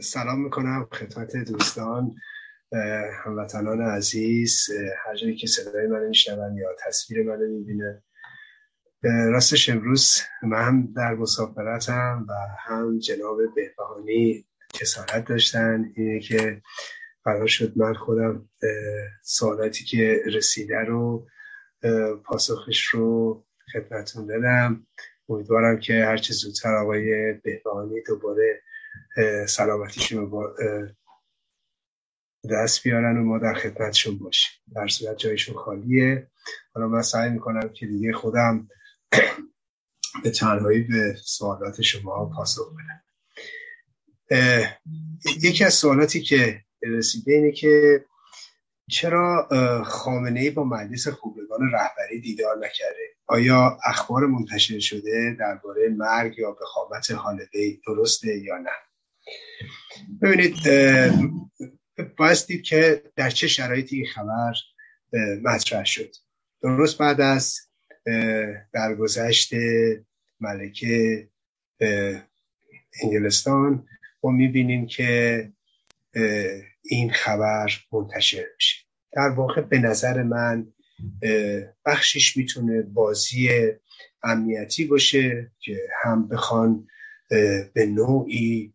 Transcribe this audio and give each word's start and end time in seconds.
سلام 0.00 0.44
می‌کنم 0.44 0.88
خدمت 0.92 1.36
دوستان 1.36 2.14
هموطنان 3.24 3.80
عزیز 3.80 4.66
هر 5.04 5.16
جایی 5.16 5.36
که 5.36 5.46
صدای 5.46 5.86
من 5.86 6.06
میشنون 6.06 6.56
یا 6.56 6.68
تصویر 6.86 7.22
من 7.22 7.46
می‌بینه 7.46 8.02
راستش 9.02 9.68
امروز 9.68 10.20
من 10.42 10.86
در 10.96 11.14
مسافرتم 11.14 12.26
و 12.28 12.32
هم 12.58 12.98
جناب 12.98 13.38
بهبهانی 13.54 14.46
کسارت 14.72 15.28
داشتن. 15.28 15.92
اینه 15.96 16.20
که 16.20 16.62
قرار 17.24 17.46
شد 17.46 17.78
من 17.78 17.94
خودم 17.94 18.48
سوالاتی 19.22 19.84
که 19.84 20.22
رسیده 20.26 20.78
رو 20.78 21.26
پاسخش 22.24 22.84
رو 22.84 23.44
خدمتون 23.72 24.26
بدم. 24.26 24.86
امیدوارم 25.28 25.80
که 25.80 26.04
هرچه 26.04 26.34
زودتر 26.34 26.74
آقای 26.74 27.32
بهبهانی 27.32 28.02
دوباره 28.06 28.62
سلامتیشون 29.46 30.30
رو 30.30 30.54
دست 32.50 32.82
بیارن 32.82 33.16
و 33.16 33.24
ما 33.24 33.38
در 33.38 33.54
خدمتشون 33.54 34.18
باشیم. 34.18 34.50
در 34.74 34.88
صورت 34.88 35.18
جایشون 35.18 35.56
خالیه. 35.56 36.30
حالا 36.74 36.88
من 36.88 37.02
سعی 37.02 37.30
می‌کنم 37.30 37.68
که 37.68 37.86
دیگه 37.86 38.12
خودم 38.12 38.68
به 40.24 40.30
تنهایی 40.30 40.82
به 40.82 41.16
سوالات 41.24 41.82
شما 41.82 42.30
پاسخ 42.36 42.72
بدم. 42.72 43.02
یکی 45.42 45.64
از 45.64 45.74
سوالاتی 45.74 46.22
که 46.22 46.64
رسیده 46.82 47.32
اینه 47.32 47.52
که 47.52 48.04
چرا 48.90 49.48
خامنه 49.84 50.40
ای 50.40 50.50
با 50.50 50.64
مجلس 50.64 51.08
خوبگان 51.08 51.72
رهبری 51.72 52.20
دیدار 52.20 52.56
نکرده؟ 52.56 53.14
آیا 53.26 53.78
اخبار 53.84 54.26
منتشر 54.26 54.78
شده 54.78 55.36
درباره 55.38 55.88
مرگ 55.88 56.38
یا 56.38 56.52
بخامت 56.52 57.10
هالوی 57.10 57.80
درسته 57.86 58.38
یا 58.38 58.58
نه؟ 58.58 58.70
ببینید 60.22 60.54
باید 62.16 62.38
دید 62.46 62.62
که 62.62 63.02
در 63.16 63.30
چه 63.30 63.48
شرایطی 63.48 63.96
این 63.96 64.06
خبر 64.06 64.52
مطرح 65.42 65.84
شد. 65.84 66.14
درست 66.62 66.98
بعد 66.98 67.20
از 67.20 67.58
درگذشت 68.72 69.52
ملکه 70.40 71.28
انگلستان 73.02 73.86
ما 74.22 74.30
می‌بینیم 74.30 74.86
که 74.86 75.52
این 76.84 77.10
خبر 77.12 77.70
منتشر 77.92 78.44
میشه. 78.54 78.84
در 79.12 79.28
واقع 79.28 79.60
به 79.60 79.78
نظر 79.78 80.22
من 80.22 80.72
بخشش 81.86 82.36
می‌تونه 82.36 82.82
بازی 82.82 83.50
امنیتی 84.22 84.84
باشه 84.84 85.52
که 85.60 85.78
هم 86.02 86.28
بخوان 86.28 86.86
به 87.74 87.86
نوعی 87.86 88.74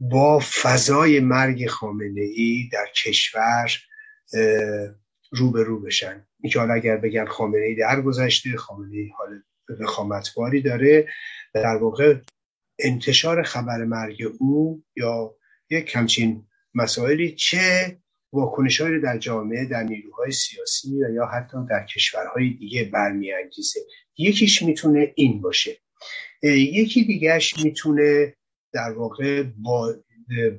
با 0.00 0.38
فضای 0.38 1.20
مرگ 1.20 1.66
خامنه 1.66 2.20
ای 2.20 2.68
در 2.72 2.86
کشور 3.04 3.70
رو 5.32 5.80
بشن. 5.80 6.26
اینکه 6.40 6.58
حالا 6.58 6.74
اگر 6.74 6.96
بگن 6.96 7.26
خامنه 7.26 7.64
ای 7.64 7.74
در 7.74 8.00
گذشته 8.00 8.56
خامنه 8.56 8.96
ای 8.96 9.08
حال 9.18 9.42
وخامتباری 9.80 10.62
داره 10.62 11.08
در 11.54 11.76
واقع 11.76 12.20
انتشار 12.78 13.42
خبر 13.42 13.84
مرگ 13.84 14.22
او 14.38 14.84
یا 14.96 15.36
یک 15.70 15.96
همچین 15.96 16.46
مسائلی 16.74 17.34
چه 17.34 17.98
واکنش 18.32 18.80
در 18.80 19.18
جامعه 19.18 19.64
در 19.64 19.82
نیروهای 19.82 20.32
سیاسی 20.32 21.04
و 21.04 21.10
یا 21.14 21.26
حتی 21.26 21.56
در 21.70 21.86
کشورهای 21.86 22.50
دیگه 22.50 22.84
برمیانگیزه. 22.84 23.80
یکیش 24.18 24.62
می‌تونه 24.62 25.12
این 25.14 25.40
باشه. 25.40 25.76
یکی 26.42 27.04
دیگهش 27.04 27.58
می‌تونه 27.64 28.34
در 28.72 28.92
واقع 28.92 29.42
با 29.42 29.94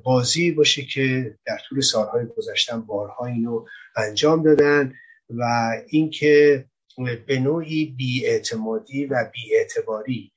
بازی 0.02 0.50
باشه 0.50 0.82
که 0.82 1.36
در 1.46 1.58
طول 1.68 1.80
سالهای 1.80 2.26
گذشتن 2.36 2.80
بارها 2.80 3.26
اینو 3.26 3.64
انجام 3.96 4.42
دادن 4.42 4.94
و 5.30 5.72
اینکه 5.88 6.64
به 7.26 7.38
نوعی 7.38 7.94
بیاعتمادی 7.98 9.06
و 9.06 9.30
بیاعتباری 9.32 10.32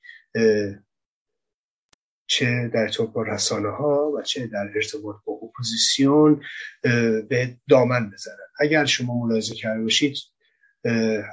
چه 2.34 2.70
در 2.74 2.80
ارتباط 2.80 3.12
با 3.12 3.22
رسانه 3.22 3.70
ها 3.70 4.12
و 4.18 4.22
چه 4.22 4.46
در 4.46 4.70
ارتباط 4.74 5.16
با 5.24 5.32
اپوزیسیون 5.32 6.42
به 7.28 7.56
دامن 7.68 8.10
بزنن. 8.10 8.36
اگر 8.60 8.84
شما 8.84 9.26
ملاحظه 9.26 9.54
کرده 9.54 9.82
باشید 9.82 10.16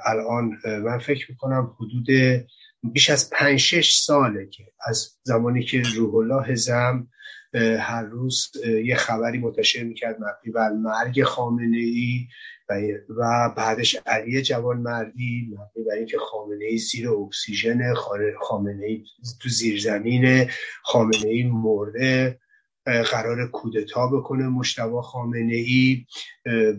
الان 0.06 0.58
من 0.64 0.98
فکر 0.98 1.30
می‌کنم 1.30 1.76
حدود 1.76 2.06
بیش 2.92 3.10
از 3.10 3.30
پنج 3.30 3.58
شش 3.58 3.98
ساله 3.98 4.46
که 4.46 4.64
از 4.86 5.18
زمانی 5.22 5.64
که 5.64 5.82
روح 5.96 6.14
الله 6.14 6.54
زم 6.54 7.08
هر 7.54 8.02
روز 8.02 8.52
یه 8.84 8.96
خبری 8.96 9.38
منتشر 9.38 9.82
می‌کرد 9.82 10.16
مبنی 10.16 10.52
بر 10.54 10.70
مرگ 10.70 11.22
خامنه 11.22 11.76
ای 11.76 12.26
و 13.08 13.50
بعدش 13.56 13.96
علی 14.06 14.42
جوان 14.42 14.78
مردی 14.78 15.48
مبنی 15.50 15.84
بر 15.84 15.94
اینکه 15.94 16.18
خامنه 16.18 16.64
ای 16.64 16.78
زیر 16.78 17.10
اکسیژن 17.10 17.94
خامنه 18.40 18.84
ای 18.84 19.04
تو 19.40 19.48
زیرزمین 19.48 20.50
خامنه 20.82 21.26
ای 21.26 21.42
مرده 21.42 22.38
قرار 22.84 23.48
کودتا 23.50 24.06
بکنه 24.06 24.48
مشتبه 24.48 25.02
خامنه 25.02 25.54
ای 25.54 26.06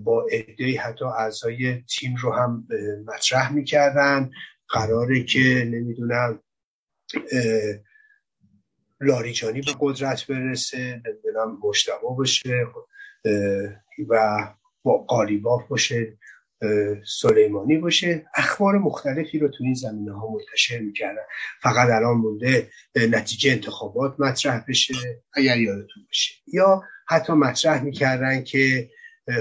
با 0.04 0.28
عده 0.32 0.80
حتی 0.80 1.06
اعضای 1.06 1.84
تیم 1.90 2.16
رو 2.16 2.34
هم 2.34 2.68
مطرح 3.08 3.54
می‌کردن. 3.54 4.32
قراره 4.70 5.24
که 5.24 5.70
نمی‌دونم 5.72 6.40
لاریجانی 9.04 9.62
به 9.62 9.72
قدرت 9.80 10.28
برسه 10.28 11.02
نمی‌دونم 11.06 11.58
مشتبه 11.64 12.08
باشه 12.18 12.66
و 14.10 14.48
با 14.84 14.98
قالیباف 14.98 15.68
باشه 15.68 16.18
سلیمانی 17.22 17.78
باشه. 17.78 18.26
اخبار 18.36 18.78
مختلفی 18.78 19.40
رو 19.40 19.48
تو 19.48 19.64
این 19.64 19.74
زمینه 19.74 20.20
ها 20.20 20.28
منتشر 20.28 20.80
می‌کردن. 20.80 21.22
فقط 21.62 21.90
الان 21.90 22.18
مونده 22.18 22.70
نتیجه 22.96 23.52
انتخابات 23.52 24.16
مطرح 24.20 24.66
بشه 24.70 24.94
اگر 25.34 25.58
یادتون 25.58 26.04
باشه. 26.08 26.34
یا 26.54 26.82
حتی 27.08 27.34
مطرح 27.34 27.84
می‌کردن 27.84 28.44
که 28.44 28.90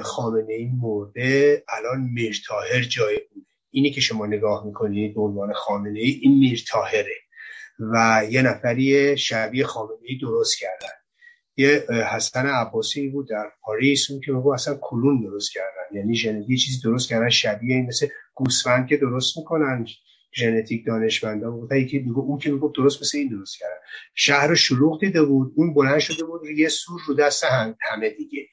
خامنه 0.02 0.54
ای 0.54 0.70
مرده 0.82 1.64
الان 1.68 2.00
میرتاهر 2.14 2.82
جای 2.82 3.20
بوده 3.34 3.46
اینی 3.70 3.90
که 3.90 4.00
شما 4.00 4.26
نگاه 4.26 4.66
می‌کنید 4.66 5.14
به 5.14 5.20
عنوان 5.20 5.52
خامنه 5.52 6.00
ای 6.00 6.10
این 6.22 6.38
میرتاهره 6.38 7.14
و 7.78 8.22
یه 8.30 8.42
نفری 8.42 9.16
شبیه 9.16 9.64
خامنه 9.64 9.96
ای 10.02 10.18
درست 10.18 10.58
کردن. 10.58 10.94
یه 11.56 11.86
حسن 12.12 12.46
عباسی 12.46 13.08
بود 13.08 13.28
در 13.28 13.52
پاریس 13.62 14.10
اون 14.10 14.20
که 14.20 14.32
میگو 14.32 14.52
اصلا 14.52 14.78
کلون 14.80 15.22
درست 15.22 15.52
کردن. 15.52 15.98
یعنی 15.98 16.14
ژنتیک 16.14 16.60
چیزی 16.60 16.80
درست 16.84 17.08
کردن 17.08 17.28
شبیه 17.28 17.76
این 17.76 17.86
مثل 17.86 18.08
گوسفند 18.34 18.86
که 18.86 18.96
درست 18.96 19.38
می‌کنن 19.38 19.86
ژنتیک 20.34 20.86
دانشمندا. 20.86 21.50
بود 21.50 21.72
یکی 21.72 21.98
میگو 21.98 22.20
اون 22.20 22.38
که 22.38 22.50
میگو 22.50 22.72
درست 22.76 23.00
مثل 23.00 23.18
این 23.18 23.28
درست 23.28 23.58
کردن. 23.58 23.80
شهر 24.14 24.54
شلوغ 24.54 25.00
دیده 25.00 25.22
بود 25.22 25.52
اون 25.56 25.74
بلند 25.74 25.98
شده 25.98 26.24
بود 26.24 26.44
یه 26.44 26.68
سور 26.68 27.00
رو 27.06 27.14
دست 27.14 27.44
همه 27.80 28.10
دیگه 28.10 28.48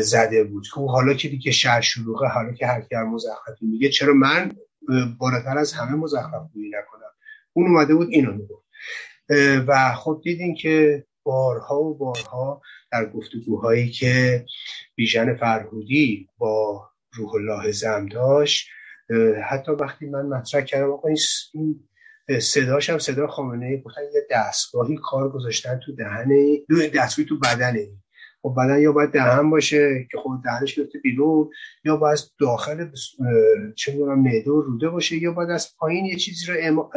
زده 0.00 0.44
بود. 0.44 0.64
که 0.74 0.80
حالا 0.80 1.14
که 1.14 1.28
دیگه 1.28 1.52
شهر 1.52 1.80
شلوغه 1.80 2.26
حالا 2.26 2.52
که 2.52 2.66
هر 2.66 2.80
کی 2.80 2.96
مزخرفی 2.96 3.66
میگه 3.66 3.88
چرا 3.88 4.14
من 4.14 4.52
بالاتر 5.18 5.58
از 5.58 5.72
همه 5.72 5.92
مزخرف 5.92 6.42
گویی 6.54 6.68
نکنم؟ 6.68 7.10
اون 7.58 7.66
اومده 7.66 7.94
بود 7.94 8.08
اینو 8.10 8.32
می‌گفت. 8.32 8.68
و 9.66 9.94
خب 9.94 10.20
دیدین 10.24 10.54
که 10.54 11.04
بارها 11.22 11.82
و 11.82 11.98
بارها 11.98 12.62
در 12.92 13.10
گفتگوهایی 13.10 13.90
که 13.90 14.44
بیژن 14.94 15.36
فرهودی 15.36 16.28
با 16.38 16.88
روح 17.12 17.34
الله 17.34 17.72
زم 17.72 18.06
داشت 18.06 18.68
حتی 19.50 19.72
وقتی 19.72 20.06
من 20.06 20.26
مطرح 20.26 20.60
کردم 20.60 20.90
آقا 20.90 21.08
این 21.08 21.18
صداش 22.40 22.90
هم 22.90 22.98
صدا 22.98 23.26
خامنه 23.26 23.66
ای 23.66 23.82
گفتن 23.82 24.00
یه 24.14 24.26
دستگاهی 24.30 24.98
کار 25.02 25.28
گذاشتن 25.32 25.80
تو 25.86 25.94
دهنه 25.94 26.58
دستگاهی 26.94 27.28
تو 27.28 27.38
بدنه. 27.38 27.88
خب 28.42 28.54
بدن 28.58 28.80
یا 28.80 28.92
باید 28.92 29.10
دهن 29.10 29.50
باشه 29.50 30.06
که 30.10 30.18
خود 30.18 30.42
دهنش 30.44 30.74
گرفته 30.74 30.98
بیرون 30.98 31.50
یا 31.84 31.96
باید 31.96 32.18
داخل 32.40 32.90
چه 33.76 33.92
می‌دونم 33.92 34.18
معده 34.22 34.50
و 34.50 34.60
روده 34.60 34.88
باشه 34.88 35.16
یا 35.16 35.32
باید 35.32 35.50
از 35.50 35.76
پایین 35.78 36.04
یه 36.04 36.16
چیزی 36.16 36.46
رو 36.46 36.90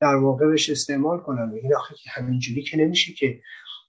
در 0.00 0.14
واقع 0.14 0.46
بهش 0.46 0.70
استعمال 0.70 1.18
کنن. 1.18 1.52
این 1.62 1.74
آخه 1.74 1.94
همینجوری 2.14 2.62
که 2.62 2.76
نمیشه 2.76 3.12
که. 3.12 3.40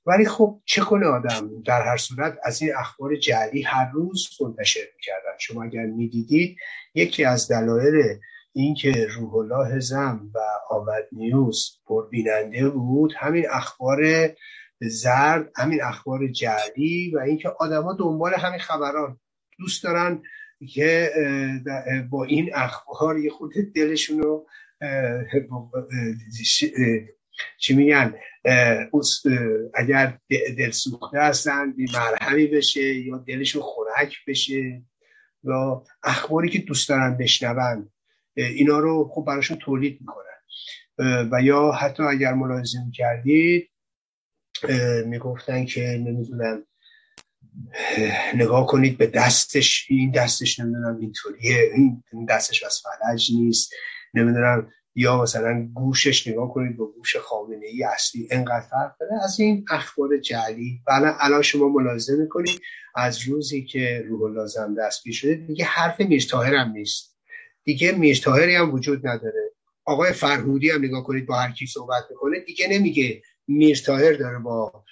ولی 0.06 0.25
خب 0.25 0.62
چه 0.65 0.81
کنه 0.81 1.06
آدم؟ 1.06 1.62
در 1.65 1.81
هر 1.81 1.97
صورت 1.97 2.38
از 2.44 2.62
این 2.62 2.71
اخبار 2.77 3.15
جعلی 3.15 3.62
هر 3.62 3.91
روز 3.94 4.30
منتشر 4.41 4.86
می‌کردن. 4.95 5.38
شما 5.39 5.63
اگر 5.63 5.86
می‌دیدید 5.86 6.57
یکی 6.95 7.25
از 7.25 7.51
دلایل 7.51 8.19
اینکه 8.53 9.07
روح 9.15 9.36
الله 9.36 9.80
زم 9.80 10.31
و 10.36 10.39
آمد 10.69 11.03
نیوز 11.12 11.80
پربیننده 11.86 12.69
بود 12.69 13.13
همین 13.18 13.45
اخبار 13.51 14.00
زرد 14.81 15.51
همین 15.56 15.83
اخبار 15.83 16.27
جعلی 16.27 17.12
و 17.16 17.19
اینکه 17.19 17.50
آدما 17.50 17.94
دنبال 17.94 18.33
همین 18.33 18.60
خبران 18.60 19.19
دوست 19.60 19.83
دارن 19.83 20.22
که 20.69 21.10
با 22.10 22.24
این 22.24 22.51
اخبار 22.54 23.19
یه 23.19 23.30
خود 23.30 23.54
دلشون 23.75 24.19
رو 24.19 24.48
چی 27.57 27.75
میگن 27.75 28.13
اگر 29.74 30.19
دل 30.57 30.72
سوخته 30.72 31.19
هستن 31.19 31.74
مرهمی 31.94 32.48
بشه 32.48 32.95
یا 32.95 33.18
دلشون 33.18 33.62
خورک 33.62 34.18
بشه 34.27 34.83
یا 35.44 35.83
اخباری 36.04 36.50
که 36.50 36.60
دوست 36.60 36.89
دارن 36.89 37.18
بشنون 37.18 37.89
اینا 38.36 38.80
رو 38.80 39.12
خب 39.13 39.25
براشون 39.27 39.57
تولید 39.57 39.98
می‌کنن. 40.01 40.25
و 41.31 41.42
یا 41.42 41.72
حتی 41.72 42.04
اگر 42.04 42.33
ملاحظه 42.33 42.77
می‌کردید 42.86 43.69
می‌گفتن 45.06 45.66
که 45.66 45.81
نمی‌دونم 45.81 46.66
نگاه 48.36 48.68
کنید 48.68 48.98
به 48.98 49.07
دستش. 49.07 49.86
این 49.90 50.12
دستش 50.12 50.60
نمی‌دونم 50.60 50.98
اینطوریه 51.00 51.72
این 51.75 52.25
دستش 52.30 52.63
از 52.63 52.81
فلج 52.84 53.31
نیست. 53.36 53.74
نمی‌دونم 54.13 54.72
یا 54.96 55.22
مثلا 55.22 55.69
گوشش 55.74 56.28
نگاه 56.28 56.54
کنید 56.54 56.78
با 56.78 56.86
گوش 56.86 57.16
خامنه 57.16 57.66
ای 57.66 57.84
اصلی. 57.84 58.28
انقدر 58.31 58.66
فرق 58.72 58.98
داره. 59.00 59.24
از 59.24 59.40
این 59.40 59.66
اخبار 59.69 60.18
جعلی. 60.18 60.81
و 60.88 61.16
الان 61.19 61.42
شما 61.42 61.68
ملاحظه 61.69 62.16
می‌کنید 62.16 62.62
از 62.96 63.28
روزی 63.28 63.66
که 63.66 64.06
روح 64.08 64.24
الله 64.24 64.48
زم 64.48 64.75
دستگیر 64.80 65.13
شده 65.13 65.36
دیگه 65.36 65.66
حرف 65.66 66.01
میرتاهر 66.01 66.56
هم 66.56 66.72
نیست. 66.72 67.18
دیگه 67.63 67.92
میرتاهری 67.92 68.56
هم 68.56 68.74
وجود 68.74 69.08
نداره. 69.08 69.51
آقای 69.86 70.13
فرهودی 70.13 70.69
هم 70.69 70.84
نگاه 70.84 71.04
کنید 71.04 71.25
با 71.25 71.36
هر 71.36 71.51
کی 71.51 71.66
صحبت 71.66 72.04
می‌کنه 72.10 72.40
دیگه 72.40 72.68
نمیگه 72.68 73.22
میرتاهر 73.47 74.13
داره 74.13 74.39
با 74.39 74.83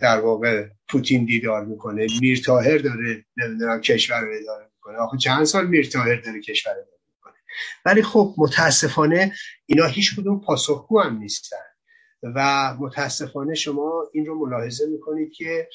در 0.00 0.20
واقع 0.20 0.66
پوتین 0.88 1.24
دیدار 1.24 1.64
می‌کنه. 1.64 2.06
میرتاهر 2.20 2.78
داره 2.78 3.24
نمی‌دونم 3.36 3.80
کشور 3.80 4.20
رو 4.20 4.32
اداره 4.42 4.64
می‌کنه. 4.74 4.98
آخه 4.98 5.16
چند 5.16 5.44
سال 5.44 5.66
میرتاهر 5.66 6.16
داره 6.16 6.40
کشور 6.40 6.72
اداره 6.72 6.98
می‌کنه. 7.14 7.34
ولی 7.84 8.02
خب 8.02 8.34
متاسفانه 8.38 9.32
اینا 9.66 9.86
هیچ 9.86 10.16
کدوم 10.16 10.40
پاسخگو 10.40 11.00
هم 11.00 11.18
نیستن. 11.18 11.56
و 12.22 12.74
متاسفانه 12.80 13.54
شما 13.54 14.04
این 14.12 14.26
رو 14.26 14.46
ملاحظه 14.46 14.86
می‌کنید 14.86 15.32
که 15.32 15.68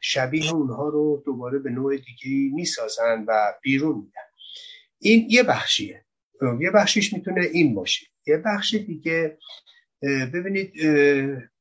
شبیه 0.00 0.54
اونها 0.54 0.88
رو 0.88 1.22
دوباره 1.26 1.58
به 1.58 1.70
نوع 1.70 1.96
دیگه 1.96 2.54
می‌سازن 2.54 3.24
و 3.28 3.52
بیرون 3.62 3.96
میدن. 3.96 4.28
این 4.98 5.26
یه 5.30 5.42
بخشیه. 5.42 6.04
یه 6.60 6.70
بخشیش 6.70 7.12
می‌تونه 7.12 7.46
این 7.52 7.74
باشه. 7.74 8.06
یه 8.26 8.36
بخش 8.36 8.74
دیگه 8.74 9.38
ببینید 10.02 10.72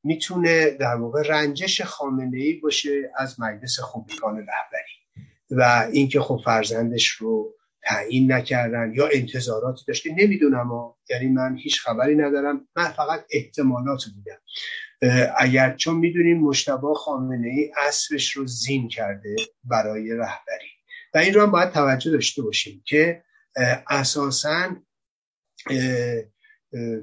می‌تونه 0.04 0.70
در 0.70 0.96
واقع 0.96 1.22
رنجش 1.22 1.82
خامنه 1.82 2.38
ای 2.38 2.54
باشه 2.54 3.12
از 3.18 3.40
مجلس 3.40 3.80
خوبیگان 3.80 4.38
رهبری 4.38 5.26
و 5.52 5.90
اینکه 5.92 6.20
خب 6.20 6.42
فرزندش 6.46 7.08
رو 7.08 7.56
تعیین 7.84 8.32
نکردن 8.32 8.94
یا 8.96 9.10
انتظاراتی 9.14 9.84
داشته. 9.88 10.10
نمی‌دونم 10.18 10.70
یعنی 11.10 11.28
من 11.28 11.58
هیچ 11.58 11.82
خبری 11.82 12.16
ندارم. 12.16 12.68
من 12.76 12.88
فقط 12.88 13.26
احتمالات 13.32 14.04
بودم. 14.16 14.40
اگر 15.38 15.76
چون 15.76 15.98
می‌دونیم 15.98 16.40
مشتبه 16.40 16.94
خامنه 16.96 17.48
ای 17.48 17.72
اصرش 17.88 18.32
رو 18.32 18.48
زین 18.48 18.88
کرده 18.88 19.36
برای 19.64 20.12
رهبری. 20.12 20.72
و 21.14 21.18
این 21.18 21.34
رو 21.34 21.42
هم 21.42 21.52
باید 21.52 21.72
توجه 21.72 22.12
داشته 22.12 22.42
باشیم 22.42 22.84
که 22.86 23.24
اساسا 23.90 24.76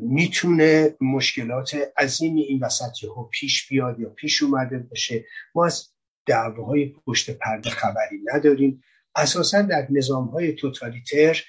می‌تونه 0.01 0.95
مشکلات 1.01 1.93
عظیمی 1.99 2.43
این 2.43 2.61
وسط 2.65 3.05
ها 3.17 3.23
پیش 3.33 3.69
بیاد 3.69 4.01
یا 4.01 4.09
پیش 4.09 4.43
اومده 4.43 4.79
باشه. 4.79 5.25
ما 5.55 5.67
از 5.67 5.89
دعواهای 6.27 6.95
پشت 7.07 7.31
پرده 7.31 7.71
خبری 7.71 8.21
نداریم. 8.35 8.83
اساسا 9.17 9.63
در 9.63 9.87
نظام 9.91 10.25
های 10.29 10.53
توتالیتر 10.53 11.43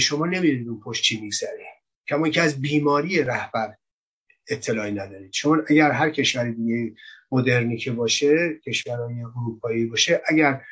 شما 0.00 0.26
نمی‌دونید 0.26 0.68
اون 0.68 0.80
پشت 0.80 1.02
چی 1.02 1.20
میگذره. 1.20 1.66
کما 2.08 2.28
که 2.28 2.42
از 2.42 2.60
بیماری 2.60 3.22
رهبر 3.22 3.74
اطلاعی 4.48 4.92
ندارید. 4.92 5.30
چون 5.30 5.64
اگر 5.70 5.90
هر 5.90 6.10
کشور 6.10 6.50
دیگه 6.50 6.94
مدرنی 7.32 7.76
که 7.76 7.92
باشه 7.92 8.60
کشورهای 8.66 9.14
اروپایی 9.20 9.86
باشه 9.86 10.22
اگر 10.26 10.62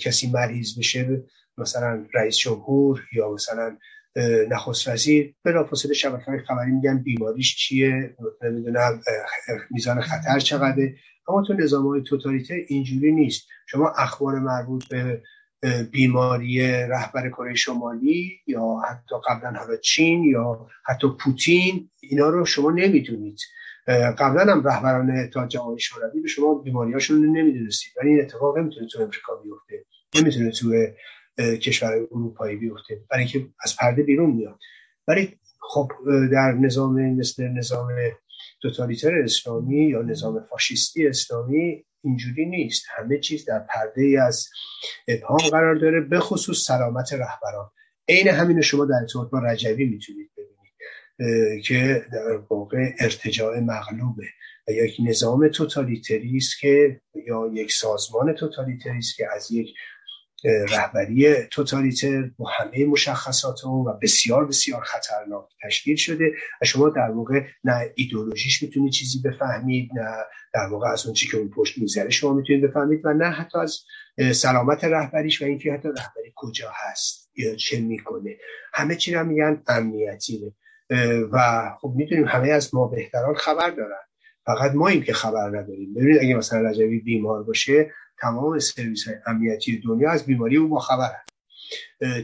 کسی 0.00 0.30
مریض 0.30 0.78
بشه 0.78 1.24
مثلا 1.58 2.06
رئیس 2.14 2.36
جمهور 2.36 3.04
یا 3.12 3.32
مثلا 3.32 3.78
نخست 4.50 4.88
وزیر. 4.88 5.34
بلافاصله 5.44 5.94
شبکه 5.94 6.24
های 6.24 6.38
خبری 6.38 6.70
میگن 6.70 7.02
بیماریش 7.02 7.56
چیه 7.56 8.16
نمی‌دونم 8.42 9.00
میزان 9.70 10.00
خطر 10.00 10.38
چقدره. 10.38 10.94
اما 11.28 11.42
تو 11.46 11.52
نظام 11.52 11.86
های 11.86 12.02
توتالیتر 12.02 12.54
اینجوری 12.68 13.12
نیست. 13.12 13.48
شما 13.68 13.88
اخبار 13.88 14.38
مربوط 14.38 14.84
به 14.88 15.22
بیماری 15.92 16.62
رهبر 16.66 17.30
کره 17.30 17.54
شمالی 17.54 18.40
یا 18.46 18.76
حتی 18.88 19.16
قبلا 19.28 19.58
حالا 19.58 19.76
چین 19.76 20.24
یا 20.24 20.66
حتی 20.86 21.06
پوتین 21.20 21.90
اینا 22.00 22.28
رو 22.28 22.44
شما 22.44 22.70
نمی‌دونید. 22.70 23.38
قبلا 24.18 24.52
هم 24.52 24.68
رهبران 24.68 25.10
اتحاد 25.10 25.48
جماهیر 25.48 25.78
شوروی 25.78 26.20
به 26.20 26.28
شما 26.28 26.54
بیماریاشون 26.54 27.22
رو 27.24 27.32
نمی‌دونستید. 27.32 27.92
ولی 27.96 28.10
این 28.10 28.20
اتفاق 28.20 28.58
نمی‌تونه 28.58 28.86
تو 28.86 29.02
امریکا 29.02 29.36
بیفته. 29.36 29.84
نمی‌تونه 30.14 30.50
تو 30.50 30.86
کشور 31.38 31.92
اروپایی 31.92 32.56
بیفته. 32.56 33.00
برای 33.10 33.24
اینکه 33.24 33.48
از 33.60 33.76
پرده 33.76 34.02
بیرون 34.02 34.30
میاد. 34.30 34.58
ولی 35.08 35.38
خب 35.60 35.92
در 36.32 36.52
نظام 36.52 37.14
مثل 37.14 37.48
نظام 37.48 37.88
توتالیتر 38.62 39.14
اسلامی 39.14 39.84
یا 39.84 40.02
نظام 40.02 40.46
فاشیستی 40.50 41.06
اسلامی 41.06 41.84
اینجوری 42.04 42.46
نیست. 42.46 42.84
همه 42.96 43.18
چیز 43.18 43.44
در 43.44 43.58
پرده 43.58 44.02
ای 44.02 44.16
از 44.16 44.48
ابهام 45.08 45.38
قرار 45.50 45.74
داره 45.74 46.00
به 46.00 46.20
خصوص 46.20 46.64
سلامت 46.64 47.12
رهبران. 47.12 47.70
عین 48.08 48.28
همین 48.28 48.60
شما 48.60 48.84
در 48.84 48.94
ارتباط 49.00 49.30
با 49.30 49.38
رجوی 49.38 49.84
می‌تونید 49.84 50.30
ببینید. 50.36 51.62
که 51.62 52.06
در 52.12 52.36
واقع 52.50 52.92
ارتجاع 53.00 53.60
مغلوبه. 53.60 54.26
و 54.68 54.72
یک 54.72 54.96
نظام 55.00 55.48
توتالیتری 55.48 56.36
است 56.36 56.60
که 56.60 57.00
یا 57.26 57.50
یک 57.54 57.72
سازمان 57.72 58.32
توتالیتری 58.32 58.98
است 58.98 59.16
که 59.16 59.26
از 59.36 59.50
یک 59.50 59.74
رهبری 60.44 61.34
توتالیتر 61.50 62.30
با 62.38 62.50
همه 62.58 62.86
مشخصات 62.86 63.64
اون 63.64 63.86
و 63.86 63.92
بسیار 64.02 64.46
بسیار 64.46 64.82
خطرناک 64.82 65.44
تشکیل 65.62 65.96
شده 65.96 66.32
و 66.62 66.64
شما 66.64 66.88
در 66.88 67.10
واقع 67.10 67.40
نه 67.64 67.92
ایدولوژیش 67.94 68.62
می‌تونید 68.62 68.92
چیزی 68.92 69.18
بفهمید 69.24 69.90
نه 69.94 70.16
در 70.54 70.66
واقع 70.70 70.88
از 70.88 71.06
اون 71.06 71.14
چی 71.14 71.28
که 71.28 71.36
اون 71.36 71.50
پشت 71.50 71.78
می‌ذاره 71.78 72.10
شما 72.10 72.32
می‌تونید 72.32 72.62
بفهمید 72.62 73.00
و 73.04 73.12
نه 73.12 73.30
حتی 73.30 73.58
از 73.58 73.78
سلامت 74.36 74.84
رهبریش 74.84 75.42
و 75.42 75.44
اینکه 75.44 75.72
حتی 75.72 75.88
رهبری 75.88 76.32
کجا 76.36 76.70
هست 76.74 77.30
یا 77.36 77.56
چه 77.56 77.80
می‌کنه. 77.80 78.36
همه 78.74 78.96
چی 78.96 79.14
رو 79.14 79.24
میگن 79.24 79.62
امنیتیه 79.68 80.52
و 81.32 81.62
خب 81.80 81.92
می‌دونیم 81.96 82.24
همه 82.24 82.48
از 82.48 82.74
ما 82.74 82.86
بهتران 82.86 83.34
خبر 83.34 83.70
دارن. 83.70 84.06
فقط 84.46 84.74
ما 84.74 84.88
این 84.88 85.02
که 85.02 85.12
خبر 85.12 85.48
نداریم. 85.48 85.94
ببینید 85.94 86.20
اگه 86.20 86.34
مثلا 86.34 86.70
رجوی 86.70 86.98
بیمار 86.98 87.42
باشه 87.42 87.90
تمام 88.20 88.58
سرویس 88.58 89.08
های 89.08 89.16
امنیتی 89.26 89.80
دنیا 89.84 90.10
از 90.10 90.26
بیماری 90.26 90.56
او 90.56 90.68
با 90.68 90.78
خبر 90.78 91.10
هست 91.14 91.26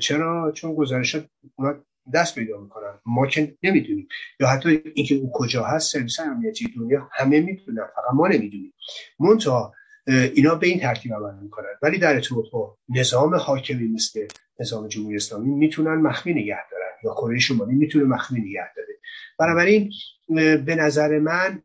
چرا؟ 0.01 0.53
چون 0.53 0.75
گزارشات 0.75 1.29
اونا 1.57 1.75
دست 2.15 2.35
پیدا 2.35 2.61
می‌کنن. 2.61 3.01
ما 3.07 3.27
که 3.27 3.57
نمی‌دونیم. 3.63 4.09
یا 4.41 4.49
حتی 4.49 4.83
اینکه 4.95 5.15
او 5.15 5.31
کجا 5.35 5.65
هست 5.65 5.93
سرویس 5.93 6.21
امنیتی 6.21 6.75
دنیا 6.77 7.09
همه 7.13 7.41
می‌دونن. 7.41 7.87
فقط 7.95 8.15
ما 8.15 8.29
نمی‌دونیم. 8.29 8.75
منتها 9.21 9.75
اینا 10.07 10.55
به 10.55 10.67
این 10.67 10.81
ترتیب 10.81 11.15
عمل 11.15 11.43
می‌کنن. 11.43 11.75
ولی 11.83 11.99
در 11.99 12.15
ارتباط 12.15 12.45
با 12.53 12.79
نظام 12.89 13.35
حاکمی 13.35 13.89
مثل 13.89 14.27
نظام 14.61 14.89
جمهوری 14.89 15.17
اسلامی 15.17 15.55
می‌تونن 15.55 15.95
مخفی 15.95 16.35
نگه 16.35 16.71
دارن. 16.71 16.93
یا 17.05 17.15
کره 17.15 17.39
شمالی 17.39 17.75
می‌تونه 17.75 18.05
مخفی 18.05 18.41
نگه 18.41 18.75
داره. 18.77 18.89
بنابراین 19.39 19.93
به 20.65 20.75
نظر 20.75 21.19
من 21.19 21.63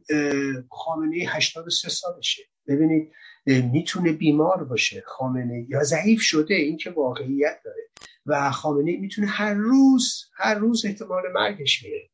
خامنه 0.70 1.16
83 1.16 1.90
سالشه. 1.90 2.44
ببینید 2.68 3.12
می‌تونه 3.48 4.12
بیمار 4.12 4.64
باشه. 4.64 5.04
خامنه 5.06 5.66
یا 5.70 5.84
ضعیف 5.84 6.22
شده 6.22 6.54
این 6.54 6.78
که 6.78 6.90
واقعیت 6.90 7.60
داره. 7.66 7.90
و 8.26 8.52
خامنه 8.52 8.98
می‌تونه 8.98 9.28
هر 9.28 9.54
روز 9.54 10.24
هر 10.38 10.56
روز 10.56 10.86
احتمال 10.86 11.24
مرگش 11.34 11.84
میره 11.84 12.10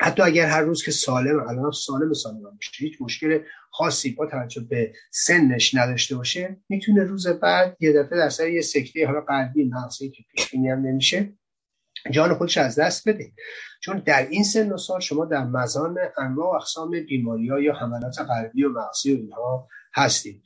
حتی 0.00 0.22
اگر 0.22 0.46
هر 0.46 0.62
روز 0.62 0.84
که 0.84 0.90
سالم 0.90 1.48
الان 1.48 1.70
سالم 1.70 2.12
سالم 2.12 2.42
باشه 2.42 2.70
هیچ 2.76 2.94
مشکل 3.00 3.40
خاصی 3.70 4.10
با 4.10 4.26
توجه 4.26 4.60
به 4.60 4.92
سنش 5.10 5.74
نداشته 5.74 6.16
باشه 6.16 6.56
می‌تونه 6.68 7.04
روز 7.04 7.26
بعد 7.26 7.76
یه 7.80 7.92
دفعه 7.92 8.18
در 8.18 8.28
سر 8.28 8.48
یه 8.48 8.60
سکته 8.60 9.06
حالا 9.06 9.20
قلبی 9.20 9.64
مغزی 9.64 10.10
که 10.10 10.22
پیش 10.34 10.54
هم 10.54 10.86
نمیشه 10.86 11.32
جان 12.10 12.34
خودش 12.34 12.58
از 12.58 12.78
دست 12.78 13.08
بده. 13.08 13.32
چون 13.82 14.02
در 14.06 14.28
این 14.28 14.44
سن 14.44 14.72
و 14.72 14.76
سال 14.76 15.00
شما 15.00 15.24
در 15.24 15.44
مزان 15.44 15.96
انواع 16.18 16.56
اقسام 16.56 16.90
بیماری 16.90 17.48
ها 17.48 17.60
یا 17.60 17.74
حملات 17.74 18.18
قلبی 18.18 18.64
و 18.64 18.68
مغزی 18.68 19.14
و 19.14 19.16
اینها 19.16 19.68
هستید 19.94 20.42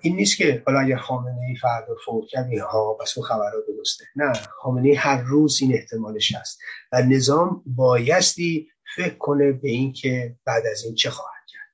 این 0.00 0.16
نیست 0.16 0.36
که 0.36 0.62
حالا 0.66 0.80
اگر 0.80 0.96
خامنه 0.96 1.40
ای 1.48 1.56
فردا 1.56 1.94
فوت 2.04 2.24
کرد 2.28 2.46
ها 2.58 2.94
بس 3.00 3.18
اون 3.18 3.26
خبرات 3.26 3.64
درسته. 3.76 4.04
نه 4.16 4.32
خامنه 4.32 4.88
ای 4.88 4.94
هر 4.94 5.22
روز 5.22 5.58
این 5.62 5.74
احتمالش 5.74 6.34
هست. 6.34 6.60
و 6.92 7.02
نظام 7.02 7.62
بایستی 7.66 8.68
فکر 8.96 9.14
کنه 9.14 9.52
به 9.52 9.68
این 9.68 9.92
که 9.92 10.36
بعد 10.44 10.66
از 10.72 10.84
این 10.84 10.94
چه 10.94 11.10
خواهد 11.10 11.44
کرد. 11.48 11.68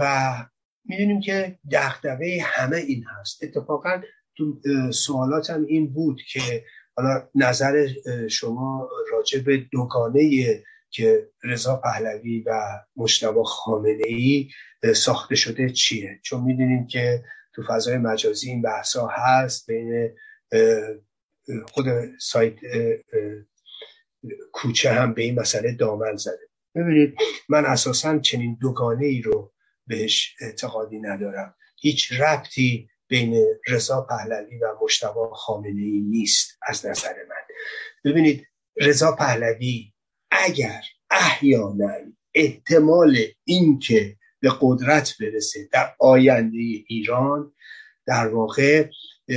و 0.00 0.34
می‌دونیم 0.84 1.20
که 1.20 1.58
دغدغه 1.72 2.38
همه 2.42 2.76
این 2.76 3.04
هست. 3.20 3.44
اتفاقا 3.44 4.02
تو 4.36 4.60
سوالاتم 4.92 5.64
این 5.68 5.92
بود 5.92 6.20
که 6.32 6.64
حالا 6.96 7.28
نظر 7.34 7.88
شما 8.30 8.88
راجع 9.12 9.40
به 9.40 9.56
دوگانه 9.72 10.64
که 10.90 11.28
رضا 11.44 11.76
پهلوی 11.76 12.40
و 12.46 12.60
مشتبه 12.96 13.44
خامنه 13.44 14.06
ای 14.06 14.48
ساخته 14.92 15.34
شده 15.34 15.70
چیه؟ 15.70 16.20
چون 16.22 16.42
می‌دونیم 16.42 16.86
که 16.86 17.24
تو 17.54 17.62
فضای 17.68 17.98
مجازی 17.98 18.50
این 18.50 18.62
بحثا 18.62 19.06
هست 19.06 19.66
بین 19.70 20.10
خود 21.68 21.86
سایت 22.20 22.54
کوچه 24.52 24.92
هم 24.92 25.14
به 25.14 25.22
این 25.22 25.40
مسئله 25.40 25.72
دامن 25.72 26.16
زده. 26.16 26.48
ببینید 26.74 27.14
من 27.48 27.64
اساسا 27.66 28.18
چنین 28.18 28.58
دوگانه 28.60 29.06
ای 29.06 29.22
رو 29.22 29.52
بهش 29.86 30.34
اعتقادی 30.40 30.98
ندارم. 30.98 31.54
هیچ 31.80 32.12
ربطی 32.12 32.88
بین 33.08 33.46
رضا 33.68 34.00
پهلوی 34.10 34.58
و 34.58 34.66
مشتبه 34.82 35.28
خامنه 35.32 35.82
ای 35.82 36.00
نیست 36.00 36.58
از 36.62 36.86
نظر 36.86 37.14
من. 37.28 37.54
ببینید 38.04 38.46
رضا 38.76 39.12
پهلوی 39.12 39.92
اگر 40.30 40.82
احیانا 41.10 41.92
احتمال 42.34 43.18
اینکه 43.44 44.16
به 44.44 44.52
قدرت 44.60 45.14
برسه. 45.20 45.68
در 45.72 45.94
آینده 45.98 46.58
ایران 46.86 47.52
در 48.06 48.28
واقع 48.28 48.88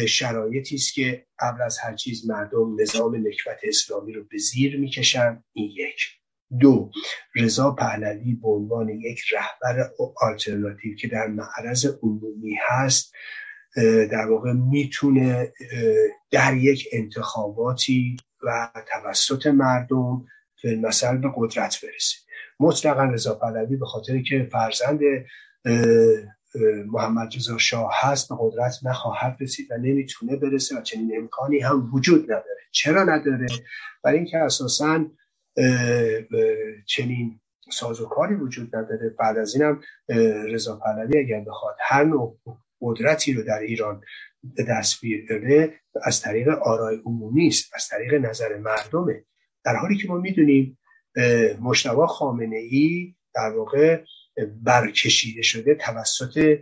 شرایطی 0.08 0.76
است 0.76 0.94
که 0.94 1.26
قبل 1.40 1.62
از 1.62 1.78
هر 1.78 1.96
چیز 1.96 2.30
مردم 2.30 2.82
نظام 2.82 3.16
نکبت 3.16 3.60
اسلامی 3.64 4.14
رو 4.14 4.24
به 4.24 4.38
زیر 4.38 4.80
می‌کشن. 4.80 5.44
این 5.54 5.72
یک. 5.72 6.02
دو 6.60 6.92
رضا 7.36 7.72
پهلوی 7.72 8.34
به 8.34 8.48
عنوان 8.48 8.90
یک 8.90 9.20
رهبر 9.32 9.90
آلترناتیو 10.22 10.96
که 10.96 11.08
در 11.08 11.28
معرض 11.28 11.86
عمومی 12.04 12.58
هست 12.68 13.14
در 14.12 14.26
واقع 14.30 14.52
می‌تونه 14.54 15.54
در 16.32 16.58
یک 16.58 16.88
انتخاباتی 16.92 18.18
و 18.44 18.72
توسط 18.92 19.48
مردم 19.48 20.26
مثلا 20.64 21.18
به 21.18 21.28
قدرت 21.38 21.82
برسه. 21.84 22.26
مطلقا 22.60 23.04
رضا 23.04 23.36
پهلوی 23.36 23.76
به 23.76 23.86
خاطر 23.86 24.22
که 24.22 24.50
فرزند 24.52 25.00
محمد 26.86 27.36
رضا 27.36 27.58
شاه 27.58 27.92
هست 27.94 28.30
به 28.30 28.36
قدرت 28.40 28.76
نخواهد 28.84 29.38
رسید 29.40 29.72
و 29.72 29.78
نمی‌تونه 29.78 30.36
برسه 30.36 30.78
و 30.78 30.82
چنین 30.82 31.18
امکانی 31.18 31.60
هم 31.60 31.90
وجود 31.94 32.24
نداره. 32.24 32.62
چرا 32.72 33.04
نداره؟ 33.04 33.46
برای 34.04 34.18
اینکه 34.18 34.38
اساسا 34.38 35.06
چنین 36.86 37.40
سازوکاری 37.72 38.36
وجود 38.36 38.76
نداره. 38.76 39.10
بعد 39.10 39.38
از 39.38 39.56
اینم 39.56 39.82
رضا 40.54 40.80
پهلوی 40.86 41.20
اگر 41.20 41.40
بخواد 41.40 41.76
هر 41.80 42.04
نوع 42.04 42.40
قدرتی 42.82 43.34
رو 43.34 43.44
در 43.44 43.60
ایران 43.60 44.02
به 44.44 44.64
دست 44.64 45.02
بیاره 45.02 45.74
از 46.04 46.22
طریق 46.22 46.48
آرای 46.50 47.02
عمومی 47.06 47.48
است 47.48 47.72
از 47.76 47.88
طریق 47.88 48.14
نظر 48.14 48.58
مردمه. 48.58 49.24
در 49.66 49.76
حالی 49.76 49.98
که 49.98 50.08
ما 50.08 50.18
می‌دونیم 50.18 50.78
مشتبه 51.62 52.07
خامنه 52.07 52.57
ای 52.57 53.15
در 53.36 53.50
واقع 53.57 54.03
برکشیده 54.63 55.41
شده 55.41 55.75
توسط 55.75 56.59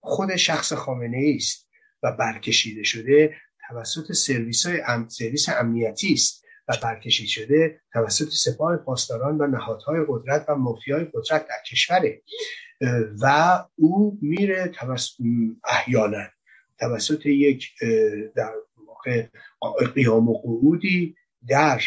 خود 0.00 0.36
شخص 0.36 0.72
خامنه 0.72 1.16
ای 1.16 1.36
است 1.36 1.68
و 2.02 2.12
برکشیده 2.12 2.82
شده 2.82 3.34
توسط 3.68 4.12
سرویس 4.12 4.66
های 4.66 4.80
ام... 4.86 5.08
سرویس 5.08 5.48
امنیتی 5.48 6.12
است 6.12 6.44
و 6.68 6.76
برکشیده 6.82 7.28
شده 7.28 7.80
توسط 7.92 8.28
سپاه 8.28 8.76
پاسداران 8.76 9.40
و 9.40 9.46
نهادهای 9.46 10.00
قدرت 10.08 10.44
و 10.48 10.54
مافیای 10.54 11.04
قدرت 11.04 11.48
در 11.48 11.62
کشوره. 11.70 12.22
و 13.22 13.58
او 13.76 14.18
میره 14.22 14.68
توسط 14.68 15.14
احیانا 15.64 16.24
توسط 16.78 17.26
یک 17.26 17.70
در 18.36 18.52
واقع 18.86 19.26
قیام 19.94 20.28
و 20.28 20.38
قعودی 20.38 21.16
در 21.48 21.80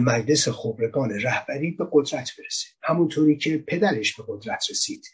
مجلس 0.00 0.48
خبرگان 0.48 1.10
رهبری 1.10 1.70
به 1.70 1.88
قدرت 1.92 2.30
برسه 2.38 2.66
همونطوری 2.82 3.36
که 3.36 3.58
پدرش 3.58 4.16
به 4.16 4.24
قدرت 4.28 4.64
رسید. 4.70 5.06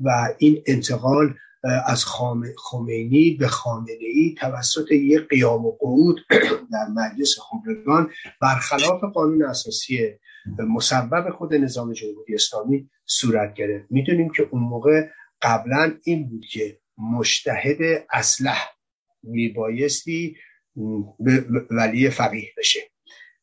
و 0.00 0.34
این 0.38 0.62
انتقال 0.66 1.34
از 1.86 2.04
خمینی 2.56 3.30
به 3.30 3.48
خامنه 3.48 3.96
ای 4.00 4.34
توسط 4.38 4.90
یک 4.90 5.28
قیام 5.28 5.66
و 5.66 5.76
قعود 5.80 6.20
در 6.72 6.86
مجلس 6.94 7.38
خبرگان 7.38 8.10
برخلاف 8.40 9.04
قانون 9.04 9.44
اساسی 9.44 10.10
مصوب 10.58 11.30
خود 11.30 11.54
نظام 11.54 11.92
جمهوری 11.92 12.34
اسلامی 12.34 12.90
صورت 13.06 13.54
گرفت. 13.54 13.86
می‌دونیم 13.90 14.30
که 14.30 14.48
اون 14.50 14.62
موقع 14.62 15.08
قبلا 15.42 15.94
این 16.04 16.28
بود 16.28 16.44
که 16.52 16.78
مشتهد 16.98 18.06
اسلح 18.12 18.68
میبایستی 19.22 20.36
ولی 21.70 22.10
فقیه 22.10 22.48
بشه. 22.58 22.91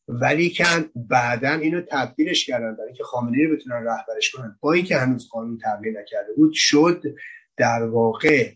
ولی 0.09 0.53
کن 0.53 0.89
بعدا 0.95 1.49
اینو 1.49 1.81
تبدیلش 1.81 2.45
کردن 2.45 2.75
برای 2.75 2.87
اینکه 2.87 3.03
خامنه 3.03 3.47
رو 3.47 3.55
بتونن 3.55 3.85
رهبرش 3.85 4.31
کنن. 4.31 4.57
با 4.61 4.73
اینکه 4.73 4.97
هنوز 4.97 5.29
قانون 5.29 5.57
تغییر 5.57 5.99
نکرده 5.99 6.33
بود 6.35 6.51
شد 6.53 7.03
در 7.57 7.83
واقع 7.83 8.53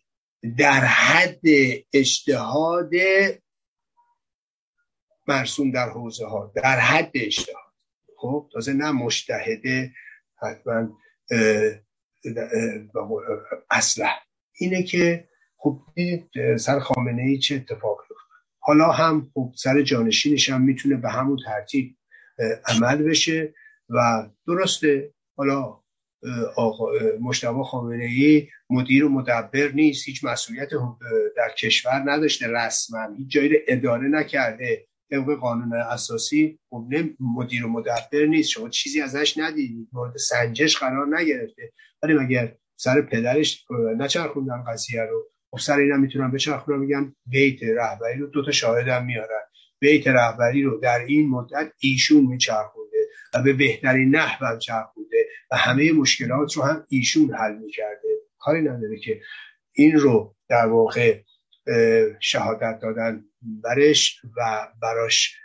در 0.57 0.85
حد 0.85 1.41
اجتهاد 1.93 2.91
مرسوم 5.27 5.71
در 5.71 5.89
حوزه 5.89 6.25
ها. 6.25 6.51
در 6.55 6.79
حد 6.79 7.11
اجتهاد. 7.13 7.63
خب 8.17 8.49
تازه 8.53 8.73
نه 8.73 8.91
مشتهده 8.91 9.91
حتما 10.41 10.97
اصلا 13.71 14.09
اینه 14.53 14.83
که 14.83 15.27
خب 15.57 15.81
سر 16.57 16.79
خامنه 16.79 17.21
ای 17.21 17.37
چه 17.37 17.55
اتفاق 17.55 18.01
حالا 18.65 18.91
هم 18.91 19.31
خب 19.33 19.53
سر 19.55 19.81
جانشینش 19.81 20.49
هم 20.49 20.61
می‌تونه 20.61 20.95
به 20.95 21.09
همون 21.09 21.39
ترتیب 21.45 21.97
عمل 22.67 23.03
بشه 23.03 23.53
و 23.89 24.29
درسته 24.47 25.13
حالا 25.37 25.79
آقا 26.55 26.85
مشتبه 27.21 27.63
خامنه 27.63 28.05
ای 28.05 28.47
مدیر 28.69 29.05
و 29.05 29.09
مدبر 29.09 29.67
نیست 29.73 30.07
هیچ 30.07 30.23
مسئولیت 30.23 30.69
در 31.37 31.49
کشور 31.57 32.03
نداشته 32.05 32.47
رسما 32.47 33.07
هیچ 33.17 33.27
جایی 33.31 33.51
اداره 33.67 34.07
نکرده 34.07 34.87
طبق 35.11 35.39
قانون 35.39 35.73
اساسی 35.73 36.59
خب 36.69 36.87
مدیر 37.19 37.65
و 37.65 37.69
مدبر 37.69 38.25
نیست 38.25 38.49
شما 38.49 38.69
چیزی 38.69 39.01
ازش 39.01 39.37
ندیدید 39.37 39.87
مورد 39.93 40.17
سنجش 40.17 40.77
قرار 40.77 41.19
نگرفته 41.19 41.71
ولی 42.03 42.13
مگر 42.13 42.55
سر 42.75 43.01
پدرش 43.01 43.65
نچرخوندن 43.97 44.63
قضیه 44.67 45.01
رو؟ 45.01 45.32
خب 45.53 45.59
سر 45.59 45.77
اینا 45.77 45.97
می‌تونن 45.97 46.31
بچرخونن 46.31 46.79
میگن 46.79 47.15
بیت 47.25 47.63
رهبری 47.63 48.19
رو 48.19 48.27
دو 48.27 48.45
تا 48.45 48.51
شاهد 48.51 48.87
هم 48.87 49.05
میارن. 49.05 49.41
بیت 49.79 50.07
رهبری 50.07 50.63
رو 50.63 50.79
در 50.79 50.99
این 50.99 51.29
مدت 51.29 51.71
ایشون 51.79 52.25
میچرخونده 52.25 52.97
و 53.33 53.43
به 53.43 53.53
بهترین 53.53 54.15
نحو 54.15 54.45
هم 54.45 54.59
چرخونده 54.59 55.25
و 55.51 55.57
همه 55.57 55.91
مشکلات 55.91 56.53
رو 56.53 56.63
هم 56.63 56.85
ایشون 56.89 57.33
حل 57.33 57.57
می‌کرده. 57.57 58.07
کاری 58.39 58.61
نداره 58.61 58.99
که 58.99 59.21
این 59.73 59.99
رو 59.99 60.35
در 60.49 60.65
واقع 60.65 61.21
شهادت 62.19 62.79
دادن 62.81 63.25
برش 63.41 64.21
و 64.37 64.67
براش 64.81 65.35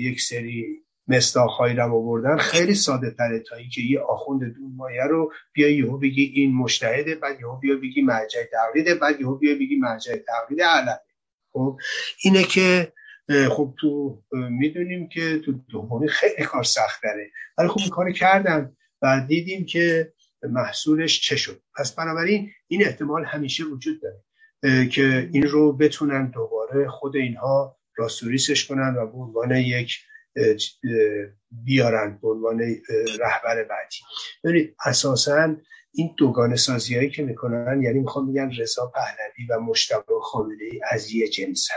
یک 0.00 0.20
سری 0.20 0.84
مستاخهایی 1.08 1.74
رو 1.74 1.94
آوردن 1.94 2.36
خیلی 2.36 2.74
ساده 2.74 3.10
تره 3.10 3.38
تا 3.38 3.56
اینکه 3.56 3.80
یه 3.80 4.00
آخوند 4.00 4.40
دون 4.40 4.72
مایه 4.76 5.04
رو 5.04 5.32
بیا 5.52 5.68
یهو 5.68 5.98
بگی 5.98 6.32
این 6.34 6.54
مشتهده 6.54 7.14
بعد 7.14 7.40
یهو 7.40 7.56
بیا 7.56 7.76
بگی 7.76 8.02
مرجع 8.02 8.40
تقلیده 8.52 8.94
بعد 8.94 9.20
یهو 9.20 9.34
بیا 9.34 9.54
بگی 9.54 9.76
مرجع 9.76 10.16
تقلید 10.16 10.62
علمه 10.62 11.00
خب 11.52 11.78
اینه 12.24 12.42
که 12.42 12.92
خب 13.50 13.74
تو 13.80 14.22
می‌دونیم 14.32 15.08
که 15.08 15.38
تو 15.38 15.52
دومی 15.52 16.08
خیلی 16.08 16.44
کار 16.44 16.64
سخت 16.64 17.02
داره 17.02 17.30
ولی 17.58 17.68
خب 17.68 17.80
این 17.80 17.88
کار 17.88 18.12
کردن 18.12 18.76
و 19.02 19.24
دیدیم 19.28 19.66
که 19.66 20.12
محصولش 20.42 21.20
چه 21.20 21.36
شد. 21.36 21.60
پس 21.76 21.94
بنابراین 21.94 22.50
این 22.68 22.84
احتمال 22.84 23.24
همیشه 23.24 23.64
وجود 23.64 24.00
داره 24.02 24.88
که 24.88 25.28
این 25.32 25.42
رو 25.42 25.72
بتونن 25.72 26.30
دوباره 26.30 26.88
خود 26.88 27.16
اینها 27.16 27.76
راستوریسش 27.96 28.66
کنن 28.66 28.96
و 28.96 29.06
به 29.06 29.18
عنوان 29.18 29.56
یک 29.56 29.98
بیارن 31.50 32.18
به 32.22 32.28
عنوان 32.28 32.60
رهبر 33.20 33.64
بعدی. 33.64 33.96
ببینید 34.44 34.76
اساسا 34.86 35.56
این 35.92 36.14
دوگانه 36.18 36.56
سازی 36.56 36.96
هایی 36.96 37.10
که 37.10 37.22
می‌کنن 37.22 37.82
یعنی 37.82 37.98
می‌خوام 37.98 38.28
میگن 38.28 38.50
رضا 38.58 38.92
پهلوی 38.94 39.46
و 39.50 39.60
مشتبه 39.60 40.20
خامنه 40.22 40.64
ای 40.72 40.80
از 40.90 41.10
یه 41.10 41.28
جنسن. 41.28 41.74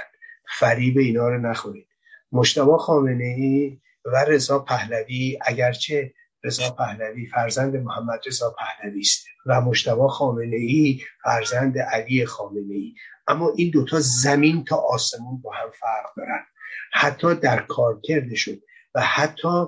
فریب 0.60 0.98
اینا 0.98 1.30
رو 1.30 1.38
نخورید. 1.38 1.88
مشتبه 2.32 2.78
خامنه 2.78 3.24
ای 3.24 3.80
و 4.06 4.26
رضا 4.28 4.60
پهلوی 4.60 5.40
اگرچه 5.42 6.14
رضا 6.44 6.70
پهلوی 6.70 7.28
فرزند 7.28 7.76
محمد 7.76 8.20
رضا 8.28 8.56
پهلوی 8.60 9.00
است 9.00 9.26
و 9.46 9.62
مشتبه 9.62 10.08
خامنه 10.08 10.56
ای 10.56 11.00
فرزند 11.24 11.78
علی 11.78 12.26
خامنه 12.26 12.74
ای 12.74 12.94
اما 13.28 13.54
این 13.58 13.70
دوتا 13.70 14.00
زمین 14.00 14.64
تا 14.64 14.76
آسمون 14.76 15.42
با 15.42 15.52
هم 15.52 15.70
فرق 15.80 16.16
دارن. 16.18 16.46
حتی 16.94 17.36
در 17.36 17.62
کارکردشون 17.62 18.62
و 18.96 19.02
حتی 19.02 19.66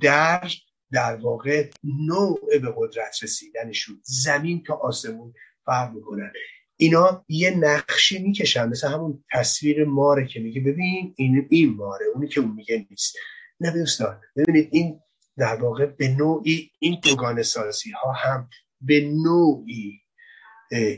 در 0.00 0.50
در 0.92 1.16
واقع 1.16 1.70
نوع 1.84 2.58
به 2.62 2.74
قدرت 2.76 3.22
رسیدنشون. 3.22 4.00
زمین 4.02 4.62
تا 4.62 4.74
آسمون 4.74 5.34
فرق 5.64 5.92
می‌کنن 5.94 6.32
اینا 6.76 7.24
یه 7.28 7.50
نقشی 7.50 8.18
می‌کشن. 8.18 8.68
مثل 8.68 8.88
همون 8.88 9.24
تصویر 9.32 9.84
ماره 9.84 10.26
که 10.26 10.40
میگه 10.40 10.60
ببین 10.60 11.14
این 11.16 11.46
این 11.50 11.74
ماره 11.74 12.06
اونی 12.14 12.28
که 12.28 12.40
اون 12.40 12.52
میگه 12.52 12.86
نیست. 12.90 13.16
نه 13.60 13.70
دوستان 13.70 14.20
ببینید 14.36 14.68
این 14.72 15.00
در 15.38 15.56
واقع 15.56 15.86
به 15.86 16.08
نوعی 16.08 16.70
این 16.78 17.00
دوگان 17.02 17.42
سازی 17.42 17.90
ها 17.90 18.12
هم 18.12 18.48
به 18.80 19.00
نوعی 19.00 20.00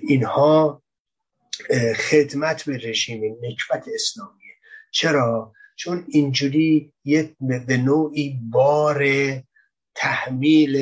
اینها 0.03 0.83
خدمت 1.97 2.65
به 2.65 2.79
رژیم 2.83 3.21
نکبت 3.25 3.89
اسلامیه. 3.95 4.55
چرا؟ 4.93 5.53
چون 5.79 6.05
اینجوری 6.09 6.93
یه 7.05 7.37
به 7.67 7.77
نوعی 7.77 8.41
بار 8.51 9.05
تحمیل 9.95 10.77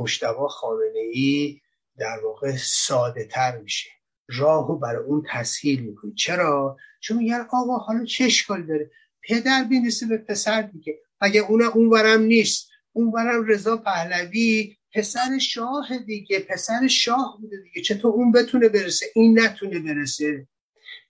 مشتبا 0.00 0.48
خامنه 0.48 0.98
ای 1.12 1.60
در 1.98 2.20
واقع 2.24 2.56
ساده 2.56 3.24
تر 3.24 3.58
میشه. 3.58 3.90
راهو 4.28 4.78
برای 4.78 5.04
اون 5.04 5.26
تسهیل 5.30 5.80
می‌کنی. 5.80 6.14
چرا؟ 6.14 6.76
چون 7.00 7.16
میگن 7.16 7.46
آقا 7.50 7.76
حالا 7.76 8.04
چه 8.04 8.24
اشکال 8.24 8.66
داره؟ 8.66 8.90
پدر 9.22 9.64
بینیسه 9.64 10.06
به 10.06 10.18
پسر 10.18 10.62
دیگه 10.62 10.98
اگه 11.20 11.40
اون 11.40 11.62
اونورم 11.62 12.20
نیست. 12.22 12.68
اونورم 12.92 13.46
رضا 13.46 13.76
پهلوی 13.76 14.76
پسر 14.94 15.38
شاه 15.38 15.98
دیگه. 16.06 16.38
پسر 16.38 16.86
شاه 16.86 17.38
بوده 17.40 17.56
دیگه. 17.62 17.82
چطور 17.82 18.12
اون 18.12 18.32
بتونه 18.32 18.68
برسه؟ 18.68 19.06
این 19.14 19.40
نتونه 19.40 19.78
برسه. 19.78 20.48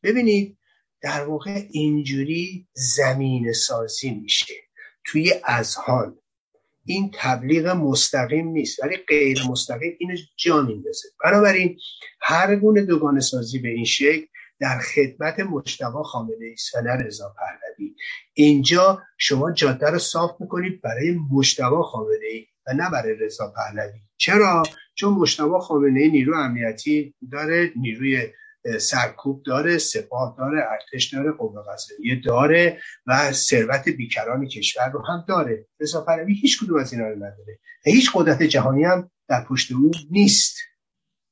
ببینید 0.03 0.59
در 1.03 1.25
واقع 1.25 1.63
اینجوری 1.71 2.67
زمین 2.73 3.53
سازی 3.53 4.11
میشه 4.11 4.55
توی 5.05 5.35
اذهان. 5.47 6.19
این 6.85 7.11
تبلیغ 7.15 7.67
مستقیم 7.67 8.49
نیست 8.49 8.85
ولی 8.85 8.97
غیر 8.97 9.43
مستقیم 9.49 9.97
اینو 9.99 10.17
جا 10.37 10.63
میندازه. 10.63 11.09
بنابراین 11.25 11.79
هر 12.21 12.57
گونه 12.57 12.83
دوگانه 12.83 13.21
سازی 13.21 13.59
به 13.59 13.69
این 13.69 13.85
شکل 13.85 14.27
در 14.61 14.79
خدمت 14.79 15.41
مجتبا 15.41 16.03
خامنه 16.03 16.55
و 16.75 16.81
نه 16.81 16.91
رضا 16.91 17.35
پهلوی. 17.39 17.95
اینجا 18.35 19.03
شما 19.19 19.53
جاده 19.53 19.91
رو 19.91 19.99
صاف 19.99 20.41
می‌کنید 20.41 20.81
برای 20.81 21.19
مجتبا 21.33 21.83
خامنه 21.83 22.27
ای 22.33 22.47
و 22.67 22.73
نه 22.73 22.91
برای 22.91 23.15
رضا 23.15 23.53
پهلوی. 23.57 24.01
چرا؟ 24.17 24.63
چون 24.95 25.13
مجتبا 25.13 25.61
خامنه 25.61 26.01
ای 26.01 26.09
نیرو 26.09 26.37
امنیتی 26.37 27.15
داره 27.33 27.73
نیروی 27.77 28.33
سرکوب 28.81 29.43
داره 29.43 29.79
سپاه 29.79 30.35
داره 30.39 30.65
ارتش 30.71 31.15
داره 31.15 31.33
قوه 31.33 31.63
قضاییه 31.73 32.21
داره 32.25 32.81
و 33.07 33.33
ثروت 33.33 33.89
بیکران 33.89 34.49
کشور 34.49 34.91
رو 34.91 35.07
هم 35.07 35.25
داره. 35.29 35.67
رضا 35.81 36.01
پهلوی 36.01 36.35
هیچ 36.35 36.61
کدوم 36.61 36.79
از 36.79 36.93
اینا 36.93 37.09
رو 37.09 37.17
نداره. 37.17 37.59
هیچ 37.85 38.11
قدرت 38.15 38.43
جهانی 38.43 38.85
هم 38.85 39.11
در 39.29 39.45
پشت 39.45 39.73
او 39.73 39.91
نیست. 40.11 40.57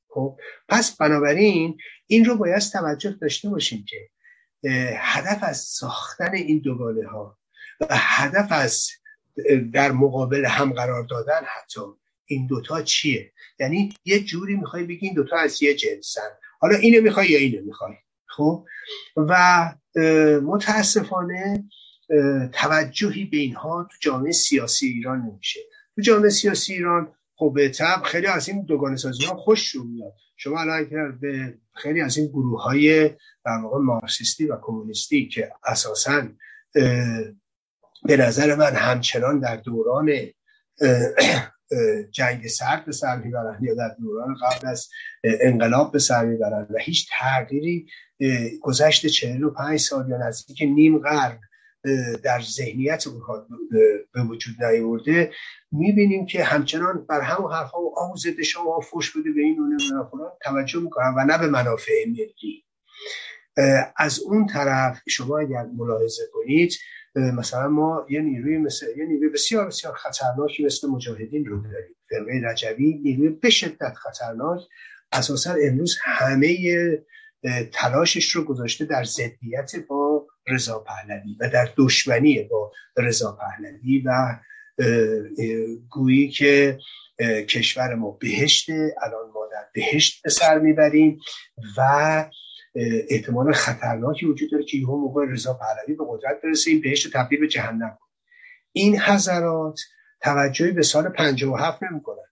خب 0.07 0.37
پس 0.69 0.97
بنابراین 0.97 1.77
این 2.07 2.25
رو 2.25 2.37
باید 2.37 2.61
توجه 2.61 3.11
داشته 3.21 3.49
باشیم 3.49 3.85
که 3.89 4.09
هدف 4.97 5.39
از 5.41 5.57
ساختن 5.57 6.33
این 6.33 6.59
دوگانه 6.59 7.07
ها 7.07 7.37
و 7.79 7.87
هدف 7.89 8.47
از 8.51 8.89
در 9.73 9.91
مقابل 9.91 10.45
هم 10.45 10.73
قرار 10.73 11.03
دادن 11.03 11.41
حتی 11.57 11.81
این 12.25 12.47
دوتا 12.47 12.81
چیه؟ 12.81 13.33
یعنی 13.59 13.93
یه 14.05 14.19
جوری 14.19 14.55
می‌خوای 14.55 14.83
بگی 14.83 15.05
این 15.05 15.15
دوتا 15.15 15.37
از 15.37 15.63
یه 15.63 15.73
جنسن. 15.73 16.29
حالا 16.61 16.75
اینو 16.75 17.01
می‌خوای 17.01 17.29
یا 17.29 17.39
اینو 17.39 17.65
می‌خوای 17.65 17.93
خب؟ 18.27 18.65
و 19.15 19.35
متاسفانه 20.43 21.63
توجهی 22.53 23.25
به 23.25 23.37
اینها 23.37 23.87
تو 23.91 23.97
جامعه 24.01 24.31
سیاسی 24.31 24.87
ایران 24.87 25.21
نمیشه. 25.21 25.59
تو 25.95 26.01
جامعه 26.01 26.29
سیاسی 26.29 26.73
ایران 26.73 27.13
خب 27.35 27.51
به 27.55 27.71
خیلی 28.05 28.27
از 28.27 28.49
این 28.49 28.65
دوگانه 28.65 28.95
سازی 28.95 29.25
ها 29.25 29.35
خوش 29.35 29.69
رو 29.69 29.83
میاد. 29.83 30.13
شما 30.37 30.59
الان 30.59 31.19
به 31.21 31.57
خیلی 31.75 32.01
از 32.01 32.17
این 32.17 32.27
گروه 32.27 32.63
های 32.63 33.09
در 33.45 33.57
واقع 33.63 33.79
مارکسیستی 33.79 34.45
و 34.45 34.57
کمونیستی 34.61 35.27
که 35.27 35.51
اساسا 35.65 36.27
به 38.03 38.17
نظر 38.17 38.55
من 38.55 38.75
همچنان 38.75 39.39
در 39.39 39.55
دوران 39.55 40.11
جنگ 42.11 42.47
سرد 42.47 42.85
به 42.85 42.91
سر 42.91 43.17
می‌برند 43.17 43.63
یا 43.63 43.73
در 43.73 43.95
دوران 43.99 44.35
قبل 44.35 44.67
از 44.67 44.89
انقلاب 45.23 45.91
به 45.91 45.99
سر 45.99 46.25
می‌برند 46.25 46.67
و 46.71 46.77
هیچ 46.81 47.09
تغییری 47.11 47.87
گذشت 48.61 49.07
45 49.07 49.79
سال 49.79 50.09
یا 50.09 50.17
نزدیک 50.17 50.61
نیم 50.61 50.97
قرن 50.97 51.39
در 52.23 52.41
ذهنیت 52.41 53.07
اونها 53.07 53.47
به 54.13 54.23
وجود 54.23 54.63
نیورده. 54.63 55.31
می‌بینیم 55.71 56.25
که 56.25 56.43
همچنان 56.43 57.05
بر 57.09 57.21
همون 57.21 57.51
حرفها 57.51 57.81
و 57.81 57.99
آمو 57.99 58.17
ضد 58.17 58.41
شما 58.41 58.79
فوش 58.79 59.17
بده 59.17 59.31
به 59.31 59.41
این 59.41 59.59
اونه 59.59 59.77
توجه 60.41 60.79
می‌کنن 60.79 61.13
و 61.17 61.25
نه 61.25 61.37
به 61.37 61.47
منافع 61.47 62.05
ملی. 62.07 62.65
از 63.97 64.19
اون 64.19 64.47
طرف 64.47 65.01
شما 65.09 65.39
اگر 65.39 65.65
ملاحظه 65.77 66.23
کنید 66.33 66.73
مثلا 67.15 67.67
ما 67.67 68.05
یه 68.09 68.21
نیروی 68.21 68.57
مثل 68.57 68.85
یه 68.97 69.05
نیروی 69.05 69.29
بسیار 69.29 69.67
بسیار 69.67 69.93
خطرناکی 69.93 70.65
مثل 70.65 70.89
مجاهدین 70.89 71.45
رو 71.45 71.61
داریم. 71.61 71.95
فرقه 72.09 72.41
رجوی 72.51 72.93
نیروی 73.03 73.29
به 73.29 73.49
شدت 73.49 73.93
خطرناک. 73.93 74.61
اساسا 75.11 75.55
امروز 75.63 75.97
همه 76.01 76.57
تلاشش 77.73 78.29
رو 78.29 78.43
گذاشته 78.43 78.85
در 78.85 79.03
ضدیت 79.03 79.71
با 79.87 80.27
رضا 80.47 80.79
پهلوی 80.79 81.35
و 81.39 81.49
در 81.49 81.69
دشمنی 81.77 82.43
با 82.43 82.71
رضا 82.97 83.31
پهلوی 83.41 84.03
و 84.05 84.39
گویی 85.89 86.29
که 86.29 86.79
کشور 87.49 87.95
ما 87.95 88.11
بهشته. 88.11 88.95
الان 89.01 89.31
ما 89.33 89.49
در 89.51 89.65
بهشت 89.73 90.23
به 90.23 90.29
سر 90.29 90.59
می‌بریم 90.59 91.19
و 91.77 92.25
احتمال 92.75 93.53
خطرناکی 93.53 94.25
وجود 94.25 94.51
داره 94.51 94.63
که 94.63 94.77
یه 94.77 94.85
موقع 94.85 95.25
رضا 95.25 95.53
پهلوی 95.53 95.95
به 95.95 96.03
قدرت 96.09 96.41
برسه 96.43 96.71
این 96.71 96.81
بهشت 96.81 97.13
تبدیل 97.13 97.39
به 97.39 97.47
جهنم. 97.47 97.97
این 98.71 98.99
حضرات 98.99 99.79
توجهی 100.21 100.71
به 100.71 100.81
سال 100.81 101.09
57 101.09 101.83
نمی‌کنن. 101.83 102.23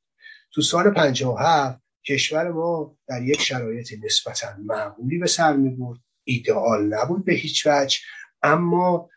تو 0.53 0.61
سال 0.61 0.93
57 0.93 1.81
کشور 2.05 2.51
ما 2.51 2.97
در 3.07 3.21
یک 3.23 3.41
شرایط 3.41 3.93
نسبتا 4.03 4.47
معمولی 4.65 5.17
به 5.17 5.27
سر 5.27 5.55
می‌برد. 5.55 5.99
ایدئال 6.23 6.93
نبود 6.93 7.25
به 7.25 7.33
هیچ 7.33 7.67
وجه 7.67 7.97
اما 8.41 9.09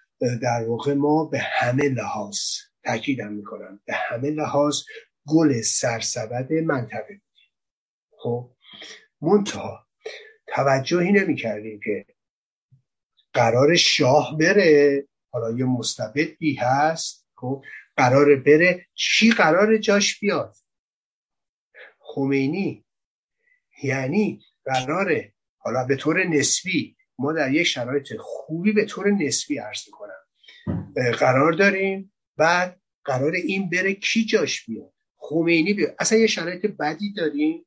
در 0.42 0.64
واقع 0.68 0.94
ما 0.94 1.24
به 1.24 1.38
همه 1.38 1.88
لحاظ 1.88 2.38
تاکیدم 2.84 3.32
می‌کنم. 3.32 3.80
به 3.84 3.94
همه 3.94 4.30
لحاظ 4.30 4.82
گل 5.26 5.60
سرسبد 5.60 6.52
منطقه 6.52 7.00
بودیم. 7.08 7.52
خب 8.18 8.50
منتها 9.20 9.86
توجهی 10.52 11.12
نمی 11.12 11.36
کردیم 11.36 11.80
که 11.84 12.06
قرار 13.32 13.76
شاه 13.76 14.38
بره. 14.40 15.04
حالا 15.30 15.58
یه 15.58 15.64
مستبدی 15.64 16.54
هست 16.54 17.26
خب 17.34 17.64
قرار 17.96 18.36
بره. 18.36 18.86
چی 18.94 19.30
قرار 19.30 19.76
جاش 19.76 20.20
بیاد؟ 20.20 20.56
خمینی. 21.98 22.84
یعنی 23.82 24.40
قراره 24.64 25.34
حالا 25.58 25.84
به 25.84 25.96
طور 25.96 26.24
نسبی 26.24 26.96
ما 27.18 27.32
در 27.32 27.52
یک 27.52 27.66
شرایط 27.66 28.12
خوبی 28.18 28.72
به 28.72 28.84
طور 28.84 29.10
نسبی 29.10 29.58
عرض 29.58 29.84
کنم 29.92 30.12
قرار 31.18 31.52
داریم. 31.52 32.12
بعد 32.36 32.80
قرار 33.04 33.32
این 33.32 33.70
بره 33.70 33.94
کی 33.94 34.24
جاش 34.24 34.66
بیاد؟ 34.66 34.92
خمینی 35.16 35.74
بیاد. 35.74 35.94
اصلا 35.98 36.18
یه 36.18 36.26
شرایط 36.26 36.66
بدی 36.66 37.12
داریم. 37.12 37.66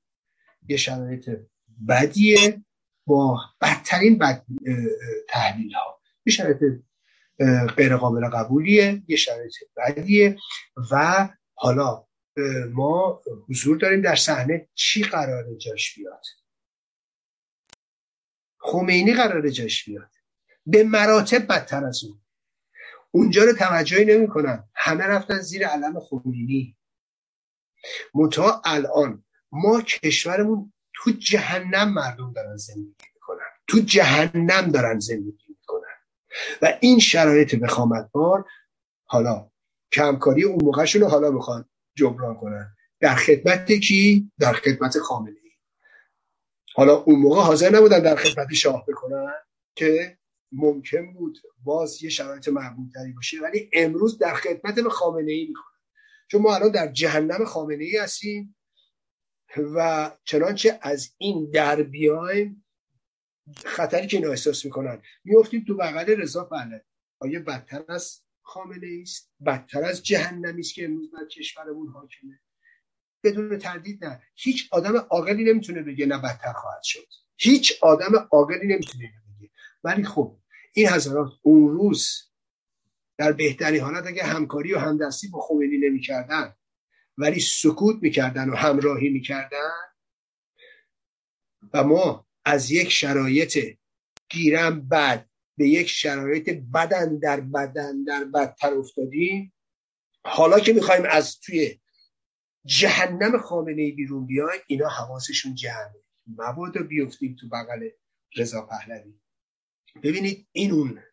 یه 0.67 0.77
شرایط 0.77 1.29
بدیه. 1.89 2.64
با 3.05 3.39
بدترین 3.61 4.17
بد 4.17 4.45
تحلیل 5.29 5.73
ها 5.73 6.01
یه 6.25 6.33
شرایط 6.33 6.63
غیر 7.77 7.97
قابل 7.97 8.29
قبولیه 8.29 9.03
یه 9.07 9.15
شرایط 9.15 9.53
بدیه 9.77 10.37
و 10.91 11.29
حالا 11.53 12.05
ما 12.73 13.21
حضور 13.49 13.77
داریم 13.77 14.01
در 14.01 14.15
صحنه 14.15 14.69
چی 14.73 15.03
قرار 15.03 15.55
جاش 15.55 15.95
بیاد. 15.95 16.25
خمینی 18.59 19.13
قرار 19.13 19.49
جاش 19.49 19.85
بیاد. 19.85 20.11
به 20.65 20.83
مراتب 20.83 21.47
بدتر 21.47 21.85
از 21.85 22.03
اون. 22.03 22.21
اونجا 23.11 23.43
رو 23.43 23.53
توجهی 23.53 24.05
نمی‌کنن. 24.05 24.69
همه 24.75 25.03
رفتن 25.03 25.39
زیر 25.39 25.67
علم 25.67 25.99
خمینی. 25.99 26.77
منتها 28.15 28.61
الان 28.65 29.23
ما 29.51 29.81
کشورمون 29.81 30.73
تو 30.95 31.11
جهنم 31.11 31.93
مردم 31.93 32.33
دارن 32.33 32.57
زندگی 32.57 33.05
می‌کنن. 33.15 33.45
تو 33.67 33.79
جهنم 33.79 34.71
دارن 34.71 34.99
زندگی 34.99 35.45
می‌کنن. 35.49 35.95
و 36.61 36.77
این 36.81 36.99
شرایط 36.99 37.55
بخامت 37.55 38.09
بار 38.11 38.45
حالا 39.05 39.51
کمکاری 39.91 40.43
اون 40.43 40.63
موقعشون 40.63 41.01
رو 41.01 41.07
حالا 41.07 41.31
می‌خوان 41.31 41.65
جبران 41.95 42.35
کنن. 42.35 42.75
در 42.99 43.15
خدمت 43.15 43.71
کی؟ 43.71 44.31
در 44.39 44.53
خدمت 44.53 44.99
خامنه 44.99 45.35
ای 45.43 45.51
حالا 46.75 46.95
اون 46.95 47.19
موقع 47.19 47.41
حاضر 47.41 47.69
نبودن 47.75 47.99
در 47.99 48.15
خدمت 48.15 48.53
شاه 48.53 48.85
بکنن 48.87 49.33
که 49.75 50.17
ممکن 50.51 51.13
بود 51.13 51.37
باز 51.63 52.03
یه 52.03 52.09
شرایط 52.09 52.49
تری 52.93 53.11
باشه 53.15 53.41
ولی 53.41 53.69
امروز 53.73 54.17
در 54.17 54.33
خدمت 54.33 54.87
خامنه 54.87 55.31
ای 55.31 55.45
می‌کنن 55.47 55.63
چون 56.31 56.41
ما 56.41 56.55
الان 56.55 56.71
در 56.71 56.91
جهنم 56.91 57.45
خامنه 57.45 57.83
ای 57.83 57.97
هستیم. 57.97 58.54
و 59.75 60.11
چنانچه 60.23 60.79
از 60.81 61.13
این 61.17 61.51
در 61.51 61.83
بیایم 61.83 62.65
خطری 63.65 64.07
که 64.07 64.17
اینا 64.17 64.29
احساس 64.29 64.65
می‌کنن. 64.65 65.01
میفتیم 65.23 65.63
تو 65.67 65.77
بغل 65.77 66.21
رضا 66.21 66.43
پهلوی 66.43 66.79
آیا 67.19 67.39
بدتر 67.39 67.83
از 67.87 68.21
خامنه 68.41 68.99
است؟ 69.01 69.31
بدتر 69.45 69.83
از 69.83 70.03
جهنمی 70.03 70.59
است 70.59 70.73
که 70.73 70.85
امروز 70.85 71.11
در 71.11 71.25
کشورمون 71.31 71.87
حاکمه؟ 71.87 72.39
بدون 73.23 73.57
تردید 73.57 74.05
نه. 74.05 74.21
هیچ 74.35 74.67
آدم 74.71 74.97
عاقلی 74.97 75.43
نمی‌تونه 75.43 75.81
بگه 75.81 76.05
نه 76.05 76.17
بدتر 76.17 76.53
خواهد 76.53 76.83
شد. 76.83 77.07
هیچ 77.37 77.83
آدم 77.83 78.27
عاقلی 78.31 78.67
نمی‌تونه 78.67 79.13
بگه. 79.39 79.49
ولی 79.83 80.03
خب 80.03 80.37
این 80.73 80.89
حضرات 80.89 81.31
اون 81.41 81.67
روز 81.67 82.31
در 83.17 83.31
بهترین 83.31 83.81
حالت 83.81 84.07
اگه 84.07 84.23
همکاری 84.23 84.73
و 84.73 84.79
همدستی 84.79 85.27
با 85.27 85.39
خمینی 85.39 85.77
نمی‌کردن 85.77 86.55
ولی 87.17 87.39
سکوت 87.39 87.95
می‌کردن 88.01 88.49
و 88.49 88.55
همراهی 88.55 89.09
می‌کردن. 89.09 89.71
و 91.73 91.83
ما 91.83 92.27
از 92.45 92.71
یک 92.71 92.89
شرایط 92.89 93.77
گیرم 94.29 94.87
بد 94.87 95.29
به 95.57 95.67
یک 95.67 95.87
شرایط 95.87 96.49
بدن 96.49 97.19
در 97.19 97.39
بدن 97.39 98.03
در 98.03 98.23
بدتر 98.23 98.73
افتادیم. 98.73 99.53
حالا 100.25 100.59
که 100.59 100.73
می‌خوایم 100.73 101.03
از 101.09 101.39
توی 101.39 101.79
جهنم 102.65 103.37
خامنه 103.37 103.91
بیرون 103.91 104.25
بیایم 104.25 104.61
اینا 104.67 104.89
حواسشون 104.89 105.55
جمعه 105.55 106.03
مبادا 106.27 106.83
بیفتیم 106.83 107.35
تو 107.39 107.49
بغل 107.49 107.89
رضا 108.35 108.61
پهلوی. 108.61 109.13
ببینید 110.03 110.47
این 110.51 110.71
اون 110.71 111.03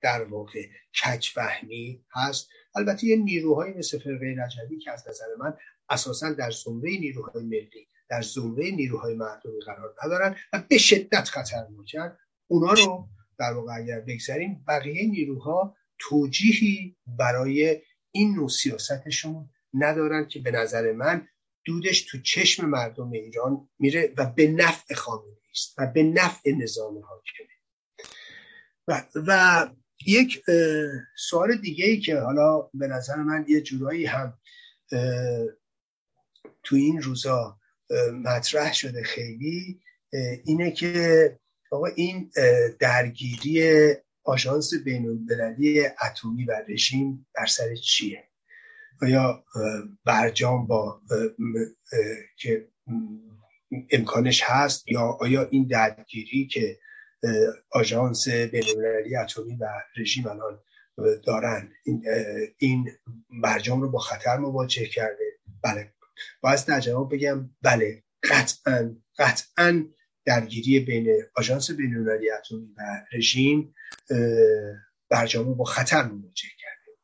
در 0.00 0.24
واقع 0.24 0.68
کج 1.02 1.28
فهمی 1.28 2.04
هست. 2.10 2.48
البته 2.74 3.06
یه 3.06 3.16
نیروهایی 3.16 3.74
مثل 3.74 3.98
فرقه 3.98 4.36
رجبی 4.44 4.78
که 4.78 4.90
از 4.90 5.08
نظر 5.08 5.26
من 5.38 5.54
اساسا 5.88 6.32
در 6.32 6.50
زمره 6.50 6.90
نیروهای 6.90 7.42
ملی 7.42 7.86
در 8.08 8.22
زمره 8.22 8.70
نیروهای 8.70 9.14
مردمی 9.14 9.60
قرار 9.66 9.94
ندارن 10.04 10.36
و 10.52 10.62
به 10.68 10.78
شدت 10.78 11.28
خطرناکن 11.28 12.16
اونا 12.46 12.72
رو 12.72 13.08
در 13.38 13.52
واقع 13.52 13.72
اگر 13.76 14.00
بگذاریم 14.00 14.64
بقیه 14.68 15.10
نیروها 15.10 15.76
توجیهی 15.98 16.96
برای 17.06 17.82
این 18.10 18.34
نوع 18.34 18.48
سیاستشون 18.48 19.50
ندارن 19.74 20.28
که 20.28 20.40
به 20.40 20.50
نظر 20.50 20.92
من 20.92 21.28
دودش 21.64 22.02
تو 22.02 22.18
چشم 22.22 22.66
مردم 22.66 23.12
ایران 23.12 23.68
میره 23.78 24.14
و 24.16 24.26
به 24.26 24.46
نفع 24.46 24.94
خامنه 24.94 25.36
است 25.50 25.74
و 25.78 25.86
به 25.86 26.02
نفع 26.02 26.50
نظام 26.50 26.98
حاکمه. 26.98 27.48
و, 28.88 29.04
و 29.26 29.68
یک 30.06 30.42
سوال 31.16 31.56
دیگه 31.56 31.84
ای 31.84 32.00
که 32.00 32.18
حالا 32.18 32.70
به 32.74 32.86
نظر 32.86 33.16
من 33.16 33.44
یه 33.48 33.60
جورایی 33.60 34.06
هم 34.06 34.38
تو 36.62 36.76
این 36.76 37.02
روزا 37.02 37.58
مطرح 38.24 38.72
شده 38.72 39.02
خیلی 39.02 39.80
اینه 40.44 40.70
که 40.70 41.38
آقا 41.70 41.86
این 41.86 42.30
درگیری 42.78 43.94
آژانس 44.24 44.74
بین 44.84 45.08
المللی 45.08 45.86
اتمی 45.86 46.44
و 46.44 46.62
رژیم 46.68 47.26
بر 47.34 47.46
سر 47.46 47.74
چیه؟ 47.74 48.24
آیا 49.02 49.44
برجام 50.04 50.66
با 50.66 51.00
که 52.36 52.68
امکانش 53.90 54.42
هست 54.44 54.88
یا 54.88 55.00
آیا 55.00 55.48
این 55.50 55.66
درگیری 55.66 56.46
که 56.46 56.78
آژانس 57.70 58.28
بینالمللی 58.28 59.16
اتمی 59.16 59.56
و 59.56 59.68
رژیم 59.96 60.26
الان 60.26 60.62
دارن. 61.26 61.72
این, 61.84 62.04
این 62.58 62.90
برجام 63.42 63.82
رو 63.82 63.90
با 63.90 63.98
خطر 63.98 64.36
مواجه 64.36 64.86
کرده. 64.86 65.38
بله. 65.64 65.92
باید 66.40 66.64
در 66.66 66.80
جواب 66.80 67.14
بگم 67.14 67.50
بله 67.62 68.02
قطعا 68.30 68.96
قطعا 69.18 69.86
درگیری 70.24 70.80
بین 70.80 71.22
آژانس 71.36 71.70
بینالمللی 71.70 72.30
اتمی 72.30 72.74
و 72.76 73.06
رژیم 73.12 73.74
برجام 75.08 75.46
رو 75.46 75.54
با 75.54 75.64
خطر 75.64 76.02
مواجه 76.02 76.48
کرده. 76.58 76.98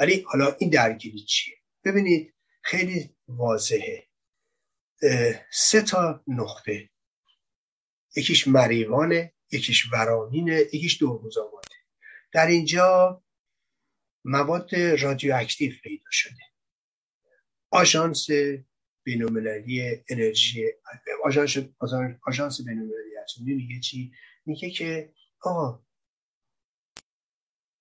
ولی 0.00 0.24
حالا 0.28 0.56
این 0.58 0.70
درگیری 0.70 1.20
چیه؟ 1.20 1.54
ببینید 1.84 2.34
خیلی 2.62 3.16
واضحه. 3.28 4.08
سه 5.52 5.82
تا 5.82 6.24
نقطه. 6.28 6.90
یکیش 8.16 8.48
مریوانه 8.48 9.33
یکیش 9.54 9.92
ورامینه 9.92 10.60
یکیش 10.72 11.00
دورگذاباته 11.00 11.76
در 12.32 12.46
اینجا 12.46 13.22
مواد 14.24 14.74
رادیواکتیو 14.74 15.72
پیدا 15.82 16.10
شده. 16.10 16.42
آژانس 17.70 18.26
بینالمللی 19.04 20.04
انرژی 20.08 20.72
آژانس 21.24 21.56
آژانس 22.26 22.60
بینالمللی 22.66 23.16
اتمی 23.22 23.54
میگه 23.54 23.80
چی؟ 23.80 24.12
میگه 24.46 24.70
که 24.70 25.12
آقا 25.42 25.84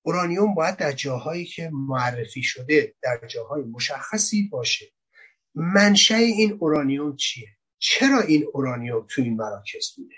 اورانیوم 0.05 0.55
باید 0.55 0.77
در 0.77 0.91
جاهایی 0.91 1.45
که 1.45 1.69
معرفی 1.73 2.43
شده 2.43 2.95
در 3.01 3.27
جاهای 3.27 3.63
مشخصی 3.63 4.47
باشه. 4.47 4.85
منشأ 5.55 6.15
این 6.15 6.57
اورانیوم 6.59 7.15
چیه؟ 7.15 7.49
چرا 7.77 8.21
این 8.21 8.45
اورانیوم 8.53 9.05
تو 9.09 9.21
این 9.21 9.35
مراکز 9.35 9.95
بوده؟ 9.95 10.15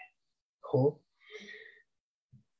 خب؟ 0.61 1.04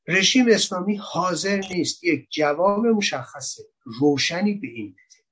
رژیم 0.08 0.46
اسلامی 0.50 0.96
حاضر 0.96 1.62
نیست 1.72 2.04
یک 2.04 2.28
جواب 2.30 2.86
مشخص 2.86 3.60
روشنی 3.84 4.54
به 4.54 4.68
این 4.68 4.92
بده. 4.92 5.24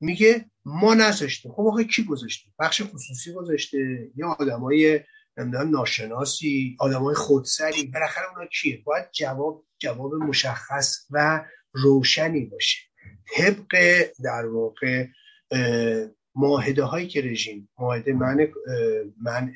میگه 0.00 0.50
ما 0.64 0.94
نذاشتیم. 0.94 1.52
خب 1.52 1.60
آخه 1.66 1.84
کی 1.84 2.04
گذاشته؟ 2.04 2.50
بخش 2.58 2.82
خصوصی 2.82 3.32
گذاشته؟ 3.32 4.10
یا 4.16 4.28
آدمای 4.28 5.00
نمی‌دونم 5.36 5.70
ناشناسی 5.70 6.76
آدمای 6.80 7.14
خودسری 7.14 7.86
بالاخره 7.86 8.30
اونا 8.30 8.46
کیه؟ 8.46 8.82
باید 8.86 9.10
جواب 9.12 9.66
جواب 9.78 10.14
مشخص 10.14 11.06
و 11.10 11.44
روشنی 11.72 12.44
باشه. 12.44 12.78
طبق 13.36 14.02
در 14.24 14.46
واقع 14.46 15.06
معاهده 16.34 16.82
هایی 16.82 17.08
که 17.08 17.20
رژیم 17.20 17.68
معاهده 17.78 18.12
منع 18.12 18.52
منع 19.22 19.52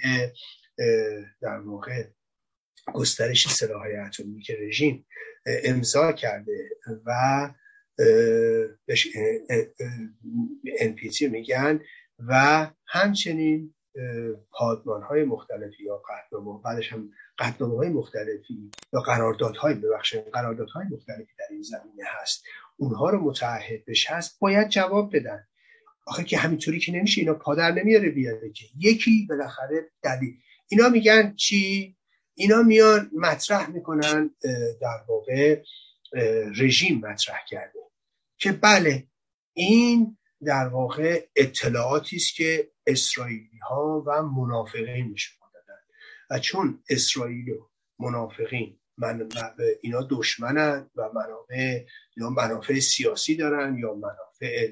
در 1.41 1.59
واقع 1.59 2.05
گسترش 2.95 3.49
سلاحهای 3.49 3.97
اتمی 3.97 4.43
که 4.43 4.57
رژیم 4.61 5.07
امضا 5.65 6.13
کرده 6.13 6.71
و 7.07 7.15
بهش 8.87 9.09
NPT 10.81 11.23
میگن 11.23 11.81
و 12.19 12.67
همچنین 12.87 13.75
پادمان 14.51 15.03
های 15.03 15.25
مختلفی 15.25 15.85
یا 15.85 16.03
قطنامه 16.09 16.63
بعدش 16.65 16.93
هم 16.93 17.11
قطنامه 17.39 17.77
های 17.77 17.89
مختلفی 17.89 18.71
یا 18.93 19.01
قراردادهای 19.01 19.75
ببخشید 19.75 20.31
قراردادهای 20.33 20.87
مختلفی 20.91 21.33
در 21.39 21.45
این 21.51 21.63
زمینه 21.63 22.05
هست. 22.21 22.45
اونها 22.77 23.11
رو 23.11 23.21
متعهد 23.21 23.85
بشه 23.85 24.15
هست 24.15 24.39
باید 24.41 24.69
جواب 24.69 25.17
بدن. 25.17 25.47
آخه 26.07 26.25
که 26.25 26.39
همینطوری 26.39 26.79
که 26.79 26.93
نمیشه 26.93 27.21
اینا 27.21 27.35
پادر 27.35 27.71
نمیاره 27.71 28.11
بیاره 28.11 28.51
که. 28.51 28.65
یکی 28.79 29.27
بالاخره 29.29 29.91
دلیل. 30.03 30.39
اینا 30.69 30.89
میگن 30.89 31.35
چی؟ 31.35 31.97
اینا 32.35 32.63
میان 32.63 33.11
مطرح 33.17 33.71
می‌کنن 33.71 34.31
در 34.81 35.05
واقع 35.09 35.63
رژیم 36.59 37.01
مطرح 37.01 37.39
کرده. 37.49 37.79
که 38.39 38.53
بله 38.53 39.09
این 39.53 40.19
در 40.45 40.69
واقع 40.69 41.27
اطلاعاتی 41.37 42.17
است 42.17 42.35
که 42.35 42.71
اسرائیلی 42.87 43.59
ها 43.69 44.05
و 44.07 44.23
منافقین 44.23 45.13
نشون 45.13 45.49
دادن. 45.55 45.81
و 46.31 46.39
چون 46.39 46.83
اسرائیل 46.89 47.51
و 47.51 47.69
منافقین 47.99 48.81
من 48.99 49.29
اینا 49.81 50.07
دشمنن 50.11 50.91
و 50.97 51.09
منافع 51.15 51.85
یا 52.17 52.31
منافع 52.31 52.79
سیاسی 52.79 53.37
دارن 53.37 53.79
یا 53.79 53.95
منافع 53.95 54.69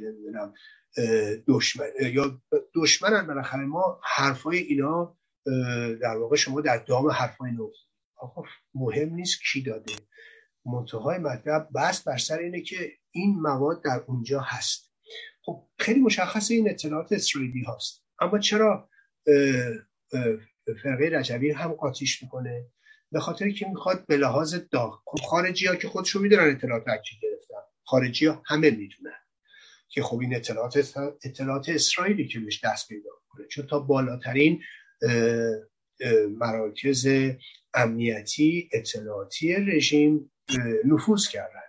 دشمن 1.48 1.87
یا 2.00 2.42
دشمنن 2.74 3.26
بالاخره 3.26 3.64
ما 3.64 4.00
حرفای 4.02 4.59
اینا 4.59 5.16
در 6.02 6.16
واقع 6.16 6.37
شما 6.37 6.61
در 6.61 6.78
دام 6.78 7.11
حرفای 7.11 7.52
نو. 7.52 7.70
آقا 8.16 8.42
مهم 8.74 9.14
نیست 9.14 9.40
کی 9.52 9.62
داده. 9.62 9.94
منتهای 10.64 11.18
مطلب 11.18 11.68
بس 11.74 12.02
بر 12.02 12.16
سر 12.16 12.38
اینه 12.38 12.61
که 12.61 12.92
این 13.11 13.40
مواد 13.40 13.85
در 13.85 14.04
اونجا 14.06 14.40
هست. 14.40 14.92
خب 15.42 15.68
خیلی 15.78 16.00
مشخص 16.00 16.50
این 16.50 16.70
اطلاعات 16.70 17.12
اسرائیلی 17.12 17.64
هست 17.68 18.04
اما 18.20 18.38
چرا 18.38 18.88
فرقه 20.82 21.11
رجبی 21.12 21.50
هم 21.50 21.72
قاطیش 21.72 22.22
می‌کنه؟ 22.22 22.66
به 23.12 23.20
خاطر 23.20 23.50
که 23.50 23.66
می‌خواد 23.68 24.06
به 24.06 24.16
لحاظ 24.16 24.54
داغ. 24.54 25.02
خب 25.04 25.18
خارجی 25.18 25.66
ها 25.66 25.76
که 25.76 25.88
خودشون 25.88 26.22
می‌دونن 26.22 26.50
اطلاعات 26.50 26.88
اکی 26.88 27.16
گرفتن. 27.22 27.54
خارجی 27.85 28.26
ها 28.26 28.42
همه 28.46 28.70
می‌دونن 28.70 29.16
که 29.88 30.02
خب 30.02 30.18
این 30.18 30.37
اطلاعات 30.37 30.76
اطلاعات 31.24 31.68
اسرائیلی 31.68 32.28
که 32.28 32.40
بهش 32.40 32.64
دست 32.64 32.88
پیدا 32.88 33.11
کنه 33.28 33.46
چون 33.46 33.66
تا 33.66 33.78
بالاترین 33.78 34.62
مراکز 36.38 37.09
امنیتی 37.74 38.70
اطلاعاتی 38.72 39.54
رژیم 39.54 40.30
نفوذ 40.85 41.28
کردن. 41.28 41.61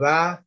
و 0.00 0.38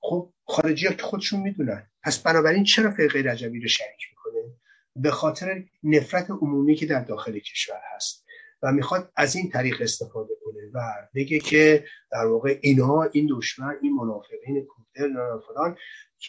خب 0.00 0.32
خارجی 0.46 0.86
ها 0.86 0.92
که 0.92 1.02
خودشون 1.02 1.40
می‌دونن. 1.40 1.90
پس 2.02 2.18
بنابراین 2.18 2.64
چرا 2.64 2.90
فرقه 2.90 3.18
رجبی 3.18 3.60
رو 3.60 3.68
شریک 3.68 4.00
می‌کنه؟ 4.10 4.54
به 4.96 5.10
خاطر 5.10 5.64
نفرت 5.82 6.30
عمومی 6.30 6.74
که 6.74 6.86
در 6.86 7.04
داخل 7.04 7.38
کشور 7.38 7.80
هست. 7.94 8.24
و 8.62 8.72
می‌خواد 8.72 9.12
از 9.16 9.36
این 9.36 9.50
طریق 9.50 9.82
استفاده 9.82 10.34
کنه 10.44 10.70
و 10.74 10.80
بگه 11.14 11.38
که 11.38 11.84
در 12.12 12.26
واقع 12.26 12.58
اینها 12.62 13.04
این 13.12 13.28
دشمن 13.30 13.76
این 13.82 13.94
منافقین 13.94 14.66
کودل 14.66 15.12
فلان 15.48 15.76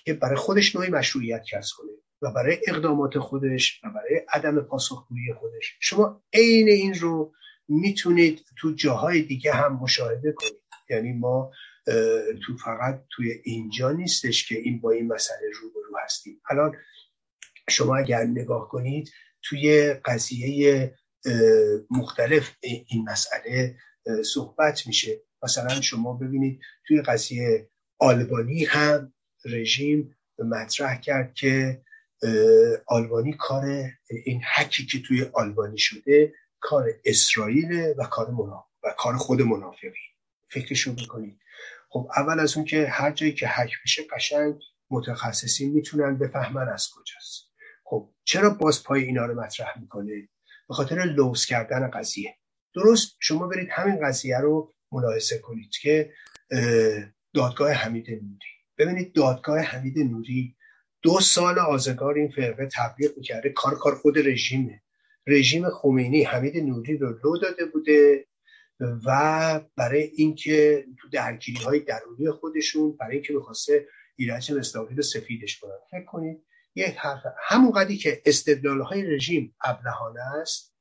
که 0.05 0.13
برای 0.13 0.35
خودش 0.35 0.75
نوعی 0.75 0.89
مشروعیت 0.89 1.43
کسب 1.51 1.75
کنه. 1.77 1.91
و 2.21 2.31
برای 2.31 2.57
اقدامات 2.67 3.19
خودش 3.19 3.81
و 3.83 3.89
برای 3.89 4.21
عدم 4.29 4.61
پاسخگویی 4.61 5.33
خودش. 5.33 5.77
شما 5.79 6.23
عین 6.33 6.69
این 6.69 6.93
رو 6.93 7.33
می‌تونید 7.67 8.45
تو 8.57 8.71
جاهای 8.71 9.21
دیگه 9.21 9.53
هم 9.53 9.79
مشاهده 9.81 10.31
کنید. 10.31 10.61
یعنی 10.89 11.13
ما 11.13 11.51
تو 12.45 12.57
فقط 12.63 13.03
توی 13.09 13.31
اینجا 13.43 13.91
نیستش 13.91 14.47
که 14.47 14.57
این 14.57 14.81
با 14.81 14.91
این 14.91 15.07
مسئله 15.07 15.49
روبرو 15.61 15.97
هستیم. 16.03 16.41
الان 16.49 16.75
شما 17.69 17.97
اگر 17.97 18.23
نگاه 18.23 18.69
کنید 18.69 19.11
توی 19.43 19.93
قضیه 19.93 20.93
مختلف 21.89 22.51
این 22.61 23.09
مسئله 23.09 23.75
صحبت 24.25 24.87
میشه. 24.87 25.21
مثلا 25.43 25.81
شما 25.81 26.13
ببینید 26.13 26.59
توی 26.87 27.01
قضیه 27.01 27.69
آلبانی 27.99 28.65
هم 28.65 29.13
رژیم 29.45 30.15
مطرح 30.39 31.01
کرد 31.01 31.33
که 31.33 31.81
آلبانی 32.85 33.33
کار 33.33 33.63
این 34.25 34.41
حکی 34.55 34.85
که 34.85 35.01
توی 35.01 35.25
آلبانی 35.33 35.77
شده 35.77 36.33
کار 36.59 36.85
اسرائیل 37.05 37.93
و 37.97 38.03
کار 38.03 38.31
منا... 38.31 38.65
و 38.83 38.93
کار 38.97 39.17
خود 39.17 39.41
منافقی. 39.41 40.11
فکرشو 40.47 40.95
بکنید 40.95 41.39
خب 41.89 42.09
اول 42.17 42.39
از 42.39 42.57
اون 42.57 42.65
که 42.65 42.87
هر 42.87 43.11
جایی 43.11 43.33
که 43.33 43.47
حک 43.47 43.71
میشه 43.83 44.03
قشنگ 44.15 44.55
متخصصین 44.89 45.73
می‌تونن 45.73 46.17
بفهمن 46.17 46.69
از 46.69 46.87
کجاست. 46.95 47.51
خب 47.83 48.09
چرا 48.23 48.49
باز 48.49 48.83
پای 48.83 49.03
اینا 49.03 49.25
رو 49.25 49.41
مطرح 49.41 49.79
می‌کنه؟ 49.81 50.29
به 50.67 50.73
خاطر 50.73 50.95
لوس 50.95 51.45
کردن 51.45 51.89
قضیه. 51.89 52.37
درست 52.75 53.15
شما 53.19 53.47
برید 53.47 53.69
همین 53.71 54.05
قضیه 54.05 54.39
رو 54.39 54.73
ملاحظه 54.91 55.37
کنید 55.37 55.71
که 55.81 56.13
دادگاه 57.33 57.71
حمید 57.71 58.09
نوری. 58.09 58.51
ببینید 58.77 59.13
دادگاه 59.13 59.59
حمید 59.59 59.99
نوری 59.99 60.55
دو 61.01 61.19
سال 61.19 61.59
آزگار 61.59 62.13
این 62.13 62.29
فرقه 62.29 62.69
تبلیغ 62.75 63.11
می‌کرده. 63.17 63.49
کار 63.49 63.75
کار 63.75 63.95
خود 63.95 64.27
رژیمه. 64.27 64.81
رژیم 65.27 65.69
خمینی 65.69 66.23
حمید 66.23 66.57
نوری 66.57 66.97
رو 66.97 67.19
لو 67.23 67.37
داده 67.37 67.65
بوده 67.65 68.27
و 69.05 69.61
برای 69.75 70.03
اینکه 70.03 70.85
تو 70.99 71.09
درگیری 71.09 71.63
های 71.63 71.79
درونی 71.79 72.31
خودشون 72.31 72.97
برای 72.99 73.13
اینکه 73.13 73.33
می‌خواسته 73.33 73.87
ایرج 74.15 74.51
مصداقی 74.51 74.95
رو 74.95 75.01
سفیدش 75.01 75.59
کنن 75.59 75.77
فکر 75.91 76.05
کنید 76.05 76.43
یک 76.75 76.95
حرف 76.97 77.21
همون 77.39 77.97
که 77.97 78.21
استدلال 78.25 78.81
های 78.81 79.03
رژیم 79.03 79.55
ابلهانه 79.63 80.21
است 80.41 80.75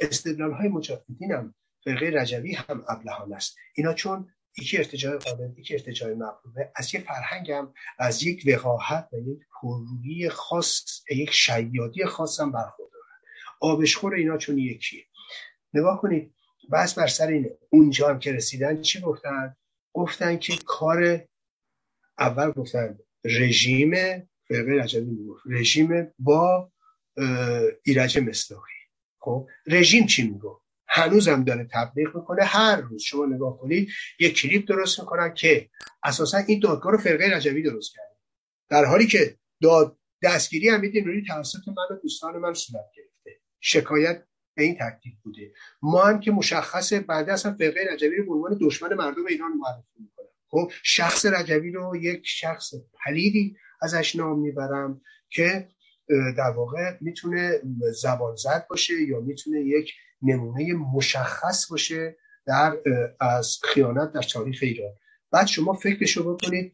استدلال 0.00 0.52
های 0.52 0.68
مجاهدین 0.68 1.32
هم 1.32 1.54
فرقه 1.84 2.06
رجوی 2.06 2.52
هم 2.52 2.84
ابلهانه 2.88 3.36
است. 3.36 3.56
اینا 3.74 3.94
چون 3.94 4.28
یکی 4.58 4.78
ارتجاع 4.78 5.18
قابل 5.18 5.58
یکی 5.58 5.74
ارتجاع 5.74 6.14
مقلوبه 6.14 6.72
از 6.76 6.94
یک 6.94 7.00
فرهنگ 7.00 7.50
هم 7.50 7.74
از 7.98 8.22
یک 8.22 8.42
وقاحت 8.46 9.08
و 9.12 9.16
یک 9.18 9.38
پررویی 9.62 10.28
خاص 10.28 11.02
یک 11.10 11.30
شیادی 11.30 12.04
خاص 12.04 12.40
هم 12.40 12.52
برخوردارن 12.52 12.98
آبشخور 13.60 14.14
اینا 14.14 14.38
چون 14.38 14.58
یکیه. 14.58 15.04
نگاه 15.74 16.00
کنید 16.00 16.34
بس 16.72 16.94
بر 16.94 17.06
سر 17.06 17.26
اینه. 17.26 17.50
اونجا 17.70 18.08
هم 18.08 18.18
که 18.18 18.32
رسیدن 18.32 18.82
چی 18.82 19.00
گفتن؟ 19.00 19.56
گفتن 19.92 20.38
که 20.38 20.56
کار 20.66 21.24
اول 22.18 22.50
گفتن 22.50 22.98
رژیم 23.24 23.90
فرقه 24.48 24.72
رجبی 24.72 25.16
رژیم 25.46 26.12
با 26.18 26.72
ایرج 27.84 28.18
مصداقی. 28.18 28.72
خب 29.18 29.48
رژیم 29.66 30.06
چی 30.06 30.22
میگو 30.22 30.60
هنوزم 30.88 31.44
داره 31.44 31.68
تبلیغ 31.72 32.16
می‌کنه. 32.16 32.44
هر 32.44 32.76
روز 32.80 33.02
شما 33.02 33.26
نگاه 33.26 33.58
کنید 33.58 33.88
یه 34.20 34.30
کلیپ 34.30 34.68
درست 34.68 35.00
می‌کنن 35.00 35.34
که 35.34 35.68
اساسا 36.02 36.38
این 36.38 36.60
دادگاه 36.60 36.92
رو 36.92 36.98
فرقه 36.98 37.24
رجبی 37.36 37.62
درست 37.62 37.94
کرده. 37.94 38.16
در 38.68 38.84
حالی 38.84 39.06
که 39.06 39.36
داد 39.62 39.98
دستگیری 40.22 40.70
امید 40.70 41.06
نوری 41.06 41.24
توسط 41.28 41.68
من 41.68 41.96
و 41.96 42.00
دوستان 42.02 42.36
من 42.36 42.54
صورت 42.54 42.84
گرفته. 42.96 43.40
شکایت 43.60 44.24
به 44.54 44.62
این 44.62 44.78
ترتیب 44.78 45.12
بوده. 45.24 45.52
ما 45.82 46.04
هم 46.04 46.20
که 46.20 46.30
مشخصه 46.30 47.00
بعد 47.00 47.30
اصلا 47.30 47.54
فرقه 47.54 47.80
رجبی 47.92 48.16
رو 48.16 48.26
به 48.26 48.32
عنوان 48.32 48.58
دشمن 48.60 48.94
مردم 48.94 49.26
ایران 49.26 49.52
معرفی 49.52 49.98
می‌کنم. 50.00 50.26
خب 50.48 50.72
شخص 50.82 51.26
رجبی 51.26 51.70
رو 51.70 51.96
یک 51.96 52.22
شخص 52.24 52.74
پلیدی 53.04 53.56
ازش 53.82 54.16
نام 54.16 54.40
می‌برم 54.40 55.00
که 55.30 55.68
در 56.36 56.50
واقع 56.50 56.96
می‌تونه 57.00 57.60
زبان 58.00 58.36
زد 58.36 58.66
باشه 58.70 58.94
یا 59.02 59.20
می‌تونه 59.20 59.60
یک 59.60 59.92
نمونه 60.22 60.74
مشخص 60.74 61.70
باشه 61.70 62.16
در 62.46 62.76
از 63.20 63.58
خیانت 63.64 64.12
در 64.12 64.22
تاریخ 64.22 64.58
ایران. 64.62 64.92
بعد 65.32 65.46
شما 65.46 65.72
فکرشو 65.72 66.34
بکنید 66.34 66.72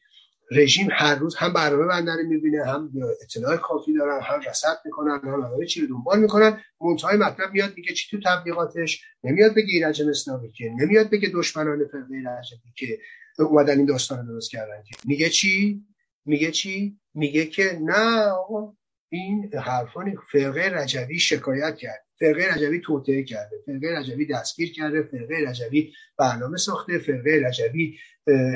رژیم 0.50 0.88
هر 0.92 1.14
روز 1.14 1.36
هم 1.36 1.52
برنامه 1.52 1.86
بندر 1.86 2.16
می‌بینه 2.28 2.64
هم 2.64 2.92
اطلاع 3.22 3.56
کافی 3.56 3.94
دارن 3.94 4.20
هم 4.22 4.40
رصد 4.40 4.76
می‌کنن 4.84 5.20
هم 5.24 5.40
همه 5.40 5.66
چی 5.66 5.80
رو 5.80 5.86
دنبال 5.86 6.20
می‌کنن. 6.20 6.60
منتهای 6.80 7.16
مطلب 7.16 7.52
میاد 7.52 7.72
میگه 7.76 7.92
چی 7.94 8.10
تو 8.10 8.22
تبلیغاتش 8.24 9.04
نمیاد 9.24 9.54
بگه 9.54 9.68
ایرج 9.68 10.02
مصنوی 10.02 10.52
که 10.52 10.70
نمیاد 10.80 11.10
بگه 11.10 11.28
دشمنان 11.34 11.78
فرقه 11.92 12.14
رجبی 12.14 12.72
که 12.76 12.98
اومدن 13.38 13.78
این 13.78 13.86
داستان 13.86 14.26
درست 14.26 14.50
کردن 14.50 14.82
که. 14.82 14.96
میگه 15.04 15.28
چی؟ 15.28 15.84
میگه 16.24 16.50
چی؟ 16.50 17.00
میگه 17.14 17.46
که 17.46 17.78
نه 17.82 18.26
آقا 18.26 18.72
این 19.16 19.50
حرفان 19.54 20.16
فرقه 20.32 20.60
رجوی 20.60 21.18
شکایت 21.18 21.76
کرد. 21.76 22.06
فرقه 22.18 22.54
رجوی 22.54 22.80
توطعه 22.80 23.22
کرده. 23.22 23.56
فرقه 23.66 23.98
رجوی 23.98 24.26
دستگیر 24.26 24.72
کرده. 24.72 25.02
فرقه 25.02 25.34
رجوی 25.48 25.92
برنامه 26.18 26.56
ساخته. 26.56 26.98
فرقه 26.98 27.42
رجوی 27.46 27.98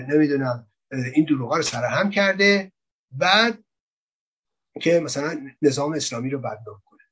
نمی‌دونم 0.09 0.71
این 1.15 1.25
دروغا 1.25 1.57
رو 1.57 1.63
سرهم 1.63 2.11
کرده. 2.11 2.73
بعد 3.11 3.65
که 4.83 5.01
مثلا 5.01 5.51
نظام 5.63 5.93
اسلامی 5.93 6.31
رو 6.31 6.39
بدنام 6.39 6.83
کنه. 6.85 7.03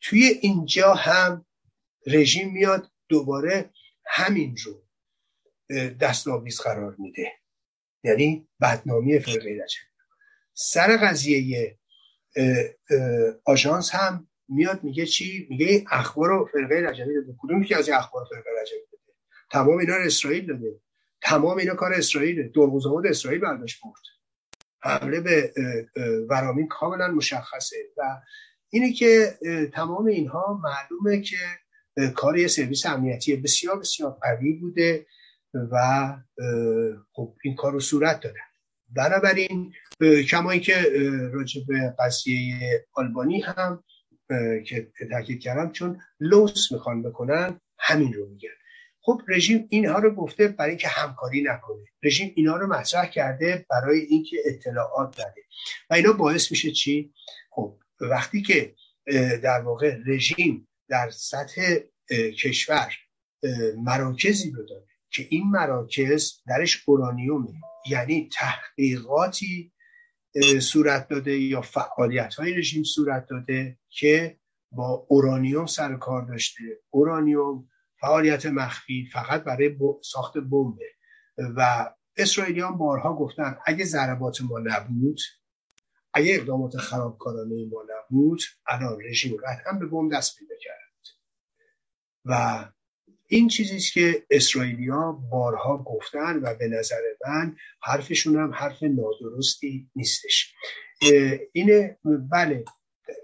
توی 0.00 0.22
اینجا 0.22 0.94
هم 0.94 1.46
رژیم 2.06 2.52
میاد 2.52 2.90
دوباره 3.08 3.70
همین 4.06 4.56
رو 4.64 4.88
دستاویز 6.00 6.60
قرار 6.60 6.96
میده. 6.98 7.32
یعنی 8.04 8.48
بدنامی 8.60 9.18
فرقه 9.18 9.50
رجب 9.64 9.88
سر 10.54 10.96
قضیه 10.96 11.77
آژانس 13.44 13.94
هم 13.94 14.28
میاد 14.48 14.84
میگه 14.84 15.06
چی؟ 15.06 15.46
میگه 15.50 15.84
اخبار 15.90 16.28
رو 16.28 16.48
فرقه 16.52 16.74
رجبی 16.74 17.14
داده. 17.14 17.34
کدوم 17.38 17.64
که 17.64 17.76
از 17.76 17.88
این 17.88 17.96
اخبار 17.96 18.24
فرقه 18.30 18.50
رجبی 18.62 18.80
داده؟ 18.92 19.14
تمام 19.50 19.78
اینا 19.78 19.96
رو 19.96 20.02
اسرائیل 20.02 20.46
داده. 20.46 20.80
تمام 21.22 21.58
اینا 21.58 21.74
کار 21.74 21.92
اسرائیله. 21.92 22.42
دورگوزمود 22.42 23.06
اسرائیل 23.06 23.40
برداشت 23.40 23.80
برد. 23.84 24.02
حمله 24.82 25.20
به 25.20 25.52
ورامین 26.30 26.68
کاملا 26.68 27.08
مشخصه. 27.08 27.76
و 27.96 28.20
اینه 28.70 28.92
که 28.92 29.38
تمام 29.74 30.06
اینها 30.06 30.60
معلومه 30.62 31.22
که 31.22 31.36
کار 32.14 32.38
یه 32.38 32.48
سرویس 32.48 32.86
امنیتی 32.86 33.36
بسیار 33.36 33.78
بسیار 33.78 34.18
قوی 34.22 34.52
بوده 34.52 35.06
و 35.54 36.16
خب 37.12 37.34
این 37.44 37.54
کار 37.54 37.72
رو 37.72 37.80
صورت 37.80 38.20
داده. 38.20 38.40
بنابراین 38.96 39.72
کما 40.30 40.50
اینکه 40.50 40.74
راجع 41.32 41.60
به 41.68 41.94
قضیه 41.98 42.86
آلبانی 42.92 43.40
هم 43.40 43.84
که 44.66 44.92
تاکید 45.10 45.40
کردم 45.40 45.72
چون 45.72 46.00
لوس 46.20 46.72
می‌خوان 46.72 47.02
بکنن 47.02 47.60
همین 47.78 48.12
رو 48.12 48.28
میگن. 48.28 48.48
خب 49.00 49.22
رژیم 49.28 49.66
اینها 49.70 49.98
رو 49.98 50.14
گفته 50.14 50.48
برای 50.48 50.70
اینکه 50.70 50.88
همکاری 50.88 51.42
نکنه. 51.42 51.84
رژیم 52.02 52.32
اینها 52.36 52.56
رو 52.56 52.66
مطرح 52.66 53.06
کرده 53.06 53.66
برای 53.70 54.00
اینکه 54.00 54.36
اطلاعات 54.46 55.16
داده 55.16 55.40
و 55.90 55.94
اینا 55.94 56.12
باعث 56.12 56.50
میشه 56.50 56.70
چی؟ 56.70 57.12
خب 57.50 57.78
وقتی 58.00 58.42
که 58.42 58.74
در 59.42 59.60
واقع 59.60 59.96
رژیم 60.06 60.68
در 60.88 61.10
سطح 61.10 61.76
کشور 62.42 62.92
مراکزی 63.76 64.50
رو 64.50 64.66
داره 64.66 64.86
که 65.10 65.26
این 65.30 65.44
مراکز 65.50 66.32
درش 66.46 66.82
اورانیومه 66.86 67.54
یعنی 67.90 68.28
تحقیقاتی 68.32 69.72
صورت 70.60 71.08
داده 71.08 71.38
یا 71.38 71.60
فعالیت 71.60 72.34
های 72.34 72.54
رژیم 72.54 72.82
صورت 72.82 73.26
داده 73.30 73.78
که 73.88 74.38
با 74.72 75.06
اورانیوم 75.08 75.66
سر 75.66 75.96
کار 75.96 76.22
داشته. 76.22 76.62
اورانیوم 76.90 77.68
فعالیت 78.00 78.46
مخفی 78.46 79.08
فقط 79.12 79.44
برای 79.44 79.76
ساخت 80.02 80.38
بمبه. 80.38 80.90
و 81.56 81.90
اسرائیلیان 82.16 82.78
بارها 82.78 83.16
گفتن 83.16 83.58
اگه 83.66 83.84
ضربات 83.84 84.40
ما 84.40 84.58
نبود 84.58 85.20
اگه 86.14 86.34
اقدامات 86.34 86.76
خرابکارانه 86.76 87.66
ما 87.70 87.84
نبود 87.88 88.40
الان 88.66 88.98
رژیم 89.04 89.36
قطعا 89.36 89.72
به 89.78 89.86
بمب 89.86 90.12
دست 90.14 90.38
پیدا 90.38 90.54
کرد. 90.60 90.88
و 92.24 92.64
این 93.30 93.48
چیزیست 93.48 93.92
که 93.92 94.26
اسرائیلیا 94.30 95.12
بارها 95.12 95.78
گفتن 95.78 96.36
و 96.42 96.54
به 96.54 96.68
نظر 96.68 97.00
من 97.28 97.56
حرفشون 97.82 98.36
هم 98.36 98.54
حرف 98.54 98.82
نادرستی 98.82 99.90
نیستش. 99.96 100.54
اینه 101.52 101.98
بله 102.04 102.64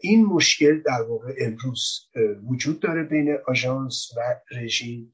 این 0.01 0.25
مشکل 0.25 0.81
در 0.81 1.03
واقع 1.03 1.35
امروز 1.41 2.11
وجود 2.51 2.81
داره 2.81 3.03
بین 3.03 3.39
آژانس 3.47 4.09
و 4.17 4.41
رژیم 4.57 5.13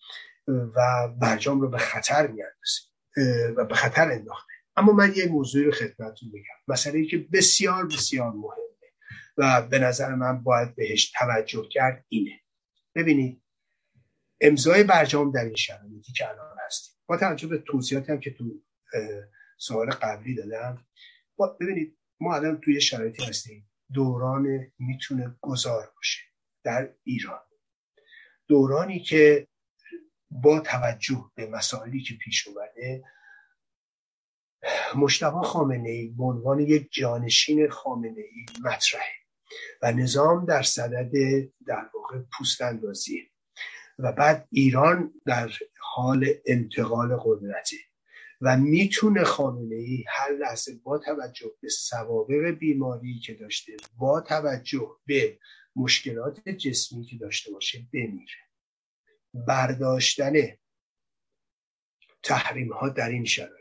و 0.49 1.09
برجام 1.21 1.61
رو 1.61 1.69
به 1.69 1.79
خطر 1.79 2.27
میاندازه 2.27 3.55
و 3.57 3.65
به 3.65 3.75
خطر 3.75 4.13
انداخته. 4.13 4.53
اما 4.77 4.93
من 4.93 5.13
یه 5.17 5.27
موضوعی 5.27 5.65
رو 5.65 5.73
خدمتتون 5.73 6.31
بگم 6.31 6.61
مسئله 6.69 6.99
ای 6.99 7.07
که 7.07 7.27
بسیار 7.33 7.87
بسیار 7.87 8.31
مهمه 8.31 8.91
و 9.37 9.63
به 9.63 9.79
نظر 9.79 10.15
من 10.15 10.43
باید 10.43 10.75
بهش 10.75 11.11
توجه 11.19 11.69
کرد 11.71 12.05
اینه. 12.09 12.41
ببینید 12.95 13.43
امضای 14.41 14.85
برجام 14.85 15.33
در 15.33 15.45
این 15.45 15.57
شرایطی 15.57 16.13
که 16.13 16.29
الان 16.29 16.57
هستیم. 16.67 16.95
با 17.07 17.17
توجه 17.17 17.47
به 17.47 17.59
توضیحاتی 17.59 18.13
هم 18.13 18.21
که 18.21 18.31
تو 18.31 18.45
سوال 19.59 19.91
قبلی 19.91 20.35
دادم. 20.35 20.87
ببینید 21.61 21.99
ما 22.21 22.35
الان 22.35 22.61
توی 22.61 22.81
شرایطی 22.81 23.25
هستیم. 23.25 23.71
دوران 23.95 24.73
می‌تونه 24.79 25.37
گذار 25.41 25.93
باشه 25.97 26.21
در 26.65 26.95
ایران. 27.05 27.41
دورانی 28.49 29.01
که 29.01 29.49
با 30.31 30.61
توجه 30.61 31.31
به 31.35 31.47
مسائلی 31.47 32.03
که 32.03 32.15
پیش 32.15 32.49
اومده 32.49 33.05
مشتبه 34.97 35.43
خامنه 35.43 35.89
ای 35.89 36.09
به 36.09 36.25
عنوان 36.25 36.61
یک 36.61 36.89
جانشین 36.93 37.69
خامنه 37.69 38.21
ای 38.21 38.47
مطرحه 38.65 39.21
و 39.83 39.93
نظام 39.93 40.47
در 40.47 40.63
صدد 40.63 41.11
در 41.67 41.91
واقع 41.95 42.19
پوست 42.39 42.63
و 44.03 44.13
بعد 44.13 44.49
ایران 44.51 45.21
در 45.27 45.53
حال 45.81 46.27
انتقال 46.47 47.17
قدرته 47.25 47.77
و 48.41 48.57
می‌تونه 48.57 49.25
خامنه 49.25 49.75
ای 49.75 50.05
هر 50.09 50.33
لحظه 50.33 50.81
با 50.83 50.99
توجه 50.99 51.51
به 51.61 51.69
سوابق 51.69 52.51
بیماری 52.51 53.19
که 53.19 53.35
داشته 53.35 53.77
با 53.97 54.21
توجه 54.21 54.97
به 55.07 55.39
مشکلات 55.77 56.49
جسمی 56.49 57.05
که 57.05 57.17
داشته 57.17 57.53
باشه 57.53 57.87
بمیره. 57.93 58.41
برداشتن 59.35 60.33
تحریم 62.23 62.73
ها 62.73 62.89
در 62.89 63.09
این 63.09 63.25
شرایط. 63.25 63.61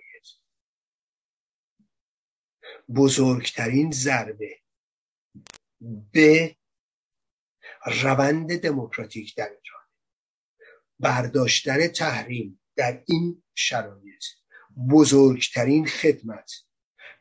بزرگترین 2.96 3.92
ضربه 3.92 4.60
به 6.12 6.56
روند 7.86 8.62
دموکراتیک 8.62 9.36
در 9.36 9.50
ایران. 9.50 9.79
برداشتن 11.00 11.88
تحریم 11.88 12.62
در 12.76 13.04
این 13.08 13.44
شرایط. 13.56 14.24
بزرگترین 14.92 15.86
خدمت 15.86 16.52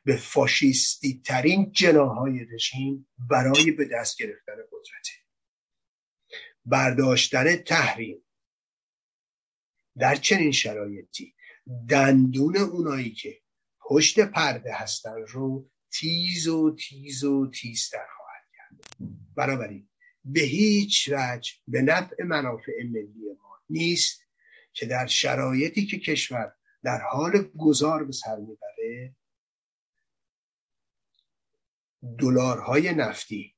به 0.05 0.17
فاشیستی 0.17 1.23
ترین 1.25 1.73
جناهای 1.73 2.45
رژیم 2.45 3.09
برای 3.19 3.71
به 3.71 3.85
دست 3.85 4.19
گرفتن 4.19 4.53
قدرت 4.53 5.09
برداشتن 6.65 7.57
تحریم 7.57 8.25
در 9.99 10.15
چنین 10.15 10.53
شرایطی 10.53 11.35
دندون 11.89 12.57
اونایی 12.57 13.11
که 13.11 13.41
پشت 13.81 14.21
پرده 14.21 14.75
هستن 14.75 15.27
رو 15.29 15.71
تیز 15.93 16.49
و 16.49 16.77
تیز 16.77 17.25
و 17.25 17.51
تیزتر 17.51 18.07
خواهد 18.17 18.45
کرد. 18.57 18.99
بنابراین 19.37 19.89
به 20.25 20.41
هیچ 20.41 21.09
وجه 21.13 21.53
به 21.69 21.83
نفع 21.83 22.25
منافع 22.25 22.83
ملی 22.85 23.37
ما 23.43 23.48
نیست 23.71 24.23
که 24.73 24.87
در 24.87 25.07
شرایطی 25.07 25.87
که 25.87 25.99
کشور 25.99 26.55
در 26.83 27.01
حال 27.01 27.51
گذار 27.59 28.05
به 28.05 28.13
سر 28.13 28.37
می‌بره 28.37 29.17
دلارهای 32.19 32.95
نفتی 32.95 33.57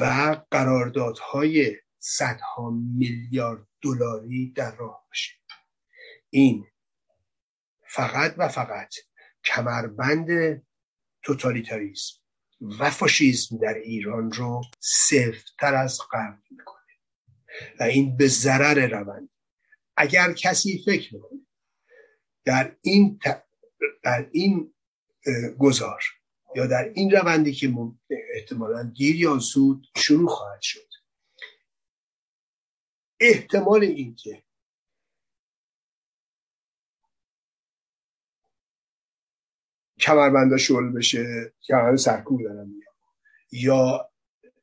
و 0.00 0.04
قراردادهای 0.50 1.76
صدها 1.98 2.70
میلیارد 2.70 3.66
دلاری 3.82 4.52
در 4.52 4.76
راه 4.76 5.04
باشه. 5.08 5.34
این 6.30 6.66
فقط 7.88 8.34
و 8.38 8.48
فقط 8.48 8.94
کمربند 9.44 10.62
توتالیتاریسم 11.22 12.16
و 12.78 12.90
فاشیزم 12.90 13.58
در 13.58 13.74
ایران 13.74 14.32
رو 14.32 14.62
سفتتر 14.80 15.74
از 15.74 16.00
قبل 16.12 16.38
می‌کنه. 16.50 16.79
و 17.80 17.82
این 17.82 18.16
به 18.16 18.26
ضرر 18.26 18.86
روند. 18.86 19.28
اگر 19.96 20.32
کسی 20.32 20.82
فکر 20.86 21.14
می‌کنه 21.14 21.46
در 22.44 22.76
این 22.82 23.18
در 24.02 24.28
این 24.32 24.74
گذار 25.58 26.02
یا 26.56 26.66
در 26.66 26.92
این 26.94 27.10
روندی 27.10 27.52
که 27.52 27.74
احتمالا 28.34 28.82
دیر 28.82 29.16
یا 29.16 29.36
زود 29.36 29.86
شروع 29.96 30.28
خواهد 30.28 30.60
شد 30.62 30.90
احتمال 33.20 33.82
اینکه 33.82 34.42
کمربندا 40.00 40.56
شل 40.56 40.92
بشه 40.92 41.52
کمربند 41.68 41.96
سرکوب 41.98 42.42
دارم 42.42 42.74
یا 43.52 44.09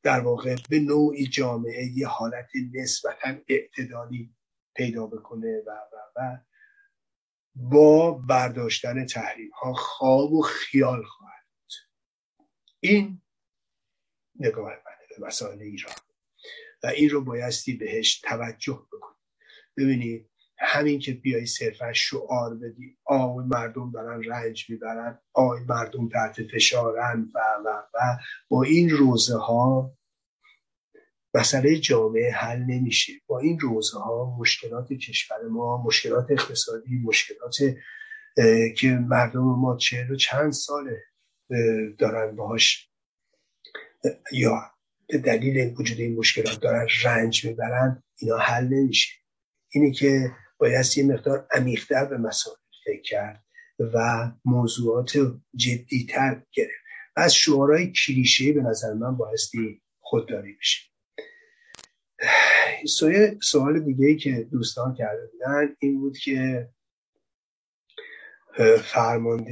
در 0.08 0.20
واقع 0.20 0.56
به 0.70 0.80
نوعی 0.80 1.28
جامعه 1.28 1.86
یه 1.96 2.08
حالت 2.08 2.50
نسبتا 2.74 3.36
اعتدالی 3.48 4.36
پیدا 4.76 5.08
بکنه 5.08 5.62
و 5.68 5.70
و 5.70 6.20
و 6.20 6.38
با 7.56 8.12
برداشتن 8.12 9.06
تحریم 9.06 9.50
ها 9.50 9.74
خواب 9.74 10.34
و 10.34 10.42
خیال 10.42 11.04
خواهد 11.04 11.46
این 12.80 13.22
نگاه 14.40 14.70
منه 14.70 15.18
به 15.18 15.28
مسائل 15.28 15.62
ایران. 15.62 15.96
و 16.84 16.88
این 16.88 17.10
رو 17.10 17.24
بایستی 17.24 17.74
بهش 17.74 18.20
توجه 18.20 18.88
بکنید 18.92 19.18
ببینید 19.78 20.30
همین 20.60 21.00
که 21.00 21.14
بیای 21.14 21.46
صرفا 21.46 21.94
شعار 21.94 22.56
بدی 22.56 22.98
آی 23.06 23.46
مردم 23.46 23.92
دارن 23.92 24.24
رنج 24.24 24.70
می‌برن 24.70 25.20
آی 25.34 25.60
مردم 25.60 26.10
تحت 26.10 26.44
فشارن 26.44 27.32
و 27.34 27.40
و 27.66 27.84
و 27.94 28.18
با 28.50 28.64
این 28.64 28.90
روزه 28.90 29.38
ها 29.38 29.97
مسئله 31.34 31.80
جامعه 31.80 32.32
حل 32.32 32.60
نمیشه. 32.60 33.14
با 33.28 33.40
این 33.40 33.60
روزه 33.60 33.98
ها 33.98 34.38
مشکلات 34.40 34.94
کشور 34.94 35.48
ما 35.52 35.84
مشکلات 35.84 36.32
اقتصادی 36.32 37.00
مشکلات 37.04 37.56
که 38.78 38.88
مردم 38.88 39.42
ما 39.42 39.78
چهل 39.78 40.12
و 40.12 40.16
چند 40.16 40.52
ساله 40.52 41.04
دارن 41.98 42.36
باهاش 42.36 42.90
یا 44.32 44.72
به 45.08 45.18
دلیل 45.18 45.76
وجود 45.80 46.00
این 46.00 46.16
مشکلات 46.16 46.60
دارن 46.60 46.88
رنج 47.04 47.46
می‌برن 47.46 48.04
اینا 48.18 48.38
حل 48.38 48.68
نمیشه. 48.68 49.10
اینه 49.70 49.92
که 49.92 50.32
باید 50.58 50.86
یه 50.98 51.04
مقدار 51.04 51.48
عمیقتر 51.52 52.06
به 52.06 52.18
مسائل 52.18 52.58
فکر 52.86 53.02
کرد 53.02 53.44
و 53.80 54.32
موضوعات 54.46 55.12
جدیتر 55.56 56.44
گرفت. 56.52 56.72
از 57.16 57.36
شعارهای 57.36 57.92
کلیشه 57.92 58.54
به 58.54 58.62
نظر 58.62 58.94
من 58.94 59.18
بایستی 59.18 59.82
خودداری 60.00 60.54
بشه. 60.60 60.82
سوال 63.42 63.80
دیگه 63.80 64.06
ای 64.06 64.18
که 64.18 64.48
دوستان 64.52 64.96
کرده 64.96 65.30
بودن 65.32 65.76
این 65.80 66.00
بود 66.00 66.18
که 66.18 66.70
فرمانده 68.84 69.52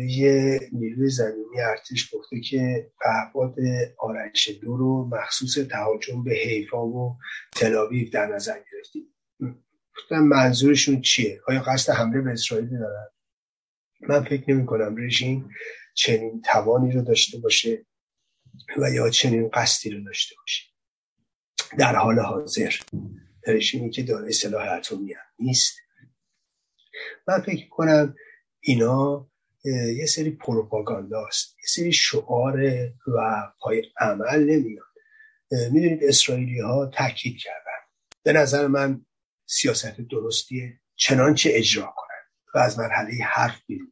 نیروی 0.71 1.09
زمینی 1.09 1.61
ارتش 1.61 2.15
گفته 2.15 2.39
که 2.39 2.91
پهپاد 3.01 3.55
آرش 3.97 4.49
دو 4.61 4.77
رو 4.77 5.09
مخصوص 5.11 5.57
تهاجم 5.57 6.23
به 6.23 6.31
حیفا 6.31 6.87
و 6.87 7.17
تلاویف 7.51 8.13
در 8.13 8.25
نظر 8.25 8.59
گرفتیم 8.71 9.15
منظورشون 10.11 11.01
چیه؟ 11.01 11.41
آیا 11.47 11.61
قصد 11.61 11.93
حمله 11.93 12.21
به 12.21 12.31
اسرائیل 12.31 12.69
دارن؟ 12.69 13.07
من 14.01 14.23
فکر 14.23 14.51
نمی 14.51 14.65
کنم 14.65 14.95
رژیم 14.97 15.49
چنین 15.93 16.41
توانی 16.41 16.91
رو 16.91 17.01
داشته 17.01 17.37
باشه 17.37 17.85
و 18.77 18.89
یا 18.89 19.09
چنین 19.09 19.49
قصدی 19.53 19.89
رو 19.89 20.03
داشته 20.03 20.35
باشه. 20.41 20.74
در 21.77 21.95
حال 21.95 22.19
حاضر. 22.19 22.73
رژیمی 23.47 23.89
که 23.89 24.03
داره 24.03 24.31
سلاح 24.31 24.73
اتمی 24.73 25.13
هم 25.13 25.21
نیست. 25.39 25.77
من 27.27 27.41
فکر 27.41 27.69
کنم 27.69 28.15
اینا 28.59 29.27
یه 29.97 30.05
سری 30.05 30.31
پروپاگانداست 30.31 31.55
یه 31.57 31.65
سری 31.67 31.93
شعار 31.93 32.59
و 33.07 33.51
پای 33.59 33.83
عمل 33.99 34.39
نمیاد 34.39 34.85
می‌دونید 35.71 36.03
اسرائیلی 36.03 36.59
ها 36.59 36.85
تاکید 36.85 37.37
کردن. 37.37 37.79
به 38.23 38.33
نظر 38.33 38.67
من 38.67 39.05
سیاست 39.45 40.01
درستیه 40.01 40.79
چنانچه 40.95 41.49
اجرا 41.53 41.93
کنن 41.97 42.51
و 42.55 42.57
از 42.57 42.79
مرحله 42.79 43.23
حرف 43.23 43.61
بیرون 43.67 43.91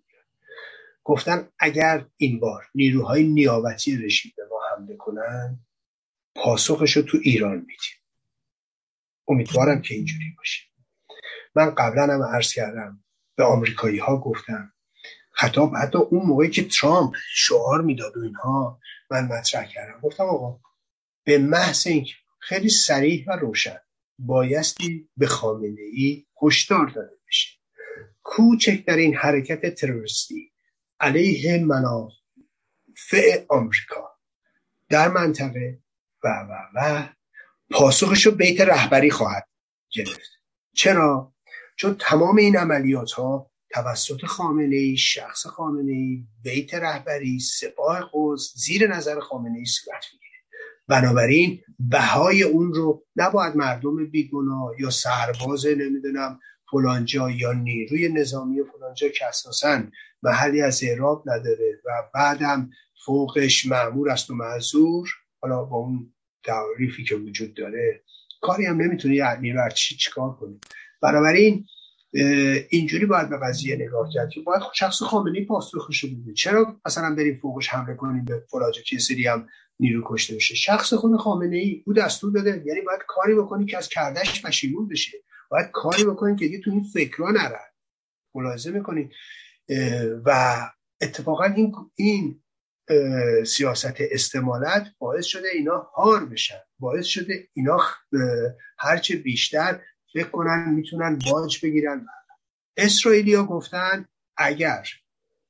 گفتن 1.04 1.50
اگر 1.60 2.06
این 2.18 2.40
بار 2.40 2.64
نیروهای 2.76 3.24
نیابتی 3.24 3.98
رژیم 3.98 4.34
به 4.38 4.44
ما 4.52 4.60
حمله 4.72 4.96
کنن 4.96 5.60
پاسخش 6.36 6.98
رو 6.98 7.02
تو 7.02 7.18
ایران 7.22 7.58
میدیم. 7.58 7.98
امیدوارم 9.28 9.82
که 9.82 9.96
اینجوری 9.96 10.36
باشه. 10.38 10.64
من 11.56 11.70
قبلا 11.70 12.14
هم 12.14 12.24
عرض 12.24 12.54
کردم 12.54 13.04
به 13.36 13.44
آمریکایی 13.44 14.00
ها 14.00 14.18
گفتم 14.18 14.74
خطاب 15.32 15.76
حتی 15.76 15.98
اون 15.98 16.26
موقعی 16.26 16.50
که 16.50 16.64
ترامپ 16.64 17.16
شعار 17.34 17.82
می‌داد 17.82 18.18
و 18.18 18.22
اینها 18.22 18.80
من 19.12 19.26
مطرح 19.26 19.66
کردم. 19.66 20.00
گفتم 20.00 20.24
آقا 20.24 20.60
به 21.24 21.38
محض 21.38 21.88
اینکه 21.88 22.14
خیلی 22.40 22.70
سریح 22.70 23.26
و 23.28 23.32
روشن 23.32 23.80
بایستی 24.20 25.10
به 25.18 25.28
خامنه 25.28 25.82
ای 25.94 26.26
هشدار 26.42 26.88
داده 26.88 27.18
بشه. 27.28 27.50
کوچکترین 28.24 29.16
حرکت 29.16 29.76
تروریستی 29.76 30.52
علیه 31.00 31.66
منافع 31.66 33.46
آمریکا 33.50 34.18
در 34.90 35.08
منطقه 35.08 35.83
و 36.24 36.28
و 36.28 36.54
و 36.76 37.08
پاسخش 37.72 38.26
رو 38.26 38.32
بیت 38.32 38.62
رهبری 38.62 39.12
خواهد 39.12 39.48
گرفت. 39.92 40.32
چرا؟ 40.76 41.34
چون 41.76 41.96
تمام 42.00 42.38
این 42.38 42.58
عملیات 42.58 43.12
ها 43.12 43.52
توسط 43.70 44.26
خامنه 44.26 44.76
ای 44.76 44.98
شخص 44.98 45.48
خامنه 45.48 45.92
ای 45.92 46.24
بیت 46.44 46.74
رهبری 46.74 47.40
سپاه 47.40 48.10
قدس 48.14 48.54
زیر 48.56 48.88
نظر 48.88 49.20
خامنه 49.20 49.60
ای 49.60 49.66
صورت 49.66 50.06
می‌گیره. 50.14 50.34
بنابراین 50.88 51.62
بهای 51.80 52.44
اون 52.44 52.74
رو 52.74 53.04
نباید 53.16 53.56
مردم 53.56 54.06
بیگناه 54.06 54.72
یا 54.80 54.90
سرباز 54.90 55.66
نمی‌دونم 55.66 56.40
فلانجا 56.72 57.30
یا 57.30 57.54
نیروی 57.54 58.10
نظامی 58.10 58.64
فلانجا 58.64 59.10
که 59.10 59.26
اساسا 59.26 59.84
محلی 60.24 60.62
از 60.62 60.84
اعراب 60.84 61.24
نداره 61.26 61.82
و 61.86 61.90
بعدم 62.14 62.70
فوقش 63.06 63.66
معمور 63.66 64.10
است 64.10 64.30
و 64.30 64.36
معذور. 64.36 65.10
حالا 65.44 65.64
با 65.64 65.78
اون 65.78 66.14
تعریفی 66.44 67.04
که 67.04 67.16
وجود 67.16 67.54
داره 67.54 68.04
کاری 68.42 68.66
هم 68.66 68.82
نمی‌تونه 68.82 69.16
یه 69.16 69.40
نیرو 69.40 69.64
ارتشی 69.64 69.96
چیکار 69.96 70.36
کنه 70.36 70.60
بنابراین 71.02 71.66
اینجوری 72.70 73.06
باید 73.06 73.30
به 73.30 73.38
قضیه 73.38 73.76
نگاه 73.76 74.10
کرد 74.14 74.30
که 74.30 74.42
باید 74.42 74.62
شخص 74.74 75.04
خامنه‌ای 75.04 75.46
پاسخش 75.46 76.06
بده. 76.06 76.34
چرا 76.34 76.80
مثلا 76.86 77.16
بریم 77.16 77.40
فوقش 77.42 77.70
حمله 77.70 77.96
کنیم 77.96 78.26
به 78.26 78.44
فلاجه 78.52 78.82
که 78.84 79.00
سری 79.00 79.28
هم 79.28 79.48
نیرو 79.80 80.04
کشته 80.06 80.36
بشه؟ 80.36 80.56
شخص 80.56 80.94
خود 80.94 81.18
خامنه 81.18 81.58
ای 81.58 81.84
او 81.88 81.94
دستور 81.94 82.32
داده. 82.32 82.64
یعنی 82.66 82.82
باید 82.82 83.02
کاری 83.08 83.36
بکنی 83.36 83.66
که 83.66 83.78
از 83.78 83.90
کردش 83.90 84.46
پشیمون 84.46 84.88
بشه. 84.88 85.18
باید 85.52 85.72
کاری 85.72 86.04
بکنی 86.04 86.36
که 86.36 86.46
دیگه 86.46 86.60
تو 86.60 86.72
این 86.72 86.84
فکرها 86.84 87.32
نرن 87.32 87.70
ملاحظه 88.36 88.72
می‌کنید 88.72 89.12
و 90.26 90.56
اتفاقا 91.02 91.44
این 91.44 91.76
این 91.96 92.43
سیاست 93.46 93.96
استمالت 94.00 94.88
باعث 95.00 95.26
شده 95.26 95.48
اینا 95.54 95.78
هار 95.96 96.26
بشن. 96.26 96.60
باعث 96.80 97.06
شده 97.06 97.48
اینا 97.54 97.80
هرچه 98.78 99.16
بیشتر 99.16 99.82
فکر 100.14 100.28
کنن 100.28 100.70
می‌تونن 100.70 101.20
باج 101.32 101.66
بگیرن. 101.66 102.06
اسرائیلیا 102.78 103.44
گفتن 103.44 104.06
اگر 104.38 104.88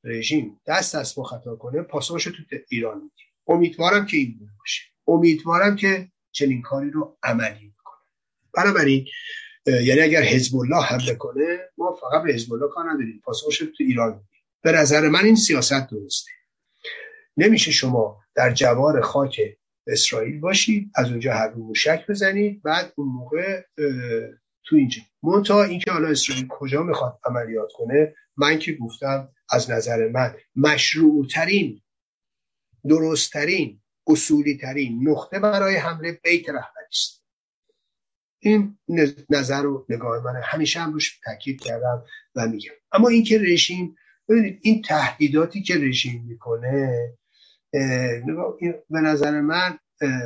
رژیم 0.04 0.62
دست 0.68 0.96
از 0.96 1.18
ما 1.18 1.24
خطا 1.24 1.56
کنه 1.56 1.82
پاسخش 1.82 2.24
تو 2.24 2.32
ایران 2.70 2.96
میدیم 2.96 3.28
امیدوارم 3.48 4.06
که 4.06 4.18
این 4.18 4.50
باشه. 4.60 4.82
امیدوارم 5.08 5.76
که 5.76 6.12
چنین 6.32 6.62
کاری 6.62 6.92
رو 6.92 7.18
عملی 7.24 7.66
می‌کنه 7.66 8.02
بنابراین 8.54 9.08
یعنی 9.66 10.02
اگر 10.02 10.22
حزب 10.22 10.58
الله 10.58 10.84
حمله 10.84 11.16
کنه 11.16 11.60
ما 11.78 11.98
فقط 12.02 12.24
به 12.24 12.34
حزب 12.34 12.54
الله 12.54 12.68
کار 12.74 12.90
نداریم. 12.90 13.22
پاسخش 13.24 13.58
تو 13.58 13.68
ایران 13.80 14.10
میدیم. 14.10 14.44
به 14.62 14.72
نظر 14.72 15.10
من 15.10 15.26
این 15.26 15.36
سیاست 15.36 15.90
درسته. 15.90 16.32
نمیشه 17.38 17.72
شما 17.72 18.24
در 18.36 18.54
جوار 18.54 19.02
خاک 19.02 19.42
اسرائیل 19.88 20.40
باشید 20.40 20.92
از 20.96 21.10
اونجا 21.10 21.34
هر 21.34 21.54
موشک 21.54 22.08
بزنید 22.10 22.62
بعد 22.64 22.94
اون 22.96 23.08
موقع 23.08 23.62
تو 24.66 24.76
اینجا. 24.76 25.02
منتها 25.24 25.64
اینکه 25.64 25.92
حالا 25.92 26.08
اسرائیل 26.08 26.48
کجا 26.48 26.84
می‌خواد 26.84 27.20
عملیات 27.26 27.70
کنه 27.74 28.16
من 28.38 28.60
که 28.60 28.74
گفتم 28.74 29.30
از 29.50 29.72
نظر 29.72 30.08
من 30.08 30.36
مشروعترین 30.56 31.82
درستترین 32.90 33.82
اصولی 34.08 34.58
ترین 34.58 35.10
نقطه 35.10 35.40
برای 35.40 35.76
حمله 35.76 36.12
بیت 36.24 36.50
رهبری 36.50 36.86
است. 36.92 37.24
این 38.40 38.78
نظر 39.30 39.66
و 39.66 39.86
نگاه 39.90 40.24
من 40.24 40.42
همیشه 40.44 40.80
هم 40.80 40.94
روش 40.94 41.20
تاکید 41.24 41.62
کردم 41.62 42.04
و 42.36 42.48
میگم. 42.48 42.74
اما 42.92 43.10
اینکه 43.10 43.40
رژیم 43.40 43.96
ببینید 44.30 44.60
این 44.62 44.82
تهدیداتی 44.82 45.62
که 45.62 45.76
رژیم 45.76 46.26
می‌کنه 46.28 47.10
به 48.90 49.02
نظر 49.04 49.42
من 49.42 49.80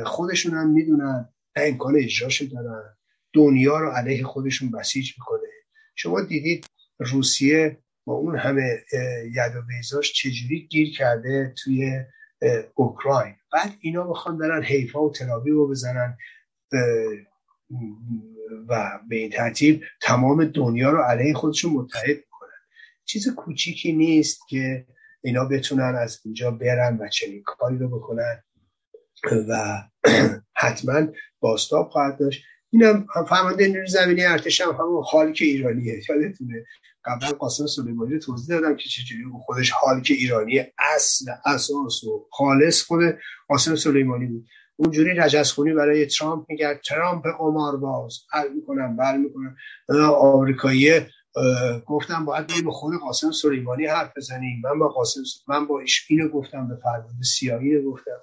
خودشون 0.04 0.54
هم 0.54 0.70
می‌دونن 0.70 1.28
امکان 1.56 1.96
اجراشو 1.96 2.44
دارن. 2.44 2.96
دنیا 3.32 3.78
رو 3.78 3.90
علیه 3.90 4.24
خودشون 4.24 4.70
بسیج 4.70 5.12
می‌کنه. 5.18 5.48
شما 5.94 6.20
دیدید 6.20 6.66
روسیه 6.98 7.78
با 8.04 8.14
اون 8.14 8.38
همه 8.38 8.84
ید 9.32 9.56
و 9.56 9.62
بیزاش 9.68 10.12
چجوری 10.12 10.66
گیر 10.70 10.96
کرده 10.96 11.54
توی 11.64 12.00
اوکراین. 12.74 13.34
بعد 13.52 13.72
اینا 13.80 14.08
می‌خوان 14.08 14.38
برن 14.38 14.62
حیفا 14.62 15.04
و 15.04 15.12
تلابی 15.12 15.50
رو 15.50 15.68
بزنن 15.68 16.16
و 18.68 19.00
به 19.08 19.16
این 19.16 19.30
ترتیب 19.30 19.82
تمام 20.02 20.44
دنیا 20.44 20.90
رو 20.90 21.02
علیه 21.02 21.34
خودشون 21.34 21.72
متحد 21.72 22.16
می‌کنن. 22.16 22.48
چیز 23.04 23.28
کوچیکی 23.34 23.92
نیست 23.92 24.40
که 24.48 24.86
اینا 25.24 25.44
بتونن 25.44 25.98
از 26.02 26.20
اینجا 26.24 26.50
برن 26.50 26.98
و 27.00 27.08
چنین 27.08 27.42
کاری 27.42 27.78
رو 27.78 27.88
بکنن. 27.88 28.42
و 29.48 29.82
حتما 30.56 31.06
باستاب 31.40 31.88
خواهد 31.88 32.18
داشت. 32.18 32.42
اینم 32.70 33.06
هم 33.14 33.24
فرمانده 33.24 33.66
نیروی 33.66 33.86
زمینی 33.86 34.24
ارتش 34.24 34.60
هم 34.60 34.70
همون 34.70 35.32
که 35.32 35.44
ایرانیه. 35.44 35.94
یادتونه؟ 36.08 36.64
قبلا 37.04 37.28
قاسم 37.28 37.66
سلیمانی 37.66 38.18
توضیح 38.18 38.60
دادم 38.60 38.76
که 38.76 38.88
چجوری 38.88 39.24
خودش 39.46 39.72
که 40.04 40.14
ایرانی 40.14 40.64
اصل 40.94 41.30
اساس 41.44 42.04
و 42.04 42.28
خالص 42.30 42.82
خود 42.82 43.00
قاسم 43.48 43.74
سلیمانی 43.74 44.26
بود. 44.26 44.46
اونجوری 44.76 45.14
رجزخونی 45.14 45.72
برای 45.72 46.06
ترامپ 46.06 46.46
میگه 46.48 46.80
ترامپ 46.88 47.24
باز. 47.80 48.18
حل 48.30 48.52
می‌کنم 48.52 48.96
بر 48.96 49.16
می‌کنم. 49.16 49.56
آمریکایی 50.14 51.00
گفتم 51.86 52.24
باید 52.24 52.46
بریم 52.46 52.70
خود 52.70 53.00
قاسم 53.00 53.30
سلیمانی 53.30 53.86
حرف 53.86 54.12
بزنیم. 54.16 54.60
من 54.64 54.78
با 54.78 54.88
قاسم 54.88 55.20
من 55.48 55.66
با 55.66 55.82
اینو 56.08 56.28
گفتم 56.28 56.68
به 56.68 56.76
فرمانده 56.76 57.22
سیایی 57.22 57.82
گفتم. 57.82 58.20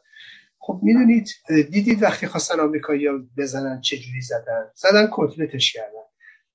خب 0.59 0.79
می‌دونید 0.83 1.29
دیدید 1.71 2.03
وقتی 2.03 2.27
خواستن 2.27 2.59
آمریکایی 2.59 3.07
بزنن 3.37 3.81
چه 3.81 3.97
جوری 3.97 4.21
زدن؟ 4.21 4.65
زدن 4.75 5.09
کتلتش 5.11 5.73
کردن. 5.73 6.05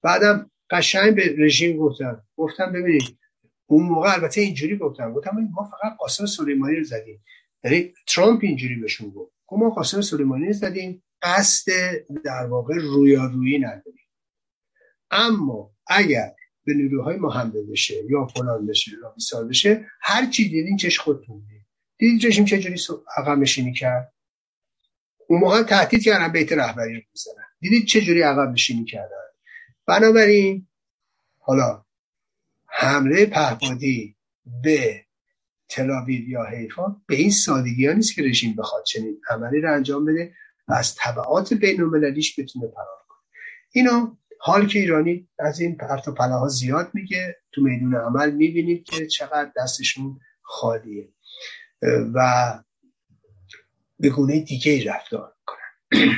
بعدم 0.03 0.51
قشنگ 0.71 1.15
به 1.15 1.35
رژیم 1.39 1.79
گفتن. 1.79 2.23
گفتم 2.37 2.73
ببینید 2.73 3.19
اون 3.67 3.87
موقع 3.87 4.13
البته 4.13 4.41
اینجوری 4.41 4.77
گفتم 4.77 5.13
گفتم 5.13 5.31
ما 5.51 5.65
فقط 5.65 5.97
قاسم 5.99 6.27
سلیمانی 6.27 6.77
رو 6.77 6.85
زدیم. 6.85 7.25
یعنی 7.65 7.95
ترامپ 8.07 8.41
اینجوری 8.43 8.75
بهشون 8.75 9.11
گفت. 9.11 9.33
گفت 9.47 9.63
ما 9.63 9.71
قاسم 9.71 10.01
سلیمانی 10.01 10.47
رو 10.47 10.53
زدیم 10.53 11.03
قصد 11.23 11.73
در 12.25 12.47
واقع 12.47 12.75
رویارویی 12.75 13.59
نداریم. 13.59 14.09
اما 15.11 15.71
اگر 15.87 16.35
به 16.65 16.75
نیروهای 16.75 17.17
ما 17.17 17.31
حمله 17.31 17.63
بشه 17.63 17.95
یا 18.11 18.27
فلان 18.27 18.67
بشه 18.67 18.93
یا 19.03 19.11
بیسار 19.11 19.45
بشه 19.45 19.87
هر 20.01 20.31
چی 20.31 20.49
دیدین 20.49 20.77
چش 20.77 20.99
خودتون 20.99 21.43
دیدید 22.01 22.27
رژیم 22.27 22.45
چجوری 22.45 22.77
عقب 23.17 23.39
نشینی 23.39 23.73
کرد؟ 23.73 24.13
اون 25.29 25.41
موقع 25.41 25.63
تهدید 25.63 26.03
کردن 26.03 26.33
بیت 26.33 26.53
رهبری 26.53 26.95
رو 26.95 27.01
می‌زنن. 27.13 27.45
دیدید 27.61 27.87
چجوری 27.87 28.23
عقب 28.23 28.51
نشینی 28.51 28.85
کردن؟ 28.85 29.17
بنابراین 29.87 30.67
حالا 31.39 31.85
حمله 32.67 33.27
پهپادی 33.27 34.17
به 34.63 35.05
تلاویو 35.69 36.29
یا 36.29 36.45
حیفا 36.45 36.97
به 37.07 37.17
این 37.17 37.31
سادگی 37.31 37.87
ها 37.87 37.93
نیست 37.93 38.15
که 38.15 38.23
رژیم 38.23 38.57
بخواد 38.57 38.85
چنین 38.85 39.21
عملی 39.31 39.61
رو 39.61 39.75
انجام 39.75 40.05
بده 40.05 40.35
و 40.69 40.73
از 40.73 40.95
طبعات 40.95 41.55
بین 41.55 41.81
المللیش 41.81 42.41
بتونه 42.41 42.67
فرار 42.75 43.05
کنه. 43.09 43.19
اینا 43.73 44.19
حال 44.41 44.69
که 44.69 44.81
ایرانی 44.81 45.29
از 45.41 45.61
این 45.61 45.77
پرت 45.79 46.09
و 46.09 46.13
ها 46.39 46.49
زیاد 46.49 46.91
میگه 46.95 47.37
تو 47.53 47.63
میدون 47.63 47.97
عمل 47.97 48.33
می‌بینید 48.33 48.85
که 48.85 49.07
چقدر 49.07 49.53
دستشون 49.59 50.21
خالیه. 50.43 51.11
و 52.15 52.53
به 54.01 54.11
گونه 54.11 54.41
دیگه 54.41 54.93
رفتار 54.93 55.35
کنن 55.47 56.13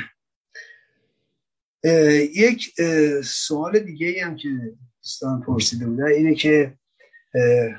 یک 2.35 2.71
سوال 3.25 3.79
دیگه 3.79 4.25
هم 4.25 4.35
که 4.35 4.49
دوستان 5.03 5.41
پرسیده 5.41 5.87
بودن 5.87 6.05
اینه 6.07 6.35
که 6.35 6.77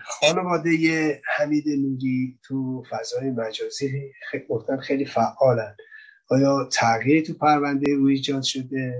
خانواده 0.04 1.22
حمید 1.38 1.64
نوری 1.68 2.40
تو 2.44 2.84
فضای 2.90 3.30
مجازی 3.30 4.12
گفتن 4.48 4.78
خیلی 4.78 5.06
فعالن. 5.06 5.76
آیا 6.30 6.68
تغییری 6.72 7.22
تو 7.22 7.34
پرونده 7.34 7.92
او 7.92 8.06
ایجاد 8.06 8.42
شده 8.44 8.94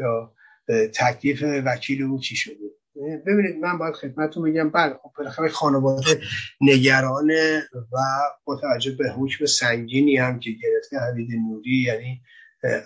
یا 0.00 0.35
تکلیف 0.68 1.44
وکیل 1.64 2.02
او 2.02 2.20
چی 2.20 2.36
شده؟ 2.36 2.54
ببینید 3.26 3.56
من 3.56 3.78
باید 3.78 3.94
خدمتتون 3.94 4.50
بگم 4.50 4.70
بله 4.70 4.94
خب 5.02 5.12
بالاخره 5.18 5.48
خانواده 5.48 6.20
نگرانه 6.60 7.68
و 7.92 7.98
با 8.44 8.56
توجه 8.56 8.96
به 8.96 9.10
حکم 9.10 9.46
سنگینی 9.46 10.16
هم 10.16 10.40
که 10.40 10.50
گرفته 10.50 10.98
حمید 10.98 11.28
نوری 11.32 11.82
یعنی 11.82 12.22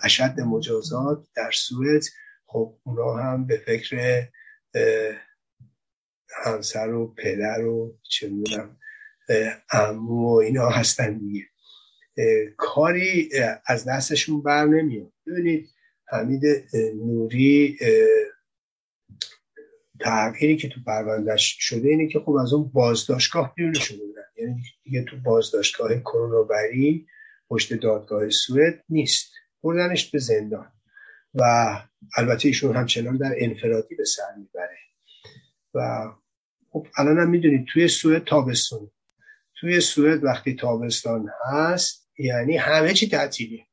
اشد 0.03 0.39
مجازات 0.39 1.27
در 1.35 1.51
صورت 1.51 2.09
خب 2.45 2.77
اونا 2.83 3.13
هم 3.13 3.47
به 3.47 3.57
فکر 3.57 4.23
همسر 6.45 6.93
و 6.93 7.13
پدر 7.13 7.65
و 7.65 7.97
چه 8.09 8.29
می‌دونم 8.29 8.77
امو 9.71 10.29
و 10.29 10.35
اینا 10.35 10.69
هستن 10.69 11.17
دیگه. 11.17 11.45
کاری 12.57 13.29
از 13.65 13.85
دستشون 13.85 14.41
بر 14.41 14.65
نمیاد. 14.65 15.11
ببینید 15.27 15.69
حمید 16.11 16.43
نوری 16.95 17.77
تغییری 19.99 20.57
که 20.57 20.69
تو 20.69 20.79
پروندهش 20.85 21.55
شده 21.59 21.89
اینه 21.89 22.07
که 22.07 22.19
خب 22.19 22.31
از 22.31 22.53
اون 22.53 22.71
بازداشتگاه 22.73 23.53
بیرونشون 23.55 23.97
بودن. 23.97 24.21
یعنی 24.37 24.63
دیگه 24.83 25.03
تو 25.03 25.17
بازداشتگاه 25.17 25.99
کرونا 25.99 26.43
بری 26.43 27.07
پشت 27.49 27.73
دادگاه 27.73 28.29
سوئد 28.29 28.83
نیست. 28.89 29.31
بردنش 29.63 30.11
به 30.11 30.19
زندان. 30.19 30.71
و 31.33 31.43
البته 32.17 32.47
ایشون 32.47 32.75
همچنان 32.75 33.17
در 33.17 33.35
انفرادی 33.37 33.95
به 33.95 34.05
سر 34.05 34.35
می‌بره. 34.37 34.77
و 35.73 36.11
خب 36.69 36.87
الان 36.97 37.17
هم 37.17 37.29
می‌دونید 37.29 37.65
توی 37.73 37.87
سوئد 37.87 38.23
تابستون. 38.23 38.91
توی 39.59 39.81
سوئد 39.81 40.23
وقتی 40.23 40.55
تابستان 40.55 41.29
هست 41.45 42.09
یعنی 42.17 42.57
همه 42.57 42.93
چی 42.93 43.09
تعطیلی 43.09 43.65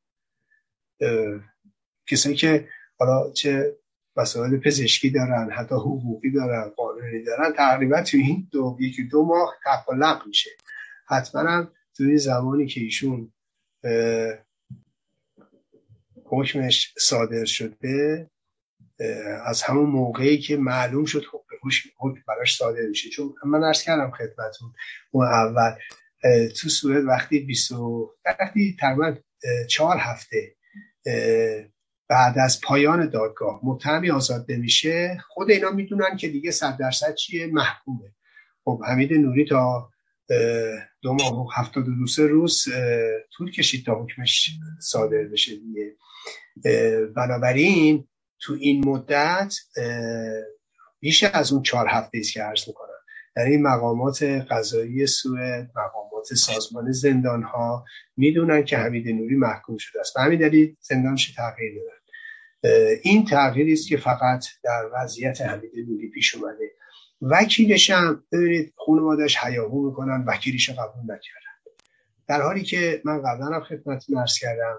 کسایی 2.11 2.37
که 2.37 2.69
حالا 2.99 3.33
چه 3.33 3.77
مسائل 4.17 4.57
پزشکی 4.57 5.11
دارن 5.11 5.51
حتی 5.51 5.75
حقوقی 5.75 6.31
دارن 6.31 6.69
قانونی 6.69 7.23
دارن 7.23 7.53
تقریبا 7.53 8.03
توی 8.03 8.21
این 8.21 8.49
دو 8.53 8.77
یکی 8.81 9.05
دو 9.05 9.25
ماه 9.25 9.55
تقلق 9.65 10.27
میشه. 10.27 10.51
حتما 11.09 11.67
توی 11.97 12.19
زمانی 12.19 12.67
که 12.67 12.81
ایشون 12.81 13.33
حکمش 16.25 16.95
صادر 16.99 17.45
شده 17.45 18.31
از 19.45 19.63
همون 19.63 19.91
موقعی 19.91 20.39
که 20.39 20.57
معلوم 20.57 21.05
شد 21.05 21.25
حکم 21.99 22.23
براش 22.29 22.57
صادر 22.57 22.87
میشه. 22.89 23.11
چون 23.11 23.35
من 23.45 23.65
ارز 23.65 23.83
کردم 23.83 24.11
خدمتون 24.11 24.73
اون 25.11 25.27
اول 25.27 25.75
تو 26.61 26.69
سوئد 26.69 27.05
وقتی 27.05 27.41
20 27.41 27.73
وقتی 28.25 28.77
تقریبا 28.81 29.17
چهار 29.69 29.97
هفته 29.97 30.57
بعد 32.09 32.39
از 32.39 32.61
پایان 32.61 33.11
دادگاه 33.11 33.61
متهمی 33.63 34.11
آزاد 34.11 34.47
نمیشه 34.49 35.19
خود 35.29 35.51
اینا 35.51 35.71
می‌دونن 35.71 36.17
که 36.17 36.29
دیگه 36.29 36.51
صد 36.51 36.77
درصد 36.77 37.15
چیه؟ 37.15 37.47
محکومه. 37.47 38.15
خب 38.65 38.83
حمید 38.87 39.13
نوری 39.13 39.45
تا 39.45 39.91
دو 41.03 41.13
ماه 41.13 41.47
و 41.47 41.51
هفتاد 41.57 41.89
و 41.89 41.95
دو 41.95 42.07
سه 42.07 42.27
روز 42.27 42.65
طول 43.37 43.51
کشید 43.51 43.87
تا 43.87 43.95
حکمش 43.95 44.51
صادر 44.81 45.25
بشه 45.25 45.53
دیگه. 45.57 45.97
بنابراین 47.17 48.09
تو 48.41 48.57
این 48.61 48.89
مدت 48.89 49.55
بیش 51.01 51.25
از 51.25 51.53
اون 51.53 51.63
چهار 51.63 51.87
هفته 51.89 52.19
است 52.19 52.33
که 52.33 52.43
عرض 52.43 52.69
می‌کنم. 52.69 52.89
در 53.37 53.45
این 53.45 53.63
مقامات 53.63 54.23
قضایی 54.23 55.07
سوئد 55.07 55.71
مقامات 55.77 56.35
سازمان 56.35 56.93
زندان 56.93 57.43
ها 57.43 57.85
می‌دونن 58.17 58.65
که 58.65 58.79
حمید 58.79 59.09
نوری 59.09 59.35
محکوم 59.35 59.77
شده 59.79 60.01
است. 60.01 60.15
به 60.15 60.23
همین 60.23 60.39
دلیل 60.39 60.77
زندانش 60.81 61.35
تغییر 61.35 61.75
دادن. 61.75 61.98
این 63.03 63.25
تغییری 63.25 63.73
است 63.73 63.89
که 63.89 63.97
فقط 63.97 64.45
در 64.65 64.91
وضعیت 64.95 65.41
حمید 65.41 65.73
نوری 65.89 66.09
پیش 66.09 66.35
اومده. 66.35 66.71
وکیلش 67.23 67.91
هم 67.91 68.25
ببینید 68.33 68.73
خانوادش 68.77 69.37
حیاهو 69.37 69.87
می‌کنن 69.89 70.25
وکیلش 70.27 70.71
قبول 70.71 71.03
نکردن. 71.03 71.49
در 72.29 72.43
حالی 72.43 72.63
که 72.63 73.03
من 73.05 73.19
قبلا 73.19 73.47
هم 73.47 73.61
خدمت 73.61 74.05
مرس 74.11 74.39
کردم 74.39 74.77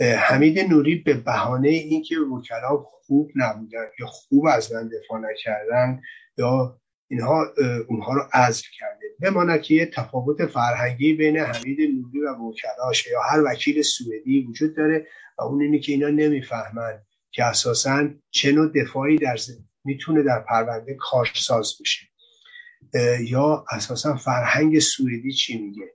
حمید 0.00 0.58
نوری 0.58 0.94
به 0.94 1.14
بهانه 1.14 1.68
اینکه 1.68 2.18
وکلا 2.18 2.76
خوب 2.76 3.30
نبودن 3.36 3.86
یا 4.00 4.06
خوب 4.06 4.46
از 4.46 4.72
من 4.72 4.88
دفاع 4.88 5.20
نکردن 5.20 6.00
یا 6.38 6.80
اینها 7.08 7.46
اونها 7.88 8.14
رو 8.14 8.22
عزل 8.32 8.64
کرده. 8.78 9.06
بماند 9.20 9.62
که 9.62 9.74
یه 9.74 9.86
تفاوت 9.86 10.46
فرهنگی 10.46 11.14
بین 11.14 11.36
حمید 11.36 11.78
نوری 11.80 12.20
و 12.20 12.34
وکلاش 12.34 13.06
یا 13.06 13.20
هر 13.20 13.42
وکیل 13.44 13.82
سوئدی 13.82 14.46
وجود 14.48 14.76
داره. 14.76 15.06
و 15.38 15.42
اون 15.42 15.62
اینه 15.62 15.78
که 15.78 15.92
اینا 15.92 16.08
نمی‌فهمن 16.08 17.02
که 17.30 17.44
اساسا 17.44 18.08
چه 18.30 18.52
نوع 18.52 18.72
دفاعی 18.72 19.18
در 19.18 19.36
می‌تونه 19.84 20.22
در 20.22 20.40
پرونده 20.40 20.94
کارساز 21.00 21.72
بشه. 21.80 22.06
یا 23.20 23.64
اساسا 23.70 24.16
فرهنگ 24.16 24.78
سوئدی 24.78 25.32
چی 25.32 25.58
میگه؟ 25.58 25.92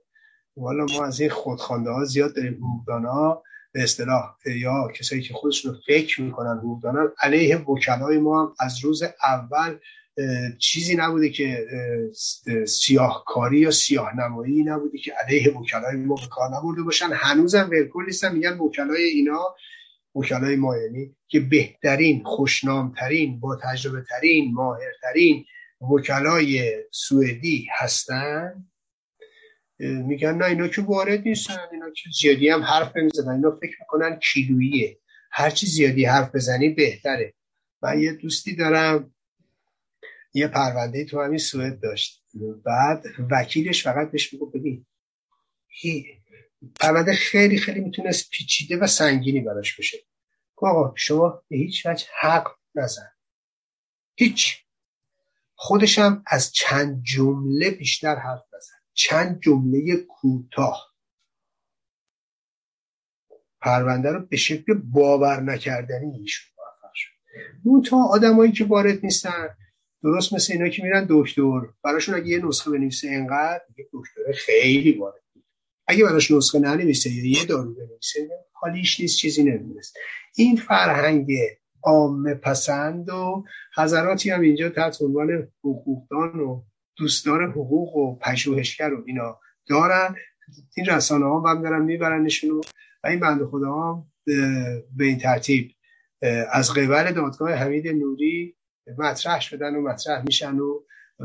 والا 0.56 0.84
ما 0.84 1.04
از 1.04 1.20
این 1.20 1.30
خودخوانده 1.30 1.90
ها 1.90 2.04
زیاد 2.04 2.36
داریم. 2.36 2.54
حقوقدان 2.54 3.04
ها 3.04 3.42
به 3.72 3.82
اصطلاح 3.82 4.34
یا 4.46 4.88
کسایی 4.94 5.22
که 5.22 5.34
خودشون 5.34 5.72
رو 5.72 5.78
فکر 5.86 6.22
می‌کنن 6.22 6.58
حقوقدانان 6.58 7.12
علیه 7.18 7.56
وکلای 7.56 8.18
ما 8.18 8.42
هم 8.42 8.54
از 8.60 8.84
روز 8.84 9.02
اول 9.22 9.78
چیزی 10.58 10.96
نبوده 10.96 11.30
که 11.30 11.66
سیاهکاری 12.66 13.58
یا 13.58 13.70
سیاه 13.70 14.16
نمایی 14.16 14.62
نبوده 14.62 14.98
که 14.98 15.12
علیه 15.12 15.50
وکلای 15.50 15.96
ما 15.96 16.14
به 16.14 16.26
کار 16.30 16.48
نبرده 16.56 16.82
باشن. 16.82 17.10
هنوزم 17.12 17.68
ولکل 17.72 18.04
نیستن 18.06 18.34
میگن 18.34 18.58
وکلای 18.58 19.02
اینا 19.02 19.54
وکلای 20.14 20.56
ما 20.56 20.76
یعنی 20.76 21.16
که 21.28 21.40
بهترین 21.40 22.22
خوشنامترین 22.24 23.40
با 23.40 23.58
تجربه 23.62 24.04
ترین 24.10 24.52
ماهرترین 24.54 25.44
وکلای 25.80 26.72
سوئدی 26.90 27.66
هستن. 27.72 28.68
میگن 29.78 30.34
نه 30.34 30.44
اینا 30.44 30.68
که 30.68 30.82
وارد 30.82 31.28
نیستن 31.28 31.58
اینا 31.72 31.90
که 31.90 32.10
زیادی 32.20 32.48
هم 32.48 32.62
حرف 32.62 32.96
نمی‌زنن. 32.96 33.32
اینا 33.34 33.50
فکر 33.50 33.76
می‌کنن 33.80 34.18
کیلوییه. 34.32 34.98
هرچی 35.30 35.66
زیادی 35.66 36.04
حرف 36.04 36.34
بزنی 36.34 36.68
بهتره. 36.68 37.34
من 37.82 38.00
یه 38.00 38.12
دوستی 38.12 38.56
دارم 38.56 39.14
یه 40.34 40.48
پرونده 40.48 41.04
تو 41.04 41.22
همین 41.22 41.38
سوئد 41.38 41.80
داشت. 41.80 42.24
بعد 42.64 43.04
وکیلش 43.30 43.84
فقط 43.84 44.10
بهش 44.10 44.32
میگو 44.32 44.46
ببین 44.46 44.86
پرونده 46.80 47.12
خیلی 47.14 47.58
خیلی 47.58 47.80
می‌تونست 47.80 48.30
پیچیده 48.30 48.76
و 48.76 48.86
سنگینی 48.86 49.40
براش 49.40 49.78
بشه. 49.78 49.98
آقا 50.56 50.94
شما 50.96 51.42
به 51.48 51.56
هیچ 51.56 51.86
وجه 51.86 52.06
حق 52.20 52.48
نزن. 52.74 53.12
هیچ. 54.14 54.64
خودشم 55.54 56.22
از 56.26 56.52
چند 56.52 57.02
جمله 57.02 57.70
بیشتر 57.70 58.16
حرف 58.16 58.42
نزن 58.54 58.74
چند 58.94 59.40
جمله 59.40 59.96
کوتاه. 59.96 60.92
پرونده 63.60 64.10
رو 64.10 64.26
به 64.26 64.36
شکل 64.36 64.74
باور 64.74 65.40
نکردنی 65.40 66.18
ایشون 66.18 66.52
موفق 66.58 66.94
شد. 66.94 67.10
اون 67.64 67.82
تا 67.82 67.96
آدمایی 67.96 68.52
که 68.52 68.64
وارد 68.64 69.04
نیستن 69.04 69.56
درست 70.02 70.32
مثل 70.32 70.52
اینا 70.52 70.68
که 70.68 70.82
میرن 70.82 71.06
دکتر. 71.10 71.60
براشون 71.84 72.14
اگه 72.14 72.26
یه 72.26 72.46
نسخه 72.46 72.70
بنویسه 72.70 73.08
اینقدر 73.08 73.62
یه 73.78 73.88
دکتر 73.92 74.32
خیلی 74.34 74.92
وارد 74.92 75.22
اگه 75.86 76.04
براش 76.04 76.30
نسخه 76.30 76.58
ننویسه 76.58 77.10
یا 77.10 77.30
یه 77.30 77.44
دارو 77.44 77.74
بنویسه 77.74 78.28
حالیش 78.52 79.00
نیست 79.00 79.16
چیزی 79.16 79.42
نمی‌دونست 79.42 79.96
این 80.36 80.56
فرهنگ 80.56 81.26
عام 81.84 82.34
پسند 82.34 83.08
و 83.08 83.44
حضراتی 83.76 84.30
هم 84.30 84.40
اینجا 84.40 84.68
تحت 84.68 85.02
عنوان 85.02 85.48
حقوقدان 85.64 86.40
و 86.40 86.62
دوستدار 86.96 87.50
حقوق 87.50 87.96
و 87.96 88.18
پژوهشگر 88.18 88.94
و 88.94 89.04
اینا 89.06 89.38
دارن. 89.68 90.16
این 90.76 90.86
رسانه 90.86 91.24
ها 91.24 91.50
هم 91.50 91.62
دارن 91.62 91.82
میبرنشون 91.82 92.50
و 93.04 93.08
این 93.08 93.20
بند 93.20 93.44
خدا 93.44 93.72
هم 93.72 94.06
به 94.96 95.04
این 95.04 95.18
ترتیب 95.18 95.70
از 96.52 96.70
قبل 96.70 97.12
دادگاه 97.12 97.52
حمید 97.52 97.88
نوری 97.88 98.56
مطرح 98.98 99.40
شدن 99.40 99.74
و 99.74 99.80
مطرح 99.80 100.22
میشن 100.26 100.58
و 100.58 100.80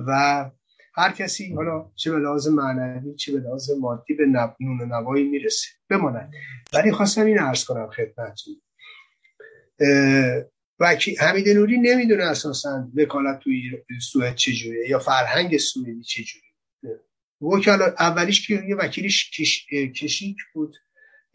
و 0.08 0.52
هر 0.96 1.12
کسی 1.12 1.54
حالا 1.54 1.92
چه 1.96 2.12
به 2.12 2.18
لحاظ 2.18 2.48
معنوی 2.48 3.16
چه 3.16 3.34
به 3.34 3.40
لحاظ 3.40 3.72
مادی 3.80 4.14
به 4.14 4.26
نون 4.60 4.82
و 4.82 4.86
نوایی 4.86 5.30
می‌رسه. 5.30 5.68
بماند. 5.90 6.32
ولی 6.74 6.92
خواستم 6.92 7.26
این 7.26 7.40
عرض 7.40 7.66
کنم 7.66 7.90
خدمتتون. 7.90 8.62
و 10.80 10.96
حمید 11.20 11.50
نوری 11.50 11.78
نمی‌دونه 11.78 12.24
اساسا 12.24 12.88
وکالت 12.96 13.40
توی 13.40 13.84
سوئد 14.02 14.36
چجوریه 14.36 14.90
یا 14.90 15.00
فرهنگ 15.00 15.58
سوئدی 15.58 16.04
چجوریه. 16.04 16.48
وکلا 17.42 17.86
اولیش 18.00 18.48
که 18.48 18.64
یه 18.68 18.76
وکیلش 18.76 19.32
کش... 19.32 19.66
کشیک 19.96 20.38
بود. 20.54 20.76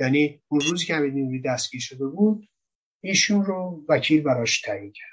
یعنی 0.01 0.43
اون 0.49 0.61
روزی 0.61 0.85
که 0.87 0.95
حمید 0.95 1.15
نوری 1.15 1.43
دستگیر 1.43 1.81
شده 1.81 2.07
بود 2.07 2.49
ایشون 3.01 3.45
رو 3.45 3.85
وکیل 3.89 4.23
براش 4.23 4.61
تعیین 4.61 4.93
کرد. 4.93 5.12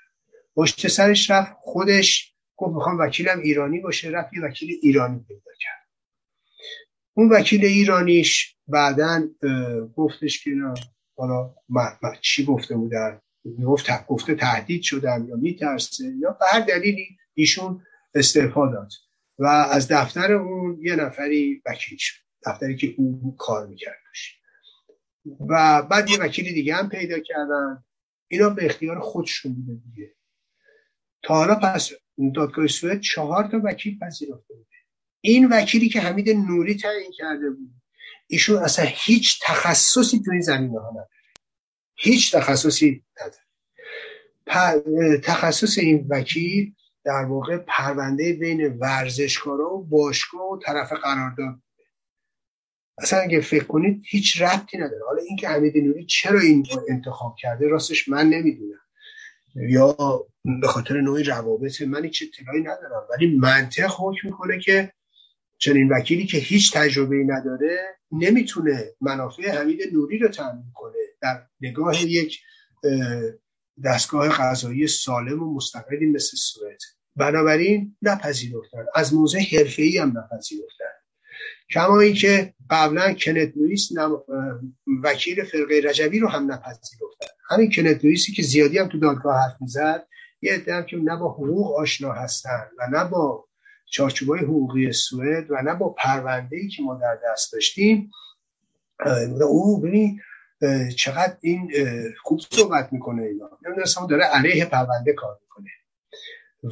پشت 0.56 0.88
سرش 0.88 1.32
رفت 1.32 1.52
خودش 1.62 2.36
گفت 2.56 2.76
می‌خوام 2.76 2.98
وکیلم 3.00 3.40
ایرانی 3.40 3.80
باشه. 3.80 4.10
رفت 4.10 4.34
یه 4.34 4.42
وکیل 4.42 4.80
ایرانی 4.82 5.20
پیدا 5.28 5.52
کرد. 5.60 5.88
اون 7.14 7.30
وکیل 7.30 7.66
ایرانیش 7.66 8.56
بعدا 8.68 9.28
گفتش 9.96 10.44
که 10.44 10.52
حالا 11.18 11.56
چی 12.22 12.46
گفته 12.46 12.76
بودن؟ 12.76 13.22
گفت 13.66 14.08
گفته 14.08 14.36
تهدید 14.36 14.82
شدن 14.82 15.26
یا 15.30 15.36
میترسه 15.36 16.14
یا 16.20 16.38
به 16.40 16.46
هر 16.52 16.60
دلیلی 16.60 17.18
ایشون 17.34 17.84
استعفا 18.16 18.72
داد. 18.72 18.92
و 19.40 19.46
از 19.46 19.88
دفتر 19.92 20.34
اون 20.34 20.80
یه 20.82 20.96
نفری 20.96 21.62
وکیل 21.66 21.98
شد. 21.98 22.22
دفتری 22.46 22.76
که 22.76 22.96
اون 22.98 23.36
کار 23.38 23.68
میکردش 23.68 24.40
و 25.50 25.82
بعد 25.82 26.10
یه 26.10 26.20
وکیل 26.20 26.54
دیگه 26.54 26.76
هم 26.76 26.90
پیدا 26.90 27.20
کردن. 27.20 27.84
اینا 28.28 28.50
به 28.50 28.66
اختیار 28.66 29.00
خودشون 29.00 29.54
بوده 29.54 29.82
دیگه. 29.86 30.16
تا 31.24 31.34
حالا 31.34 31.56
پس 31.56 31.92
دادگاه 32.36 32.68
سوئد 32.68 33.02
چهار 33.02 33.48
تا 33.52 33.62
وکیل 33.64 34.00
پذیرفته 34.00 34.54
بوده. 34.54 34.66
این 35.22 35.48
وکیلی 35.52 35.90
که 35.90 36.00
حمید 36.00 36.30
نوری 36.30 36.76
تعیین 36.76 37.12
کرده 37.18 37.50
بود 37.50 37.72
ایشون 38.28 38.58
اصلا 38.58 38.86
هیچ 38.88 39.40
تخصصی 39.44 40.22
توی 40.26 40.42
زمینه 40.42 40.80
ها 40.80 40.90
نداره. 40.90 41.10
هیچ 41.96 42.36
تخصصی 42.36 43.04
نداره. 43.22 43.44
تخصص 45.18 45.78
این 45.78 46.08
وکیل 46.10 46.76
در 47.04 47.26
واقع 47.26 47.58
پرونده 47.58 48.34
بین 48.34 48.78
ورزشکارا 48.80 49.74
و 49.74 49.84
باشگاه 49.84 50.52
و 50.52 50.60
طرف 50.66 50.94
قرارداد 50.94 51.62
اصلا 52.98 53.20
اگه 53.20 53.42
فکر 53.42 53.64
کنید 53.64 54.02
هیچ 54.06 54.42
ربطی 54.42 54.78
نداره. 54.78 55.06
حالا 55.06 55.22
اینکه 55.22 55.50
حمید 55.50 55.78
نوری 55.78 56.06
چرا 56.06 56.40
این 56.40 56.66
انتخاب 56.90 57.36
کرده 57.40 57.68
راستش 57.68 58.10
من 58.10 58.30
نمی‌دونم. 58.30 58.80
یا 59.56 60.28
به 60.62 60.68
خاطر 60.68 61.02
نوعی 61.02 61.24
روابط 61.24 61.82
من 61.82 62.04
هیچ 62.04 62.24
اطلاعی 62.28 62.62
ندارم. 62.62 63.08
ولی 63.10 63.36
منطق 63.36 63.92
حکم 63.98 64.28
می‌کنه 64.28 64.60
که 64.60 64.94
چنین 65.58 65.90
وکیلی 65.90 66.26
که 66.26 66.38
هیچ 66.38 66.74
تجربه 66.74 67.16
ای 67.16 67.24
نداره 67.24 67.98
نمی‌تونه 68.12 68.86
منافع 69.02 69.50
حمید 69.50 69.94
نوری 69.94 70.18
رو 70.18 70.28
تامین 70.28 70.72
کنه. 70.74 70.94
در 71.22 71.48
نگاه 71.62 72.04
یک 72.04 72.40
دستگاه 73.86 74.30
قضایی 74.30 74.88
سالم 74.88 75.44
و 75.44 75.56
مستقلی 75.56 76.06
مثل 76.06 76.38
سوئد. 76.38 76.80
بنابراین 77.16 77.96
نپذیرفتن. 78.02 78.86
از 78.96 79.14
موضع 79.14 79.40
ای 79.78 79.98
هم 79.98 80.18
نپذیرفتن. 80.18 80.86
کما 81.74 82.00
اینکه 82.00 82.54
قبلا 82.70 83.14
کنت 83.14 83.52
لوئیس 83.56 83.90
وکیل 85.04 85.44
فرقه 85.44 85.82
رجوی 85.84 86.20
رو 86.20 86.28
هم 86.28 86.52
نپذیرفتن. 86.52 87.28
همین 87.50 87.72
کنت 87.76 88.06
لوئیسی 88.06 88.32
که 88.32 88.44
زیادی 88.44 88.78
هم 88.78 88.88
تو 88.88 89.00
دادگاه 89.00 89.36
حرف 89.36 89.62
می‌زد 89.62 90.08
یه 90.42 90.54
عده 90.54 90.76
هم 90.76 90.86
که 90.86 90.98
نه 90.98 91.16
با 91.16 91.32
حقوق 91.32 91.80
آشنا 91.80 92.12
هستن 92.12 92.68
و 92.78 92.88
نه 92.92 93.10
با 93.10 93.46
چارچوبای 93.86 94.40
حقوقی 94.40 94.92
سوئد 94.92 95.52
و 95.52 95.62
نه 95.62 95.76
با 95.76 95.90
پرونده 95.90 96.58
ای 96.58 96.68
که 96.68 96.84
ما 96.84 96.96
در 96.96 97.18
دست 97.26 97.54
داشتیم. 97.54 98.12
او 99.42 99.82
ببین 99.82 100.22
چقدر 100.98 101.38
این 101.42 101.72
خوب 102.24 102.40
صحبت 102.52 102.94
می‌کنه 102.94 103.24
اینا. 103.24 103.50
نمی‌دونستم 103.66 104.08
داره 104.08 104.24
علیه 104.24 104.66
پرونده 104.66 105.14
کار 105.14 105.40
می‌کنه 105.42 105.70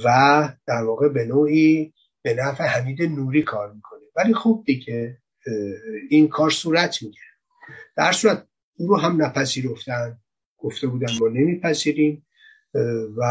و 0.06 0.50
در 0.68 0.84
واقع 0.84 1.10
به 1.10 1.26
نوعی 1.26 1.94
به 2.22 2.34
نفع 2.34 2.64
حمید 2.64 3.02
نوری 3.02 3.44
کار 3.44 3.74
می‌کنه. 3.74 4.02
ولی 4.16 4.34
خوب 4.34 4.66
دیگه 4.66 5.18
این 6.10 6.28
کار 6.28 6.50
صورت 6.50 7.04
میگه 7.04 7.20
در 7.96 8.12
صورت 8.12 8.48
او 8.78 8.88
رو 8.88 8.98
هم 8.98 9.22
نپذیرفتن. 9.22 10.18
گفته 10.58 10.88
بودن 10.88 11.08
ما 11.20 11.28
نمیپذیریم. 11.28 12.27
و 13.18 13.22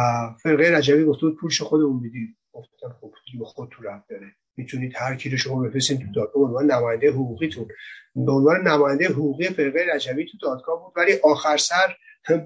فرقه 0.42 0.70
رجبی 0.70 1.04
گفته 1.04 1.26
بود 1.26 1.36
پولش 1.36 1.62
خودمون 1.62 2.02
میدیم 2.02 2.36
گفتن 2.52 2.88
خب 3.00 3.12
به 3.38 3.44
خود 3.44 3.68
تو 3.68 3.82
رفت 3.82 4.08
داره. 4.08 4.26
می‌تونید 4.56 4.92
هر 4.96 5.14
کی 5.14 5.30
رو 5.30 5.36
شما 5.36 5.62
بفرستین 5.62 5.98
تو 5.98 6.04
دادگاه 6.14 6.42
به 6.42 6.48
عنوان 6.48 6.70
نماینده 6.70 7.10
حقوقیتون. 7.10 7.68
به 8.14 8.32
عنوان 8.32 8.68
نماینده 8.68 9.08
حقوقی 9.08 9.44
فرقه 9.44 9.86
رجبی 9.94 10.26
تو 10.26 10.38
دادگاه 10.42 10.82
بود. 10.82 10.92
ولی 10.96 11.12
آخر 11.24 11.56
سر 11.56 11.96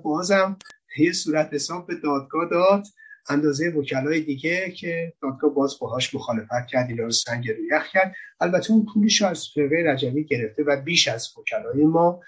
بازم 0.03 0.59
یه 0.99 1.13
صورت 1.13 1.55
حساب 1.55 1.87
به 1.87 1.95
دادگاه 1.95 2.49
داد. 2.51 2.85
اندازه 3.29 3.69
وکلای 3.69 4.21
دیگه 4.21 4.71
که 4.71 5.13
دادگاه 5.23 5.55
باز 5.55 5.79
باهاش 5.81 6.15
مخالفت 6.15 6.67
کرد. 6.69 6.89
اینا 6.89 7.05
رو 7.05 7.11
سنگ 7.11 7.51
رو 7.51 7.77
یخ 7.77 7.89
کرد. 7.93 8.15
البته 8.41 8.71
اون 8.71 8.87
پولش 8.95 9.23
از 9.23 9.49
فرقه 9.55 9.85
رجبی 9.87 10.25
گرفته 10.25 10.63
و 10.63 10.77
بیش 10.77 11.09
از 11.09 11.29
وکلای 11.39 11.85
ما 11.85 12.21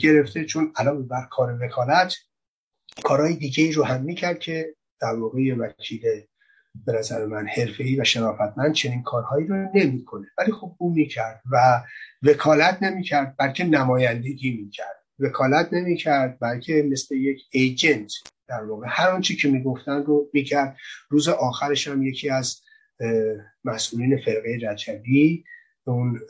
گرفته. 0.00 0.44
چون 0.44 0.72
الان 0.76 1.08
بر 1.08 1.26
کار 1.30 1.58
وکالت 1.60 2.14
کارهای 3.04 3.34
دیگه 3.34 3.64
ای 3.64 3.72
رو 3.72 3.84
هم 3.84 4.02
می‌کرد 4.02 4.38
که 4.38 4.74
در 5.00 5.14
واقع 5.14 5.54
وکیل 5.58 6.02
به 6.86 6.92
نظر 6.92 7.26
من 7.26 7.46
حرفه‌ای 7.46 8.00
و 8.00 8.04
شرافتمند 8.04 8.72
چنین 8.72 9.02
کارهایی 9.02 9.46
رو 9.46 9.68
نمی‌کنه. 9.74 10.26
ولی 10.38 10.52
خب 10.52 10.74
او 10.78 10.94
می‌کرد 10.94 11.42
و 11.52 11.82
وکالت 12.22 12.82
نمی‌کرد 12.82 13.34
بلکه 13.38 13.64
نمایندگی 13.64 14.50
می‌کرد. 14.50 15.04
وکالت 15.18 15.72
نمی‌کرد 15.72 16.38
بلکه 16.40 16.88
مثل 16.90 17.14
یک 17.14 17.40
ایجنت 17.50 18.12
در 18.48 18.64
واقع 18.64 18.86
هر 18.90 19.10
آنچه 19.10 19.34
که 19.34 19.48
می‌گفتن 19.48 20.02
رو 20.02 20.30
می‌کرد. 20.32 20.76
روز 21.08 21.28
آخرش 21.28 21.88
هم 21.88 22.02
یکی 22.02 22.30
از 22.30 22.60
مسئولین 23.64 24.20
فرقه 24.24 24.58
رجبی 24.62 25.44
اون 25.84 26.20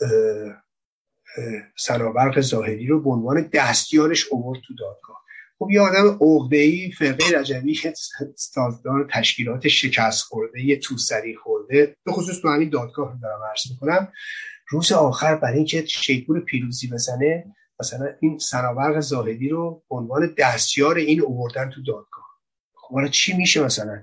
سنابرق 1.79 2.41
زاهدی 2.41 2.87
رو 2.87 3.03
به 3.03 3.11
عنوان 3.11 3.51
دستیارش 3.53 4.27
اوورد 4.31 4.61
تو 4.67 4.75
دادگاه. 4.75 5.22
خب 5.63 5.71
یه 5.71 5.81
آدم 5.81 6.19
ای 6.53 6.91
فرقه 6.99 7.39
رجبی 7.39 7.81
سازدار 8.37 9.09
تشکیلات 9.13 9.69
شکست 9.69 10.23
خورده 10.23 10.65
یه 10.65 10.79
توسری 10.79 11.37
خورده. 11.37 11.97
به 12.05 12.13
خصوص 12.13 12.41
تو 12.41 12.49
همین 12.49 12.69
دادگاه 12.69 13.13
رو 13.13 13.19
دارم 13.23 13.41
عرض 13.51 13.71
می‌کنم. 13.71 14.13
روز 14.69 14.93
آخر 14.93 15.37
برای 15.37 15.57
اینکه 15.57 15.85
شیپور 15.87 16.41
پیروزی 16.41 16.89
بزنه 16.89 17.45
مثلا 17.81 18.09
این 18.21 18.39
سنابرق 18.39 19.01
زاهدی 19.01 19.49
رو 19.49 19.83
عنوان 19.91 20.35
دستیار 20.39 20.97
این 20.97 21.21
اووردن 21.21 21.71
تو 21.71 21.83
دادگاه. 21.83 22.27
خب 22.75 23.09
چی 23.09 23.37
میشه 23.37 23.65
مثلا؟ 23.65 24.03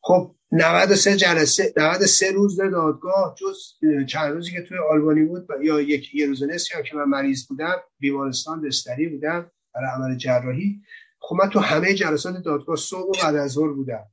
خب 0.00 0.34
93 0.52 1.16
جلسه 1.16 1.72
93 1.76 2.30
روز 2.32 2.60
در 2.60 2.68
دادگاه 2.68 3.34
جز 3.40 3.58
چند 4.06 4.32
روزی 4.32 4.50
که 4.50 4.62
توی 4.62 4.78
آلبانی 4.90 5.24
بود 5.24 5.46
یا 5.62 5.80
یک 5.80 6.14
یه 6.14 6.26
روز 6.26 6.42
نصفی 6.42 6.74
هم 6.74 6.82
که 6.82 6.96
من 6.96 7.04
مریض 7.04 7.46
بودم 7.46 7.76
بیمارستان 7.98 8.62
بستری 8.62 9.08
بودم. 9.08 9.50
برای 9.74 9.90
عمل 9.96 10.16
جراحی. 10.16 10.82
خب 11.20 11.36
من 11.36 11.50
تو 11.50 11.60
همه 11.60 11.94
جلسات 11.94 12.36
دادگاه 12.36 12.76
صبح 12.76 13.08
و 13.08 13.22
بعد 13.22 13.36
از 13.36 13.50
ظهر 13.50 13.68
بودم. 13.68 14.06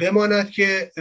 بماند 0.00 0.50
که 0.50 0.92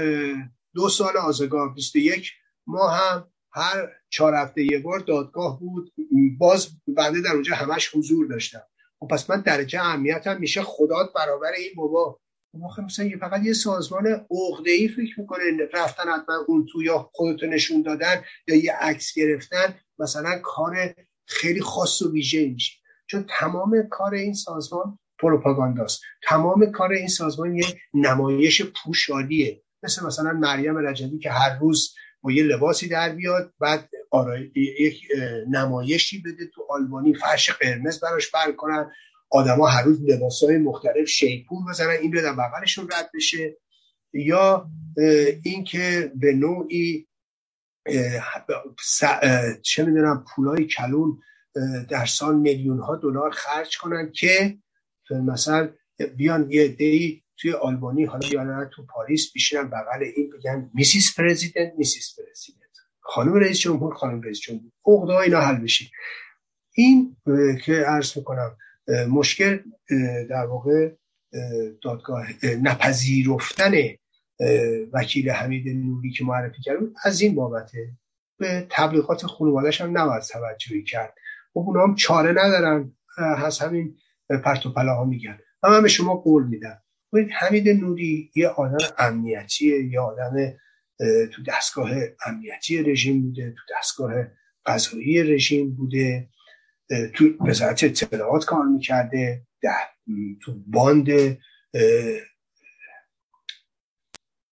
دو 0.73 0.89
سال 0.89 1.17
آزگار 1.17 1.73
21 1.73 2.31
ما 2.67 2.89
هم 2.89 3.31
هر 3.51 3.89
چهار 4.09 4.33
هفته 4.35 4.63
یه 4.63 4.79
بار 4.79 4.99
دادگاه 4.99 5.59
بود. 5.59 5.93
باز 6.37 6.69
بنده 6.87 7.21
در 7.21 7.31
اونجا 7.31 7.55
همش 7.55 7.95
حضور 7.95 8.27
داشتم. 8.27 8.61
خب 8.99 9.07
پس 9.07 9.29
من 9.29 9.41
درجه 9.41 9.81
اهمیتم 9.81 10.39
میشه 10.39 10.61
خدات 10.63 11.13
برابر 11.13 11.51
این 11.51 11.71
بابا. 11.75 12.19
خب 12.75 12.81
مثلا 12.81 13.09
فقط 13.19 13.43
یه 13.43 13.53
سازمان 13.53 14.07
عقده 14.07 14.71
ای 14.71 14.87
فکر 14.87 15.19
می‌کنه 15.19 15.43
رفتن 15.73 16.03
حتما 16.03 16.35
اون 16.47 16.65
تو 16.71 16.83
یا 16.83 17.09
خودتو 17.13 17.45
نشون 17.45 17.81
دادن 17.81 18.23
یا 18.47 18.55
یه 18.55 18.73
عکس 18.73 19.13
گرفتن 19.13 19.79
مثلا 19.99 20.39
کار 20.43 20.95
خیلی 21.25 21.61
خاص 21.61 22.01
و 22.01 22.11
ویژه 22.11 22.49
میشه. 22.49 22.78
چون 23.09 23.25
تمام 23.39 23.87
کار 23.89 24.13
این 24.13 24.33
سازمان 24.33 24.99
پروپاگانداست. 25.19 26.01
تمام 26.23 26.71
کار 26.71 26.91
این 26.91 27.07
سازمان 27.07 27.55
یه 27.55 27.65
نمایش 27.93 28.61
پوشالیه 28.61 29.61
مثل 29.83 30.05
مثلا 30.05 30.31
مریم 30.31 30.77
رجبی 30.77 31.19
که 31.19 31.31
هر 31.31 31.59
روز 31.59 31.95
با 32.21 32.31
یه 32.31 32.43
لباسی 32.43 32.87
در 32.87 33.09
بیاد 33.09 33.53
بعد 33.59 33.89
آرای 34.11 34.51
یک 34.55 35.01
نمایشی 35.49 36.21
بده 36.21 36.45
تو 36.55 36.67
آلمانی 36.69 37.13
فرش 37.13 37.51
قرمز 37.51 37.99
براش 37.99 38.31
بر 38.31 38.51
کنن. 38.51 38.91
آدما 39.31 39.67
هر 39.67 39.83
روز 39.83 40.01
لباسهای 40.03 40.57
مختلف 40.57 41.07
شیپور 41.07 41.59
بزنن 41.69 41.89
این 42.01 42.11
بدن 42.11 42.35
بغلشون 42.35 42.85
رد 42.85 43.09
بشه. 43.13 43.57
یا 44.13 44.69
اینکه 45.43 46.11
به 46.15 46.33
نوعی 46.33 47.07
چه 49.61 49.85
می‌دونم 49.85 50.25
پولای 50.35 50.65
کلون 50.65 51.19
در 51.89 52.05
سال 52.05 52.35
میلیون 52.35 52.79
ها 52.79 52.95
دلار 52.95 53.31
خرج 53.31 53.77
کنن 53.77 54.11
که 54.11 54.57
مثلا 55.11 55.69
بیان 56.17 56.51
یه 56.51 56.67
دی 56.67 57.23
توی 57.37 57.53
آلبانی 57.53 58.05
حالا 58.05 58.27
یا 58.27 58.65
تو 58.65 58.85
پاریس 58.85 59.31
بیشترن 59.33 59.69
بغل 59.69 60.03
این 60.15 60.29
بگن 60.29 60.71
میسیس 60.73 61.19
پرزیدنت 61.19 61.73
میسیس 61.77 62.19
پرزیدنت. 62.19 62.59
خانم 62.99 63.33
رئیس 63.33 63.59
جمهور 63.59 63.93
خانم 63.93 64.21
رئیس 64.21 64.39
جمهور. 64.39 64.71
عقده 64.85 65.13
اینا 65.13 65.41
حل 65.41 65.55
بشه. 65.55 65.85
این 66.73 67.17
که 67.65 67.73
عرض 67.73 68.17
می‌کنم 68.17 68.57
مشکل 69.09 69.59
در 70.29 70.45
واقع 70.45 70.91
دادگاه 71.83 72.27
نپذیرفتن 72.45 73.73
وکیل 74.93 75.29
حمید 75.29 75.67
نوری 75.67 76.11
که 76.11 76.25
معرفی 76.25 76.61
کرد 76.61 76.79
از 77.03 77.21
این 77.21 77.35
بابته 77.35 77.91
به 78.37 78.67
تبلیغات 78.69 79.25
خانوادش 79.25 79.81
هم 79.81 79.97
نباید 79.97 80.23
توجهی 80.23 80.83
کرد. 80.83 81.15
خب 81.61 81.67
اونا 81.67 81.83
هم 81.83 81.95
چاره 81.95 82.31
ندارن 82.31 82.93
هست 83.17 83.61
همین 83.61 83.97
پرت 84.43 84.65
و 84.65 84.69
ها 84.69 85.05
میگن. 85.05 85.39
و 85.63 85.69
من 85.69 85.81
به 85.81 85.87
شما 85.87 86.15
قول 86.15 86.47
میدم. 86.47 86.81
حمید 87.31 87.69
نوری 87.69 88.31
یه 88.35 88.47
آدم 88.47 88.77
امنیتیه 88.97 89.85
یه 89.85 89.99
آدم 89.99 90.53
تو 91.31 91.43
دستگاه 91.47 91.91
امنیتی 92.25 92.83
رژیم 92.83 93.21
بوده 93.21 93.51
تو 93.51 93.75
دستگاه 93.77 94.13
قضایی 94.65 95.23
رژیم 95.23 95.75
بوده 95.75 96.29
تو 97.13 97.25
وزارت 97.47 97.83
اطلاعات 97.83 98.45
کار 98.45 98.65
می‌کرده 98.65 99.47
تو 100.41 100.53
باند 100.67 101.37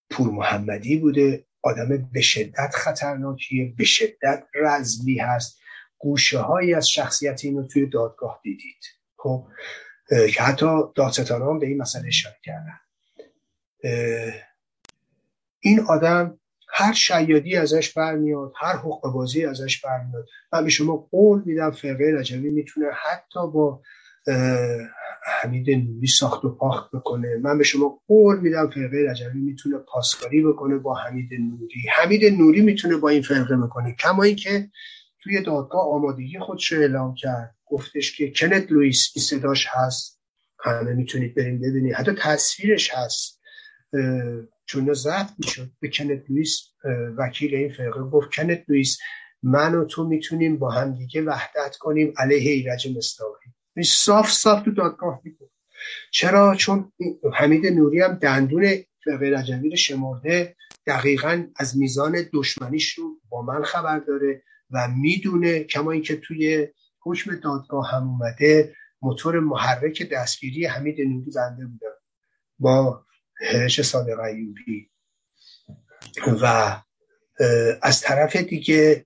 پور 0.09 0.31
محمدی 0.31 0.97
بوده. 0.97 1.43
آدم 1.61 2.09
به 2.13 2.21
شدت 2.21 2.71
خطرناکیه 2.73 3.73
به 3.77 3.83
شدت 3.83 4.43
رزمی 4.55 5.17
هست. 5.17 5.59
گوشه 5.99 6.39
هایی 6.39 6.73
از 6.73 6.89
شخصیت 6.89 7.41
اینو 7.43 7.67
توی 7.67 7.85
دادگاه 7.85 8.39
دیدید. 8.43 8.83
خب 9.17 9.47
که 10.09 10.41
حتی 10.41 10.65
دادستان 10.95 11.41
هم 11.41 11.59
به 11.59 11.67
این 11.67 11.77
مسئله 11.77 12.07
اشاره 12.07 12.35
کردن. 12.43 12.79
این 15.59 15.79
آدم 15.79 16.39
هر 16.69 16.93
شیادی 16.93 17.55
ازش 17.55 17.93
برمیاد 17.93 18.53
هر 18.57 18.75
حقوق 18.75 19.13
بازی 19.13 19.45
ازش 19.45 19.81
برمیاد. 19.81 20.25
من 20.53 20.63
به 20.63 20.69
شما 20.69 20.97
قول 20.97 21.41
میدم 21.45 21.71
فرقه 21.71 22.13
رجوی 22.19 22.49
می‌تونه 22.49 22.87
حتی 23.03 23.39
با 23.53 23.81
حمید 25.23 25.69
نوری 25.69 26.07
ساخت 26.07 26.45
و 26.45 26.55
پاخت 26.55 26.91
بکنه. 26.95 27.37
من 27.37 27.57
به 27.57 27.63
شما 27.63 28.01
قول 28.07 28.39
میدم 28.39 28.69
فرقه 28.69 29.05
رجوی 29.09 29.41
می‌تونه 29.41 29.77
پاسکاری 29.77 30.43
بکنه 30.43 30.77
با 30.77 30.95
حمید 30.95 31.29
نوری. 31.33 31.89
حمید 31.95 32.25
نوری 32.25 32.61
می‌تونه 32.61 32.97
با 32.97 33.09
این 33.09 33.21
فرقه 33.21 33.57
بکنه. 33.57 33.95
کما 33.99 34.23
اینکه 34.23 34.69
توی 35.27 35.41
دادگاه 35.41 35.81
آمادگی 35.81 36.39
خودش 36.39 36.71
رو 36.71 36.81
اعلام 36.81 37.15
کرد. 37.15 37.55
گفتش 37.65 38.17
که 38.17 38.31
کنت 38.31 38.71
لوئیس 38.71 39.11
این 39.15 39.25
صداش 39.25 39.67
هست. 39.69 40.21
همه 40.59 40.93
می‌تونید 40.93 41.35
بریم 41.35 41.59
ببینید. 41.59 41.93
حتی 41.93 42.11
تصویرش 42.17 42.91
هست. 42.93 43.41
چون 44.65 44.93
ضبط 44.93 45.29
می‌شد. 45.37 45.71
به 45.79 45.89
کنت 45.89 46.23
لوئیس 46.29 46.61
وکیل 47.17 47.55
این 47.55 47.73
فرقه 47.73 48.01
گفت 48.01 48.35
کنت 48.35 48.63
لوئیس 48.67 48.97
من 49.43 49.75
و 49.75 49.85
تو 49.85 50.07
می‌تونیم 50.07 50.57
با 50.57 50.71
همدیگه 50.71 51.21
وحدت 51.21 51.75
کنیم. 51.79 52.13
علیه 52.17 52.51
ایرج 52.51 52.97
مصداقی 52.97 53.51
صاف 53.85 54.31
صاف 54.31 54.63
تو 54.63 54.71
دادگاه 54.71 55.21
می‌گفت. 55.23 55.53
چرا؟ 56.11 56.55
چون 56.55 56.91
حمید 57.33 57.65
نوری 57.65 58.01
هم 58.01 58.13
دندون 58.13 58.67
فرقه 59.03 59.29
رجوی 59.29 59.69
رو 59.69 59.75
شمرده. 59.75 60.55
دقیقا 60.87 61.43
از 61.55 61.77
میزان 61.77 62.17
دشمنیش 62.33 62.93
رو 62.93 63.19
با 63.29 63.41
من 63.41 63.63
خبر 63.63 63.99
داره. 63.99 64.43
و 64.71 64.87
می‌دونه 64.87 65.63
کما 65.63 65.91
اینکه 65.91 66.15
توی 66.15 66.67
حکم 66.99 67.35
دادگاه 67.35 67.91
هم 67.91 68.07
اومده 68.07 68.75
موتور 69.01 69.39
محرک 69.39 70.09
دستگیری 70.09 70.65
حمید 70.65 71.01
نوری 71.01 71.31
بنده 71.35 71.65
بودن 71.65 71.95
با 72.59 73.05
هرش 73.51 73.81
صادق 73.81 74.19
ایوبی. 74.19 74.89
و 76.41 76.75
از 77.81 78.01
طرف 78.01 78.35
دیگه 78.35 79.05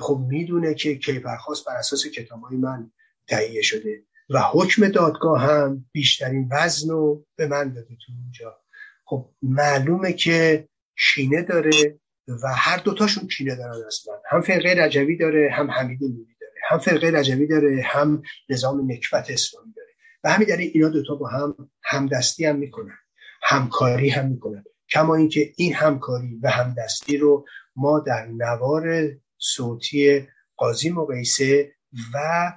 خب 0.00 0.26
می‌دونه 0.28 0.74
که 0.74 0.98
کیفرخواست 0.98 1.66
بر 1.66 1.76
اساس 1.76 2.06
کتابای 2.06 2.56
من 2.56 2.90
تهیه 3.28 3.62
شده 3.62 4.02
و 4.30 4.40
حکم 4.40 4.88
دادگاه 4.88 5.42
هم 5.42 5.86
بیشترین 5.92 6.48
وزن 6.50 6.90
رو 6.90 7.26
به 7.36 7.46
من 7.46 7.72
داده 7.72 7.96
تو 8.06 8.12
اونجا. 8.22 8.60
خب 9.04 9.30
معلومه 9.42 10.12
که 10.12 10.68
کینه 10.98 11.42
داره 11.42 12.00
و 12.28 12.48
هر 12.56 12.76
دوتاشون 12.76 13.28
کینه 13.28 13.56
دارن 13.56 13.86
اصلا. 13.86 14.14
هم 14.30 14.40
فرقه 14.40 14.74
رجوی 14.84 15.16
داره 15.16 15.50
هم 15.52 15.70
حمید 15.70 16.02
نوری 16.02 16.36
داره. 16.40 16.52
هم 16.68 16.78
فرقه 16.78 17.10
رجوی 17.10 17.46
داره 17.46 17.82
هم 17.84 18.22
نظام 18.48 18.92
نکبت 18.92 19.30
اسلامی 19.30 19.72
داره. 19.72 19.88
و 20.24 20.30
همین 20.30 20.48
دلیل 20.48 20.70
اینا 20.74 20.88
دوتا 20.88 21.14
با 21.14 21.28
هم 21.28 21.70
همدستی 21.84 22.44
هم 22.44 22.56
می‌کنن. 22.56 22.98
همکاری 23.42 24.08
هم 24.08 24.28
می‌کنن. 24.28 24.64
کما 24.90 25.14
اینکه 25.14 25.52
این 25.56 25.74
همکاری 25.74 26.38
و 26.42 26.50
همدستی 26.50 27.16
رو 27.16 27.46
ما 27.76 28.00
در 28.00 28.26
نوار 28.26 29.10
صوتی 29.38 30.28
قاضی 30.56 30.90
مقیسه 30.90 31.72
و 32.14 32.52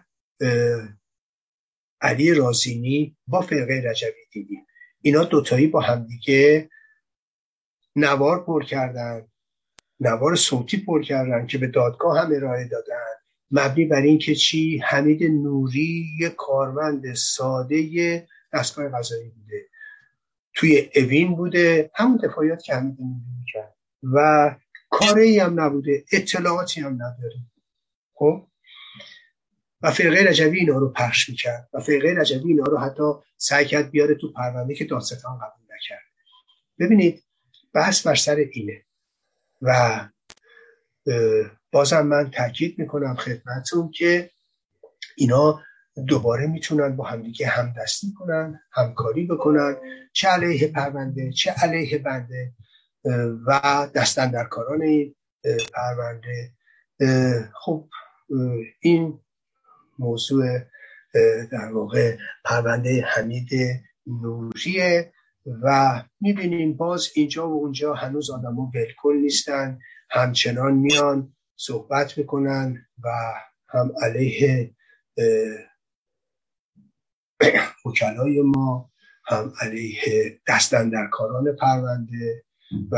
علی 2.02 2.34
رازینی 2.34 3.18
با 3.28 3.42
فرقه 3.42 3.82
رجوی 3.86 4.12
دیدیم. 4.32 4.66
اینا 5.02 5.24
دوتایی 5.24 5.68
با 5.68 5.82
همدیگه 5.82 6.70
نوار 7.96 8.46
پر 8.46 8.64
کردن. 8.64 9.28
نوار 10.02 10.36
صوتی 10.36 10.78
پر 10.78 11.04
کردن 11.04 11.48
که 11.48 11.58
به 11.58 11.68
دادگاه 11.68 12.20
هم 12.20 12.36
ارائه 12.36 12.68
دادن. 12.68 12.96
مبنی 13.52 13.86
بر 13.86 14.02
اینکه 14.02 14.36
چی؟ 14.36 14.78
حمید 14.78 15.24
نوری 15.24 16.06
یک 16.20 16.34
کارمند 16.36 17.14
ساده 17.14 18.28
دستگاه 18.54 18.90
قضایی 18.90 19.30
بوده. 19.30 19.66
توی 20.54 20.90
اوین 20.96 21.36
بوده. 21.36 21.92
همون 21.96 22.18
دفاعیات 22.24 22.64
که 22.64 22.76
حمید 22.76 22.98
نوری 23.00 23.26
می‌کرد. 23.40 23.76
و 24.04 24.56
کاری 24.90 25.40
هم 25.40 25.62
نبوده. 25.62 26.04
اطلاعاتی 26.12 26.82
هم 26.82 26.94
نداره. 26.94 27.36
خب؟ 28.14 28.48
و 29.82 29.92
فرقه 29.92 30.30
رجوی 30.30 30.60
اینا 30.60 30.78
رو 30.78 30.90
پخش 30.90 31.30
می‌کرد. 31.30 31.70
و 31.74 31.80
فرقه 31.80 32.14
رجوی 32.18 32.52
اینا 32.52 32.64
رو 32.64 32.78
حتی 32.78 33.04
سعی 33.38 33.66
کرد 33.66 33.92
بیاره 33.92 34.16
تو 34.16 34.34
پرونده 34.34 34.76
که 34.76 34.86
دادستان 34.86 35.38
قبول 35.38 35.76
نکرد. 35.76 36.12
ببینید 36.80 37.24
بحث 37.74 38.08
بر 38.08 38.16
سر 38.16 38.36
اینه. 38.36 38.86
و 39.62 40.00
بازم 41.72 42.02
من 42.02 42.32
تاکید 42.32 42.80
می‌کنم 42.80 43.16
خدمتتون 43.16 43.92
که 43.92 44.30
اینا 45.16 45.62
دوباره 46.08 46.48
می‌تونن 46.48 46.96
با 46.96 47.04
همدیگه 47.04 47.48
همدستی 47.48 48.14
کنن 48.20 48.62
همکاری 48.72 49.28
بکنن 49.28 49.76
چه 50.14 50.28
علیه 50.28 50.68
پرونده 50.68 51.32
چه 51.32 51.52
علیه 51.52 51.98
بنده 51.98 52.52
و 53.48 53.62
دستندرکاران 53.96 54.82
این 54.82 55.16
پرونده. 55.74 56.52
خب 57.54 57.90
این 58.80 59.20
موضوع 60.00 60.60
در 61.52 61.72
واقع 61.74 62.18
پرونده 62.46 63.06
حمید 63.06 63.50
نوریه 64.08 65.14
و 65.46 66.04
می‌بینیم 66.22 66.78
باز 66.78 67.10
اینجا 67.16 67.50
و 67.50 67.54
اونجا 67.54 67.94
هنوز 67.94 68.30
آدما 68.30 68.72
بالکل 68.74 69.16
نیستن 69.16 69.80
همچنان 70.10 70.74
میان 70.74 71.34
صحبت 71.56 72.18
می‌کنن 72.18 72.86
و 73.04 73.10
هم 73.70 73.92
علیه 74.02 74.76
وکلای 77.86 78.42
ما 78.42 78.92
هم 79.26 79.54
علیه 79.62 80.40
دستندرکاران 80.48 81.56
پرونده 81.56 82.44
و 82.92 82.98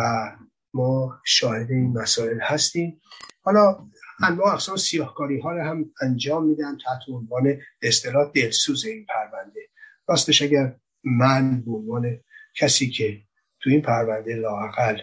ما 0.74 1.20
شاهد 1.26 1.72
این 1.72 1.94
مسائل 1.94 2.40
هستیم. 2.42 3.02
حالا 3.42 3.88
انواع 4.24 4.54
اقسام 4.54 4.76
سیاهکاری 4.76 5.40
ها 5.40 5.52
رو 5.52 5.64
هم 5.64 5.86
انجام 6.02 6.46
میدن 6.46 6.78
تحت 6.78 7.10
عنوان 7.10 7.58
اصطلاح 7.82 8.32
دلسوز 8.36 8.86
این 8.86 9.06
پرونده. 9.06 9.60
راستش 10.08 10.42
اگر 10.42 10.76
من 11.04 11.62
به 11.62 11.72
عنوان 11.72 12.20
کسی 12.56 12.90
که 12.90 13.22
تو 13.62 13.70
این 13.70 13.82
پرونده 13.82 14.36
لاقل 14.36 14.98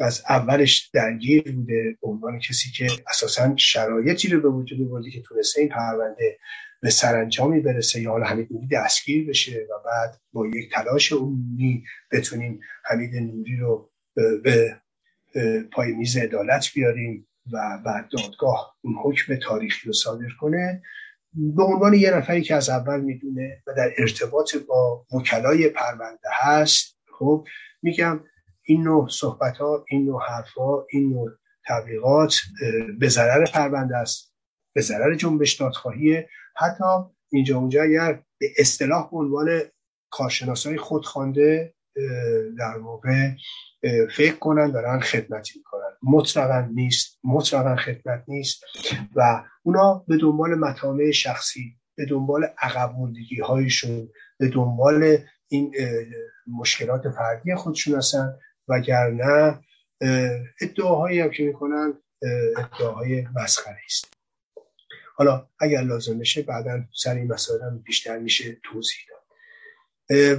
از 0.00 0.22
اولش 0.28 0.90
درگیر 0.94 1.52
بوده 1.52 1.98
به 2.02 2.08
عنوان 2.08 2.38
کسی 2.40 2.70
که 2.72 2.88
اساسا 3.10 3.56
شرایطی 3.56 4.28
رو 4.28 4.40
به 4.40 4.48
وجود 4.50 4.90
بردی 4.90 5.10
که 5.10 5.22
تونسته 5.22 5.60
این 5.60 5.70
پرونده 5.70 6.38
به 6.82 6.90
سرانجامی 6.90 7.60
برسه 7.60 8.00
یا 8.02 8.10
حالا 8.10 8.26
حمید 8.26 8.48
نوری 8.52 8.68
دستگیر 8.68 9.28
بشه 9.28 9.66
و 9.70 9.74
بعد 9.86 10.20
با 10.32 10.46
یک 10.48 10.72
تلاش 10.72 11.12
عمومی 11.12 11.84
بتونیم 12.12 12.60
حمید 12.84 13.16
نوری 13.16 13.56
رو 13.56 13.90
به 14.44 14.80
پای 15.72 15.92
میز 15.92 16.16
عدالت 16.16 16.70
بیاریم 16.74 17.28
و 17.52 17.78
بعد 17.86 18.10
دادگاه 18.10 18.76
اون 18.82 18.94
حکم 19.04 19.36
تاریخی 19.36 19.86
رو 19.86 19.92
صادر 19.92 20.28
کنه. 20.40 20.82
به 21.34 21.62
عنوان 21.62 21.94
یه 21.94 22.16
نفری 22.16 22.42
که 22.42 22.54
از 22.54 22.68
اول 22.68 23.00
می‌دونه 23.00 23.62
و 23.66 23.74
در 23.76 23.90
ارتباط 23.98 24.56
با 24.56 25.06
وکلای 25.14 25.68
پرونده 25.68 26.28
هست 26.32 26.98
خب 27.18 27.46
میگم 27.82 28.20
این 28.62 28.82
نوع 28.82 29.08
صحبت 29.08 29.56
ها 29.56 29.84
این 29.88 30.04
نوع 30.04 30.22
حرف 30.28 30.50
ها 30.50 30.86
این 30.90 31.08
نوع 31.08 31.30
تبلیغات 31.68 32.36
به 32.98 33.08
ضرر 33.08 33.44
پرونده 33.44 33.96
است 33.96 34.34
به 34.74 34.80
ضرر 34.80 35.14
جنبش 35.14 35.52
دادخواهی 35.52 36.24
حتی 36.56 36.84
اینجا 37.32 37.58
اونجا 37.58 37.82
اگر 37.82 38.22
به 38.38 38.46
اصطلاح 38.58 39.10
به 39.10 39.16
عنوان 39.16 39.60
کارشناسای 40.10 40.76
خودخوانده 40.76 41.74
در 42.58 42.78
واقع 42.78 43.30
فکر 44.16 44.34
کنن 44.34 44.70
دارن 44.70 45.00
خدمتی 45.00 45.58
می‌کنن. 45.58 45.96
مطلقا 46.02 46.60
نیست. 46.60 47.18
مطلقا 47.24 47.76
خدمت 47.76 48.24
نیست. 48.28 48.64
و 49.16 49.44
اونا 49.62 50.04
به 50.08 50.16
دنبال 50.16 50.54
مطامع 50.54 51.10
شخصی 51.10 51.76
به 51.94 52.06
دنبال 52.06 52.44
عقب 52.58 52.94
هایشون 53.42 54.08
به 54.38 54.48
دنبال 54.48 55.18
این 55.48 55.74
مشکلات 56.46 57.10
فردی 57.10 57.54
خودشون 57.54 57.94
هستن. 57.98 58.38
وگرنه 58.68 59.60
ادعاهایی 60.60 61.20
هم 61.20 61.30
که 61.30 61.42
می‌کنن 61.42 61.94
ادعاهای 62.56 63.26
مسخره 63.34 63.80
است. 63.84 64.12
حالا 65.16 65.48
اگر 65.58 65.80
لازم 65.80 66.18
بشه 66.18 66.42
بعدا 66.42 66.84
سر 66.94 67.14
این 67.14 67.32
مسائل 67.32 67.78
بیشتر 67.78 68.18
میشه 68.18 68.60
توضیح 68.62 68.98
داد. 69.10 69.21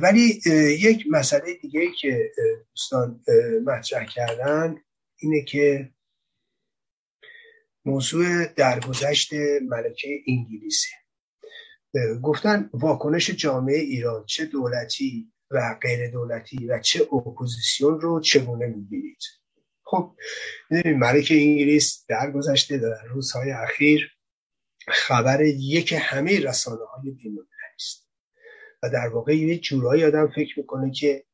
ولی 0.02 0.42
یک 0.80 1.06
مسئله 1.10 1.54
دیگه 1.62 1.88
که 2.00 2.32
دوستان 2.70 3.22
مطرح 3.66 4.06
کردن 4.06 4.76
اینه 5.18 5.44
که 5.44 5.90
موضوع 7.86 8.46
درگذشت 8.46 9.34
ملکه 9.70 10.24
انگلیسی 10.28 10.90
گفتن 12.24 12.70
واکنش 12.74 13.30
جامعه 13.30 13.78
ایران 13.78 14.26
چه 14.26 14.46
دولتی 14.46 15.34
و 15.52 15.76
غیر 15.82 16.12
دولتی 16.12 16.68
و 16.68 16.80
چه 16.80 17.02
اپوزیسیون 17.02 18.02
رو 18.02 18.22
چگونه 18.22 18.66
می‌بینید؟ 18.66 19.22
خب 19.84 20.16
ملکه 20.86 21.36
انگلیس 21.36 22.06
درگذشته 22.10 22.78
در 22.78 23.06
روزهای 23.10 23.52
اخیر 23.52 24.12
خبر 24.88 25.42
یک 25.42 25.96
همه 25.98 26.40
رسانه 26.40 26.86
های 26.86 27.12
و 28.84 28.90
در 28.90 29.08
واقع 29.08 29.38
یه 29.38 29.60
جورایی 29.60 30.06
آدم 30.06 30.32
فکر 30.36 30.60
می‌کنه 30.60 30.92
که 30.92 31.26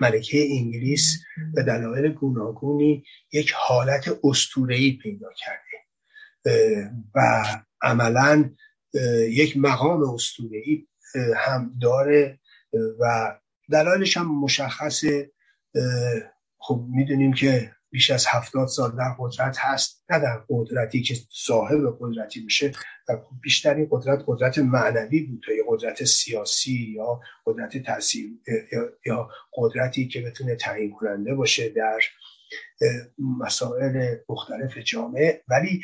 ملکه 0.00 0.46
انگلیس 0.50 1.18
به 1.54 1.62
دلایل 1.62 2.12
گوناگونی 2.12 3.04
یک 3.32 3.52
حالت 3.56 4.18
استورهی 4.24 4.98
پیدا 5.02 5.28
کرده. 5.36 5.60
و 7.14 7.44
عملا 7.82 8.50
یک 9.30 9.56
مقام 9.56 10.14
استورهی 10.14 10.88
هم 11.36 11.74
داره 11.80 12.40
و 13.00 13.34
دلایلش 13.70 14.16
هم 14.16 14.40
مشخصه. 14.40 15.32
خب 16.58 16.84
می‌دونیم 16.88 17.32
که 17.32 17.72
بیش 17.94 18.10
از 18.10 18.26
هفتاد 18.28 18.68
سال 18.68 18.96
در 18.96 19.14
قدرت 19.18 19.56
هست 19.58 20.04
نه 20.10 20.18
در 20.18 20.44
قدرتی 20.48 21.02
که 21.02 21.14
صاحب 21.30 21.96
قدرتی 22.00 22.44
میشه 22.44 22.72
و 23.08 23.16
بیشتر 23.42 23.86
قدرت 23.90 24.24
قدرت 24.26 24.58
معنوی 24.58 25.20
بود 25.20 25.42
تا 25.46 25.52
قدرت 25.68 26.04
سیاسی 26.04 26.94
یا 26.96 27.20
قدرت 27.46 27.78
تاثیر 27.78 28.30
یا 29.06 29.28
قدرتی 29.56 30.08
که 30.08 30.20
بتونه 30.20 30.56
تعیین 30.56 30.90
کننده 30.90 31.34
باشه 31.34 31.68
در 31.68 32.00
مسائل 33.38 34.16
مختلف 34.28 34.78
جامعه. 34.78 35.42
ولی 35.48 35.82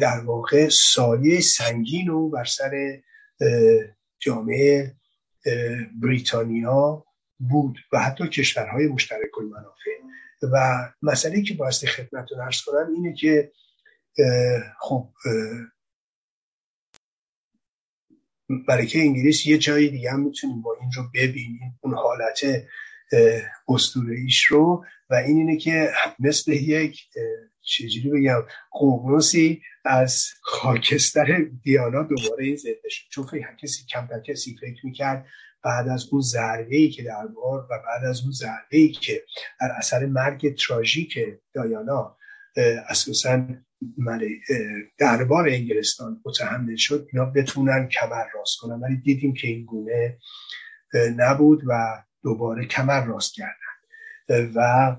در 0.00 0.20
واقع 0.24 0.68
سایه 0.68 1.40
سنگین 1.40 2.08
و 2.08 2.28
بر 2.28 2.44
سر 2.44 3.00
جامعه 4.18 4.96
بریتانیا 6.02 7.04
بود 7.38 7.78
و 7.92 7.98
حتی 7.98 8.28
کشورهای 8.28 8.86
مشترک 8.86 9.38
المنافع. 9.38 9.90
و 10.52 10.88
مسئله 11.02 11.42
که 11.42 11.54
بایستی 11.54 11.86
خدمتتون 11.86 12.40
ارز 12.40 12.60
کنم 12.62 12.94
اینه 12.94 13.14
که 13.14 13.52
خب 14.80 15.08
ملکه 18.68 18.98
انگلیس 18.98 19.46
یه 19.46 19.58
جایی 19.58 19.90
دیگه 19.90 20.10
هم 20.10 20.20
می‌تونیم 20.20 20.62
با 20.62 20.76
این 20.80 20.90
رو 20.96 21.02
ببینیم 21.14 21.78
اون 21.80 21.94
حالت 21.94 22.40
استورهیش 23.68 24.44
رو. 24.44 24.84
و 25.10 25.14
این 25.14 25.36
اینه 25.36 25.56
که 25.56 25.92
مثل 26.18 26.52
یک 26.52 27.00
چجوری 27.60 28.10
بگم 28.10 28.42
قوموسی 28.70 29.62
از 29.84 30.26
خاکستر 30.42 31.44
دیانا 31.62 32.02
دوباره 32.02 32.44
این 32.44 32.56
زنده 32.56 32.88
شد. 32.88 33.08
چون 33.10 33.26
فکر 33.26 33.56
کسی 33.62 33.86
کمتر 33.86 34.20
کسی 34.20 34.56
فکر 34.60 34.86
می‌کرد 34.86 35.26
بعد 35.64 35.88
از 35.88 36.08
اون 36.10 36.20
ضربه 36.20 36.76
ای 36.76 36.90
که 36.90 37.02
در 37.02 37.26
بار 37.26 37.60
و 37.70 37.78
بعد 37.86 38.04
از 38.04 38.20
اون 38.22 38.32
ضربه 38.32 38.76
ای 38.76 38.88
که 38.88 39.22
در 39.60 39.72
اثر 39.78 40.06
مرگ 40.06 40.56
تراژیک 40.56 41.18
دایانا 41.54 42.16
اساسا 42.88 43.46
دربار 44.98 45.48
انگلستان 45.48 46.20
متحمل 46.24 46.76
شد 46.76 47.08
اینا 47.12 47.24
بتونن 47.24 47.88
کمر 47.88 48.24
راست 48.34 48.58
کنن. 48.60 48.80
ولی 48.80 48.96
دیدیم 48.96 49.34
که 49.34 49.48
این 49.48 49.64
گونه 49.64 50.18
نبود 51.16 51.62
و 51.66 52.02
دوباره 52.22 52.66
کمر 52.66 53.04
راست 53.04 53.34
کردن. 53.34 54.52
و 54.54 54.96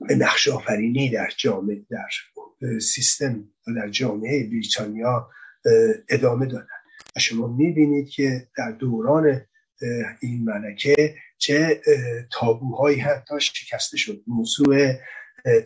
نقش 0.00 0.48
آفرینی 0.48 1.10
در 1.10 1.28
جامعه 1.36 1.82
در 1.90 2.08
سیستم 2.80 3.44
و 3.68 3.72
در 3.76 3.88
جامعه 3.88 4.46
بریتانیا 4.46 5.30
ادامه 6.08 6.46
دادن. 6.46 6.66
و 7.16 7.20
شما 7.20 7.46
می‌بینید 7.46 8.08
که 8.08 8.48
در 8.56 8.70
دوران 8.70 9.46
این 10.20 10.44
ملکه 10.44 11.14
چه 11.38 11.80
تابوهایی 12.32 13.00
حتی 13.00 13.40
شکسته 13.40 13.96
شد. 13.96 14.22
موضوع 14.26 14.92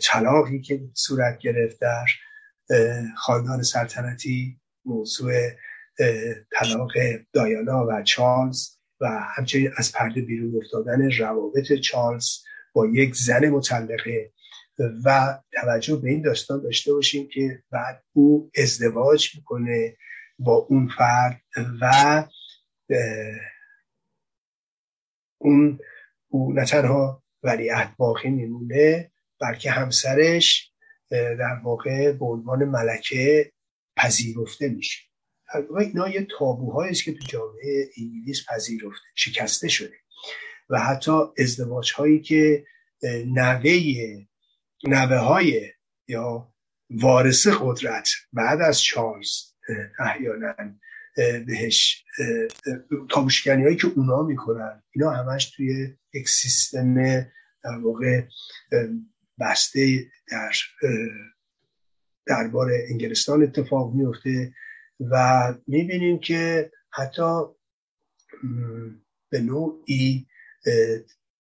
طلاقی 0.03 0.61
که 0.61 0.81
صورت 0.95 1.39
گرفت 1.39 1.81
در 1.81 2.07
خاندان 3.17 3.63
سلطنتی 3.63 4.61
موضوع 4.85 5.33
طلاق 6.59 6.93
دایانا 7.33 7.87
و 7.89 8.03
چارلز 8.03 8.69
و 9.01 9.07
همچنین 9.37 9.71
از 9.77 9.93
پرده 9.93 10.21
بیرون 10.21 10.63
افتادن 10.63 11.11
روابط 11.11 11.73
چارلز 11.73 12.29
با 12.73 12.87
یک 12.87 13.15
زن 13.15 13.49
مطلقه 13.49 14.33
و 15.05 15.39
توجه 15.53 15.97
به 15.97 16.09
این 16.11 16.23
داستان 16.23 16.63
داشته 16.63 16.93
باشیم 16.93 17.29
که 17.35 17.63
بعد 17.71 18.05
او 18.13 18.51
ازدواج 18.57 19.37
می‌کنه 19.37 19.97
با 20.39 20.55
اون 20.55 20.89
فرد 20.99 21.41
و 21.81 22.25
اون 25.41 25.79
او 26.29 26.53
نه 26.53 26.65
تنها 26.65 27.23
ولیعت 27.43 27.95
باقی 27.97 28.31
میمونه 28.31 29.13
بلکه 29.41 29.71
همسرش 29.71 30.73
در 31.11 31.61
واقع 31.65 32.13
به 32.13 32.25
عنوان 32.25 32.65
ملکه 32.65 33.53
پذیرفته 33.97 34.69
میشه. 34.69 34.99
اینا 35.79 36.09
یه 36.09 36.27
تابوهایی 36.39 36.91
است 36.91 37.05
که 37.05 37.13
تو 37.13 37.27
جامعه 37.29 37.91
انگلیس 37.99 38.47
پذیرفته 38.49 39.07
شکسته 39.15 39.69
شده. 39.69 39.97
و 40.71 40.81
حتی 40.81 41.13
ازدواج 41.39 41.93
هایی 41.93 42.21
که 42.21 42.65
نوه 43.27 43.73
نوه 44.85 45.17
های 45.17 45.73
یا 46.09 46.53
وارث 46.91 47.47
قدرت 47.61 48.09
بعد 48.33 48.61
از 48.61 48.83
چارلز 48.83 49.31
احیانا 49.99 50.55
بهش 51.17 52.05
تابوشکنی 53.11 53.63
هایی 53.63 53.77
که 53.77 53.87
اونا 53.97 54.23
می‌کنن 54.23 54.83
اینا 54.91 55.11
همش 55.11 55.51
توی 55.51 55.97
یک 56.15 56.29
سیستم 56.29 56.95
در 57.65 57.79
واقع 57.83 58.23
بسته 59.41 60.07
در 60.31 60.53
دربار 62.27 62.71
انگلستان 62.89 63.43
اتفاق 63.43 63.95
میفته 63.95 64.55
و 65.01 65.55
می‌بینیم 65.67 66.19
که 66.19 66.71
حتی 66.91 67.43
به 69.31 69.41
نوعی 69.41 70.27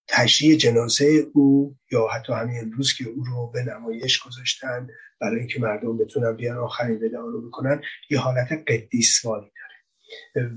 تشریح 0.08 0.56
جنازه 0.56 1.26
او 1.32 1.76
یا 1.92 2.06
حتی 2.06 2.32
همین 2.32 2.58
امروز 2.58 2.94
که 2.94 3.04
او 3.04 3.24
رو 3.24 3.46
به 3.46 3.62
نمایش 3.62 4.18
گذاشتن 4.22 4.88
برای 5.20 5.38
اینکه 5.38 5.60
مردم 5.60 5.98
بتونن 5.98 6.36
بیان 6.36 6.56
آخرین 6.56 7.04
ودا 7.04 7.20
رو 7.20 7.48
بکنن 7.48 7.82
یه 8.10 8.18
حالت 8.18 8.52
قدیسواری 8.68 9.50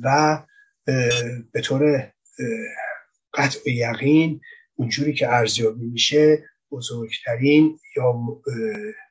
و 0.04 0.40
به 1.52 1.62
طور 1.64 2.12
قطع 3.34 3.70
یقین 3.70 4.42
اونجوری 4.76 5.14
که 5.14 5.30
ارزیابی 5.30 5.86
میشه 5.86 6.44
بزرگترین 6.72 7.80
یا 7.98 8.14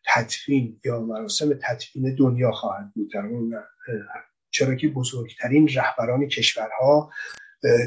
تدفین 0.06 0.80
یا 0.84 1.00
مراسم 1.00 1.58
تدفین 1.62 2.14
دنیا 2.14 2.52
خواهد 2.52 2.92
بود 2.94 3.12
در 3.12 3.26
اون 3.26 3.54
چرا 4.50 4.74
که 4.74 4.88
بزرگترین 4.88 5.68
رهبران 5.68 6.28
کشورها 6.28 7.10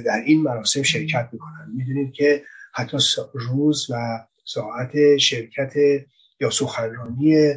در 0.05 0.23
این 0.25 0.41
مراسم 0.41 0.83
شرکت 0.83 1.29
می‌کنن 1.31 1.71
می‌دونید 1.75 2.13
که 2.13 2.43
حتی 2.73 2.97
روز 3.33 3.87
و 3.89 4.19
ساعت 4.45 5.17
شرکت 5.17 5.73
یا 6.39 6.49
سخنرانی 6.49 7.53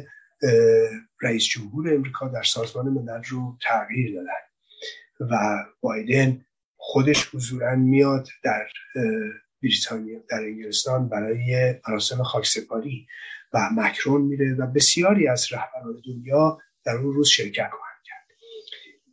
رئیس 1.21 1.43
جمهور 1.43 1.93
امریکا 1.93 2.27
در 2.27 2.43
سازمان 2.43 2.89
ملل 2.89 3.23
رو 3.23 3.57
تغییر 3.61 4.15
دادن. 4.15 4.48
و 5.19 5.65
بایدن 5.81 6.45
خودش 6.77 7.35
حضورا 7.35 7.75
میاد 7.75 8.27
در 8.43 8.67
بریتانیا 9.63 10.19
در 10.29 10.37
انگلستان 10.37 11.09
برای 11.09 11.75
مراسم 11.87 12.23
خاکسپاری 12.23 13.07
و 13.53 13.69
مکرون 13.75 14.21
میره 14.21 14.55
و 14.55 14.67
بسیاری 14.67 15.27
از 15.27 15.47
رهبران 15.53 16.01
دنیا 16.05 16.57
در 16.85 16.95
اون 16.95 17.13
روز 17.13 17.27
شرکت 17.27 17.69
خواهند 17.69 18.03
کرد. 18.05 18.37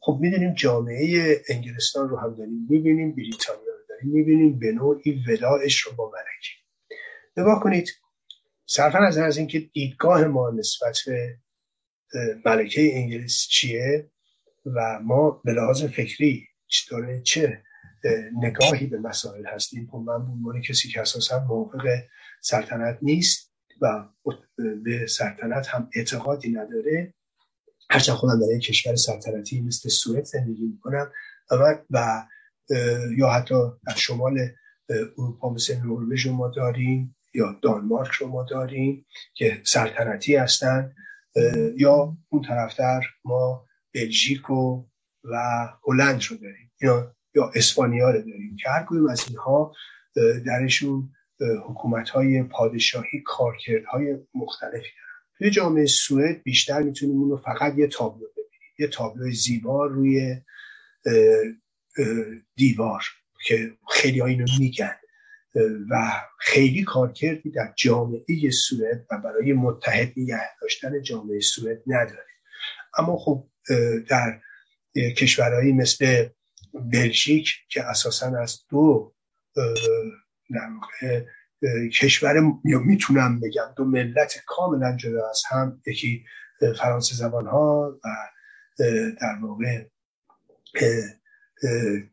خب 0.00 0.18
می‌دونیم 0.20 0.54
جامعه 0.54 1.36
انگلستان 1.48 2.08
رو 2.08 2.16
هم 2.16 2.34
داریم 2.36 2.66
می‌بینیم 2.70 3.14
بریتانیا 3.16 3.72
رو 3.72 3.84
داریم 3.88 4.10
می‌بینیم 4.12 4.58
به 4.58 4.72
نوعی 4.72 5.24
وداعش 5.28 5.80
رو 5.80 5.92
با 5.92 6.10
ملکه 6.10 6.56
نگاه 7.36 7.60
کنید 7.62 7.88
صرفا 8.66 8.98
از 8.98 9.18
از 9.18 9.38
اینکه 9.38 9.58
دیدگاه 9.58 10.24
ما 10.24 10.50
نسبت 10.50 10.98
به 11.06 11.38
ملکه 12.44 12.90
انگلیس 12.94 13.46
چیه؟ 13.50 14.10
و 14.74 15.00
ما 15.02 15.30
به 15.44 15.52
لحاظ 15.52 15.84
فکری 15.84 16.48
داره 16.90 17.22
چه 17.22 17.62
نگاهی 18.42 18.86
به 18.86 18.98
مسائل 18.98 19.46
هستیم؟ 19.46 19.88
خب 19.92 19.98
من 19.98 20.26
به 20.26 20.32
عنوان 20.32 20.62
کسی 20.62 20.88
که 20.88 21.00
اساسا 21.00 21.44
موافق 21.44 21.88
سلطنت 22.40 22.98
نیست 23.02 23.52
و 23.80 24.04
به 24.84 25.06
سلطنت 25.06 25.66
هم 25.66 25.90
اعتقادی 25.94 26.52
نداره. 26.52 27.14
هرچند 27.90 28.14
خودم 28.14 28.40
در 28.40 28.56
یک 28.56 28.62
کشور 28.62 28.96
سلطنتی 28.96 29.60
مثل 29.60 29.88
سوئد 29.88 30.24
زندگی 30.24 30.66
می‌کنم 30.66 31.12
و, 31.50 31.78
و 31.90 32.26
یا 33.16 33.28
حتی 33.28 33.54
در 33.86 33.94
شمال 33.94 34.38
اروپا 35.18 35.50
مثل 35.50 35.76
نروژ 35.76 36.26
ما 36.26 36.48
داریم 36.48 37.16
یا 37.34 37.58
دانمارک 37.62 38.12
رو 38.12 38.28
ما 38.28 38.42
داریم 38.42 39.06
که 39.34 39.62
سلطنتی 39.64 40.36
هستن. 40.36 40.94
یا 41.76 42.16
اون 42.28 42.42
طرفتر 42.42 43.00
ما 43.24 43.66
بلژیک 43.94 44.50
و 44.50 44.84
و 45.24 45.68
هلند 45.84 46.22
رو 46.30 46.36
داریم. 46.36 46.72
یا 46.80 47.16
یا 47.34 47.50
اسپانیا 47.54 48.10
رو 48.10 48.18
داریم. 48.18 48.56
که 48.62 48.70
هر 48.70 48.86
از 49.10 49.24
اینها 49.28 49.74
درشون 50.46 51.10
حکومت 51.68 52.08
های 52.10 52.42
پادشاهی 52.42 53.22
کارکردهای 53.24 54.16
مختلفی 54.34 54.76
دارن. 54.76 55.22
توی 55.38 55.50
جامعه 55.50 55.86
سوئد 55.86 56.42
بیشتر 56.42 56.82
می‌تونیم 56.82 57.16
اون 57.16 57.30
رو 57.30 57.36
فقط 57.36 57.78
یه 57.78 57.86
تابلو 57.86 58.26
ببینیم. 58.32 58.74
یه 58.78 58.86
تابلو 58.86 59.30
زیبا 59.30 59.86
روی 59.86 60.36
دیوار 62.56 63.02
که 63.46 63.72
خیلی 63.90 64.20
ها 64.20 64.26
اینو 64.26 64.46
میگن. 64.58 64.96
و 65.90 66.12
خیلی 66.38 66.82
کار 66.82 67.12
کردی 67.12 67.50
در 67.50 67.72
جامعه 67.76 68.50
سوئد 68.50 69.06
و 69.10 69.18
برای 69.18 69.52
متحد 69.52 70.12
نگه 70.16 70.50
داشتن 70.62 71.02
جامعه 71.02 71.40
سوئد 71.40 71.82
نداره. 71.86 72.26
اما 72.98 73.16
خب 73.16 73.48
در 74.08 74.40
کشورهایی 75.16 75.72
مثل 75.72 76.28
بلژیک 76.74 77.54
که 77.68 77.82
اساسا 77.84 78.38
از 78.42 78.62
دو 78.68 79.14
کشور 82.00 82.34
یا 82.64 82.78
می‌تونم 82.78 83.40
بگم 83.40 83.72
دو 83.76 83.84
ملت 83.84 84.34
کاملا 84.46 84.96
جدا 84.96 85.30
از 85.30 85.42
هم 85.50 85.82
یکی 85.86 86.24
فرانسه 86.78 87.14
زبان 87.14 87.46
ها 87.46 88.00
و 88.04 88.08
در 89.20 89.38
واقع 89.42 89.84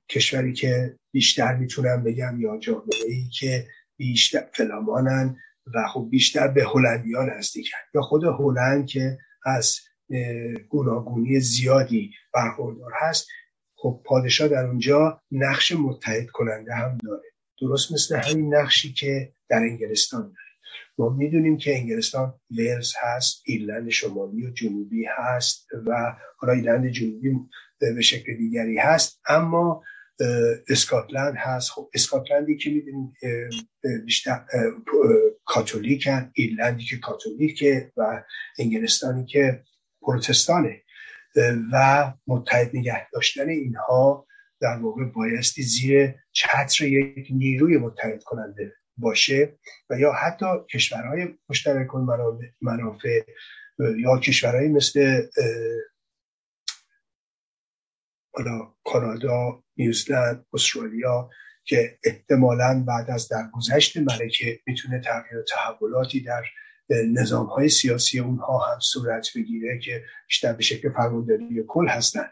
کشوری 0.09 0.53
که 0.53 0.99
بیشتر 1.11 1.55
می‌تونم 1.55 2.03
بگم 2.03 2.41
یا 2.41 2.57
جامعه 2.57 3.05
ای 3.07 3.29
که 3.39 3.67
بیشتر 3.97 4.47
فلامانن 4.53 5.37
و 5.73 5.87
خب 5.87 6.07
بیشتر 6.11 6.47
به 6.47 6.65
هلندیان 6.73 7.29
نزدیکن 7.29 7.77
یا 7.95 8.01
خود 8.01 8.23
هلند 8.23 8.87
که 8.87 9.17
از 9.45 9.79
گوناگونی 10.69 11.39
زیادی 11.39 12.11
برخوردار 12.33 12.91
هست. 13.01 13.27
خب 13.75 14.01
پادشاه 14.05 14.47
در 14.47 14.65
اونجا 14.65 15.21
نقش 15.31 15.71
متحد 15.71 16.29
کننده 16.29 16.73
هم 16.73 16.97
داره. 16.97 17.23
درست 17.61 17.91
مثل 17.91 18.15
همین 18.15 18.55
نقشی 18.55 18.93
که 18.93 19.33
در 19.49 19.57
انگلستان 19.57 20.21
داره. 20.21 20.37
ما 20.97 21.09
می‌دونیم 21.09 21.57
که 21.57 21.75
انگلستان 21.75 22.33
ولز 22.57 22.93
هست 23.01 23.43
ایرلند 23.45 23.89
شمالی 23.89 24.45
و 24.47 24.49
جنوبی 24.49 25.05
هست 25.17 25.67
و 25.85 26.15
حالا 26.37 26.53
ایرلند 26.53 26.87
جنوبی 26.89 27.29
به 27.79 28.01
شکل 28.01 28.37
دیگری 28.37 28.77
هست. 28.77 29.21
اما 29.27 29.83
اسکاتلند 30.69 31.35
هست. 31.37 31.71
خب 31.71 31.89
اسکاتلندی 31.93 32.57
که 32.57 32.69
می‌دونیم 32.69 33.13
بیشتر 34.05 34.45
کاتولیکن 35.45 36.31
ایرلندی 36.33 36.83
که 36.83 36.97
کاتولیکه 36.97 37.91
و 37.97 38.23
انگلستانی 38.59 39.25
که 39.25 39.63
پروتستانه. 40.05 40.81
و 41.71 42.13
متحد 42.27 42.75
نگه 42.75 43.09
داشتن 43.09 43.49
اینها 43.49 44.27
در 44.61 44.77
واقع 44.77 45.03
بایستی 45.03 45.63
زیر 45.63 46.15
چتر 46.31 46.85
یک 46.85 47.27
نیروی 47.29 47.77
متحد 47.77 48.23
کننده 48.23 48.75
باشه 48.97 49.57
و 49.89 49.99
یا 49.99 50.11
حتی 50.11 50.45
کشورهای 50.73 51.27
مشترک 51.49 51.87
منافع 52.61 53.21
یا 53.79 54.17
کشورهایی 54.17 54.69
مثل 54.69 55.27
کانادا، 58.83 59.63
نیوزلند، 59.77 60.45
استرالیا 60.53 61.29
که 61.65 61.97
احتمالا 62.03 62.83
بعد 62.87 63.09
از 63.09 63.27
درگذشت 63.27 63.97
ملکه 63.97 64.59
می‌تونه 64.67 64.99
تغییر 64.99 65.43
تحولاتی 65.47 66.19
در 66.19 66.43
نظام 67.13 67.45
های 67.45 67.69
سیاسی 67.69 68.19
اونها 68.19 68.59
هم 68.59 68.79
صورت 68.79 69.27
بگیره 69.35 69.79
که 69.79 70.03
بیشتر 70.27 70.53
به 70.53 70.63
شکل 70.63 70.89
فرمانداری 70.89 71.63
کل 71.67 71.87
هستن. 71.87 72.25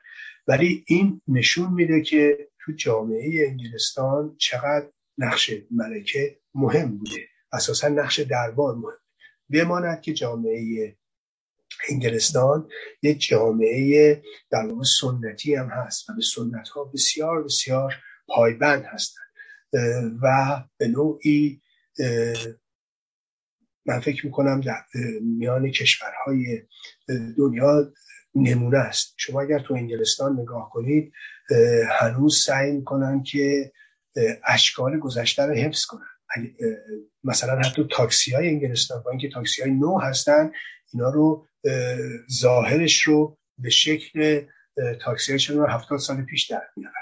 ولی 0.48 0.84
این 0.88 1.22
نشون 1.28 1.74
میده 1.74 2.02
که 2.02 2.50
تو 2.60 2.72
جامعه 2.72 3.48
انگلستان 3.48 4.36
چقدر 4.38 4.88
نقش 5.18 5.52
ملکه 5.72 6.40
مهم 6.56 6.98
بوده. 6.98 7.28
اساسا 7.54 7.88
نقش 7.88 8.20
دربار 8.20 8.76
مهم. 8.76 8.98
بماند 9.50 10.02
که 10.02 10.14
جامعه 10.14 10.98
انگلستان 11.90 12.70
یک 13.04 13.22
جامعه 13.22 14.24
در 14.52 14.66
واقع 14.66 14.84
سنتی 14.84 15.56
هم 15.56 15.70
هست 15.70 16.10
و 16.10 16.14
به 16.14 16.22
سنت 16.22 16.70
ها 16.70 16.84
بسیار 16.84 17.44
بسیار 17.44 17.94
پایبند 18.28 18.84
هستند 18.86 19.32
و 20.22 20.58
به 20.78 20.88
نوعی 20.88 21.62
من 23.86 24.00
فکر 24.00 24.26
می‌کنم 24.26 24.62
در 24.62 24.82
میان 25.22 25.72
کشورهای 25.72 26.62
دنیا 27.38 27.94
نمونه 28.36 28.78
است. 28.78 29.14
شما 29.18 29.42
اگر 29.42 29.60
تو 29.60 29.74
انگلستان 29.74 30.40
نگاه 30.40 30.70
کنید 30.70 31.14
هنوز 31.90 32.44
سعی 32.46 32.72
می‌کنن 32.72 33.24
که 33.24 33.72
اشکال 34.48 35.00
گذشته 35.00 35.44
رو 35.44 35.54
حفظ 35.54 35.86
کنن. 35.86 36.08
مثلا 37.24 37.60
حتی 37.60 37.88
تاکسی 37.92 38.32
های 38.32 38.48
انگلستان 38.48 39.04
با 39.04 39.12
اینکه 39.12 39.30
تاکسی 39.30 39.62
های 39.62 39.72
نو 39.72 40.00
هستن 40.00 40.52
اینا 40.94 41.10
رو 41.10 41.48
ظاهرش 42.32 43.02
رو 43.02 43.38
به 43.58 43.70
شکل 43.70 44.46
تاکسی 45.02 45.54
های 45.54 45.68
هفتاد 45.70 46.00
سال 46.00 46.22
پیش 46.22 46.52
در 46.52 46.62
میارن. 46.76 46.94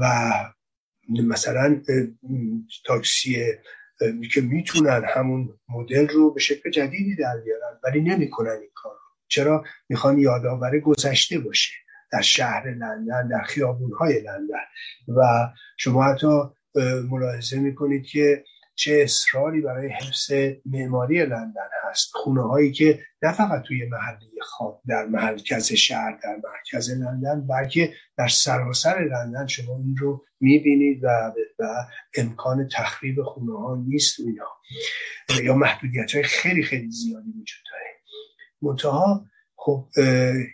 و 0.00 0.32
مثلا 1.08 1.82
تاکسی 2.86 3.52
که 4.34 4.40
می‌تونن 4.40 5.02
همون 5.14 5.48
مدل 5.68 6.08
رو 6.08 6.34
به 6.34 6.40
شکل 6.40 6.70
جدیدی 6.70 7.16
در 7.16 7.36
بیارن 7.44 7.80
ولی 7.84 8.00
نمی‌کنن 8.00 8.50
این 8.60 8.70
کار 8.74 8.92
رو. 8.92 8.98
چرا؟ 9.28 9.64
می‌خوان 9.88 10.18
یادآور 10.18 10.78
گذشته 10.78 11.38
باشه 11.38 11.72
در 12.12 12.20
شهر 12.20 12.70
لندن 12.70 13.28
در 13.28 13.42
خیابونهای 13.42 14.20
لندن. 14.20 14.64
و 15.08 15.48
شما 15.76 16.04
حتی 16.04 16.26
ملاحظه 17.10 17.58
می‌کنید 17.58 18.06
که 18.06 18.44
چه 18.78 19.00
اصراری 19.02 19.60
برای 19.60 19.88
حفظ 19.88 20.32
معماری 20.64 21.26
لندن 21.26 21.68
هست. 21.84 22.10
خونه 22.12 22.42
هایی 22.42 22.72
که 22.72 23.00
نه 23.22 23.32
فقط 23.32 23.62
توی 23.62 23.86
محلی 23.86 24.40
خواب 24.42 24.82
در 24.88 25.06
مرکز 25.06 25.72
شهر 25.72 26.18
در 26.24 26.40
مرکز 26.44 26.90
لندن 26.90 27.46
بلکه 27.46 27.92
در 28.16 28.28
سراسر 28.28 29.08
لندن 29.12 29.46
شما 29.46 29.76
این 29.76 29.96
رو 29.96 30.24
می‌بینید 30.40 31.04
و, 31.04 31.32
و 31.58 31.64
امکان 32.16 32.68
تخریب 32.72 33.22
خونه 33.22 33.58
ها 33.58 33.84
نیست 33.88 34.20
اینها 34.20 34.60
یا 35.42 35.54
محدودیت 35.54 36.14
های 36.14 36.22
خیلی 36.22 36.62
خیلی 36.62 36.90
زیادی 36.90 37.30
وجود 37.30 37.60
داره. 37.70 37.84
منتها 38.62 39.26
خب 39.56 39.88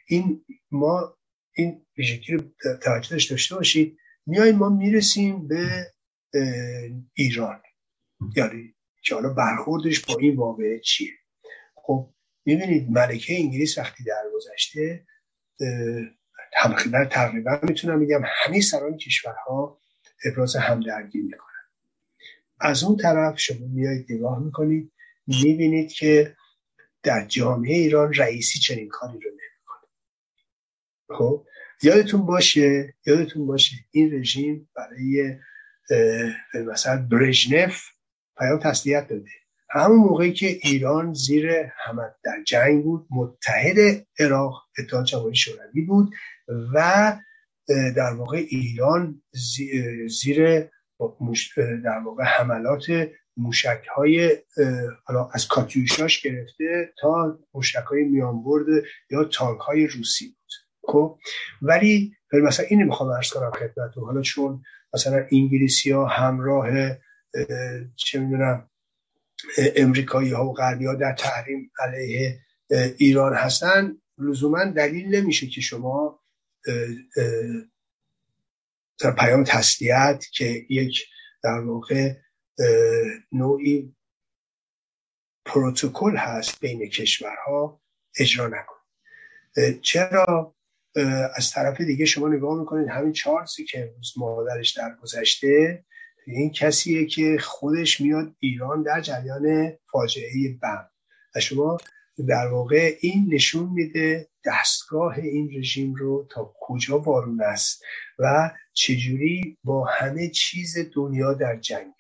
این 0.09 0.45
ما 0.71 1.17
این 1.57 1.87
ویژگی 1.99 2.33
رو 2.33 2.41
توجه 2.83 3.17
داشته 3.31 3.55
باشید. 3.55 3.97
میاییم 4.27 4.57
ما 4.57 4.69
می‌رسیم 4.69 5.49
به 5.49 5.87
ایران. 7.15 7.61
یعنی 8.37 8.75
که 9.03 9.15
حالا 9.15 9.35
برخوردش 9.35 10.01
با 10.01 10.17
این 10.19 10.37
واقعه 10.37 10.81
چیه؟ 10.81 11.13
خب 11.75 12.15
می‌بینید 12.45 12.91
ملکه 12.91 13.35
انگلیس 13.35 13.79
وقتی 13.79 14.05
در 14.05 14.23
گذشته 14.35 15.07
تقریبا 17.11 17.61
می‌تونم 17.63 18.01
بگم 18.01 18.23
همه 18.27 18.61
سران 18.61 18.97
کشورها 18.97 19.81
ابراز 20.25 20.57
همدردی 20.57 21.23
می‌کنن. 21.23 21.49
از 22.61 22.85
اون 22.85 22.97
طرف 22.97 23.41
شما 23.41 23.67
میایید 23.67 24.13
نگاه 24.13 24.39
می‌کنید 24.39 24.93
می‌بینید 25.27 25.93
که 25.93 26.37
در 27.03 27.27
جامعه 27.27 27.75
ایران 27.75 28.15
رئیسی 28.15 28.59
چنین 28.59 28.89
کاری 28.89 29.21
رو 29.21 29.31
نمی‌کنه. 29.31 29.89
خب 31.19 31.47
یادتون 31.83 32.27
باشه 32.27 32.95
یادتون 33.07 33.47
باشه 33.47 33.77
این 33.91 34.15
رژیم 34.15 34.71
برای 34.77 35.39
مثلا 36.55 37.07
برژنف 37.11 37.83
پیام 38.39 38.59
تسلیت 38.59 39.09
داده. 39.09 39.31
همون 39.71 39.99
موقعی 39.99 40.33
که 40.33 40.47
ایران 40.47 41.15
زیر 41.15 41.51
همت 41.85 42.15
در 42.25 42.43
جنگ 42.47 42.85
بود 42.85 43.07
متحد 43.11 44.07
عراق 44.19 44.63
اتحاد 44.79 45.05
جماهیر 45.05 45.35
شوروی 45.35 45.83
بود 45.87 46.15
و 46.75 47.13
در 47.69 48.15
واقع 48.15 48.37
ایران 48.37 49.23
زیر 50.07 50.61
در 51.85 51.99
واقع 52.05 52.25
حملات 52.25 52.85
موشک 53.37 53.87
های 53.97 54.39
از 55.33 55.49
کاتیوشاش 55.49 56.23
گرفته 56.23 56.93
تا 57.01 57.39
موشک 57.55 57.85
های 57.91 58.05
میانبرد 58.05 58.67
یا 59.11 59.25
تانک 59.25 59.61
های 59.61 59.87
روسی 59.87 60.27
بود. 60.27 60.53
خب؟ 60.93 61.19
ولی 61.63 62.17
مثلا 62.33 62.67
این 62.69 62.83
می‌خوام 62.83 63.11
ارز 63.11 63.31
کنم 63.31 63.51
خدمتتون. 63.51 64.05
حالا 64.05 64.23
چون 64.23 64.63
مثلا 64.95 65.27
انگلیسی 65.33 65.91
ها 65.91 66.07
همراه 66.07 66.69
چه 67.97 68.19
می‌دونم 68.19 68.71
امریکایی 69.77 70.31
ها 70.31 70.47
و 70.47 70.53
غربی 70.53 70.87
ها 70.87 70.95
در 70.95 71.13
تحریم 71.13 71.73
علیه 71.79 72.41
ایران 72.99 73.35
هستن. 73.35 73.97
لزوما 74.19 74.65
دلیل 74.65 75.15
نمیشه 75.15 75.47
که 75.47 75.61
شما 75.61 76.21
در 78.99 79.11
پیام 79.19 79.45
تسلیت 79.45 80.25
که 80.33 80.67
یک 80.71 81.05
در 81.43 81.59
واقع 81.59 82.15
نوعی 83.33 83.95
پروتکل 85.45 86.17
هست 86.17 86.61
بین 86.61 86.89
کشورها 86.89 87.81
اجرا 88.19 88.47
نکن. 88.47 88.77
چرا؟ 89.83 90.55
از 91.37 91.51
طرف 91.51 91.81
دیگه 91.81 92.05
شما 92.05 92.29
نگاه 92.29 92.59
می‌کنید 92.59 92.89
همین 92.89 93.13
چارلزی 93.13 93.65
که 93.65 93.95
مادرش 94.17 94.71
در 94.71 94.97
گذشته 95.03 95.85
این 96.27 96.51
کسیه 96.51 97.07
که 97.07 97.37
خودش 97.41 98.01
میاد 98.01 98.35
ایران 98.39 98.83
در 98.83 99.01
جریان 99.01 99.73
فاجعه 99.93 100.59
بم. 100.63 100.91
و 101.37 101.41
شما 101.41 101.79
در 102.29 102.47
واقع 102.53 102.97
این 103.01 103.35
نشون 103.35 103.69
میده 103.69 104.29
دستگاه 104.45 105.19
این 105.19 105.51
رژیم 105.59 105.95
رو 105.95 106.27
تا 106.31 106.55
کجا 106.61 106.99
وارون 106.99 107.43
است 107.43 107.83
و 108.19 108.51
چجوری 108.73 109.59
با 109.65 109.85
همه 109.85 110.29
چیز 110.29 110.79
دنیا 110.95 111.35
در 111.35 111.57
جنگه 111.57 111.95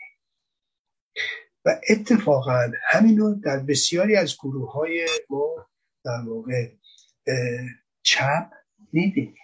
و 1.64 1.81
اتفاقا 1.91 2.70
همینو 2.83 3.35
در 3.35 3.59
بسیاری 3.61 4.16
از 4.16 4.37
گروه 4.37 4.72
های 4.72 5.07
ما 5.31 5.66
در 6.05 6.22
واقع 6.29 6.70
چپ 8.03 8.51
می‌بینیم. 8.93 9.35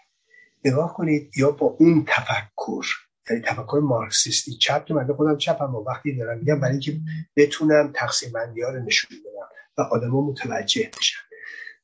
نگاه 0.64 0.94
کنید 0.94 1.38
یا 1.38 1.50
با 1.50 1.66
اون 1.66 2.04
تفکر. 2.08 2.86
یعنی 3.30 3.42
تفکر 3.42 3.80
مارکسیستی 3.82 4.54
چپ 4.54 4.84
که 4.84 4.94
من 4.94 5.06
خودم 5.12 5.36
چپم 5.36 5.74
و 5.74 5.84
وقتی 5.84 6.16
دارم 6.16 6.38
میگم 6.38 6.60
برای 6.60 6.72
اینکه 6.72 7.00
بتونم 7.36 7.92
تقسیم 7.94 8.32
بندی 8.32 8.62
ها 8.62 8.70
رو 8.70 8.84
نشون 8.84 9.18
بدم 9.20 9.48
و 9.78 9.82
آدما 9.82 10.20
متوجه 10.20 10.90
بشن. 10.98 11.20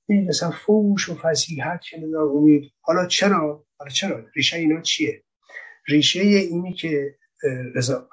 این 0.08 0.28
مثلا 0.28 0.50
فوش 0.50 1.08
و 1.08 1.14
فضیحت 1.14 1.80
که 1.90 1.96
امید. 2.36 2.72
حالا 2.80 3.06
چرا؟ 3.06 3.66
حالا 3.78 3.90
چرا؟ 3.90 4.24
ریشه 4.36 4.56
اینا 4.56 4.80
چیه؟ 4.80 5.22
ریشه 5.88 6.20
اینی 6.20 6.74
که 6.74 7.14
رضا 7.74 8.08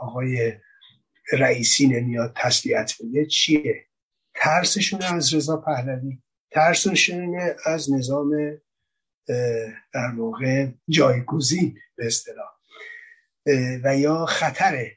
آقای 0.00 0.52
رئیسی 1.32 1.86
نمیاد 1.86 2.32
تسلیت 2.36 2.92
بده 3.00 3.26
چیه؟ 3.26 3.86
ترسشون 4.34 5.02
از 5.02 5.34
رضا 5.34 5.56
پهلوی. 5.56 6.18
ترسشون 6.50 7.40
از 7.66 7.92
نظام 7.92 8.60
در 9.92 10.14
واقع 10.16 10.66
جایگزین 10.88 11.78
به 11.96 12.06
اصطلاح. 12.06 12.50
و 13.84 13.96
یا 13.96 14.26
خطر 14.26 14.90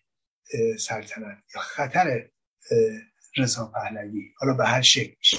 سلطنت 0.79 1.43
یا 1.55 1.61
خطر 1.61 2.29
رضا 3.37 3.65
پهلوی 3.65 4.33
حالا 4.37 4.53
به 4.53 4.65
هر 4.65 4.81
شکل 4.81 5.15
میشه. 5.19 5.37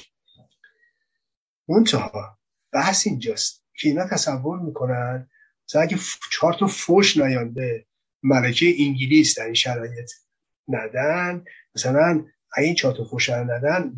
منتها 1.69 2.39
بحث 2.73 3.07
اینجاست 3.07 3.65
که 3.77 3.89
اینا 3.89 4.09
تصور 4.09 4.59
می‌کنن 4.59 5.31
مثلا 5.69 5.83
اگه 5.83 5.99
چهار 6.33 6.55
تا 6.55 6.67
فوش 6.67 7.17
نیان 7.17 7.55
به 7.55 7.87
ملکه 8.23 8.75
انگلیس 8.79 9.39
در 9.39 9.45
این 9.45 9.55
شرایط 9.55 10.11
ندن 10.69 11.45
مثلا 11.75 12.27
اگه 12.57 12.67
این 12.67 12.75
چهار 12.75 12.95
تا 12.95 13.05
فوش 13.05 13.31
ندن 13.31 13.93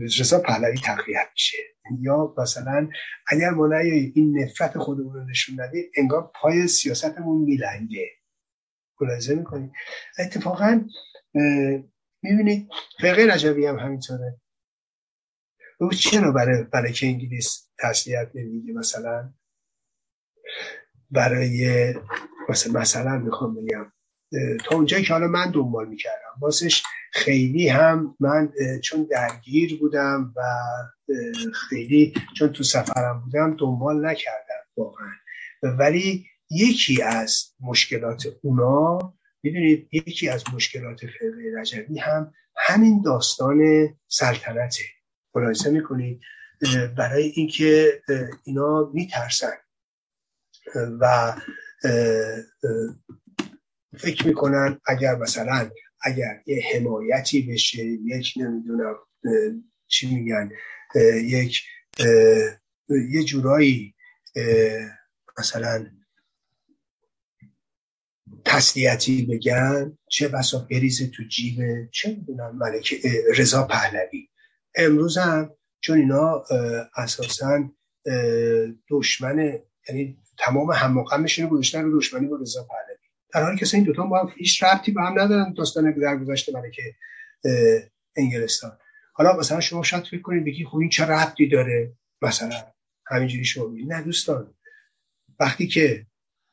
رضا 0.00 0.38
پهلوی 0.40 0.78
تقویت 0.78 1.28
میشه. 1.32 1.58
یا 2.00 2.34
مثلا 2.38 2.88
اگر 3.28 3.50
ما 3.50 3.76
این 3.76 4.38
نفرت 4.38 4.78
خودمون 4.78 5.14
رو 5.14 5.24
نشون 5.24 5.60
ندیم 5.60 5.84
انگار 5.96 6.30
پای 6.34 6.68
سیاستمون 6.68 7.42
میلنگه. 7.42 8.08
ملاحظه 9.00 9.34
می‌کنید 9.34 9.72
اتفاقا 10.18 10.84
می‌بینید 12.22 12.68
فقه 13.00 13.26
رجبی 13.34 13.66
هم 13.66 13.78
همینطوره. 13.78 14.40
او 15.80 15.90
چرا 15.90 16.32
برای 16.32 16.64
برای 16.64 16.92
که 16.92 17.06
انگلیس 17.06 17.70
تسلیت 17.78 18.30
نمیگه 18.34 18.72
مثلا؟ 18.72 19.34
برای 21.10 21.94
مثلا 22.48 22.80
مثلا 22.80 23.18
می‌خوام 23.18 23.54
بگم 23.54 23.92
تا 24.64 24.76
اونجایی 24.76 25.04
که 25.04 25.12
حالا 25.12 25.26
من 25.26 25.50
دنبال 25.50 25.88
می‌کردم 25.88 26.38
واسش 26.40 26.82
خیلی 27.12 27.68
هم 27.68 28.16
من 28.20 28.52
چون 28.84 29.08
درگیر 29.10 29.78
بودم 29.78 30.34
و 30.36 30.42
خیلی 31.54 32.14
چون 32.36 32.48
تو 32.48 32.62
سفرم 32.62 33.20
بودم 33.24 33.56
دنبال 33.56 34.06
نکردم 34.06 34.64
واقعا. 34.76 35.12
ولی 35.62 36.26
یکی 36.50 37.02
از 37.02 37.44
مشکلات 37.60 38.26
اونا 38.42 39.14
می‌دونید 39.42 39.88
یکی 39.92 40.28
از 40.28 40.44
مشکلات 40.54 41.00
فقه 41.00 41.60
رجبی 41.60 41.98
هم 41.98 42.32
همین 42.56 43.02
داستان 43.02 43.88
سلطنته. 44.08 44.84
ملاحظه 45.34 45.70
می‌کنید 45.70 46.20
برای 46.96 47.22
اینکه 47.22 48.02
اینا 48.44 48.90
میترسن. 48.94 49.56
و 51.00 51.34
فکر 53.98 54.26
می‌کنن 54.26 54.80
اگر 54.86 55.14
مثلا 55.16 55.70
اگر 56.02 56.42
یه 56.46 56.62
حمایتی 56.74 57.42
بشه 57.42 57.84
یک 57.84 58.34
نمی‌دونم 58.36 58.96
چی 59.86 60.14
میگن 60.14 60.50
یک 61.24 61.62
یه 63.10 63.24
جورایی 63.24 63.94
مثلا 65.38 65.86
تسلیتی 68.44 69.26
بگن 69.26 69.98
چه 70.10 70.28
بسا 70.28 70.66
بریزه 70.70 71.06
تو 71.06 71.22
جیب 71.22 71.90
چه 71.90 72.08
می‌دونم 72.08 72.56
ملک 72.56 72.94
رضا 73.36 73.66
پهلوی. 73.66 74.28
امروز 74.74 75.18
هم 75.18 75.50
چون 75.80 75.98
اینا 75.98 76.44
اساسا 76.96 77.70
دشمن 78.90 79.58
یعنی 79.88 80.18
تمام 80.38 80.70
هماغمشون 80.70 81.44
رو 81.44 81.50
گذاشتن 81.50 81.84
رو 81.84 81.98
دشمنی 81.98 82.26
با 82.26 82.36
رضا 82.36 82.68
پهلوی. 82.68 82.87
در 83.34 83.42
حالی 83.42 83.56
که 83.58 83.66
این 83.74 83.84
دوتا 83.84 84.06
با 84.06 84.20
هم 84.20 84.32
هیچ 84.36 84.62
ربطی 84.62 84.92
به 84.92 85.02
هم 85.02 85.20
ندارن 85.20 85.52
داستان 85.52 85.92
در 85.92 86.16
گذشته 86.16 86.52
ملک 86.52 86.76
انگلستان. 88.16 88.78
حالا 89.12 89.36
مثلا 89.36 89.60
شما 89.60 89.82
شاید 89.82 90.04
فکر 90.04 90.20
کنید 90.20 90.44
بگی 90.44 90.64
خب 90.64 90.76
این 90.76 90.88
چه 90.88 91.04
ربطی 91.04 91.48
داره؟ 91.48 91.92
مثلا 92.22 92.62
همینجوری 93.06 93.44
شما 93.44 93.74
نه 93.86 94.02
دوستان. 94.02 94.54
وقتی 95.40 95.66
که 95.66 96.06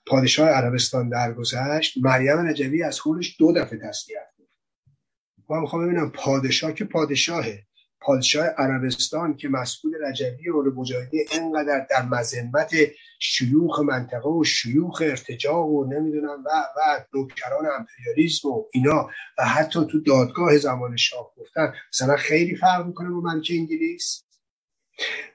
پادشاه 0.06 0.50
عربستان 0.50 1.10
درگذشت 1.10 1.98
مریم 1.98 2.40
نجوی 2.40 2.84
از 2.84 3.00
خودش 3.00 3.36
دو 3.40 3.54
دفعه 3.54 3.80
تسلیت 3.80 4.28
گفت 4.38 5.52
ما 5.52 5.60
می‌خوام 5.60 5.86
ببینم 5.86 6.12
پادشاه 6.12 6.74
که 6.74 6.86
پادشاهه. 6.86 7.68
پادشاه 8.02 8.46
عربستان 8.46 9.38
که 9.38 9.50
مسئول 9.50 9.92
رجبی 10.06 10.50
و 10.50 10.64
مجاهدی 10.76 11.26
انقدر 11.32 11.88
در 11.90 12.02
مذمت 12.02 12.72
شیوخ 13.20 13.80
منطقه 13.80 14.30
و 14.30 14.44
شیوخ 14.44 15.02
ارتجاع 15.02 15.66
و 15.66 15.86
نمی‌دونم 15.94 16.44
و 16.46 16.50
و 16.78 17.04
نوکران 17.14 17.66
امپریالیسم 17.66 18.48
و 18.48 18.66
اینا 18.74 19.10
و 19.38 19.46
حتی 19.46 19.86
تو 19.92 20.00
دادگاه 20.00 20.58
زمان 20.58 20.98
شاه 20.98 21.34
گفتن 21.38 21.74
مثلا 21.94 22.16
خیلی 22.16 22.56
فرق 22.56 22.86
می‌کنه 22.86 23.10
با 23.10 23.20
منچه 23.20 23.54
انگلیس. 23.54 24.26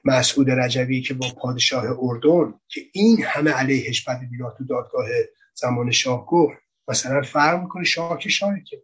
مسعود 0.05 0.49
رجبی 0.49 1.01
که 1.01 1.13
با 1.13 1.27
پادشاه 1.41 1.85
اردن 1.99 2.53
که 2.67 2.81
این 2.93 3.23
همه 3.23 3.51
علیهش 3.51 4.09
بد 4.09 4.19
بیرا 4.31 4.55
تو 4.57 4.65
دادگاه 4.65 5.07
زمان 5.53 5.91
شاه 5.91 6.25
گفت 6.25 6.57
مثلا 6.87 7.21
فرق 7.21 7.61
می‌کنه 7.61 7.83
شاه 7.83 8.19
که 8.19 8.29
شاهه 8.29 8.63
که 8.67 8.83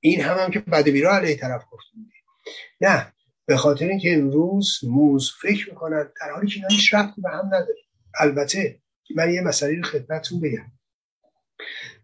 این 0.00 0.20
هم, 0.20 0.38
هم 0.38 0.50
که 0.50 0.60
بد 0.60 0.88
بیرا 0.88 1.16
علیه 1.16 1.36
طرف 1.36 1.64
گفت. 1.70 1.84
نه 2.80 3.12
به 3.46 3.56
خاطر 3.56 3.88
اینکه 3.88 4.14
امروز 4.14 4.80
موز 4.82 5.32
فکر 5.42 5.70
می‌کنن 5.70 6.12
در 6.20 6.30
حالی 6.34 6.46
که 6.46 6.54
اینا 6.56 6.68
هیچ 6.68 6.94
رفتی 6.94 7.20
به 7.20 7.30
هم 7.30 7.46
نداره. 7.46 7.82
البته 8.20 8.80
من 9.16 9.34
یه 9.34 9.40
مسئله 9.40 9.76
رو 9.76 9.82
خدمتتون 9.82 10.40
بگم. 10.40 10.72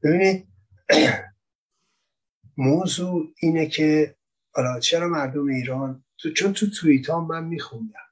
ببینید 0.02 0.48
موضوع 2.56 3.34
اینه 3.42 3.66
که 3.66 4.16
حالا 4.54 4.80
چرا 4.80 5.08
مردم 5.08 5.46
ایران 5.46 6.04
تو 6.18 6.32
چون 6.32 6.52
تو 6.52 6.66
توییت 6.70 7.10
ها 7.10 7.20
من 7.20 7.44
میخوندم. 7.44 8.06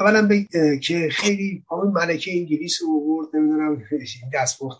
اولا 0.00 0.44
که 0.82 1.08
خیلی 1.12 1.64
همون 1.70 1.92
ملکه 1.92 2.38
انگلیس 2.38 2.82
رو 2.82 3.00
برد 3.00 3.36
نمی‌دونم 3.36 3.84
دستپخت 4.34 4.78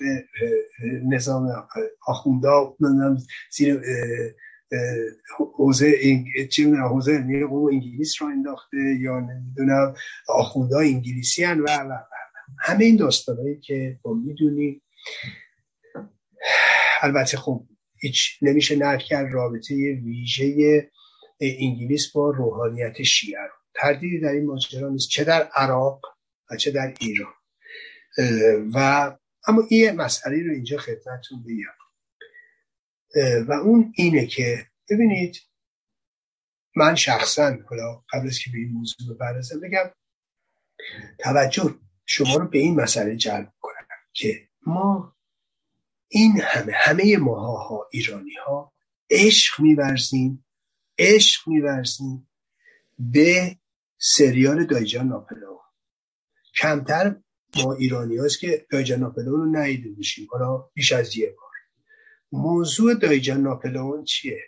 نظام 1.09 1.67
آخوندا 2.07 2.77
نمی‌دونم 2.81 3.19
زیر 3.51 3.83
حوزه 5.57 5.93
چه 6.51 6.77
حوزه 6.77 7.13
علمی 7.13 7.43
انگلیس 7.73 8.23
را 8.23 8.29
انداخته 8.29 8.77
یا 9.01 9.21
نمی‌دونم 9.21 9.95
آخوندا 10.29 10.79
انگلیسی 10.79 11.45
هن 11.45 11.61
و, 11.61 11.69
همه 12.61 12.85
این 12.85 12.97
داستانهایی 12.97 13.61
که 13.61 13.99
با 14.03 14.15
می‌دونی 14.15 14.83
البته 17.03 17.37
خب 17.37 17.67
هیچ 18.01 18.39
نمیشه 18.43 18.77
نرد 18.77 19.03
کرد 19.03 19.33
رابطه 19.33 19.75
ویژه 20.05 20.91
انگلیس 21.41 22.13
با 22.13 22.31
روحانیت 22.31 23.03
شیعه 23.03 23.41
رو. 23.43 23.55
تردیدی 23.75 24.21
در 24.21 24.29
این 24.29 24.47
ماجرا 24.47 24.89
نیست 24.89 25.09
چه 25.09 25.25
در 25.25 25.49
عراق 25.55 26.01
و 26.51 26.57
چه 26.57 26.71
در 26.71 26.95
ایران. 27.01 27.33
و 28.75 28.79
اما 29.49 29.63
این 29.71 29.91
مسئله 29.91 30.43
رو 30.47 30.53
اینجا 30.53 30.79
خدمتتون 30.79 31.43
بگم 31.43 31.78
و 33.49 33.53
اون 33.53 33.93
اینه 33.97 34.27
که 34.27 34.67
ببینید 34.91 35.37
من 36.77 36.95
شخصا 36.95 37.57
حالا 37.71 38.05
قبل 38.13 38.27
از 38.27 38.39
که 38.39 38.51
به 38.53 38.59
این 38.59 38.73
موضوع 38.73 39.15
بپردازم 39.15 39.61
بگم 39.61 39.91
توجه 41.19 41.75
شما 42.07 42.37
رو 42.37 42.49
به 42.49 42.59
این 42.59 42.81
مسئله 42.81 43.17
جلب 43.17 43.53
کنم 43.61 43.87
که 44.13 44.49
ما 44.67 45.17
این 46.09 46.41
همه 46.41 46.73
همه 46.73 47.17
ماها 47.17 47.89
ایرانی 47.93 48.35
ها 48.47 48.73
عشق 49.11 49.61
میورزیم 49.61 50.45
عشق 50.99 51.49
میورزیم 51.49 52.29
به 52.99 53.57
سریال 53.99 54.67
دایجان 54.67 55.09
ناپلئون. 55.09 55.59
کمتر 56.57 57.17
ما 57.57 57.73
ایرانی 57.73 58.17
هاست 58.17 58.41
که 58.41 58.67
دایجان 58.71 59.01
ناپلئون 59.01 59.41
رو 59.41 59.61
ندیده 59.61 59.91
باشیم. 59.91 60.29
حالا 60.31 60.71
بیش 60.75 60.93
از 60.93 61.17
یه 61.17 61.27
بار. 61.27 61.48
موضوع 62.33 62.95
دایجان 62.95 63.41
ناپلئون 63.41 64.05
چیه؟ 64.05 64.43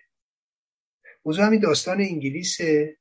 موضوع 1.25 1.45
همین 1.45 1.61
داستان 1.61 2.01
انگلیسه 2.01 2.99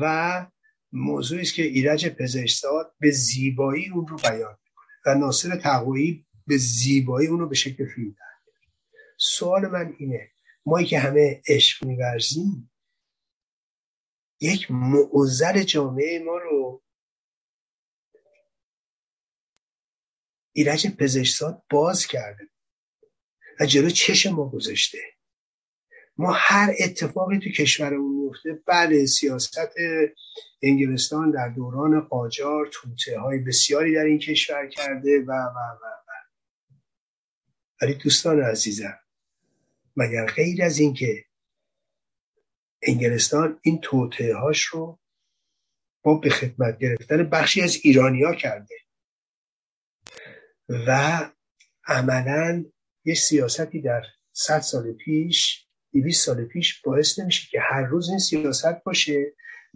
و 0.00 0.46
موضوعی 0.92 1.42
است 1.42 1.54
که 1.54 1.62
ایرج 1.62 2.08
پزشتزاد 2.08 2.94
به 3.00 3.10
زیبایی 3.10 3.90
اون 3.90 4.06
رو 4.06 4.16
بیان 4.16 4.58
و 5.06 5.14
ناصر 5.14 5.56
تقویی 5.56 6.26
به 6.46 6.56
زیبایی 6.56 7.28
اون 7.28 7.40
رو 7.40 7.48
به 7.48 7.54
شکل 7.54 7.86
فیلم 7.94 8.10
در 8.10 8.34
سوال 9.18 9.66
من 9.66 9.94
اینه 9.98 10.30
ما 10.66 10.82
که 10.82 10.98
همه 10.98 11.42
عشق 11.48 11.84
میورزیم 11.84 12.70
یک 14.40 14.70
معضل 14.70 15.62
جامعه 15.62 16.18
ما 16.24 16.38
رو 16.38 16.82
ایرج 20.52 20.96
پزشکزاد 20.96 21.62
باز 21.70 22.06
کرده. 22.06 22.48
و 23.60 23.66
جلو 23.66 23.90
چش 23.90 24.26
ما 24.26 24.48
گذاشته. 24.48 24.98
ما 26.16 26.32
هر 26.32 26.74
اتفاقی 26.80 27.38
تو 27.38 27.50
کشورمون 27.50 28.24
میفته 28.24 28.62
بله 28.66 29.06
سیاست 29.06 29.72
انگلستان 30.62 31.30
در 31.30 31.48
دوران 31.48 32.00
قاجار 32.00 32.68
توته 32.72 33.18
های 33.18 33.38
بسیاری 33.38 33.94
در 33.94 34.04
این 34.04 34.18
کشور 34.18 34.66
کرده 34.66 35.20
و 35.20 35.32
و 35.32 35.58
و 35.82 35.86
و. 35.86 36.12
ولی 37.82 37.94
دوستان 37.94 38.42
عزیزم 38.42 38.98
مگر 39.96 40.26
غیر 40.26 40.62
از 40.64 40.78
اینکه 40.78 41.24
انگلستان 42.82 43.60
این 43.62 43.80
توته 43.80 44.36
هاش 44.36 44.62
رو 44.62 44.98
با 46.02 46.14
به 46.14 46.30
خدمت 46.30 46.78
گرفتن 46.78 47.30
بخشی 47.30 47.62
از 47.62 47.78
ایرانیا 47.82 48.34
کرده 48.34 48.76
و 50.68 51.20
عملا 51.86 52.64
یه 53.04 53.14
سیاستی 53.14 53.80
در 53.80 54.02
صد 54.32 54.60
سال 54.60 54.92
پیش 54.92 55.66
200 55.92 56.26
سال 56.26 56.44
پیش 56.44 56.82
باعث 56.82 57.18
نمیشه 57.18 57.48
که 57.50 57.58
هر 57.60 57.82
روز 57.82 58.08
این 58.08 58.18
سیاست 58.18 58.84
باشه 58.84 59.32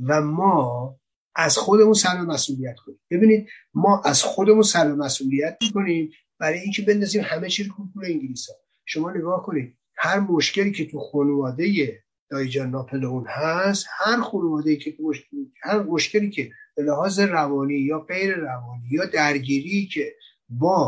و 0.07 0.21
ما 0.21 0.97
از 1.35 1.57
خودمون 1.57 1.95
سر 1.95 2.21
مسئولیت 2.21 2.77
کنیم. 2.77 3.01
ببینید 3.11 3.49
ما 3.75 4.03
از 4.05 4.23
خودمون 4.23 4.63
سر 4.63 4.93
مسئولیت 4.93 5.59
می‌کنیم 5.63 6.11
برای 6.39 6.59
اینکه 6.59 6.83
بندازیم 6.83 7.23
همه 7.25 7.49
چی 7.49 7.65
رو 7.65 7.75
کلکول 7.77 8.05
انگلیس 8.05 8.49
ها 8.49 8.55
شما 8.87 9.11
نگاه 9.11 9.43
کنید 9.43 9.79
هر 9.97 10.21
مشکلی 10.21 10.73
که 10.73 10.87
تو 10.87 10.99
خانواده 10.99 11.99
دایجان 12.31 12.71
ناپلئون 12.71 13.25
هست 13.29 13.87
هر 13.99 14.21
خانواده 14.21 14.77
که 14.77 14.95
مشکلی 15.01 15.53
هر 15.63 15.83
مشکلی 15.83 16.31
که 16.31 16.51
به 16.77 16.83
لحاظ 16.83 17.21
روانی 17.21 17.75
یا 17.75 17.99
غیر 17.99 18.35
روانی 18.35 18.89
یا 18.91 19.07
درگیری 19.07 19.87
که 19.87 20.15
با 20.49 20.87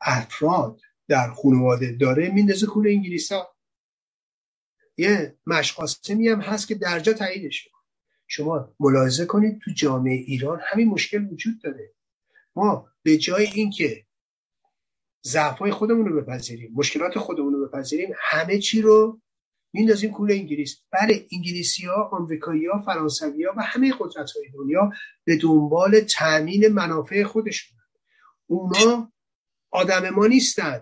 افراد 0.00 0.80
در 1.08 1.30
خانواده 1.30 1.92
داره 1.92 2.30
میندازه 2.30 2.66
کول 2.66 2.86
انگلیس 2.88 3.32
ها 3.32 3.56
یه 4.96 5.38
مشقاسمی 5.46 6.28
هم 6.28 6.40
هست 6.40 6.68
که 6.68 6.74
درجا 6.74 7.12
تاییدش 7.12 7.68
شما 8.26 8.74
ملاحظه 8.80 9.26
کنید 9.26 9.60
تو 9.64 9.70
جامعه 9.70 10.14
ایران 10.14 10.60
همین 10.62 10.88
مشکل 10.88 11.24
وجود 11.24 11.62
داره. 11.62 11.94
ما 12.56 12.88
به 13.02 13.16
جای 13.16 13.46
اینکه 13.46 14.06
ضعفای 15.24 15.70
خودمون 15.70 16.06
رو 16.06 16.22
بپذیریم 16.22 16.72
مشکلات 16.74 17.18
خودمون 17.18 17.52
رو 17.52 17.68
بپذیریم 17.68 18.10
همه 18.20 18.58
چی 18.58 18.82
رو 18.82 19.20
میندازیم 19.72 20.12
کول 20.12 20.32
انگلیس. 20.32 20.82
بله 20.92 21.26
انگلیسی 21.32 21.86
ها 21.86 22.10
آمریکایی 22.12 22.66
ها 22.66 22.82
فرانسوی 22.82 23.44
ها 23.44 23.52
و 23.56 23.62
همه 23.62 23.94
قدرت 23.98 24.30
های 24.30 24.50
دنیا 24.54 24.90
به 25.24 25.36
دنبال 25.36 26.00
تامین 26.00 26.68
منافع 26.68 27.24
خودشون. 27.24 27.78
اونا 28.46 29.12
آدم 29.70 30.10
ما 30.10 30.26
نیستن. 30.26 30.80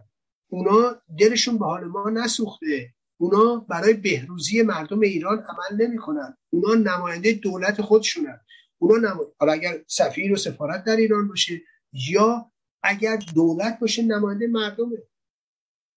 اونا 0.48 0.96
دلشون 1.18 1.58
به 1.58 1.64
حال 1.64 1.84
ما 1.84 2.10
نسوخته. 2.10 2.94
اونا 3.16 3.66
برای 3.68 3.94
بهروزی 3.94 4.62
مردم 4.62 5.00
ایران 5.00 5.38
عمل 5.38 5.86
نمی‌کنن. 5.86 6.36
اونا 6.50 6.74
نماینده 6.74 7.32
دولت 7.32 7.82
خودشونن. 7.82 8.40
اونا 8.78 9.08
نم... 9.08 9.18
اگر 9.50 9.84
سفیر 9.86 10.32
و 10.32 10.36
سفارت 10.36 10.84
در 10.84 10.96
ایران 10.96 11.28
باشه 11.28 11.60
یا 11.92 12.52
اگر 12.82 13.16
دولت 13.34 13.78
باشه 13.80 14.02
نماینده 14.02 14.46
مردمه. 14.46 15.02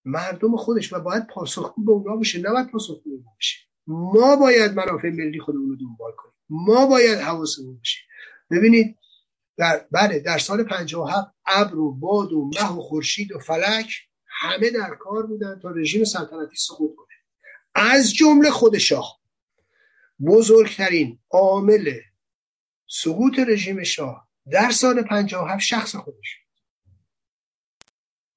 مردم 0.05 0.55
خودش 0.55 0.93
و 0.93 0.99
باید 0.99 1.27
پاسخگو 1.27 1.85
به 1.85 1.91
اونا 1.91 2.15
باشه. 2.15 2.41
نه 2.41 2.49
باید 2.51 2.71
پاسخگو 2.71 3.17
باشه. 3.17 3.57
ما 3.87 4.35
باید 4.35 4.71
منافع 4.73 5.09
ملی 5.09 5.39
خودمون 5.39 5.69
رو 5.69 5.75
دنبال 5.75 6.11
کنیم. 6.17 6.33
ما 6.49 6.87
باید 6.87 7.19
حواسمون 7.19 7.77
باشه. 7.77 7.99
ببینید 8.51 8.97
در 9.57 9.87
بله 9.91 10.19
در 10.19 10.37
سال 10.37 10.63
57 10.63 11.35
ابر 11.45 11.75
و 11.75 11.91
باد 11.91 12.33
و 12.33 12.51
مه 12.53 12.71
و 12.71 12.81
خورشید 12.81 13.31
و 13.31 13.39
فلک 13.39 14.07
همه 14.25 14.69
در 14.69 14.95
کار 14.99 15.25
بودن 15.25 15.59
تا 15.59 15.71
رژیم 15.71 16.03
سلطنتی 16.03 16.55
سقوط 16.55 16.95
کنه. 16.95 17.07
از 17.75 18.13
جمله 18.13 18.49
خود 18.51 18.77
شاه. 18.77 19.19
بزرگترین 20.25 21.19
عامل 21.29 21.99
سقوط 22.87 23.39
رژیم 23.39 23.83
شاه 23.83 24.27
در 24.51 24.71
سال 24.71 25.01
57 25.01 25.65
شخص 25.65 25.95
خودش 25.95 26.39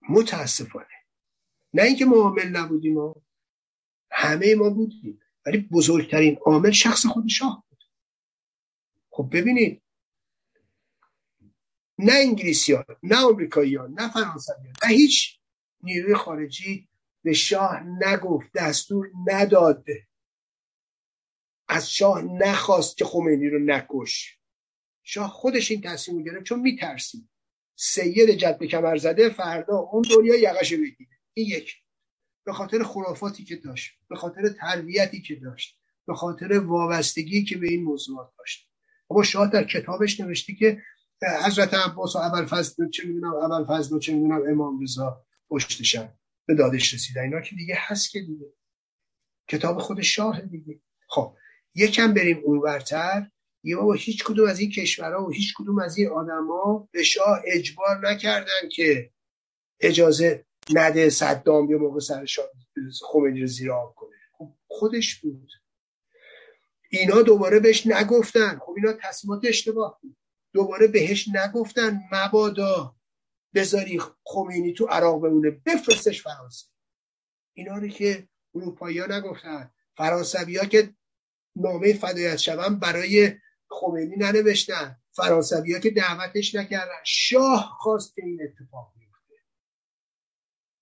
متاسفانه. 0.09 0.87
نه 1.75 1.83
اینکه 1.83 2.05
ما 2.05 2.17
عامل 2.17 2.49
نبودیم 2.49 2.95
ما 2.95 3.17
همه 4.11 4.55
ما 4.55 4.71
بودیم 4.71 5.21
ولی 5.47 5.59
بزرگترین 5.59 6.39
عامل 6.47 6.71
شخص 6.71 7.07
خود 7.07 7.29
شاه 7.29 7.65
بود. 7.69 7.85
خب 9.11 9.29
ببینید 9.33 9.83
نه 12.05 12.13
انگلیسی 12.13 12.73
ها 12.73 12.85
نه 13.03 13.27
امریکایی 13.27 13.75
ها 13.75 13.87
نه 13.87 14.13
فرانسوی 14.13 14.55
ها 14.55 14.89
نه 14.89 14.97
هیچ 14.97 15.39
نیروی 15.83 16.15
خارجی 16.15 16.89
به 17.25 17.33
شاه 17.33 17.83
نگفت 17.83 18.51
دستور 18.55 19.11
نداده 19.27 20.07
از 21.69 21.93
شاه 21.93 22.23
نخواست 22.23 22.97
که 22.97 23.05
خمینی 23.05 23.49
رو 23.49 23.59
نکش. 23.59 24.39
شاه 25.03 25.31
خودش 25.31 25.71
این 25.71 25.81
تصمیم 25.81 26.17
می‌گیره 26.17 26.43
چون 26.43 26.61
میترسید. 26.61 27.29
سید 27.77 28.31
جد 28.31 28.65
کمر 28.65 28.97
زده 28.97 29.29
فردا 29.29 29.77
اون 29.79 30.03
دنیا 30.11 30.37
یقش 30.37 30.73
بگیره. 30.73 31.11
این 31.35 31.47
یک. 31.47 31.77
به 32.45 32.53
خاطر 32.53 32.83
خرافاتی 32.83 33.45
که 33.45 33.57
داشت 33.57 33.93
به 34.09 34.17
خاطر 34.17 34.49
تربیتی 34.49 35.23
که 35.23 35.35
داشت 35.35 35.79
به 36.07 36.15
خاطر 36.15 36.59
وابستگی 36.59 37.45
که 37.45 37.57
به 37.57 37.69
این 37.69 37.85
موضوعات 37.85 38.33
داشت. 38.39 38.71
اما 39.11 39.23
شاه 39.23 39.51
در 39.51 39.65
کتابش 39.65 40.21
نوشته 40.21 40.55
که 40.55 40.83
حضرت 41.47 41.75
عباس 41.75 42.17
و 42.17 42.19
اول 42.19 42.47
فضل 42.47 42.91
چه 42.91 43.07
می‌دونم 43.07 43.35
اول 43.35 43.65
فضل 43.65 43.99
چه 43.99 44.15
می‌دونم 44.15 44.43
امام 44.51 44.83
رضا 44.83 45.25
پشتشن 45.49 46.13
به 46.47 46.55
دادش 46.55 46.95
رسیدن. 46.95 47.23
اینا 47.23 47.41
که 47.41 47.57
دیگه 47.57 47.75
هست 47.79 48.11
که 48.11 48.21
دیگه. 48.21 48.53
کتاب 49.49 49.79
خود 49.79 50.03
شاه 50.03 50.41
دیگه. 50.41 50.81
خب 51.09 51.37
یکم 51.75 52.15
بریم 52.15 52.41
اونورتر. 52.45 53.31
یه 53.63 53.77
بابا 53.77 53.93
هیچ 53.93 54.25
کدوم 54.25 54.49
از 54.49 54.61
این 54.61 54.71
کشورها 54.71 55.25
و 55.25 55.31
هیچ 55.31 55.55
کدوم 55.57 55.79
از 55.79 55.99
این 55.99 56.09
آدما 56.09 56.89
به 56.93 57.03
شاه 57.03 57.43
اجبار 57.47 58.11
نکردن 58.11 58.69
که 58.73 59.11
اجازه 59.81 60.47
نده 60.71 61.11
صدام 61.11 61.71
یه 61.71 61.77
موقع 61.77 62.01
سر 62.01 62.27
خمینی 63.13 63.41
رو 63.41 63.47
زیر 63.47 63.73
آب 63.73 63.95
کنه. 63.95 64.17
خب 64.33 64.55
خودش 64.69 65.21
بود. 65.21 65.51
اینا 66.91 67.23
دوباره 67.23 67.61
بهش 67.61 67.87
نگفتن. 67.87 68.59
خب 68.59 68.75
اینا 68.77 68.93
تصمیمات 69.03 69.45
اشتباه 69.45 69.99
بود. 70.03 70.17
دوباره 70.53 70.87
بهش 70.87 71.29
نگفتن 71.29 72.01
مبادا 72.13 72.97
بذاری 73.55 74.01
خمینی 74.25 74.73
تو 74.73 74.87
عراق 74.87 75.21
بمونه 75.23 75.51
بفرستش 75.51 76.23
فرانسه. 76.23 76.67
اینا 77.53 77.79
رو 77.79 77.89
که 77.89 78.29
اروپایی 78.55 78.99
ها 78.99 79.07
نگفتن. 79.07 79.71
فرانسوی 79.97 80.57
ها 80.57 80.65
که 80.65 80.95
نامه 81.57 81.93
فدایت 81.93 82.37
شوم 82.37 82.79
برای 82.79 83.37
خمینی 83.69 84.17
ننوشتن. 84.17 84.97
فرانسوی 85.13 85.73
ها 85.73 85.81
که 85.81 85.91
دعوتش 85.91 86.55
نکردن. 86.55 87.03
شاه 87.05 87.77
خواست 87.81 88.15
که 88.15 88.23
این 88.25 88.41
اتفاق 88.43 88.93
بیفته. 88.99 89.35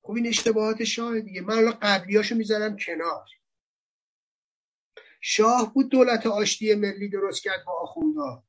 خب 0.03 0.13
این 0.13 0.27
اشتباهات 0.27 0.85
شاه 0.85 1.21
دیگه. 1.21 1.41
من 1.41 1.59
الان 1.59 1.79
قبلیاشو 1.83 2.35
می‌ذارم 2.35 2.77
کنار. 2.77 3.27
شاه 5.21 5.75
بود 5.75 5.89
دولت 5.89 6.27
آشتی 6.27 6.75
ملی 6.75 7.09
درست 7.09 7.43
کرد 7.43 7.65
با 7.67 7.73
آخوندا 7.73 8.48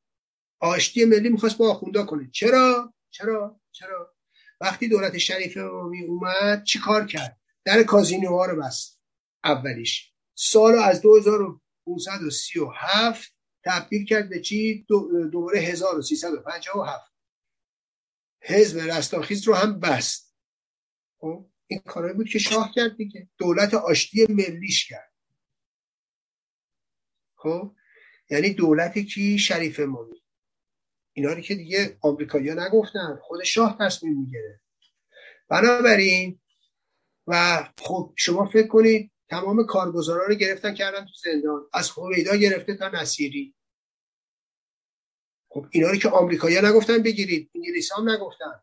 آشتی 0.60 1.06
ملی 1.06 1.30
می‌خواست 1.30 1.57
با 1.57 1.72
آخوندا 1.72 2.06
کنه. 2.06 2.30
چرا؟ 2.31 2.94
چرا؟ 3.10 3.61
چرا؟ 3.72 4.15
وقتی 4.61 4.88
دولت 4.88 5.18
شریف 5.18 5.57
امامی 5.57 6.03
اومد 6.03 6.64
چی 6.64 6.80
کار 6.80 7.06
کرد؟ 7.06 7.40
در 7.65 7.84
کازینوها 7.84 8.45
رو 8.45 8.61
بست. 8.61 9.02
اولیش. 9.44 10.14
سال 10.36 10.76
از 10.76 11.02
2537 11.02 13.36
تبدیل 13.64 14.06
کرد 14.06 14.30
به 14.30 14.41
چی؟ 14.41 14.86
دوباره 15.31 15.60
1357 15.60 17.14
حزب 18.41 18.80
رستاخیز 18.80 19.48
رو 19.48 19.53
هم 19.53 19.80
بست. 19.80 20.36
خب 21.18 21.49
این 21.68 21.80
کارایی 21.80 22.14
بود 22.14 22.30
که 22.30 22.40
شاه 22.40 22.72
کرد 22.76 22.98
دیگه. 22.98 23.30
دولت 23.38 23.73
آشتی 23.73 24.26
ملیش 24.30 24.88
کرد. 24.88 25.14
خب 27.36 27.76
یعنی 28.30 28.53
دولت 28.53 28.99
کی؟ 28.99 29.40
شریف 29.40 29.80
امامی. 29.80 30.19
اینا 31.20 31.34
رو 31.34 31.41
که 31.41 31.56
دیگه 31.56 31.98
آمریکایی‌ها 32.02 32.68
نگفتن. 32.68 33.20
خود 33.22 33.44
شاه 33.44 33.78
تصمیم 33.80 34.20
می‌گیره. 34.20 34.62
بنابراین 35.50 36.40
و 37.28 37.64
خب 37.78 38.14
شما 38.18 38.46
فکر 38.46 38.68
کنید 38.68 39.12
تمام 39.30 39.66
کارگزارا 39.66 40.26
رو 40.26 40.36
گرفتن 40.36 40.74
کردن 40.74 41.06
تو 41.06 41.12
زندان. 41.24 41.62
از 41.74 41.90
هویدا 41.90 42.36
گرفته 42.36 42.76
تا 42.76 42.90
نصیری. 42.90 43.56
خب 45.50 45.66
اینا 45.72 45.90
رو 45.90 45.96
که 45.96 46.10
آمریکایی‌ها 46.10 46.70
نگفتن 46.70 47.04
بگیرید. 47.04 47.52
انگلیس 47.56 47.91
هم 47.91 48.10
نگفتن. 48.10 48.62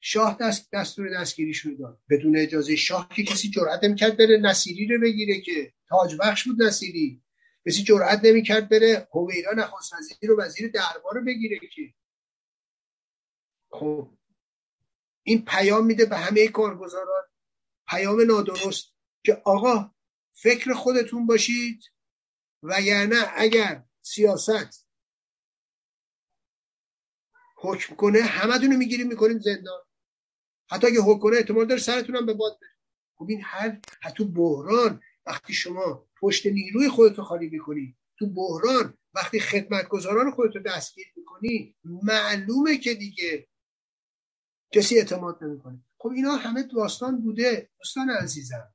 شاه 0.00 0.36
دست 0.40 0.68
دستور 0.72 1.20
دستگیری 1.20 1.54
شد 1.54 1.98
بدون 2.10 2.36
اجازه 2.36 2.76
شاه 2.76 3.08
که 3.16 3.24
کسی 3.24 3.50
جرأت 3.50 3.84
نمی‌کرد 3.84 4.16
بره 4.16 4.36
نصیری 4.36 4.86
رو 4.86 5.00
بگیره 5.00 5.40
که 5.40 5.72
تاج 5.88 6.16
بخش 6.20 6.48
بود 6.48 6.62
نصیری. 6.62 7.22
کسی 7.66 7.82
جرأت 7.82 8.20
نمی‌کرد 8.24 8.68
بره 8.68 9.08
هویدا 9.12 9.50
نخست 9.50 9.92
وزیر 9.92 10.32
و 10.32 10.40
وزیر 10.40 10.70
دربار 10.70 11.14
رو 11.14 11.24
بگیره 11.24 11.58
که. 11.74 11.94
خب. 13.70 14.10
این 15.22 15.44
پیام 15.44 15.86
میده 15.86 16.06
به 16.06 16.16
همه 16.16 16.48
کارگزاران. 16.48 17.24
پیام 17.88 18.20
نادرست 18.20 18.94
که 19.24 19.42
آقا 19.44 19.94
فکر 20.32 20.72
خودتون 20.72 21.26
باشید 21.26 21.82
و 22.62 22.80
یعنی 22.80 23.14
اگر 23.36 23.84
سیاست 24.02 24.86
حکم 27.56 27.94
کنه 27.94 28.20
همه 28.20 28.58
دونو 28.58 28.76
می‌گیریم 28.76 29.08
می‌کنیم 29.08 29.38
زندان. 29.38 29.82
حتی 30.70 30.86
اگه 30.86 31.00
حکم 31.00 31.20
کنه 31.20 31.36
احتمال 31.36 31.66
داره 31.66 31.80
سرتون 31.80 32.26
به 32.26 32.34
باد 32.34 32.60
بره. 32.60 32.70
خب 33.16 33.26
این 33.28 33.42
هر 33.44 33.80
حتی 34.02 34.24
بحران. 34.24 35.02
وقتی 35.26 35.54
شما 35.54 36.09
پشت 36.20 36.46
نیروی 36.46 36.88
خودتو 36.88 37.22
خالی 37.22 37.48
می‌کنی. 37.48 37.96
تو 38.18 38.26
بحران 38.26 38.98
وقتی 39.14 39.40
خدمتگزاران 39.40 40.30
خودتو 40.30 40.58
دستگیر 40.58 41.06
می‌کنی 41.16 41.76
معلومه 41.84 42.78
که 42.78 42.94
دیگه 42.94 43.48
کسی 44.72 44.98
اعتماد 44.98 45.44
نمی‌کنه. 45.44 45.84
خب 45.98 46.08
اینا 46.08 46.36
همه 46.36 46.62
داستان 46.62 47.22
بوده 47.22 47.70
دوستان 47.78 48.10
عزیزم. 48.10 48.74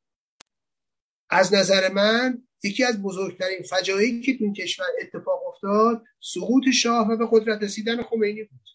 از 1.30 1.54
نظر 1.54 1.94
من 1.94 2.48
یکی 2.64 2.84
از 2.84 3.02
بزرگترین 3.02 3.64
فجایعی 3.64 4.22
که 4.22 4.38
تو 4.38 4.54
کشور 4.54 4.86
اتفاق 5.02 5.48
افتاد 5.48 6.04
سقوط 6.20 6.64
شاه 6.74 7.08
و 7.08 7.18
به 7.18 7.28
قدرت 7.32 7.64
رسیدن 7.64 8.04
خمینی 8.04 8.44
بود. 8.44 8.68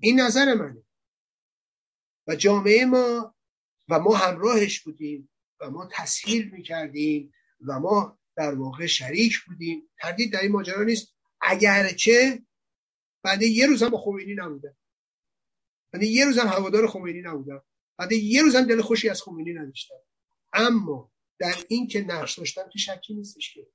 این 0.00 0.20
نظر 0.20 0.54
منه. 0.54 0.82
و 2.26 2.34
جامعه 2.34 2.84
ما 2.84 3.34
و 3.88 3.98
ما 3.98 4.16
همراهش 4.16 4.80
بودیم 4.80 5.30
و 5.60 5.70
ما 5.70 5.88
تسهیل 5.92 6.50
می‌کردیم 6.50 7.32
و 7.66 7.80
ما 7.80 8.18
در 8.36 8.54
واقع 8.54 8.86
شریک 8.86 9.40
بودیم. 9.46 9.90
تردید 9.98 10.32
در 10.32 10.40
این 10.40 10.52
ماجرا 10.52 10.82
نیست. 10.82 11.14
اگرچه 11.40 12.42
بعد 13.22 13.42
یه 13.42 13.66
روز 13.66 13.82
هم 13.82 13.88
با 13.88 13.98
خمینی 13.98 14.34
نبودم 14.34 14.76
بعد 15.92 16.02
یه 16.02 16.24
روز 16.24 16.38
هم 16.38 16.46
هوادار 16.46 16.86
خمینی 16.86 17.22
نبودم 17.22 17.64
بعد 17.98 18.12
یه 18.12 18.42
روز 18.42 18.56
هم 18.56 18.66
دل 18.66 18.80
خوشی 18.80 19.08
از 19.08 19.22
خمینی 19.22 19.52
نداشتم 19.52 19.94
اما 20.52 21.12
در 21.38 21.54
این 21.68 21.86
که 21.86 22.00
نقش 22.00 22.38
داشتم 22.38 22.68
که 22.68 22.78
شکی 22.78 23.14
نیستش 23.14 23.54
که. 23.54 23.66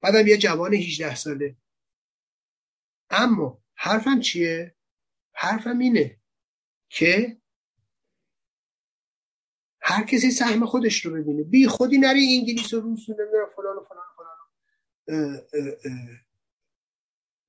بعدم 0.00 0.26
یه 0.26 0.36
جوان 0.36 0.74
18 0.74 1.14
ساله. 1.14 1.56
اما 3.10 3.62
حرفم 3.74 4.20
چیه؟ 4.20 4.76
حرفم 5.32 5.78
اینه 5.78 6.20
که 6.88 7.40
هر 9.88 10.04
کسی 10.04 10.30
سهم 10.30 10.66
خودش 10.66 11.06
رو 11.06 11.12
ببینه. 11.12 11.42
بی 11.42 11.66
خودی 11.66 11.98
نری 11.98 12.36
انگلیس 12.38 12.74
و 12.74 12.80
روس 12.80 13.08
و 13.08 13.12
نمی‌دونم 13.12 13.46
فلان 13.56 13.76
و 13.76 13.84
فلان 13.88 14.04
و 14.08 14.22
فلان. 15.06 15.40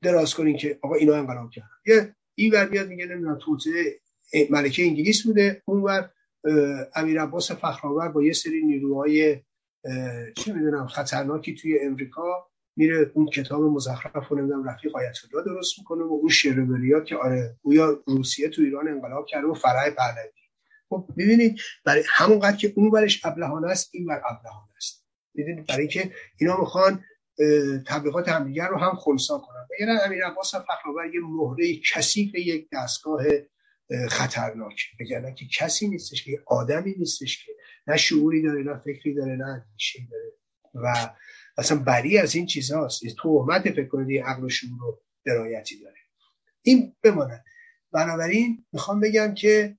دراز 0.02 0.34
کنین 0.34 0.58
که 0.58 0.80
آقا 0.82 0.96
اینا 0.96 1.16
انقلاب 1.16 1.52
کردن. 1.52 1.68
یه 1.86 2.16
این 2.36 2.54
ور 2.54 2.70
میاد 2.70 2.88
میگه 2.88 3.06
نمی‌دونم 3.06 3.38
توطعه 3.42 4.00
ملکه 4.50 4.84
انگلیس 4.84 5.24
بوده. 5.24 5.62
اون 5.66 5.82
ور 5.82 6.10
امیر 6.96 7.22
عباس 7.22 7.52
فخرآور 7.52 8.10
با 8.10 8.24
یه 8.24 8.34
سری 8.34 8.66
نیروهای 8.66 9.42
چه 10.36 10.54
می‌دونم 10.54 10.88
خطرناکی 10.88 11.56
توی 11.56 11.80
امریکا 11.80 12.48
میره 12.76 13.12
اون 13.14 13.26
کتاب 13.26 13.62
مزخرف 13.62 14.32
و 14.32 14.36
نمی‌دونم 14.36 14.70
رفیق 14.70 14.96
آیت 14.96 15.18
الله 15.34 15.46
درست 15.46 15.80
می‌کنه 15.80 16.04
و 16.04 16.14
اون 16.14 16.30
شعر 16.30 17.04
که 17.04 17.16
آره 17.16 17.56
گویا 17.62 18.04
روسیه 18.08 18.50
تو 18.50 18.62
ایران 18.62 18.88
انقلاب 18.88 19.26
کرده 19.26 19.48
و 19.48 19.54
فرای 19.54 19.92
پهلوی. 19.92 20.47
خب 20.90 21.08
ببینید 21.18 21.60
برای 21.86 22.04
همونقدر 22.08 22.58
که 22.58 22.74
اون 22.76 22.92
برش 22.92 23.26
ابلهانه 23.26 23.68
است 23.68 23.90
این 23.94 24.06
بر 24.06 24.22
ابلهانه 24.30 24.72
است. 24.78 25.06
ببینید 25.36 25.68
برای 25.68 25.88
که 25.88 26.12
اینا 26.38 26.60
می‌خوان 26.60 27.04
تبلیغات 27.88 28.30
همدیگر 28.30 28.68
رو 28.68 28.78
هم 28.78 28.96
خونسا 28.96 29.38
کنن. 29.38 29.68
بگیرن 29.72 29.98
امیر 30.06 30.26
عباس 30.26 30.56
فخرآور 30.56 31.06
یه 31.06 31.22
مهره 31.24 31.80
کثیف 31.94 32.36
یک 32.36 32.68
دستگاه 32.74 33.24
خطرناک. 34.10 34.82
بگن 35.00 35.34
که 35.34 35.46
کسی 35.58 35.88
نیستش 35.88 36.24
که 36.24 36.44
آدمی 36.46 36.96
نیستش 36.98 37.46
که. 37.46 37.52
نه 37.88 37.98
شعوری 37.98 38.42
داره 38.42 38.64
نه 38.64 38.78
فکری 38.78 39.14
داره 39.14 39.36
نه 39.36 39.46
اندیشه 39.46 40.00
داره. 40.12 40.32
و 40.74 41.10
اصلا 41.58 41.78
بری 41.78 42.18
از 42.18 42.36
این 42.36 42.46
چیزهاست 42.46 43.02
تهمت 43.24 43.62
فکر 43.62 43.88
کنید 43.88 44.24
عقل 44.24 44.44
و 44.44 44.50
شعور 44.50 44.84
و 44.84 45.02
درایتی 45.26 45.80
داره. 45.80 45.98
این 46.62 46.96
بماند 47.04 47.44
بنابراین 47.92 48.66
می‌خوام 48.72 49.00
بگم 49.00 49.34
که 49.34 49.78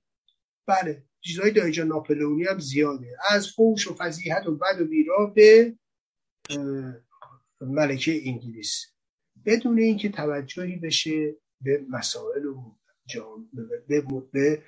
بله 0.69 1.03
چیزهای 1.21 1.51
دایجان 1.51 1.87
ناپلئونی 1.87 2.43
هم 2.43 2.59
زیاده. 2.59 3.17
از 3.29 3.49
فوش 3.49 3.87
و 3.87 3.95
فضیحت 3.95 4.47
و 4.47 4.55
بد 4.55 4.81
و 4.81 4.85
بیرا 4.85 5.25
به 5.25 5.73
ملکه 7.61 8.21
انگلیس. 8.25 8.85
بدون 9.45 9.79
اینکه 9.79 10.09
توجهی 10.09 10.75
بشه 10.75 11.35
به 11.61 11.85
مسائل 11.89 12.45
و 12.45 12.75
به, 13.87 14.01
به 14.31 14.63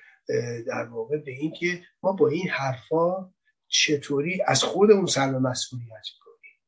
در 0.66 0.84
واقع 0.84 1.16
به 1.16 1.30
اینکه 1.30 1.82
ما 2.02 2.12
با 2.12 2.28
این 2.28 2.48
حرفا 2.48 3.32
چطوری 3.68 4.42
از 4.46 4.62
خودمون 4.62 5.06
سلب 5.06 5.34
مسئولیت 5.34 6.06
کنیم 6.24 6.60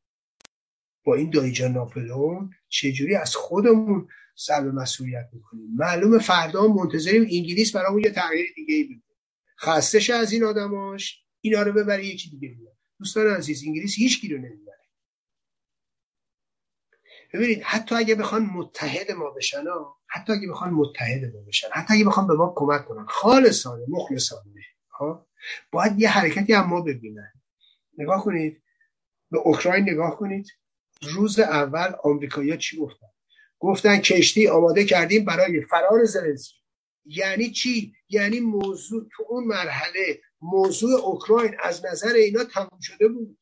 با 1.04 1.14
این 1.14 1.30
دایجان 1.30 1.72
ناپلون 1.72 2.50
چجوری 2.68 3.14
از 3.14 3.36
خودمون 3.36 4.08
سلب 4.36 4.74
مسئولیت 4.74 5.28
می‌کنیم؟ 5.32 5.74
معلوم 5.76 6.18
فردا 6.18 6.68
منتظریم 6.68 7.22
انگلیس 7.22 7.76
برامون 7.76 8.02
یه 8.04 8.10
تغییر 8.10 8.46
دیگه 8.56 8.74
ای 8.74 8.84
بده. 8.84 9.13
خستش 9.58 10.10
از 10.10 10.32
این 10.32 10.44
آدماش 10.44 11.24
اینا 11.40 11.62
رو 11.62 11.72
ببره 11.72 12.06
یکی 12.06 12.30
دیگه 12.30 12.48
بیاد 12.48 12.76
دوستان 12.98 13.26
عزیز 13.26 13.62
انگلیس 13.66 13.94
هیچ 13.96 14.24
رو 14.30 14.38
نمی‌بره. 14.38 14.84
ببینید 17.34 17.62
حتی 17.62 17.94
اگه 17.94 18.14
بخوان 18.14 18.42
متحد 18.42 19.12
ما 19.12 19.30
بشن 19.30 19.64
حتی 20.06 20.32
اگه 20.32 20.48
بخوان 20.48 20.70
متحد 20.70 21.24
ما 21.24 21.40
بشن 21.48 21.68
حتی 21.72 21.94
اگه 21.94 22.04
بخوان 22.04 22.26
به 22.26 22.34
ما 22.34 22.52
کمک 22.56 22.84
کنن 22.84 23.06
خالصانه 23.06 23.84
مخلصانه 23.88 24.62
ها 24.90 25.26
باید 25.70 26.00
یه 26.00 26.10
حرکتی 26.10 26.52
هم 26.52 26.66
ما 26.66 26.80
ببینن. 26.80 27.32
نگاه 27.98 28.24
کنید 28.24 28.62
به 29.30 29.38
اوکراین 29.38 29.90
نگاه 29.90 30.16
کنید. 30.18 30.46
روز 31.02 31.40
اول 31.40 31.92
آمریکایی‌ها 32.04 32.56
چی 32.56 32.78
گفتن؟ 32.78 33.06
گفتن 33.58 33.98
کشتی 33.98 34.48
آماده 34.48 34.84
کردیم 34.84 35.24
برای 35.24 35.64
فرار 35.70 36.04
زلنسکی. 36.04 36.63
یعنی 37.04 37.50
چی؟ 37.50 37.94
یعنی 38.08 38.40
موضوع 38.40 39.08
تو 39.16 39.24
اون 39.28 39.44
مرحله 39.44 40.20
موضوع 40.40 41.00
اوکراین 41.00 41.56
از 41.62 41.84
نظر 41.84 42.12
اینا 42.12 42.44
تموم 42.44 42.80
شده 42.80 43.08
بود. 43.08 43.38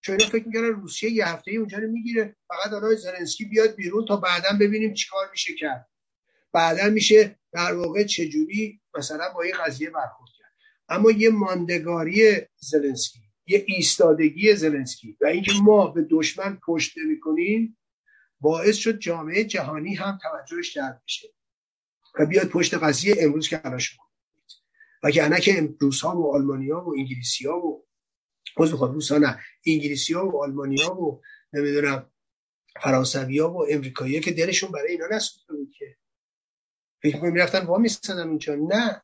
چون 0.00 0.16
اینا 0.18 0.30
فکر 0.30 0.46
می‌کنن 0.46 0.80
روسیه 0.80 1.10
یه 1.10 1.28
هفته 1.28 1.50
ای 1.50 1.56
اونجا 1.56 1.78
رو 1.78 1.88
می‌گیره 1.88 2.36
فقط 2.48 2.72
آنها 2.72 2.94
زلنسکی 2.94 3.44
بیاد 3.44 3.74
بیرون 3.74 4.04
تا 4.04 4.16
بعدا 4.16 4.48
ببینیم 4.60 4.94
چیکار 4.94 5.30
میشه 5.30 5.54
کرد. 5.54 5.88
بعدا 6.52 6.90
میشه 6.90 7.38
در 7.52 7.74
واقع 7.74 8.04
چجوری 8.04 8.80
مثلا 8.98 9.32
با 9.34 9.42
این 9.42 9.54
قضیه 9.66 9.90
برخورد 9.90 10.30
کرد. 10.38 10.52
اما 10.88 11.10
یه 11.10 11.30
ماندگاری 11.30 12.40
زلنسکی 12.56 13.20
یه 13.46 13.64
ایستادگی 13.68 14.54
زلنسکی 14.54 15.16
و 15.20 15.26
اینکه 15.26 15.52
ما 15.62 15.86
به 15.86 16.06
دشمن 16.10 16.58
پشت 16.66 16.98
می‌کنیم 16.98 17.78
باعث 18.40 18.76
شد 18.76 18.98
جامعه 18.98 19.44
جهانی 19.44 19.94
هم 19.94 20.18
توجهش 20.22 20.74
جلب 20.74 21.02
بشه 21.06 21.28
و 22.18 22.26
بیاد 22.26 22.48
پشت 22.48 22.74
قضیه 22.74 23.14
امروز 23.18 23.48
که 23.48 23.66
الان 23.66 23.78
شما 23.78 24.06
و 25.02 25.10
که 25.10 25.40
که 25.40 25.74
روس 25.80 26.00
ها 26.00 26.20
و 26.20 26.34
آلمانیا 26.34 26.80
و 26.80 26.94
انگلیسی 26.98 27.46
ها 27.46 27.58
و 27.58 27.86
از 28.62 28.72
بخواد 28.72 28.92
روس 28.92 29.12
ها 29.12 29.18
نه 29.18 29.40
انگلیسی 29.66 30.14
ها 30.14 30.28
و 30.28 30.42
آلمانیا 30.42 30.94
و 30.94 31.22
نمی‌دونم 31.52 32.10
فرانسوی 32.82 33.38
ها 33.38 33.52
و 33.52 33.66
امریکایی 33.70 34.20
که 34.20 34.30
دلشون 34.30 34.70
برای 34.70 34.92
اینا 34.92 35.06
نسوخته 35.10 35.54
بود 35.54 35.72
که. 35.78 35.96
فکر 37.02 37.20
کنم 37.20 37.32
می‌رفتن 37.32 37.66
وا 37.66 37.78
میستدن 37.78 38.28
اینجا 38.28 38.54
نه. 38.54 39.02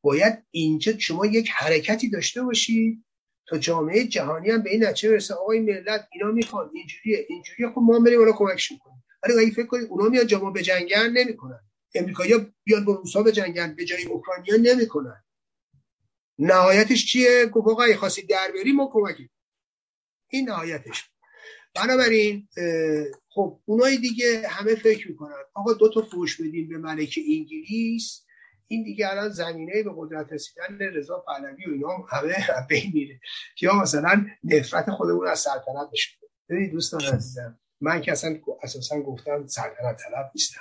باید 0.00 0.44
اینجا 0.50 0.98
شما 0.98 1.26
یک 1.26 1.50
حرکتی 1.50 2.10
داشته 2.10 2.42
باشید 2.42 3.04
تا 3.46 3.58
جامعه 3.58 4.04
جهانی 4.04 4.50
هم 4.50 4.62
به 4.62 4.70
این 4.70 4.84
نتیجه 4.84 5.10
برسه. 5.10 5.34
آقای 5.34 5.60
ملت 5.60 6.08
اینا 6.12 6.32
می‌خوان 6.32 6.70
اینجوریه 6.74 7.26
اینجوریه 7.28 7.68
خب 7.68 7.80
ما 7.80 7.98
بریم 8.00 8.18
اونا 8.18 8.32
کمکشون 8.32 8.78
کنیم 8.78 9.04
ولی 9.22 9.46
اگه 9.46 9.54
فکر 9.54 9.66
کنید 9.66 9.88
اونا 9.90 10.08
میان 10.08 10.26
جامعه 10.26 10.52
به 10.52 10.62
جنگن 10.62 11.10
نمی‌کنن. 11.10 11.60
امریکایی‌ها 11.94 12.40
بیان 12.64 12.84
با 12.84 12.94
روسا 12.94 13.22
به 13.22 13.32
جنگن 13.32 13.74
به 13.74 13.84
جای 13.84 14.04
اوکراینیا 14.04 14.74
نمی‌کنن. 14.74 15.24
نهایتش 16.38 17.06
چیه؟ 17.06 17.46
گفت 17.46 17.68
آقا 17.68 17.96
خواستید 17.96 18.28
در 18.28 18.52
بریم 18.54 18.76
ما 18.76 18.90
کمکی 18.92 19.30
این 20.28 20.48
نهایتش. 20.48 21.10
بنابراین 21.74 22.48
خب 23.28 23.60
اونای 23.64 23.96
دیگه 23.96 24.48
همه 24.48 24.74
فکر 24.74 25.08
می‌کنن. 25.08 25.34
آقا 25.54 25.72
دو 25.72 25.88
تا 25.94 26.02
فوش 26.02 26.40
بدیم 26.40 26.68
به 26.68 26.78
ملک 26.78 27.18
انگلیس. 27.28 28.24
این 28.68 28.82
دیگه 28.82 29.10
الان 29.10 29.28
زمینه 29.28 29.82
به 29.82 29.90
قدرت 29.96 30.32
رسیدن 30.32 30.78
رضا 30.80 31.24
پهلوی 31.26 31.66
و 31.66 31.70
اینا 31.72 31.88
همه 32.08 32.34
بین 32.68 32.90
میره 32.94 33.20
یا 33.60 33.74
مثلا 33.74 34.26
نفرت 34.44 34.90
خودمون 34.90 35.28
از 35.28 35.38
سلطنت 35.38 35.90
بشه. 35.92 36.10
ببینید 36.48 36.72
دوستان 36.72 37.02
عزیزم 37.02 37.58
من 37.80 38.00
که 38.00 38.12
اصلا 38.12 38.38
اساسا 38.62 39.00
گفتم 39.00 39.46
سلطنت 39.46 39.96
طلب 39.96 40.30
نیستم. 40.34 40.60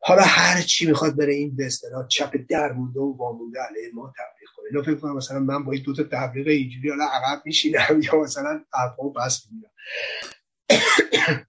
حالا 0.00 0.22
هر 0.22 0.62
چی 0.62 0.86
می‌خواد 0.86 1.16
بره 1.16 1.34
این 1.34 1.56
به 1.56 1.66
اصطلاح 1.66 2.08
چپ 2.08 2.36
در 2.48 2.72
مونده 2.72 3.00
و 3.00 3.16
وامونده 3.16 3.60
علیه 3.60 3.90
ما 3.94 4.12
تبلیغ 4.16 4.50
کنه. 4.56 4.66
اینا 4.70 4.82
فکر 4.82 4.94
کنم 4.94 5.16
مثلا 5.16 5.38
من 5.38 5.64
با 5.64 5.72
این 5.72 5.82
دو 5.82 5.94
تا 5.94 6.02
تبلیغ 6.02 6.46
اینجوری 6.46 6.90
حالا 6.90 7.04
عقب 7.04 7.42
میشینم 7.44 8.00
یا 8.02 8.20
مثلا 8.20 8.64
حرفا 8.72 9.08
بس 9.08 9.46
می‌گیرم. 9.50 9.70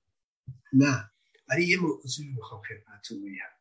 نه. 0.83 1.11
ولی 1.49 1.65
یه 1.65 1.77
موضوعی 1.79 2.29
می‌خوام 2.35 2.61
خدمتتون 2.61 3.21
بگم. 3.21 3.56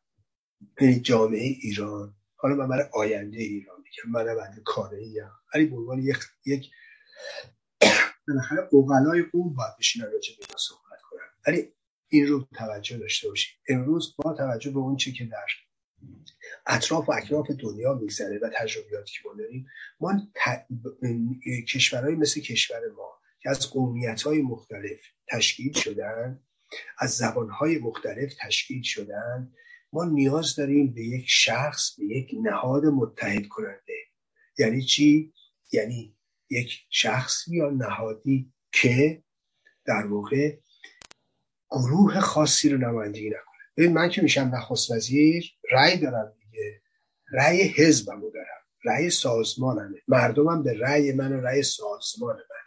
یعنی 0.81 0.99
جامعه 0.99 1.55
ایران. 1.61 2.13
حالا 2.35 2.55
من 2.55 2.67
برای 2.67 2.85
آینده 2.93 3.37
ایران 3.37 3.77
میگم 3.83 4.11
من 4.11 4.35
بعد 4.35 4.59
کاره 4.65 4.97
ایم 4.97 5.31
ولی 5.53 5.65
به 5.65 5.75
عنوان 5.75 5.99
یک 5.99 6.17
یک 6.45 6.69
بالاخره 8.27 8.67
اوغلای 8.71 9.23
اون 9.33 9.53
باید 9.53 9.77
بشینن 9.79 10.05
راجع 10.11 10.33
به 10.39 10.45
صحبت 10.57 11.01
کنن 11.09 11.19
ولی 11.47 11.73
این 12.07 12.27
رو 12.27 12.47
توجه 12.55 12.97
داشته 12.97 13.29
باشید. 13.29 13.55
امروز 13.69 14.15
با 14.17 14.33
توجه 14.33 14.71
به 14.71 14.79
اون 14.79 14.95
چی 14.95 15.13
که 15.13 15.25
در 15.25 15.45
اطراف 16.67 17.09
و 17.09 17.11
اکناف 17.11 17.51
دنیا 17.51 17.93
میگذره 17.93 18.39
و 18.39 18.49
تجربیاتی 18.55 19.11
که 19.11 19.19
ما 19.25 19.35
داریم 19.35 19.67
ما 19.99 20.13
کشورهای 21.73 22.15
مثل 22.15 22.41
کشور 22.41 22.79
ما 22.97 23.19
که 23.39 23.49
از 23.49 23.69
قومیت 23.69 24.21
های 24.21 24.41
مختلف 24.41 24.99
تشکیل 25.27 25.73
شدن 25.73 26.43
از 26.97 27.11
زبانهای 27.11 27.77
مختلف 27.77 28.33
تشکیل 28.39 28.81
شدن 28.81 29.53
ما 29.93 30.05
نیاز 30.05 30.55
داریم 30.55 30.93
به 30.93 31.01
یک 31.01 31.25
شخص 31.27 31.95
به 31.99 32.05
یک 32.05 32.31
نهاد 32.43 32.85
متحد 32.85 33.47
کننده. 33.47 33.93
یعنی 34.59 34.81
چی؟ 34.81 35.33
یعنی 35.71 36.15
یک 36.49 36.85
شخص 36.89 37.47
یا 37.47 37.69
نهادی 37.69 38.53
که 38.71 39.23
در 39.85 40.07
واقع 40.07 40.57
گروه 41.69 42.19
خاصی 42.19 42.69
رو 42.69 42.77
نمایندگی 42.77 43.29
نکنه. 43.29 43.63
ببین 43.77 43.93
من 43.93 44.09
که 44.09 44.21
میشم 44.21 44.51
نخست 44.53 44.91
وزیر 44.91 45.53
رأی 45.71 45.97
دارم 45.97 46.33
دیگه. 46.39 46.81
رأی 47.31 47.61
حزبمو 47.61 48.31
دارم. 48.31 48.61
رأی 48.85 49.09
سازمانمه. 49.09 49.97
مردمم 50.07 50.63
به 50.63 50.73
رأی 50.79 51.11
من 51.11 51.33
و 51.33 51.41
رأی 51.41 51.63
سازمان 51.63 52.35
من. 52.35 52.57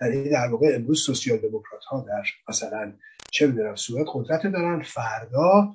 یعنی 0.00 0.28
در 0.28 0.48
واقع 0.48 0.72
امروز 0.74 1.00
سوسیال 1.00 1.38
دموکرات 1.38 1.84
ها 1.84 2.04
در 2.08 2.22
مثلا 2.48 2.96
چه 3.30 3.46
می‌دونم 3.46 3.74
سوئد 3.74 4.06
قدرت 4.12 4.42
دارن 4.42 4.82
فردا 4.82 5.74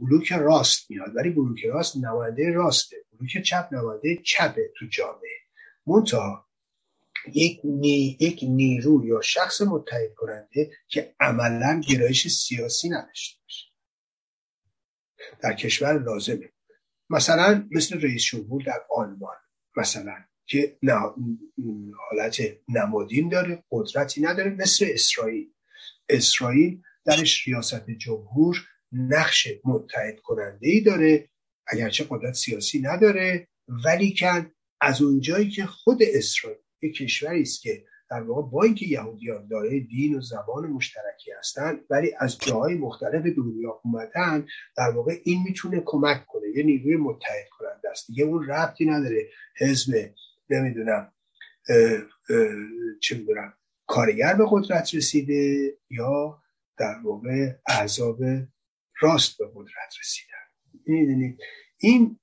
بلوک 0.00 0.32
راست 0.32 0.90
میاد 0.90 1.16
ولی 1.16 1.30
بلوک 1.30 1.64
راست 1.64 1.96
نماینده 1.96 2.52
راسته. 2.52 2.96
بلوک 3.12 3.42
چپ 3.42 3.68
نماینده 3.72 4.16
چپه 4.24 4.72
تو 4.78 4.86
جامعه. 4.86 5.40
منتها 5.86 6.50
یک, 7.34 7.60
نی، 7.64 8.16
یک 8.20 8.40
نیرو 8.42 9.06
یا 9.06 9.20
شخص 9.20 9.60
متحد 9.60 10.14
کننده 10.16 10.70
که 10.88 11.14
عملا 11.20 11.80
گرایش 11.88 12.28
سیاسی 12.28 12.88
نداشته 12.88 13.38
باشه. 13.42 13.66
در 15.40 15.52
کشور 15.52 16.02
لازمه. 16.02 16.52
مثلا 17.10 17.68
مثل 17.70 18.00
رئیس 18.00 18.22
جمهور 18.22 18.62
در 18.62 18.84
آلمان 18.96 19.36
مثلا 19.76 20.16
که 20.46 20.78
حالت 22.10 22.36
نمادین 22.68 23.28
داره 23.28 23.64
قدرتی 23.70 24.20
نداره 24.20 24.50
مثل 24.50 24.86
اسرائیل. 24.88 25.52
اسرائیل 26.08 26.82
درش 27.04 27.48
ریاست 27.48 27.90
جمهور 27.90 28.56
نقش 28.92 29.48
متحد 29.64 30.20
کننده 30.20 30.68
ای 30.68 30.80
داره 30.80 31.28
اگرچه 31.66 32.06
قدرت 32.10 32.34
سیاسی 32.34 32.80
نداره 32.80 33.48
ولی 33.84 34.14
کن 34.18 34.50
از 34.80 35.02
اونجایی 35.02 35.50
که 35.50 35.66
خود 35.66 35.98
اسرائیل 36.02 36.58
یک 36.82 36.96
کشوری 36.96 37.42
است 37.42 37.62
که 37.62 37.84
در 38.10 38.22
واقع 38.22 38.50
با 38.50 38.62
اینکه 38.62 38.86
یهودیان 38.86 39.48
دارای 39.48 39.80
دین 39.80 40.18
و 40.18 40.20
زبان 40.20 40.66
مشترکی 40.66 41.32
هستند 41.38 41.80
ولی 41.90 42.12
از 42.18 42.38
جاهای 42.38 42.74
مختلف 42.74 43.22
دنیا 43.36 43.80
اومدن 43.84 44.46
در 44.76 44.90
واقع 44.90 45.16
این 45.24 45.42
می‌تونه 45.42 45.82
کمک 45.84 46.26
کنه 46.26 46.48
یه 46.56 46.62
نیروی 46.62 46.96
متحد 46.96 47.48
کننده 47.58 47.90
است. 47.90 48.06
دیگه 48.06 48.24
اون 48.24 48.46
ربطی 48.46 48.86
نداره 48.86 49.30
حزب 49.58 50.10
نمی‌دونم 50.50 51.12
چه 53.00 53.18
می‌دونم 53.18 53.54
کارگر 53.86 54.34
به 54.34 54.44
قدرت 54.50 54.94
رسیده 54.94 55.72
یا 55.90 56.38
در 56.78 56.94
واقع 57.04 57.52
احزاب 57.68 58.18
راست 59.00 59.38
به 59.38 59.44
قدرت 59.54 59.94
رسیدن. 60.00 61.36
این 61.78 62.18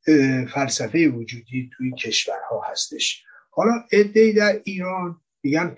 فلسفه 0.53 1.07
وجودی 1.07 1.69
توی 1.77 1.91
کشورها 1.91 2.61
هستش. 2.71 3.23
حالا 3.49 3.71
ادهی 3.91 4.33
در 4.33 4.61
ایران 4.63 5.21
میگن 5.43 5.75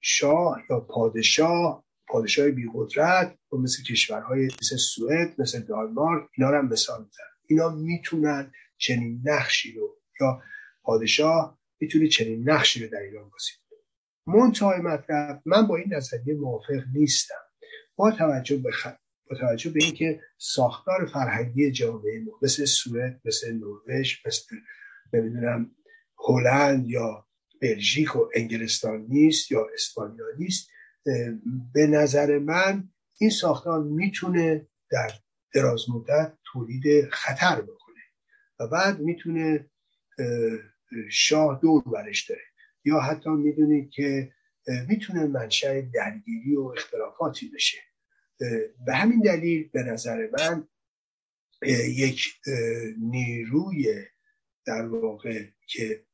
شاه 0.00 0.62
یا 0.70 0.80
پادشاه 0.80 1.84
پادشاه 2.08 2.50
بی 2.50 2.70
قدرت 2.74 3.38
مثل 3.52 3.82
کشورهای 3.82 4.44
مثل 4.44 4.76
سوئد 4.76 5.40
مثل 5.40 5.60
دانمارک 5.60 6.28
اینا 6.38 6.50
رو 6.50 6.58
هم 6.58 6.68
مثال 6.68 7.04
میزن 7.04 7.24
اینا 7.46 7.68
می‌تونن 7.68 8.52
چنین 8.78 9.22
نقشی 9.24 9.72
رو 9.72 10.00
یا 10.20 10.42
پادشاه 10.82 11.58
می‌تونه 11.80 12.08
چنین 12.08 12.50
نقشی 12.50 12.84
رو 12.84 12.90
در 12.90 12.98
ایران 12.98 13.30
بازی 13.30 13.52
کنه. 13.70 13.78
منتهای 14.36 14.80
مطلب 14.80 15.42
من 15.46 15.66
با 15.66 15.76
این 15.76 15.94
نظریه 15.94 16.34
موافق 16.34 16.82
نیستم. 16.94 17.34
با 17.96 18.10
توجه 18.10 18.56
به 18.56 18.70
با 19.30 19.36
توجه 19.36 19.70
به 19.70 19.84
اینکه 19.84 20.20
ساختار 20.38 21.06
فرهنگی 21.06 21.70
جامعه 21.70 22.20
ما 22.20 22.32
مثل 22.42 22.64
سوئد 22.64 23.20
مثل 23.24 23.52
نروژ 23.52 24.16
مثل 24.26 24.56
نمی‌دونم 25.12 25.70
هلند 26.18 26.88
یا 26.88 27.26
بلژیک 27.62 28.16
و 28.16 28.28
انگلستان 28.34 29.06
نیست 29.08 29.52
یا 29.52 29.66
اسپانیا 29.74 30.26
نیست 30.38 30.68
به 31.74 31.86
نظر 31.86 32.38
من 32.38 32.88
این 33.20 33.30
ساختار 33.30 33.82
می‌تونه 33.82 34.68
در 34.90 35.10
دراز 35.54 35.90
مدت 35.90 36.32
تولید 36.44 37.08
خطر 37.10 37.60
بکنه 37.60 38.02
و 38.60 38.66
بعد 38.66 39.00
می‌تونه 39.00 39.70
شاه 41.10 41.60
دور 41.62 41.82
برش 41.82 42.30
داره. 42.30 42.42
یا 42.84 43.00
حتی 43.00 43.30
می‌دونید 43.30 43.90
که 43.90 44.32
می‌تونه 44.88 45.26
منشأ 45.26 45.80
درگیری 45.80 46.56
و 46.56 46.62
اختلافاتی 46.62 47.50
بشه. 47.54 47.78
به 48.86 48.94
همین 48.94 49.20
دلیل 49.20 49.68
به 49.72 49.82
نظر 49.82 50.28
من 50.38 50.68
یک 51.88 52.28
نیروی 53.00 54.04
در 54.66 54.86
واقع 54.86 55.44
که 55.66 56.04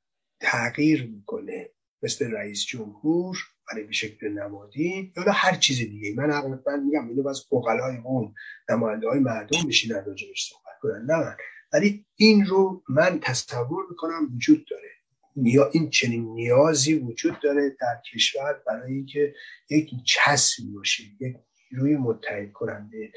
تغییر 0.41 1.07
می‌کنه 1.07 1.71
مثل 2.03 2.31
رئیس 2.31 2.67
جمهور 2.67 3.37
ولی 3.73 3.83
به 3.83 3.93
شکل 3.93 4.29
نمادین 4.29 5.13
یا 5.17 5.33
هر 5.33 5.57
چیز 5.57 5.79
دیگه 5.79 6.15
من 6.17 6.27
من 6.67 6.85
میگم 6.85 7.09
اینو 7.09 7.29
از 7.29 7.47
اقلای 7.53 7.97
اون 7.97 8.35
نماینده 8.71 9.09
های 9.09 9.19
مردم 9.19 9.67
بشینن 9.69 10.05
راجبش 10.05 10.51
صحبت 10.51 10.79
کنن. 10.81 11.07
نه. 11.11 11.37
ولی 11.73 12.07
این 12.17 12.47
رو 12.47 12.83
من 12.89 13.21
تصور 13.23 13.85
می‌کنم 13.91 14.35
وجود 14.35 14.67
داره. 14.71 14.89
نیا 15.37 15.71
این 15.73 15.91
چنین 15.91 16.25
نیازی 16.35 16.95
وجود 16.95 17.41
داره 17.43 17.77
در 17.81 18.03
کشور 18.15 18.63
برای 18.67 18.93
اینکه 18.93 19.35
یک 19.71 19.91
چسب 20.07 20.63
باشه 20.75 21.05
یک 21.21 21.37
روی 21.71 21.97
متحد 21.97 22.53
کننده 22.53 23.13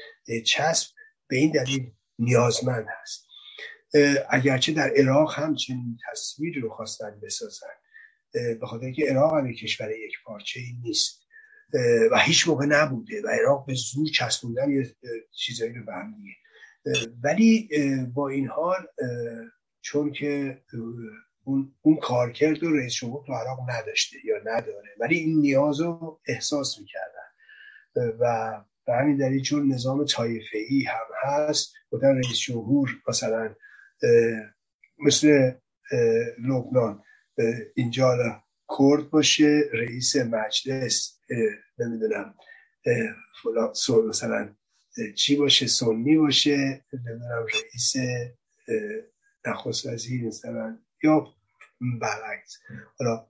چسب 0.46 0.90
به 1.28 1.36
این 1.36 1.50
دلیل 1.50 1.92
نیازمند 2.18 2.86
هست. 3.00 3.26
اگرچه 4.30 4.72
در 4.72 4.92
عراق 4.96 5.38
هم 5.38 5.54
چنین 5.54 5.98
تصویری 6.10 6.60
رو 6.60 6.70
خواستن 6.70 7.20
بسازن 7.22 7.66
به 8.32 8.66
خاطر 8.66 8.84
اینکه 8.84 9.06
عراق 9.10 9.34
هم 9.34 9.52
کشور 9.52 9.90
یک 9.90 10.12
پارچه 10.24 10.60
ای 10.60 10.72
نیست. 10.82 11.22
و 12.10 12.18
هیچ 12.18 12.48
موقع 12.48 12.66
نبوده 12.66 13.22
و 13.24 13.28
عراق 13.28 13.66
به 13.66 13.74
زور 13.74 14.08
چسبوندن 14.08 14.70
یه 14.70 14.96
چیزایی 15.30 15.72
رو 15.72 15.84
به 15.84 15.92
هم 15.92 16.14
ولی 17.22 17.68
با 18.14 18.28
این 18.28 18.48
حال 18.48 18.86
چون 19.80 20.12
که 20.12 20.62
اون, 21.44 21.74
اون 21.82 21.96
کارکرد 21.96 22.62
و 22.62 22.76
رئیس 22.76 22.94
جمهور 22.94 23.26
تو 23.26 23.32
عراق 23.32 23.58
نداشته 23.70 24.16
یا 24.24 24.38
نداره 24.44 24.88
ولی 25.00 25.16
این 25.16 25.40
نیاز 25.40 25.80
رو 25.80 26.20
احساس 26.26 26.78
می‌کردن. 26.78 27.21
و 27.96 28.52
به 28.86 28.92
همین 28.92 29.16
دلیل 29.16 29.42
چون 29.42 29.72
نظام 29.72 30.04
طایفه 30.04 30.58
ای 30.68 30.82
هم 30.82 31.06
هست 31.22 31.74
بودن 31.90 32.14
رئیس 32.14 32.38
جمهور 32.38 32.90
مثلا 33.08 33.54
مثل 34.98 35.52
لبنان 36.38 37.02
اینجا 37.74 38.42
کرد 38.78 39.10
باشه 39.10 39.60
رئیس 39.72 40.16
مجلس 40.16 41.20
نمی‌دونم 41.78 42.34
مثلا 44.08 44.54
چی 45.16 45.36
باشه 45.36 45.66
سنی 45.66 46.16
باشه 46.16 46.84
نمی‌دونم 46.92 47.46
رئیس 47.54 47.94
نخست 49.46 49.86
وزیر 49.86 50.24
مثلا 50.24 50.78
یا 51.02 51.34
برعکس. 52.00 52.58
حالا 52.98 53.26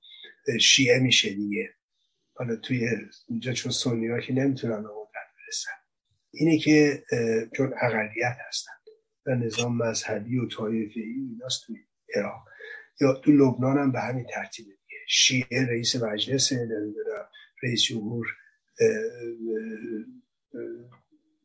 شیعه 0.60 0.98
میشه 0.98 1.28
دیگه. 1.34 1.74
حالا 2.42 2.56
توی 2.56 2.88
اینجا 3.28 3.52
چون 3.52 3.72
سنی 3.72 4.22
که 4.22 4.32
نمی‌تونن 4.32 4.82
به 4.82 4.88
قدرت 4.88 5.28
برسن. 5.38 5.70
اینه 6.30 6.58
که 6.58 7.04
چون 7.56 7.74
اقلیت 7.82 8.36
هستن. 8.48 8.72
و 9.26 9.34
نظام 9.34 9.76
مذهبی 9.76 10.38
و 10.38 10.48
طایفه 10.48 11.00
ای 11.00 11.12
ایناست 11.30 11.66
توی 11.66 11.76
عراق. 12.14 12.44
یا 13.00 13.14
تو 13.14 13.32
لبنان 13.32 13.78
هم 13.78 13.92
به 13.92 14.00
همین 14.00 14.26
ترتیب 14.34 14.66
دیگه. 14.66 15.00
شیعه 15.08 15.66
رئیس 15.66 15.96
مجلس 15.96 16.52
رئیس 17.62 17.82
جمهور 17.82 18.26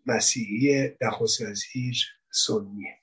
مسیحی 0.06 0.92
نخست 1.02 1.42
وزیر 1.42 1.96
سنیه 2.32 2.98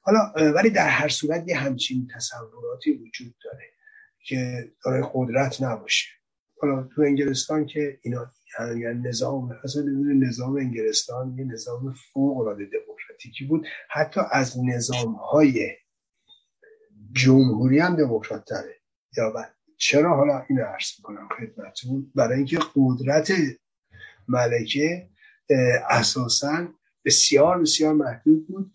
حالا 0.00 0.32
ولی 0.54 0.70
در 0.70 0.88
هر 0.88 1.08
صورت 1.08 1.48
یه 1.48 1.56
همچین 1.56 2.08
تصوراتی 2.14 2.92
وجود 2.92 3.34
داره 3.44 3.64
که 4.24 4.70
داره 4.84 5.10
قدرت 5.14 5.62
نباشه. 5.62 6.08
حالا 6.64 6.88
تو 6.94 7.02
انگلستان 7.02 7.66
که 7.66 7.98
اینا 8.02 8.26
یعنی 8.60 9.08
نظام 9.08 9.58
اصلا 9.64 9.82
نظام 10.28 10.56
انگلستان 10.56 11.38
یه 11.38 11.44
نظام 11.44 11.94
فوق 12.12 12.38
العاده 12.38 12.64
دموکراتیکی 12.64 13.44
بود. 13.44 13.66
حتی 13.90 14.20
از 14.32 14.58
نظام 14.64 15.14
های 15.14 15.70
جمهوری 17.12 17.78
هم 17.78 17.96
دموکرات 17.96 18.44
تره 18.44 18.76
یا 19.16 19.32
چرا 19.76 20.16
حالا 20.16 20.44
این 20.48 20.60
عرض 20.60 20.90
می‌کنم 20.98 21.28
خدمتتون؟ 21.38 22.12
برای 22.14 22.36
اینکه 22.36 22.58
قدرت 22.76 23.32
ملکه 24.28 25.08
اساسا 25.90 26.68
بسیار 27.04 27.60
بسیار 27.60 27.94
محدود 27.94 28.48
بود. 28.48 28.72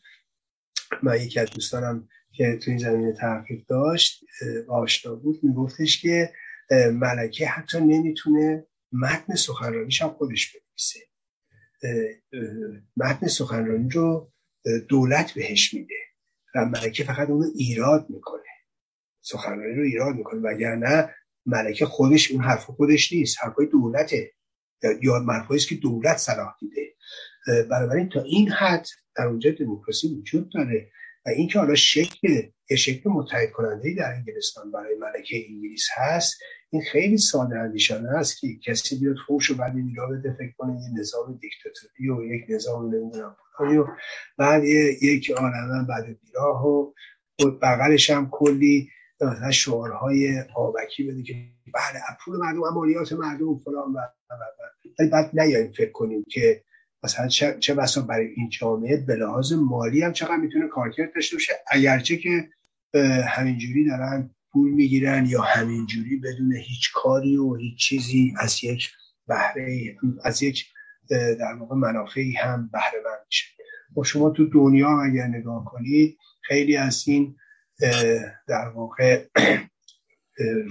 من 1.03 1.22
یکی 1.22 1.40
از 1.40 1.49
دوستانم 1.49 2.07
که 2.32 2.60
تو 2.64 2.72
این 2.72 2.78
زمینه 2.78 3.14
تحقیق 3.14 3.66
داشت 3.68 4.24
آشنا 4.68 5.16
بود. 5.16 5.40
میگفتش 5.44 6.02
که 6.02 6.34
ملکه 6.72 7.48
حتی 7.48 7.80
نمی‌تونه 7.80 8.66
متن 8.91 9.36
سخنرانیش 9.36 10.02
هم 10.02 10.10
خودش 10.10 10.54
بنویسه. 10.54 11.00
متن 12.98 13.28
سخنرانی 13.28 13.90
رو 13.90 14.32
دولت 14.90 15.32
بهش 15.32 15.74
میده 15.74 15.96
و 16.56 16.66
ملکه 16.66 17.04
فقط 17.04 17.30
اونو 17.30 17.46
ایراد 17.56 18.10
می‌کنه. 18.10 18.41
سخنرانی 19.22 19.76
رو 19.76 19.84
ایراد 19.84 20.16
می‌کنه. 20.16 20.40
وگرنه 20.40 21.16
ملکه 21.46 21.86
خودش 21.86 22.32
اون 22.32 22.44
حرف 22.44 22.66
خودش 22.66 23.14
نیست. 23.14 23.38
حرفای 23.44 23.66
دولته. 23.66 24.32
یا 25.02 25.20
حرفایی 25.20 25.60
که 25.60 25.76
دولت 25.76 26.18
صلاح 26.18 26.56
دیده 26.60 26.96
بنابراین 27.70 28.10
تا 28.10 28.22
این 28.22 28.52
حد 28.52 28.88
در 29.16 29.26
اونجا 29.26 29.52
دموکراسی 29.52 30.08
وجود 30.08 30.52
داره 30.54 30.91
و 31.26 31.30
اینکه 31.30 31.60
حالا 31.60 31.76
شکل 31.76 32.28
یه 32.70 32.78
شکل 32.78 33.10
متحد 33.10 33.52
کننده 33.52 33.96
در 33.98 34.14
انگلستان 34.14 34.72
برای 34.72 34.96
ملکه 34.96 35.46
انگلیس 35.50 35.88
هست 35.96 36.41
این 36.72 36.82
خیلی 36.91 37.18
ساده 37.18 37.60
اندیشانه 37.60 38.10
است 38.10 38.40
که 38.40 38.48
کسی 38.56 39.00
بیاد 39.00 39.16
فوش 39.28 39.52
و 39.52 39.56
بعد 39.56 39.78
ایرا 39.78 40.08
بده 40.08 40.34
فکر 40.34 40.54
کنه 40.58 40.82
یه 40.82 41.00
نظام 41.00 41.40
دیکتاتوری 41.41 42.10
و 42.10 42.24
یک 42.24 42.46
نظام 42.50 42.96
نمی‌دونم 42.96 43.36
و 43.60 43.86
بعد 44.38 44.64
یک 45.02 45.32
عالمه 45.32 45.88
بعد 45.88 46.06
بیراه 46.06 46.68
و 46.68 46.91
بغلش 47.62 48.10
هم 48.10 48.30
کلی 48.32 48.90
مثلا 49.22 49.52
شعارهای 49.52 50.44
آبکی 50.56 51.04
بده 51.04 51.24
که 51.24 51.34
بله 51.74 52.02
پول 52.26 52.38
مردم 52.38 52.64
امانیات 52.64 53.14
مردم 53.14 53.58
فلان 53.58 53.94
و 53.94 54.00
ولی 55.00 55.10
بعد 55.10 55.40
نیاییم 55.40 55.72
فکر 55.72 55.91
کنیم 55.91 56.26
که 56.30 56.64
مثلا 57.04 57.28
چه, 57.28 57.58
چه 57.60 57.74
بسا 57.74 58.02
برای 58.02 58.28
این 58.28 58.50
جامعه 58.50 58.98
به 58.98 59.16
لحاظ 59.16 59.54
مالی 59.54 60.02
هم 60.02 60.14
چقدر 60.14 60.36
می‌تونه 60.36 60.68
کارکرد 60.68 61.14
داشته 61.16 61.36
باشه. 61.36 61.54
اگرچه 61.68 62.18
که 62.18 62.50
همینجوری 63.28 63.88
دارن 63.90 64.36
پول 64.60 64.72
می‌گیرن 64.72 65.26
یا 65.26 65.41
همینجوری 65.41 66.18
بدون 66.18 66.56
هیچ 66.56 66.91
کاری 66.94 67.38
و 67.38 67.56
هیچ 67.56 67.77
چیزی 67.77 68.34
از 68.40 68.64
یک 68.64 68.90
بهره 69.27 69.95
از 70.23 70.44
یک 70.44 70.65
در 71.10 71.53
واقع 71.60 71.76
منافعی 71.76 72.31
هم 72.31 72.69
بهره 72.73 73.02
مند 73.06 73.26
میشه. 73.26 73.45
و 73.91 73.94
خب 73.95 74.03
شما 74.03 74.30
تو 74.30 74.45
دنیا 74.45 75.02
اگر 75.02 75.27
نگاه 75.27 75.65
کنید 75.65 76.18
خیلی 76.41 76.77
از 76.77 77.03
این 77.07 77.36
در 78.48 78.69
واقع 78.76 79.26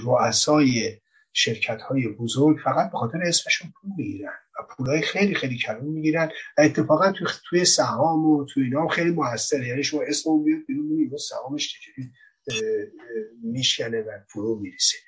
رؤسای 0.07 0.99
شرکت 1.33 1.83
های 1.83 2.09
بزرگ 2.09 2.59
فقط 2.65 2.91
به 2.91 2.99
خاطر 2.99 3.19
اسمشون 3.23 3.73
پول 3.81 3.91
می‌گیرن 3.97 4.33
و 4.59 4.63
پولای 4.77 5.03
خیلی 5.03 5.35
خیلی 5.35 5.59
کلون 5.59 5.85
می‌گیرن 5.85 6.31
و 6.59 6.61
اتفاقا 6.61 7.13
توی 7.13 7.29
توی 7.49 7.65
سهام 7.65 8.27
و 8.27 8.45
توی 8.45 8.65
اینا 8.65 8.89
خیلی 8.89 9.11
موثره. 9.11 9.69
یعنی 9.69 9.83
شما 9.83 10.01
اسم 10.09 10.31
اون 10.31 10.45
بیاد 10.45 10.61
بیرون 10.67 11.17
سهامش 11.19 11.69
چجوری 11.69 12.11
میشکنه 13.43 14.01
و 14.03 14.11
فرو 14.29 14.59
می‌رسه 14.61 14.99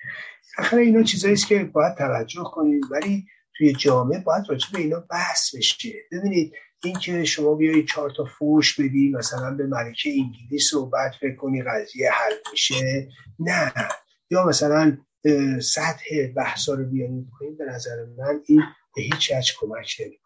آخر 0.59 0.77
اینا 0.77 1.03
چیزایی 1.03 1.35
است 1.35 1.47
که 1.47 1.65
باید 1.65 1.97
توجه 1.97 2.43
کنید 2.45 2.83
ولی 2.91 3.27
توی 3.57 3.73
جامعه 3.73 4.19
باید 4.19 4.45
راجع 4.49 4.67
به 4.73 4.79
اینا 4.79 5.01
بحث 5.11 5.55
بشه. 5.55 5.93
ببینید 6.13 6.53
اینکه 6.85 7.25
شما 7.25 7.55
بیایی 7.55 7.85
چهار 7.85 8.13
تا 8.17 8.25
فوش 8.25 8.81
بدی 8.81 9.13
مثلا 9.19 9.55
به 9.55 9.67
ملکه 9.67 10.11
انگلیس 10.11 10.75
و 10.75 10.87
بعد 10.87 11.13
فکر 11.21 11.37
کنی 11.37 11.63
قضیه 11.63 12.11
حل 12.13 12.33
میشه. 12.53 13.09
نه. 13.39 13.73
یا 14.31 14.47
مثلا 14.47 14.99
سطح 15.63 16.27
بحثا 16.37 16.75
رو 16.75 16.85
بیانید 16.85 17.27
کنیم 17.39 17.57
به 17.57 17.65
نظر 17.65 17.97
من 18.19 18.41
این 18.47 18.63
به 18.97 19.03
هیچ 19.03 19.33
وجه 19.33 19.53
کمک 19.61 19.97
نمی‌کنه. 20.01 20.20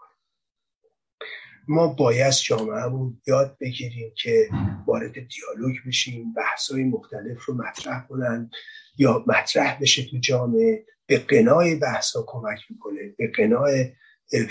ما 1.68 1.86
باید 1.86 2.32
جامعهمون 2.32 3.20
یاد 3.26 3.56
بگیریم 3.60 4.12
که 4.16 4.48
وارد 4.86 5.12
دیالوگ 5.12 5.76
بشیم 5.86 6.32
بحثای 6.34 6.84
مختلف 6.84 7.44
رو 7.44 7.54
مطرح 7.54 8.06
کنن 8.08 8.50
یا 8.98 9.24
مطرح 9.26 9.78
بشه 9.80 10.04
تو 10.10 10.18
جامعه 10.18 10.84
به 11.06 11.18
قنای 11.18 11.74
بحثا 11.74 12.24
کمک 12.26 12.58
می‌کنه 12.70 13.14
به 13.18 13.32
قنای 13.36 13.92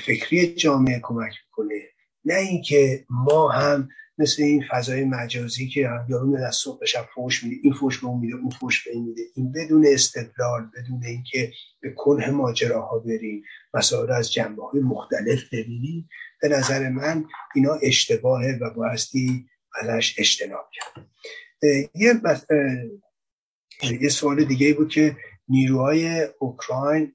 فکری 0.05 0.55
جامعه 0.55 0.99
کمک 1.03 1.33
می‌کنه. 1.45 1.79
نه 2.25 2.35
اینکه 2.35 3.05
ما 3.09 3.49
هم 3.49 3.89
مثل 4.17 4.43
این 4.43 4.63
فضای 4.71 5.05
مجازی 5.05 5.67
که 5.67 5.79
یارو 6.09 6.35
از 6.47 6.55
صبح 6.55 6.85
شب 6.85 7.07
فوش 7.15 7.43
میده 7.43 7.55
این 7.63 7.73
فوش 7.73 7.99
به 7.99 8.07
اون 8.07 8.19
میده 8.19 8.35
اون 8.35 8.49
فوش 8.49 8.87
به 8.87 8.91
این 8.93 9.03
میده. 9.03 9.21
این 9.35 9.51
بدون 9.51 9.85
استدلال 9.87 10.69
بدون 10.77 11.03
اینکه 11.03 11.51
به 11.81 11.93
کنه 11.97 12.29
ماجراها 12.29 12.99
بریم 12.99 13.43
مسائل 13.73 14.11
از 14.11 14.31
جنبه 14.31 14.63
های 14.63 14.81
مختلف 14.81 15.53
ببینیم 15.53 16.09
به 16.41 16.47
نظر 16.47 16.89
من 16.89 17.25
اینا 17.55 17.73
اشتباهه 17.73 18.59
و 18.61 18.69
بایستی 18.69 19.45
ازش 19.81 20.15
اجتناب 20.17 20.69
کرد 20.73 21.05
یه, 21.95 22.21
یه 24.01 24.09
سوال 24.09 24.43
دیگه 24.43 24.73
بود 24.73 24.89
که 24.89 25.17
نیروهای 25.47 26.27
اوکراین 26.39 27.13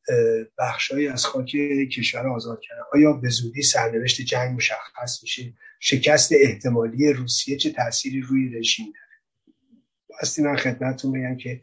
بخشهایی 0.59 1.09
از 1.09 1.27
خاک 1.27 1.57
کشور 1.93 2.29
آزاد 2.29 2.61
کردن. 2.61 2.83
آیا 2.95 3.13
به 3.13 3.29
زودی 3.29 3.63
سرنوشت 3.63 4.21
جنگ 4.21 4.57
مشخص 4.57 5.23
میشه؟ 5.23 5.55
شکست 5.81 6.33
احتمالی 6.33 7.13
روسیه 7.13 7.57
چه 7.57 7.71
تأثیری 7.71 8.21
روی 8.21 8.49
رژیم 8.49 8.87
داره؟ 8.87 9.55
باستی 10.09 10.43
من 10.43 10.57
خدمتتون 10.57 11.13
بگم 11.13 11.37
که 11.37 11.63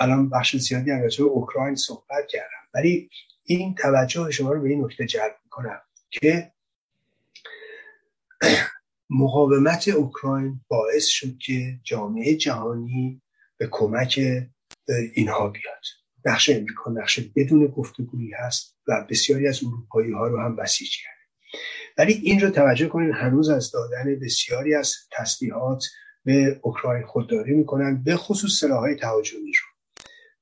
الان 0.00 0.30
بخش 0.30 0.56
زیادی 0.56 0.90
از 0.90 1.20
اوکراین 1.20 1.74
صحبت 1.74 2.26
کردم. 2.28 2.68
ولی 2.74 3.10
این 3.44 3.74
توجه 3.74 4.30
شما 4.30 4.52
رو 4.52 4.62
به 4.62 4.68
این 4.68 4.84
نکته 4.84 5.06
جلب 5.06 5.36
می‌کنم 5.44 5.80
که 6.10 6.52
مقاومت 9.10 9.88
اوکراین 9.88 10.60
باعث 10.68 11.06
شد 11.06 11.38
که 11.38 11.80
جامعه 11.82 12.36
جهانی 12.36 13.22
به 13.56 13.68
کمک 13.70 14.20
اینها 15.14 15.48
بیاد. 15.48 15.82
نقش 16.24 16.50
امریکا 16.50 16.90
نقش 16.90 17.20
بدون 17.36 17.66
گفتگویی 17.66 18.30
هست 18.32 18.78
و 18.88 19.06
بسیاری 19.10 19.48
از 19.48 19.64
اروپایی 19.64 20.12
ها 20.12 20.26
رو 20.26 20.40
هم 20.40 20.56
بسیج 20.56 20.90
کرد 21.02 21.20
ولی 21.98 22.12
این 22.12 22.40
رو 22.40 22.50
توجه 22.50 22.88
کنید 22.88 23.14
هنوز 23.14 23.48
از 23.48 23.70
دادن 23.70 24.20
بسیاری 24.22 24.74
از 24.74 24.94
تسلیحات 25.12 25.84
به 26.24 26.60
اوکراین 26.62 27.06
خودداری 27.06 27.54
می‌کنن 27.54 28.02
به 28.02 28.16
خصوص 28.16 28.60
سلاحهای 28.60 28.96
تهاجمی 28.96 29.52
رو. 29.52 29.70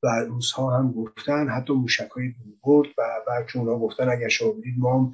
و 0.02 0.24
روزها 0.28 0.78
هم 0.78 0.92
گفتن 0.92 1.48
حتی 1.48 1.72
موشک 1.72 2.10
های 2.10 2.34
برد 2.64 2.88
و 2.98 3.02
بعد 3.26 3.46
اونا 3.54 3.78
گفتن 3.78 4.08
اگر 4.08 4.28
شما 4.28 4.52
برید 4.52 4.78
ما 4.78 4.98
هم 4.98 5.12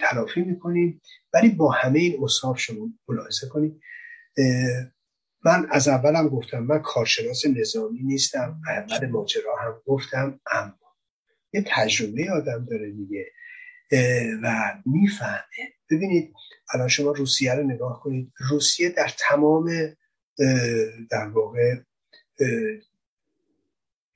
تلافی 0.00 0.42
می‌کنیم. 0.42 1.00
ولی 1.34 1.48
با 1.48 1.70
همه 1.70 1.98
این 1.98 2.24
اصحاب 2.24 2.56
شما 2.56 2.88
ملاحظه 3.08 3.48
کنید 3.48 3.80
من 5.44 5.66
از 5.70 5.88
اولم 5.88 6.28
گفتم 6.28 6.58
من 6.58 6.78
کارشناس 6.78 7.46
نظامی 7.46 8.02
نیستم 8.02 8.60
اول 8.68 9.06
ماجرا 9.06 9.56
هم 9.56 9.82
گفتم 9.86 10.40
اما 10.52 10.78
یه 11.52 11.64
تجربه 11.66 12.30
آدم 12.30 12.66
داره 12.70 12.90
دیگه 12.90 13.26
و 14.42 14.74
می‌فهمه. 14.86 15.72
ببینید 15.90 16.34
الان 16.74 16.88
شما 16.88 17.10
روسیه 17.10 17.54
رو 17.54 17.62
نگاه 17.62 18.00
کنید 18.00 18.32
روسیه 18.50 18.88
در 18.88 19.10
تمام 19.18 19.70
در 21.10 21.28
واقع 21.28 21.74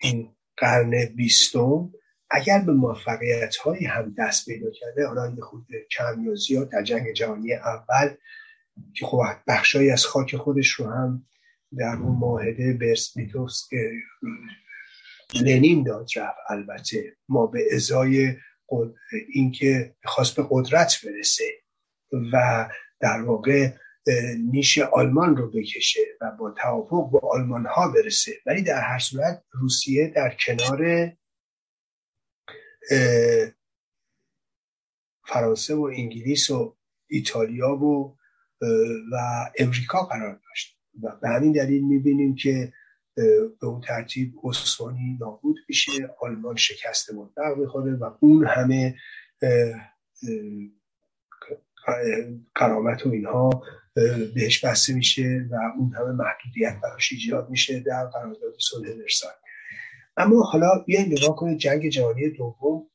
این 0.01 0.37
قرن 0.57 1.05
بیستم 1.17 1.93
اگر 2.31 2.59
به 2.59 2.73
موفقیت 2.73 3.57
هایی 3.57 3.87
هم 3.87 4.15
دست 4.19 4.47
پیدا 4.47 4.71
کرده 4.71 5.07
حالا 5.07 5.35
یه 5.37 5.43
خود 5.43 5.67
کم 5.91 6.25
یا 6.25 6.35
زیاد 6.35 6.71
در 6.71 6.83
جنگ 6.83 7.13
جهانی 7.13 7.55
اول 7.55 8.15
که 8.95 9.07
خب 9.07 9.19
بخشایی 9.47 9.91
از 9.91 10.05
خاک 10.05 10.37
خودش 10.37 10.71
رو 10.71 10.87
هم 10.87 11.27
در 11.79 11.97
اون 12.03 12.17
معاهده 12.19 12.97
که 13.71 13.93
لنین 15.35 15.83
داد 15.83 16.07
رفت. 16.17 16.39
البته 16.49 17.17
ما 17.29 17.47
به 17.47 17.75
ازای 17.75 18.37
اینکه 19.35 19.97
خواست 20.05 20.37
به 20.37 20.47
قدرت 20.51 21.01
برسه 21.05 21.45
و 22.33 22.69
در 23.01 23.23
واقع 23.23 23.73
نیش 24.51 24.79
آلمان 24.79 25.37
رو 25.37 25.51
بکشه 25.51 26.01
و 26.21 26.31
با 26.39 26.51
توافق 26.51 27.11
با 27.11 27.21
آلمان 27.33 27.67
ها 27.67 27.93
برسه. 27.93 28.33
ولی 28.47 28.63
در 28.63 28.81
هر 28.81 28.99
صورت 28.99 29.45
روسیه 29.51 30.13
در 30.17 30.37
کنار 30.47 31.13
فرانسه 35.27 35.75
و 35.75 35.83
انگلیس 35.83 36.51
و 36.51 36.77
ایتالیا 37.11 37.77
و 37.77 38.18
و 39.13 39.17
امریکا 39.59 40.03
قرار 40.03 40.41
داشت. 40.49 40.79
و 41.03 41.17
به 41.23 41.29
همین 41.29 41.53
دلیل 41.53 41.85
می‌بینیم 41.85 42.35
که 42.35 42.73
به 43.61 43.67
اون 43.67 43.81
ترتیب 43.81 44.35
عثمانی 44.45 45.19
نابود 45.21 45.57
میشه 45.69 45.91
آلمان 46.21 46.57
شکست 46.57 47.13
مطلق 47.15 47.59
می‌خوره 47.59 47.97
و 47.97 48.11
اون 48.21 48.47
همه 48.47 48.95
قرامت 52.55 53.07
و 53.07 53.11
اینها 53.11 53.63
بهش 54.35 54.65
بسته 54.65 54.95
میشه 54.95 55.49
و 55.51 55.55
اون 55.79 55.93
همه 55.95 56.13
محدودیت 56.13 56.81
براش 56.83 57.13
ایجاد 57.13 57.51
میشه 57.51 57.81
در 57.81 58.07
قرارداد 58.07 58.55
صلح 58.71 58.89
ورسای 58.89 59.31
اما 60.17 60.43
حالا 60.43 60.69
بیاین 60.87 61.13
نگاه 61.13 61.37
کنید 61.37 61.59
جنگ 61.59 61.89
جهانی 61.89 62.31
دوم 62.31 62.87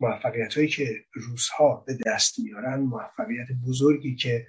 موفقیت 0.00 0.54
هایی 0.54 0.68
که 0.68 1.04
روزها 1.12 1.84
به 1.86 1.98
دست 2.06 2.38
میارن 2.38 2.80
موفقیت 2.80 3.46
بزرگی 3.66 4.14
که 4.14 4.46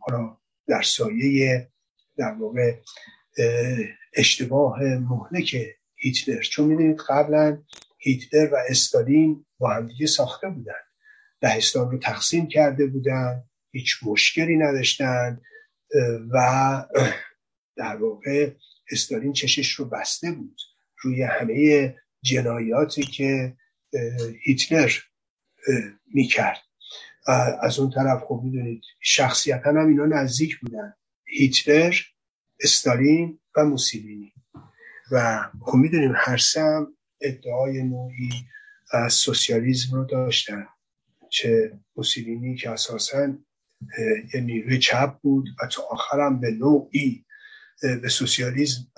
حالا 0.00 0.36
در 0.68 0.82
سایه 0.82 1.68
در 2.16 2.32
واقع 2.32 2.80
اشتباه 4.14 4.80
مهلک 4.82 5.56
هیتلر. 5.94 6.42
چون 6.42 6.68
می‌دونید 6.68 7.00
قبلا 7.08 7.62
هیتلر 7.98 8.54
و 8.54 8.56
استالین 8.68 9.46
با 9.58 9.70
همدیگه 9.70 10.06
ساخته 10.06 10.48
بودن 10.48 10.72
لهستان 11.42 11.90
رو 11.90 11.98
تقسیم 11.98 12.48
کرده 12.48 12.86
بودن 12.86 13.44
هیچ 13.72 13.96
مشکلی 14.02 14.56
نداشتن 14.56 15.40
و 16.30 16.86
در 17.76 17.96
واقع 17.96 18.50
استالین 18.90 19.32
چشش 19.32 19.70
رو 19.70 19.84
بسته 19.84 20.32
بود 20.32 20.60
روی 21.02 21.22
همه 21.22 21.94
جنایاتی 22.22 23.02
که 23.02 23.56
هیتلر 24.42 24.92
می‌کرد. 26.14 26.63
از 27.62 27.78
اون 27.78 27.90
طرف 27.90 28.22
خب 28.28 28.40
می‌دونید 28.44 28.82
شخصیتا 29.00 29.70
هم 29.70 29.88
اینا 29.88 30.06
نزدیک 30.06 30.60
بودن. 30.60 30.94
هیتلر 31.26 31.94
استالین 32.60 33.38
و 33.56 33.64
موسولینی 33.64 34.32
و 35.12 35.44
خب 35.60 35.74
می‌دونیم 35.76 36.12
هر 36.16 36.36
سم 36.36 36.86
ادعای 37.20 37.82
نوعی 37.82 38.30
از 38.92 39.12
سوسیالیزم 39.12 39.96
رو 39.96 40.04
داشتن. 40.04 40.66
چه 41.28 41.78
موسولینی 41.96 42.54
که 42.56 42.70
اساسا 42.70 43.28
یه 44.34 44.40
نیروی 44.40 44.78
چپ 44.78 45.18
بود 45.20 45.48
و 45.62 45.66
تا 45.66 45.82
آخرم 45.90 46.40
به 46.40 46.50
نوعی 46.50 47.24
به 48.02 48.08
سوسیالیزم 48.08 48.92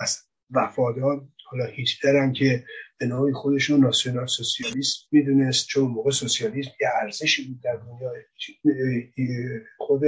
وفادار 0.51 1.27
حالا 1.49 1.65
هیتلر 1.65 2.31
که 2.31 2.65
به 2.97 3.05
نوعی 3.05 3.33
خودش 3.33 3.69
ناسیونال 3.69 4.25
سوسیالیست 4.25 5.07
می‌دونست 5.11 5.67
چون 5.67 5.83
موقع 5.83 6.11
سوسیالیسم 6.11 6.71
یه 6.81 6.87
ارزشی 7.01 7.47
بود 7.47 7.61
در 7.61 7.75
دنیا. 7.75 8.11
خود 9.77 10.01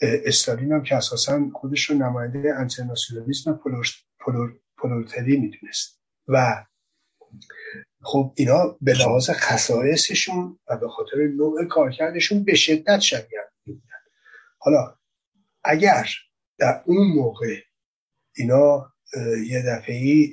استالین 0.00 0.72
هم 0.72 0.82
که 0.82 0.96
اساسا 0.96 1.50
خودش 1.54 1.84
رو 1.84 1.96
نماینده 1.96 2.54
انترناسیونالیسم 2.58 3.60
پولورتری 4.76 5.36
می‌دونست. 5.36 6.00
و 6.28 6.64
خب 8.02 8.34
اینا 8.36 8.78
به 8.80 8.92
لحاظ 8.92 9.30
خصائصشون 9.30 10.58
و 10.68 10.76
به 10.76 10.88
خاطر 10.88 11.16
نوع 11.36 11.64
کارکردشون 11.68 12.44
به 12.44 12.54
شدت 12.54 13.00
شبیه 13.00 13.40
بودن. 13.66 13.80
حالا 14.58 14.96
اگر 15.64 16.08
در 16.58 16.82
اون 16.86 17.06
موقع 17.06 17.56
اینا 18.36 18.92
یه 19.46 19.62
دفعه 19.66 20.28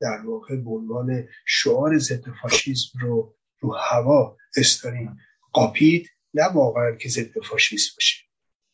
در 0.00 0.26
واقع 0.26 0.56
به 0.56 0.70
عنوان 0.70 1.28
شعار 1.46 1.98
ضد 1.98 2.24
فاشیسم 2.42 2.98
رو 3.00 3.34
رو 3.60 3.74
هوا 3.74 4.36
استالین 4.56 5.16
قاپید 5.52 6.08
نه 6.34 6.44
واقعا 6.44 6.92
که 6.92 7.08
ضد 7.08 7.40
فاشیسم 7.50 7.94
باشه. 7.96 8.24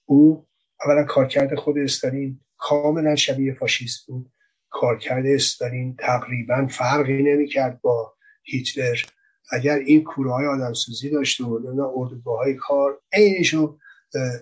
او 0.05 0.47
اولا 0.85 1.05
کارکرد 1.05 1.55
خود 1.55 1.79
استالین 1.79 2.41
کاملا 2.57 3.17
شبیه 3.17 3.55
فاشیست 3.55 4.07
بود. 4.07 4.33
کارکرد 4.71 5.27
استالین 5.27 5.97
تقریبا 5.97 6.67
فرقی 6.67 7.23
نمی‌کرد 7.23 7.81
با 7.81 8.15
هیتلر. 8.43 9.01
اگر 9.53 9.79
این 9.79 10.05
کوره 10.05 10.33
های 10.33 10.47
آدمسوزی 10.47 11.11
داشته 11.11 11.45
و 11.45 11.93
اردوگاه 11.95 12.39
های 12.39 12.55
کار 12.55 13.01
عینشو 13.13 13.79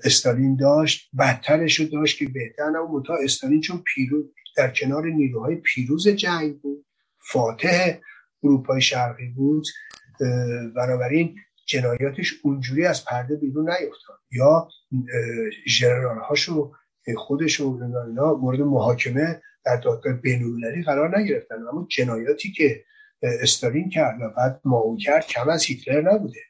استالین 0.04 0.56
داشت 0.56 1.10
بدترش 1.18 1.80
رو 1.80 1.86
داشت 1.86 2.18
که 2.18 2.28
بهتر 2.28 2.70
نبود. 2.70 3.04
تا 3.04 3.14
استالین 3.24 3.60
چون 3.60 3.82
پیروز 3.94 4.24
در 4.56 4.70
کنار 4.70 5.06
نیروهای 5.06 5.54
پیروز 5.54 6.08
جنگ 6.08 6.60
بود 6.60 6.86
فاتح 7.18 7.98
اروپای 8.42 8.80
شرقی 8.80 9.28
بود 9.28 9.66
بنابراین 10.76 11.36
جنایاتش 11.66 12.34
اونجوری 12.42 12.86
از 12.86 13.04
پرده 13.04 13.36
بیرون 13.36 13.70
نیفتاد. 13.70 14.18
یا 14.32 14.68
ژنرال 15.68 16.18
هاشو 16.18 16.72
خودش 17.16 17.60
و 17.60 17.78
مورد 18.40 18.60
محاکمه 18.60 19.42
در 19.64 19.76
دادگاه 19.76 20.12
بینالمللی 20.12 20.82
قرار 20.82 21.18
نگرفتن. 21.18 21.54
اما 21.54 21.86
جنایاتی 21.90 22.52
که 22.52 22.84
استالین 23.22 23.88
کرد 23.88 24.20
و 24.20 24.28
بعد 24.36 24.60
ماو 24.64 24.96
کرد 24.96 25.26
کم 25.26 25.48
از 25.48 25.64
هیتلر 25.64 26.14
نبوده. 26.14 26.40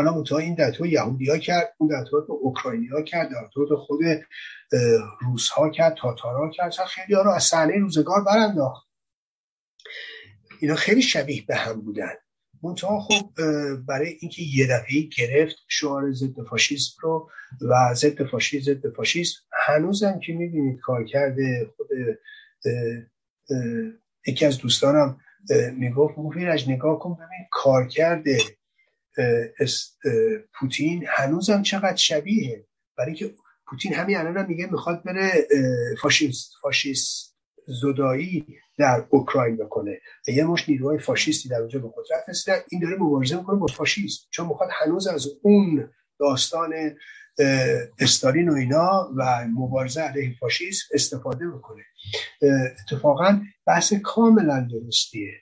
حالا 0.00 0.14
منتها 0.14 0.38
این 0.38 0.54
در 0.54 0.70
تو 0.70 0.86
یهودی 0.86 1.30
ها 1.30 1.38
کرد 1.38 1.74
اون 1.78 1.90
در 1.90 2.04
تو 2.10 2.32
اوکراینی 2.42 2.86
ها 2.86 3.02
کرد 3.02 3.30
در 3.30 3.48
تو 3.54 3.76
خود 3.76 4.00
روس 5.20 5.48
ها 5.48 5.70
کرد 5.70 5.96
تاتارا 5.96 6.50
کرد. 6.50 6.72
خیلی 6.72 7.14
ها 7.14 7.22
رو 7.22 7.30
از 7.30 7.42
صحنه 7.42 7.78
روزگار 7.78 8.24
برانداخت. 8.24 8.88
اینا 10.60 10.74
خیلی 10.74 11.02
شبیه 11.02 11.44
به 11.46 11.56
هم 11.56 11.80
بودن. 11.80 12.12
منتها 12.62 13.00
خب 13.00 13.30
برای 13.88 14.16
اینکه 14.20 14.42
یه 14.42 14.66
دفعه 14.66 15.08
گرفت 15.18 15.56
شعار 15.68 16.12
ضد 16.12 16.42
فاشیسم 16.50 16.96
رو 17.00 17.30
و 17.60 17.94
ضد 17.94 18.26
فاشیسم 18.26 18.72
ضد 18.72 18.94
فاشیسم 18.96 19.40
هنوزم 19.66 20.20
که 20.26 20.32
می‌بینید 20.32 20.80
کار 20.80 21.04
کرده 21.04 21.70
خود 21.76 21.88
یکی 24.26 24.46
از 24.46 24.58
دوستانم 24.58 25.20
می‌گفت 25.76 26.18
مفیرش 26.18 26.68
نگاه 26.68 26.98
کن 26.98 27.14
ببین 27.14 27.46
کار 27.50 27.88
کرده 27.88 28.38
پوتین 30.60 31.04
هنوزم 31.08 31.62
چقدر 31.62 31.96
شبیه؟ 31.96 32.66
برای 32.98 33.14
که 33.14 33.34
پوتین 33.66 33.94
همین 33.94 34.16
الان 34.16 34.36
هم 34.36 34.46
میگه 34.46 34.66
می‌خواد 34.70 35.02
بره 35.04 35.32
فاشیست 36.02 36.52
فاشیست 36.62 37.36
زدایی 37.66 38.46
در 38.78 39.06
اوکراین 39.10 39.56
بکنه. 39.56 40.00
یه 40.28 40.44
مش 40.44 40.68
نیروهای 40.68 40.98
فاشیستی 40.98 41.48
در 41.48 41.60
اونجا 41.60 41.78
به 41.78 41.88
قدرت 41.88 42.28
هستن 42.28 42.56
این 42.70 42.80
داره 42.80 42.96
مبارزه 42.96 43.36
می‌کنه 43.36 43.56
با 43.56 43.66
فاشیست. 43.66 44.28
چون 44.30 44.46
می‌خواد 44.46 44.70
هنوز 44.72 45.06
از 45.06 45.26
اون 45.42 45.90
داستان 46.20 46.72
استالین 47.98 48.48
و 48.48 48.54
اینا 48.54 49.10
و 49.16 49.46
مبارزه 49.48 50.00
علیه 50.00 50.34
فاشیسم 50.40 50.86
استفاده 50.94 51.48
بکنه. 51.48 51.82
اتفاقا 52.80 53.40
بحث 53.66 53.92
کاملا 53.92 54.68
درستیه. 54.72 55.32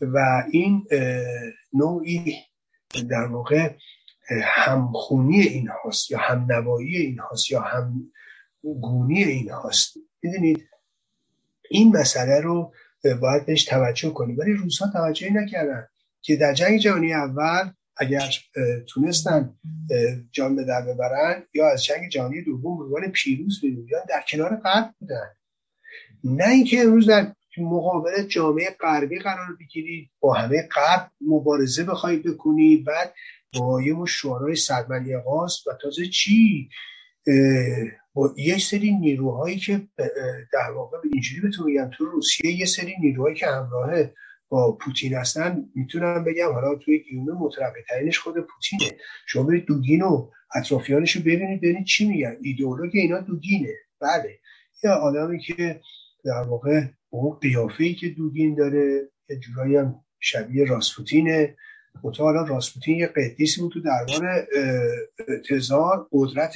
و 0.00 0.44
این 0.50 0.86
نوعی 1.72 2.36
در 3.02 3.26
واقع 3.26 3.70
همخونی 4.42 5.40
این 5.40 5.68
هاست 5.68 6.10
یا 6.10 6.18
همنوایی 6.18 6.96
این 6.96 7.18
هاست 7.18 7.50
یا 7.50 7.60
همگونی 7.60 9.24
این 9.24 9.50
هاست. 9.50 9.96
می‌دونید 10.22 10.68
این 11.70 11.96
مسئله 11.96 12.40
رو 12.40 12.72
باید 13.20 13.46
بهش 13.46 13.64
توجه 13.64 14.10
کنیم. 14.10 14.38
ولی 14.38 14.52
روزها 14.52 14.90
توجهی 14.92 15.30
نکردن 15.30 15.86
که 16.22 16.36
در 16.36 16.54
جنگ 16.54 16.78
جهانی 16.78 17.12
اول 17.12 17.70
اگر 17.96 18.30
تونستن 18.88 19.54
جان 20.32 20.56
به 20.56 20.64
در 20.64 20.82
ببرن 20.82 21.42
یا 21.54 21.72
از 21.72 21.84
جنگ 21.84 22.08
جهانی 22.08 22.42
دوم 22.42 22.82
عنوان 22.82 23.10
پیروز 23.10 23.60
بیرون 23.60 23.86
در 24.08 24.24
کنار 24.28 24.56
غرب 24.56 24.94
بودن. 24.98 25.30
نه 26.24 26.48
اینکه 26.48 26.80
امروز 26.80 27.08
در 27.10 27.34
مقابل 27.58 28.22
جامعه 28.22 28.76
غربی 28.80 29.18
قرار 29.18 29.56
بگیری 29.60 30.10
با 30.20 30.34
همه 30.34 30.68
غرب 30.74 31.10
مبارزه 31.20 31.84
بخوای 31.84 32.16
بکنی 32.16 32.76
بعد 32.76 33.14
یه 33.84 33.92
مش 33.92 34.20
شعارهای 34.20 34.56
صدمنی 34.56 35.14
و 35.14 35.22
تازه 35.82 36.06
چی؟ 36.06 36.68
با 38.14 38.34
یه 38.36 38.58
سری 38.58 38.90
نیروهایی 38.90 39.56
که 39.58 39.88
در 40.52 40.70
واقع 40.74 40.98
به 41.02 41.08
اینجوری 41.12 41.40
بهتون 41.40 41.66
میگم 41.66 41.90
تو 41.98 42.04
روسیه 42.04 42.52
یه 42.52 42.66
سری 42.66 42.94
نیروهایی 43.00 43.36
که 43.36 43.46
همراه 43.46 43.90
با 44.48 44.78
پوتین 44.80 45.14
هستن 45.14 45.64
می‌تونم 45.74 46.24
بگم 46.24 46.52
حالا 46.52 46.74
توی 46.74 47.02
گیومه 47.02 47.32
مترقی 47.32 47.80
ترینش 47.88 48.18
خود 48.18 48.34
پوتینه. 48.34 48.98
شما 49.26 49.42
برید 49.42 49.64
دوگین 49.64 50.02
و 50.02 50.30
اطرافیانش 50.54 51.16
رو 51.16 51.22
ببینید 51.22 51.60
ببینید 51.60 51.84
چی 51.84 52.08
میگن. 52.08 52.36
ایدئولوژی 52.42 52.98
اینا 52.98 53.20
دوگینه. 53.20 53.74
بله. 54.00 54.38
یه 54.84 54.90
آدمی 54.90 55.40
که 55.40 55.80
در 56.24 56.42
واقع 56.48 56.80
اون 57.16 57.38
قیافه 57.38 57.94
که 57.94 58.08
دوگین 58.08 58.54
داره 58.54 59.10
یه 59.28 59.38
جورایی 59.38 59.76
هم 59.76 60.04
شبیه 60.20 60.64
راسپوتینه. 60.64 61.56
منتها 62.04 62.24
حالا 62.24 62.44
راسپوتین 62.44 62.98
یه 62.98 63.06
قدیسی 63.06 63.60
بود 63.60 63.72
تو 63.72 63.80
دربار 63.80 64.46
تزار. 65.50 66.08
قدرت 66.12 66.54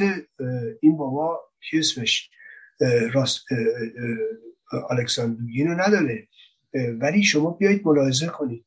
این 0.81 0.97
بابا 0.97 1.41
که 1.71 1.79
اسمش 1.79 2.31
الکساندر 4.91 5.37
دوگین 5.41 5.69
رو 5.69 5.81
نداره. 5.81 6.29
ولی 7.01 7.23
شما 7.23 7.51
بیایید 7.51 7.83
ملاحظه 7.85 8.27
کنید. 8.27 8.65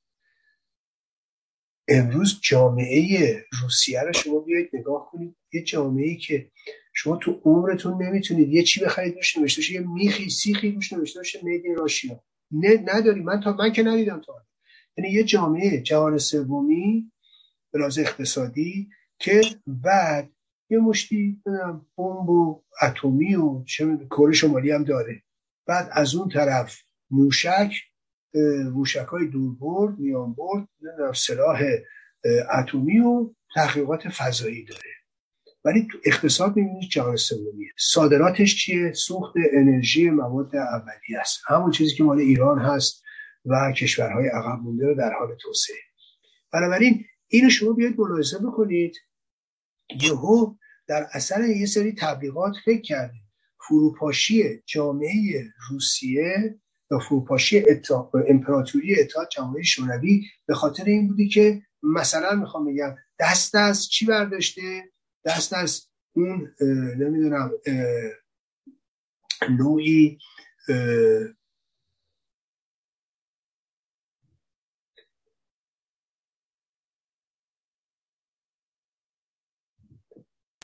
امروز 1.87 2.39
جامعه 2.43 3.35
روسیه 3.61 4.01
رو 4.01 4.13
شما 4.13 4.39
بیایید 4.39 4.69
نگاه 4.73 5.09
کنید. 5.11 5.35
یه 5.53 5.63
جامعه 5.63 6.15
که 6.15 6.51
شما 6.93 7.15
تو 7.15 7.41
عمرتون 7.45 8.03
نمی‌تونید 8.03 8.53
یه 8.53 8.63
چی 8.63 8.81
بخرید 8.85 9.15
روش 9.15 9.37
نوشته 9.37 9.73
یه 9.73 9.79
میخی 9.79 10.29
سیخی 10.29 10.71
روش 10.71 10.93
نوشته 10.93 11.19
باشه 11.19 11.39
میدین 11.43 11.75
راشیا 11.75 12.23
نه 12.51 12.83
نداری 12.87 13.21
من 13.21 13.41
تا 13.41 13.55
من 13.59 13.71
که 13.71 13.83
ندیدم 13.83 14.21
تا 14.25 14.33
یعنی 14.97 15.11
یه 15.11 15.23
جامعه 15.23 15.81
جهان 15.81 16.17
سومی 16.17 17.11
به 17.71 17.83
اقتصادی 17.83 18.89
که 19.19 19.41
بعد 19.67 20.29
یه 20.69 20.77
مشتی 20.77 21.41
بمب 21.97 22.29
و 22.29 22.63
اتمی 22.81 23.35
و 23.35 23.63
چه 23.63 23.97
کره 24.09 24.33
شمالی 24.33 24.71
هم 24.71 24.83
داره. 24.83 25.23
بعد 25.67 25.89
از 25.91 26.15
اون 26.15 26.29
طرف 26.29 26.77
موشک 27.11 27.73
موشک 28.73 29.07
های 29.07 29.27
دوربرد 29.27 29.95
برد 30.37 30.67
سلاح 31.13 31.61
اتمی 32.59 32.99
و 32.99 33.33
تحقیقات 33.55 34.09
فضایی 34.09 34.65
داره. 34.65 34.91
ولی 35.65 35.87
تو 35.91 35.97
اقتصاد 36.05 36.55
می‌بینید 36.55 36.89
جهان 36.89 37.15
سومیه. 37.15 37.71
صادراتش 37.77 38.55
چیه؟ 38.55 38.93
سوخت 38.93 39.33
انرژی 39.53 40.09
مواد 40.09 40.55
اولیه 40.55 41.19
است. 41.19 41.39
همون 41.47 41.71
چیزی 41.71 41.95
که 41.95 42.03
مال 42.03 42.19
ایران 42.19 42.59
هست 42.59 43.03
و 43.45 43.71
کشورهای 43.77 44.27
عقب 44.27 44.59
مونده 44.59 44.85
رو 44.85 44.95
در 44.95 45.13
حال 45.19 45.37
توسعه. 45.41 45.75
بنابراین 46.53 47.05
اینو 47.27 47.49
شما 47.49 47.73
بیاید 47.73 47.99
ملاحظه 47.99 48.37
بکنید. 48.37 48.95
یهو 50.01 50.55
در 50.87 51.07
اثر 51.13 51.41
یه 51.41 51.65
سری 51.65 51.95
تبلیغات 51.99 52.53
فکر 52.65 52.81
کرده 52.81 53.13
فروپاشی 53.67 54.63
جامعه 54.65 55.43
روسیه 55.69 56.59
یا 56.91 56.99
فروپاشی 56.99 57.63
امپراتوری 58.27 58.99
اتحاد 58.99 59.27
جماهیر 59.31 59.63
شوروی 59.63 60.25
به 60.45 60.53
خاطر 60.53 60.83
این 60.83 61.07
بودی 61.07 61.27
که 61.27 61.61
مثلا 61.83 62.35
می‌خوام 62.35 62.65
بگم 62.65 62.95
دست 63.19 63.55
از 63.55 63.89
چی 63.89 64.05
برداشته؟ 64.05 64.83
دست 65.25 65.53
از 65.53 65.87
اون 66.15 66.51
نمی‌دونم 66.97 67.51
نوعی 69.49 70.17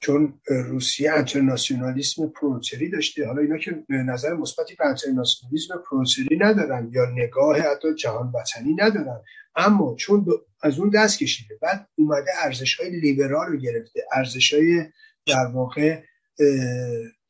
چون 0.08 0.40
روسیه 0.48 1.12
انترناسیونالیسم 1.12 2.28
پروتری 2.28 2.90
داشته. 2.90 3.28
حالا 3.28 3.42
اینا 3.42 3.58
که 3.58 3.84
نظر 3.90 4.34
مثبتی 4.34 4.76
به 4.76 4.86
انترناسیونالیسم 4.86 5.84
پروتری 5.90 6.38
ندارن 6.40 6.90
یا 6.94 7.06
نگاه 7.06 7.60
حتی 7.60 7.96
جهان 7.96 8.32
وطنی 8.36 8.74
ندارن. 8.74 9.22
اما 9.56 9.96
چون 9.96 10.26
از 10.64 10.80
اون 10.80 10.90
دست 10.90 11.20
کشیده 11.20 11.56
بعد 11.62 11.88
اومده 11.96 12.32
ارزش 12.44 12.76
های 12.76 12.90
لیبرال 13.00 13.48
رو 13.48 13.58
گرفته. 13.58 14.00
ارزش 14.14 14.54
های 14.54 14.86
در 15.26 15.46
واقع 15.54 16.02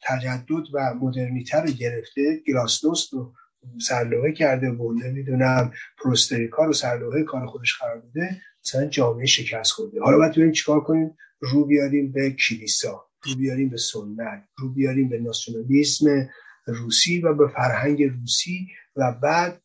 تجدد 0.02 0.66
و 0.74 0.94
مدرنیته 1.02 1.58
رو 1.58 1.72
گرفته. 1.72 2.42
گلاسنوست 2.48 3.14
رو 3.14 3.34
سرلوحه 3.82 4.32
کرده 4.32 4.70
و 4.70 4.94
نمی‌دونم 4.94 5.72
پروستریکا 5.98 6.66
رو 6.66 6.74
سرلوحه 6.74 7.24
کار 7.24 7.46
خودش 7.46 7.78
قرار 7.82 8.00
داده. 8.00 8.42
مثلا 8.66 8.86
جامعه 8.86 9.26
شکست 9.26 9.72
خورده. 9.72 10.02
حالا 10.02 10.18
باید 10.18 10.32
ببینیم 10.32 10.52
چیکار 10.52 10.82
کنیم. 10.82 11.18
رو 11.40 11.66
بیاریم 11.66 12.12
به 12.12 12.32
کلیسا 12.32 13.06
رو 13.24 13.36
بیاریم 13.36 13.70
به 13.70 13.78
سنت 13.78 14.48
رو 14.58 14.74
بیاریم 14.74 15.10
به 15.10 15.20
ناسیونالیسم 15.20 16.30
روسی 16.68 17.22
و 17.22 17.34
به 17.34 17.48
فرهنگ 17.48 18.04
روسی 18.04 18.68
و 18.96 19.12
بعد 19.24 19.62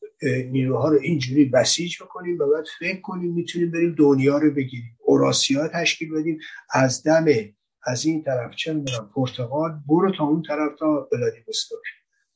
نیروها 0.50 0.88
رو 0.88 0.98
اینجوری 1.02 1.44
بسیج 1.44 2.02
بکنیم 2.02 2.38
و 2.38 2.46
بعد 2.54 2.64
فکر 2.78 3.00
کنیم 3.00 3.34
می‌تونیم 3.34 3.70
بریم 3.70 3.94
دنیا 3.98 4.38
رو 4.38 4.50
بگیریم. 4.50 4.96
اوراسیا 5.04 5.68
تشکیل 5.68 6.12
بدیم. 6.14 6.38
از 6.70 7.02
دم 7.02 7.24
از 7.86 8.04
این 8.04 8.22
طرف 8.22 8.54
چه 8.56 8.72
می‌دونم 8.72 9.10
پرتغال 9.14 9.70
برو 9.88 10.12
تا 10.18 10.24
اون 10.24 10.42
طرف 10.42 10.72
تا 10.78 11.08
بلادیوستوک 11.12 11.82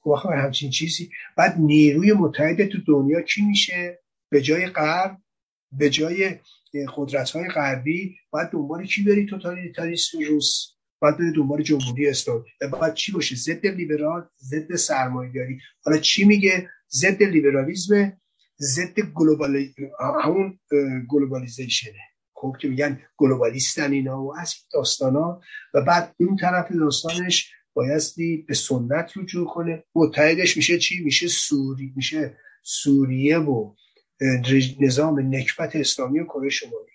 خب 0.00 0.30
همچین 0.34 0.70
چیزی. 0.70 1.10
بعد 1.36 1.58
نیروی 1.58 2.12
متحد 2.12 2.66
تو 2.66 2.78
دنیا 2.86 3.22
کی 3.22 3.42
میشه؟ 3.42 4.02
به 4.30 4.42
جای 4.42 4.66
غرب 4.66 5.18
به 5.72 5.90
جای 5.90 6.34
قدرت 6.96 7.30
های 7.30 7.48
غربی 7.48 8.16
باید 8.30 8.48
دنبال 8.50 8.86
کی 8.86 9.02
بری؟ 9.02 9.26
توتالیتاریسم 9.26 10.18
روس. 10.28 10.72
باید 11.00 11.18
بری 11.18 11.32
دنبال 11.32 11.62
جمهوری 11.62 12.08
اسلامی. 12.08 12.44
باید 12.72 12.94
چی 12.94 13.12
باشه؟ 13.12 13.36
ضد 13.36 13.66
لیبرال 13.66 14.28
ضد 14.38 14.76
سرمایه‌داری 14.76 15.58
حالا 15.84 15.98
چی 15.98 16.24
میگه؟ 16.24 16.68
ضد 16.90 17.22
لیبرالیسم 17.22 18.20
ضد 18.60 19.00
گلوبال 19.00 19.68
همون 20.24 20.58
گلوبالیزیشنه 21.08 22.00
خب 22.34 22.56
که 22.60 22.68
میگن 22.68 23.00
گلوبالیستن 23.16 23.92
اینا 23.92 24.22
و 24.22 24.36
از 24.38 24.54
داستانا. 24.72 25.40
و 25.74 25.82
بعد 25.82 26.14
اون 26.20 26.36
طرف 26.36 26.72
داستانش 26.72 27.50
بایستی 27.74 28.44
به 28.48 28.54
سنت 28.54 29.12
رجوع 29.16 29.46
کنه. 29.54 29.84
متحدش 29.94 30.56
میشه 30.56 30.78
چی؟ 30.78 31.04
میشه 31.04 31.28
سوری 31.28 31.92
میشه 31.96 32.38
سوریه 32.62 33.38
و 33.38 33.74
نظام 34.80 35.34
نکبت 35.34 35.76
اسلامی 35.76 36.20
و 36.20 36.24
کره 36.24 36.48
شمالی. 36.48 36.92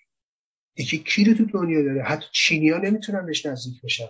یکی 0.76 0.98
کی 0.98 1.24
رو 1.24 1.34
تو 1.34 1.44
دنیا 1.44 1.82
داره؟ 1.82 2.02
حتی 2.02 2.26
چینی 2.32 2.70
ها 2.70 2.78
نمی‌تونن 2.78 3.26
بهش 3.26 3.46
نزدیک 3.46 3.82
بشن. 3.82 4.08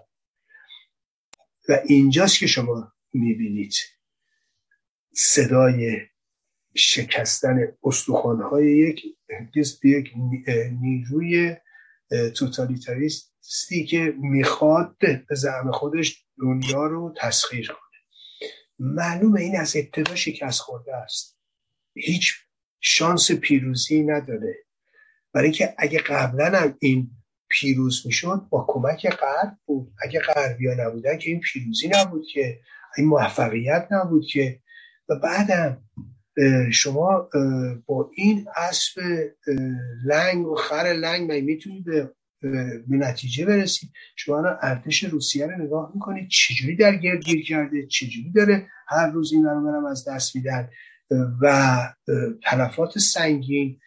و 1.69 1.81
اینجاست 1.87 2.39
که 2.39 2.47
شما 2.47 2.93
می‌بینید 3.13 3.75
صدای 5.15 6.01
شکستن 6.75 7.59
استخوانهای 7.83 8.79
یک 8.79 9.05
یک 9.85 10.13
نیروی 10.81 11.57
توتالیتاریستی 12.37 13.87
که 13.87 14.15
می‌خواد 14.19 14.97
به 15.29 15.35
زعم 15.35 15.71
خودش 15.71 16.25
دنیا 16.39 16.87
رو 16.87 17.15
تسخیر 17.17 17.67
کنه. 17.67 17.79
معلومه 18.79 19.41
این 19.41 19.57
از 19.57 19.77
ابتدا 19.77 20.15
شکست 20.15 20.61
خورده 20.61 20.97
است. 20.97 21.39
هیچ 21.95 22.35
شانس 22.85 23.33
پیروزی 23.33 24.03
نداره. 24.03 24.55
برای 25.35 25.51
که 25.53 25.75
اگه 25.79 25.99
قبلا 25.99 26.59
هم 26.59 26.77
این 26.81 27.11
پیروز 27.49 28.03
می‌شد 28.07 28.43
با 28.51 28.67
کمک 28.69 29.11
غرب 29.11 29.59
بود. 29.65 29.93
اگه 30.03 30.21
غربیا 30.21 30.75
نبودن 30.79 31.19
که 31.19 31.31
این 31.31 31.41
پیروزی 31.41 31.89
نبود 31.89 32.27
که 32.33 32.61
این 32.97 33.07
موفقیت 33.07 33.89
نبود 33.91 34.27
که. 34.27 34.61
و 35.09 35.15
بعدم 35.17 35.83
شما 36.73 37.29
با 37.87 38.11
این 38.15 38.47
اسب 38.57 39.03
لنگ 40.05 40.47
و 40.47 40.55
خر 40.55 40.85
لنگ 40.85 41.33
می‌تونید 41.33 41.85
به 41.85 42.13
به 42.89 42.97
نتیجه 42.97 43.47
برسید 43.47 43.91
شما 44.17 44.41
را 44.41 44.59
ارتش 44.63 45.05
روسیه 45.05 45.47
رو 45.47 45.65
نگاه 45.65 45.93
می‌کنید 45.95 46.29
چجوری 46.29 46.77
در 46.77 46.97
گیر 46.97 47.45
کرده؟ 47.45 47.87
چجوری 47.87 48.33
داره 48.35 48.69
هر 48.89 49.11
روز 49.11 49.33
این 49.33 49.45
رو 49.45 49.87
از 49.87 50.09
دست 50.09 50.37
میدن 50.37 50.69
و 51.43 51.79
تلفات 52.45 52.99
سنگین 52.99 53.81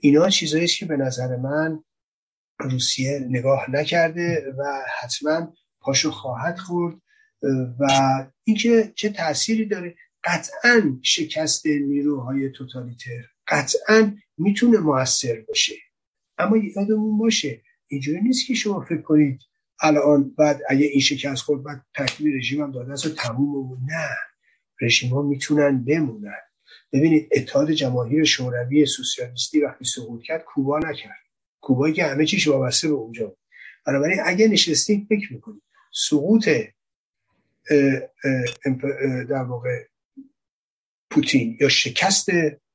اینا 0.00 0.28
چیزایی 0.28 0.66
که 0.66 0.86
به 0.86 0.96
نظر 0.96 1.36
من 1.36 1.84
روسیه 2.60 3.26
نگاه 3.30 3.70
نکرده 3.70 4.54
و 4.58 4.82
حتما 5.00 5.52
پاشو 5.80 6.10
خواهد 6.10 6.58
خورد 6.58 6.96
و 7.80 7.86
اینکه 8.44 8.92
چه 8.94 9.08
تأثیری 9.08 9.66
داره. 9.66 9.96
قطعا 10.24 10.98
شکست 11.02 11.66
نیروهای 11.66 12.50
توتالیتر 12.50 13.22
قطعا 13.48 14.16
می‌تونه 14.38 14.78
موثر 14.78 15.44
باشه. 15.48 15.74
اما 16.38 16.56
یادمون 16.56 17.18
باشه 17.18 17.62
اینجوری 17.88 18.20
نیست 18.20 18.46
که 18.46 18.54
شما 18.54 18.80
فکر 18.80 19.02
کنید 19.02 19.40
الان 19.80 20.34
بعد 20.38 20.60
اگه 20.68 20.86
این 20.86 21.00
شکست 21.00 21.42
خورد 21.42 21.62
بعد 21.62 21.86
تکمیل 21.94 22.36
رژیم 22.36 22.62
هم 22.62 22.72
داده 22.72 22.92
است 22.92 23.14
تموم 23.14 23.78
نه. 23.86 24.08
رژیم 24.80 25.10
ها 25.10 25.22
می‌تونن 25.22 25.84
بمونن. 25.84 26.38
ببینید 26.92 27.28
اتحاد 27.32 27.70
جماهیر 27.70 28.24
شوروی 28.24 28.86
سوسیالیستی 28.86 29.60
وقتی 29.60 29.84
سقوط 29.84 30.22
کرد 30.22 30.44
کوبا 30.44 30.78
نکرد. 30.78 31.20
کوبا 31.60 31.90
که 31.90 32.04
همه 32.04 32.26
چیش 32.26 32.48
وابسته 32.48 32.88
به 32.88 32.94
اونجا 32.94 33.36
بنابراین 33.86 34.18
اگه 34.24 34.48
نشستیم 34.48 35.06
فکر 35.08 35.32
می‌کنید. 35.32 35.62
سقوط 35.92 36.48
در 39.28 39.42
واقع 39.42 39.84
پوتین 41.10 41.58
یا 41.60 41.68
شکست 41.68 42.28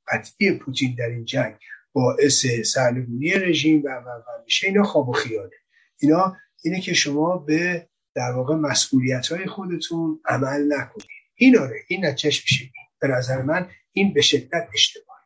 قطعی 0.08 0.52
پوتین 0.52 0.96
در 0.98 1.10
این 1.10 1.26
جنگ 1.26 1.56
باعث 1.94 2.46
سرنگونی 2.66 3.32
رژیم 3.32 3.84
و 3.86 3.90
و 3.90 4.44
میشه 4.46 4.68
اینا 4.68 4.84
خواب 4.84 5.10
و 5.10 5.14
خیاله 5.14 5.56
اینا 6.02 6.38
اینه 6.64 6.82
که 6.82 6.94
شما 6.94 7.38
به 7.38 7.88
در 8.16 8.32
واقع 8.32 8.56
مسئولیت 8.56 9.28
های 9.28 9.46
خودتون 9.46 10.20
عمل 10.26 10.74
نکنید. 10.74 11.15
این 11.36 11.58
آره 11.58 11.84
این 11.88 12.06
نتیجهش 12.06 12.42
میشه 12.44 12.72
به 13.02 13.08
نظر 13.08 13.42
من 13.42 13.70
این 13.92 14.14
به 14.14 14.22
شدت 14.22 14.70
اشتباه. 14.74 15.18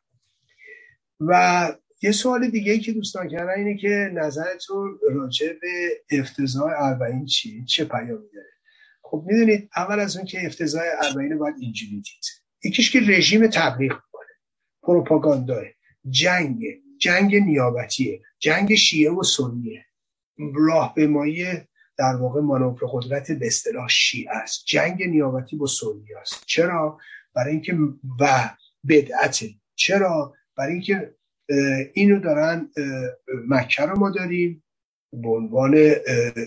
و 1.20 1.74
یه 2.02 2.12
سوال 2.12 2.50
دیگه 2.50 2.72
ای 2.72 2.80
که 2.80 2.92
دوستان 2.94 3.30
کردن 3.30 3.54
اینه 3.58 3.78
که 3.78 4.12
نظرتون 4.14 5.00
راجع 5.16 5.54
به 5.62 6.02
افتضاح 6.20 6.74
اربعین 6.78 7.26
چیه 7.26 7.66
چه 7.66 7.86
پیامی 7.86 8.30
داره؟ 8.34 8.50
خب 9.04 9.24
می‌دونید 9.28 9.70
اول 9.76 10.00
از 10.00 10.18
اون 10.18 10.26
که 10.26 10.46
افتضاح 10.46 10.84
اربعین 11.04 11.38
باید 11.38 11.56
اینجوری 11.60 11.92
دید. 11.92 12.26
یکیش 12.64 12.92
که 12.92 13.00
رژیم 13.00 13.48
تبلیغ 13.48 13.94
می‌کنه 13.94 14.28
پروپاگانداه 14.84 15.64
جنگ 16.10 16.64
جنگ 17.00 17.36
نیابتیه. 17.36 18.22
جنگ 18.40 18.76
شیعه 18.76 19.12
و 19.12 19.24
سنیه. 19.24 19.86
راهپیمایی 20.56 21.44
در 21.44 21.68
واقع 22.04 22.42
مانور 22.42 22.80
قدرت 22.92 23.32
به 23.32 23.48
اصطلاح 23.48 23.88
شیعه 23.88 24.36
است. 24.36 24.66
جنگ 24.66 25.04
نیابتی 25.04 25.56
با 25.56 25.66
سنی 25.68 26.14
است. 26.22 26.44
چرا؟ 26.46 26.98
برای 27.36 27.52
اینکه 27.52 27.78
و 28.20 28.50
بدعت. 28.90 29.40
چرا؟ 29.76 30.34
برای 30.58 30.74
اینکه 30.74 31.16
اینو 31.94 32.20
دارن 32.20 32.70
مکه 33.48 33.84
رو 33.84 34.00
ما 34.00 34.10
داریم 34.10 34.64
به 35.14 35.30
عنوان 35.30 35.72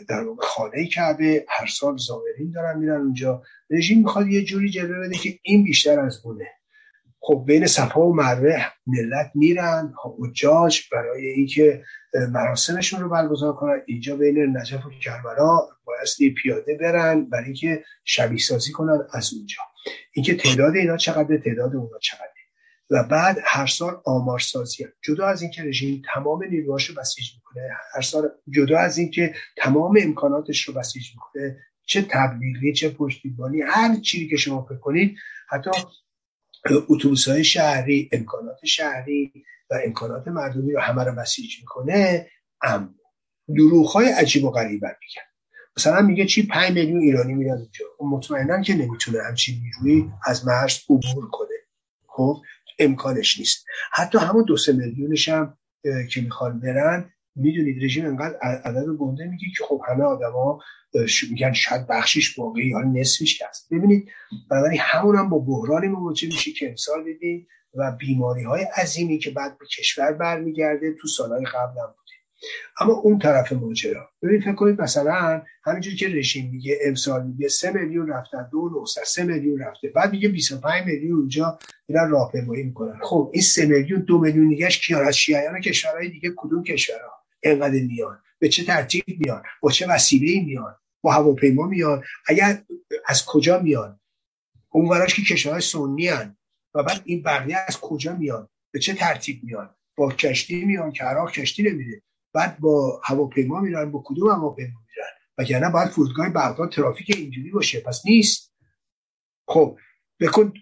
در 0.09 0.25
خانه 0.39 0.87
کعبه. 0.87 1.45
هر 1.49 1.67
سال 1.67 1.97
زائرین 1.97 2.51
دارن 2.55 2.79
میرن 2.79 3.01
اونجا. 3.01 3.43
رژیم 3.71 3.99
می‌خواد 3.99 4.27
یه 4.27 4.45
جوری 4.45 4.71
جلوه 4.71 5.07
بده 5.07 5.15
که 5.15 5.39
این 5.43 5.65
بیشتر 5.65 6.01
از 6.01 6.21
اونه. 6.25 6.49
خب 7.21 7.45
بین 7.47 7.67
صفا 7.67 8.01
و 8.01 8.15
مروه 8.15 8.63
ملت 8.87 9.31
میرن. 9.35 9.95
حجاج 10.19 10.81
برای 10.93 11.27
اینکه 11.27 11.85
مراسمشون 12.15 13.01
رو 13.01 13.09
برگزار 13.09 13.53
کنن. 13.53 13.83
اینجا 13.87 14.17
بین 14.17 14.57
نجف 14.57 14.87
و 14.87 14.91
کربلا 14.91 15.59
بایستی 15.85 16.31
پیاده 16.31 16.79
برن 16.81 17.25
برای 17.25 17.45
اینکه 17.45 17.85
شبیه 18.05 18.39
سازی 18.39 18.73
کنن 18.73 19.07
از 19.13 19.35
اونجا. 19.35 19.63
اینکه 20.13 20.35
تعداد 20.35 20.77
اینا 20.77 20.97
چقدر 20.97 21.37
تعداد 21.37 21.77
اونا 21.77 21.99
چقدر 21.99 22.33
و 22.91 23.05
بعد 23.05 23.39
هر 23.45 23.67
سال 23.67 24.01
آمارسازی 24.05 24.87
جدا 25.03 25.27
از 25.27 25.43
اینکه 25.43 25.63
رژیم 25.63 26.03
تمام 26.15 26.45
نیروهاش 26.45 26.87
رو 26.87 26.95
بسیج 26.95 27.27
می‌کنه 27.35 27.69
هر 27.95 28.01
سال 28.01 28.29
جدا 28.51 28.79
از 28.79 28.99
اینکه 28.99 29.35
تمام 29.57 29.99
امکاناتش 30.03 30.63
رو 30.63 30.75
بسیج 30.75 31.11
می‌کنه 31.15 31.57
چه 31.87 32.03
تبلیغی 32.03 32.73
چه 32.73 32.89
پشتیبانی 32.89 33.63
هر 33.63 34.01
چیزی 34.01 34.29
که 34.29 34.37
شما 34.37 34.63
فکر 34.63 34.79
کنید 34.79 35.17
حتی 35.49 35.71
اتوبوس 36.89 37.29
های 37.29 37.45
شهری 37.45 38.09
امکانات 38.13 38.65
شهری 38.65 39.33
و 39.71 39.81
امکانات 39.85 40.29
مردمی 40.29 40.73
رو 40.73 40.81
همه 40.81 41.05
رو 41.05 41.15
بسیج 41.15 41.61
می‌کنه 41.61 42.31
اما 42.63 42.95
دروغ 43.57 43.89
های 43.89 44.09
عجیب 44.09 44.45
و 44.45 44.51
غریب 44.51 44.85
میگن. 44.85 45.23
مثلا 45.77 46.01
میگه 46.01 46.27
چی؟ 46.27 46.47
5 46.47 46.73
میلیون 46.73 47.01
ایرانی 47.01 47.35
میرن 47.35 47.59
اونجا. 47.59 47.85
خب 47.99 48.05
مطمئنا 48.05 48.63
که 48.63 48.75
نمی‌تونه 48.75 49.19
همچین 49.29 49.63
نیروی 49.63 50.11
از 50.27 50.47
مرز 50.47 50.79
عبور 50.91 51.31
کنه. 51.31 51.49
خب 52.07 52.43
امکانش 52.79 53.39
نیست. 53.39 53.67
حتی 53.93 54.19
همون 54.19 54.45
دو 54.45 54.57
سه 54.57 54.73
میلیونش 54.73 55.29
هم 55.29 55.59
که 56.11 56.21
می‌خوان 56.21 56.61
برن 56.61 57.11
می‌دونید 57.35 57.85
رژیم 57.85 58.07
انقدر 58.07 58.37
عدد 58.41 58.87
گنده 58.99 59.27
میگه 59.27 59.47
که 59.59 59.65
خب 59.65 59.81
همه 59.89 60.05
آدما 60.05 60.61
میگن 61.31 61.53
شاید 61.53 61.87
بخشش 61.87 62.39
باقی 62.39 62.63
یا 62.63 62.79
نصفش 62.79 63.43
هست. 63.43 63.69
ببینید 63.75 64.09
بنابراین 64.51 64.81
همون 64.81 65.17
هم 65.17 65.29
با 65.29 65.39
بحرانی 65.39 65.89
مواجه 65.89 66.27
میشه 66.27 66.53
که 66.53 66.69
امسال 66.69 67.05
دیدید 67.05 67.49
و 67.75 67.97
بیماری 68.01 68.43
های 68.43 68.67
عظیمی 68.77 69.19
که 69.19 69.31
بعد 69.31 69.59
به 69.59 69.67
کشور 69.67 70.13
برمیگرده 70.13 70.95
تو 71.01 71.09
سالهای 71.09 71.45
قبل 71.45 71.81
هم 71.81 71.87
بوده. 71.87 72.13
اما 72.81 72.93
اون 72.93 73.19
طرف 73.19 73.53
ماجرا. 73.53 74.09
ببینید 74.23 74.43
فکر 74.43 74.55
کنید 74.55 74.81
مثلا 74.81 75.43
همینجوری 75.65 75.97
که 75.97 76.09
رژیم 76.09 76.51
میگه 76.51 76.79
امسال 76.85 77.27
میگه 77.27 77.49
سه 77.49 77.73
میلیون 77.73 78.09
رفتن 78.09 78.49
دو 78.53 78.69
نوستر 78.69 79.05
سه 79.05 79.25
میلیون 79.25 79.61
رفته. 79.61 79.89
بعد 79.89 80.13
میگه 80.13 80.29
25 80.29 80.87
میلیون 80.87 81.19
اونجا 81.19 81.59
میرن 81.89 82.11
راهپیمایی 82.11 82.63
می‌کنن. 82.63 82.99
خب 83.03 83.31
این 83.33 83.43
سه 83.43 83.67
میلیون 83.67 84.01
دو 84.01 84.19
میلیون 84.19 84.49
دیگهش 84.49 84.87
کیان 84.87 85.07
از 85.07 85.17
شیعیان 85.17 85.61
کشورهای 85.61 86.09
دیگه 86.09 86.33
کدوم 86.37 86.63
کشورها؟ 86.63 87.22
اینقدر 87.43 87.81
میان 87.81 88.23
به 88.39 88.49
چه 88.49 88.65
ترتیب 88.65 89.05
میان 89.09 89.43
با 89.61 89.71
چه 89.71 89.87
وسیله 89.89 90.45
میان 90.45 90.77
با 91.01 91.13
هواپیما 91.13 91.67
میان 91.67 92.05
اگر 92.27 92.65
از 93.07 93.25
کجا 93.27 93.59
میان. 93.59 94.01
اون 94.71 94.89
وراش 94.89 95.15
که 95.15 95.23
کشورهای 95.23 95.61
سنی 95.61 96.09
هن. 96.09 96.37
و 96.75 96.83
بعد 96.83 97.03
این 97.05 97.23
بقیه 97.23 97.59
از 97.69 97.81
کجا 97.81 98.17
میان؟ 98.17 98.49
به 98.73 98.79
چه 98.79 98.95
ترتیب 98.95 99.45
میان؟ 99.45 99.75
با 99.97 100.13
کشتی 100.13 100.65
میان 100.65 100.93
که 100.93 101.05
عراق 101.05 101.33
کشتی 101.33 101.63
نمیده 101.63 102.03
بعد 102.35 102.59
با 102.59 103.01
هواپیما 103.05 103.61
میرن 103.61 103.91
با 103.91 104.03
کدوم 104.07 104.31
هواپیما 104.31 104.81
میرن؟ 104.89 105.11
وگرنه 105.39 105.71
باید 105.71 105.89
فرودگاه 105.89 106.29
بغداد 106.29 106.73
ترافیک 106.73 107.17
اینجوری 107.17 107.51
باشه. 107.51 107.81
پس 107.81 108.03
نیست. 108.07 108.55
خب 109.47 109.79
بکن 110.21 110.53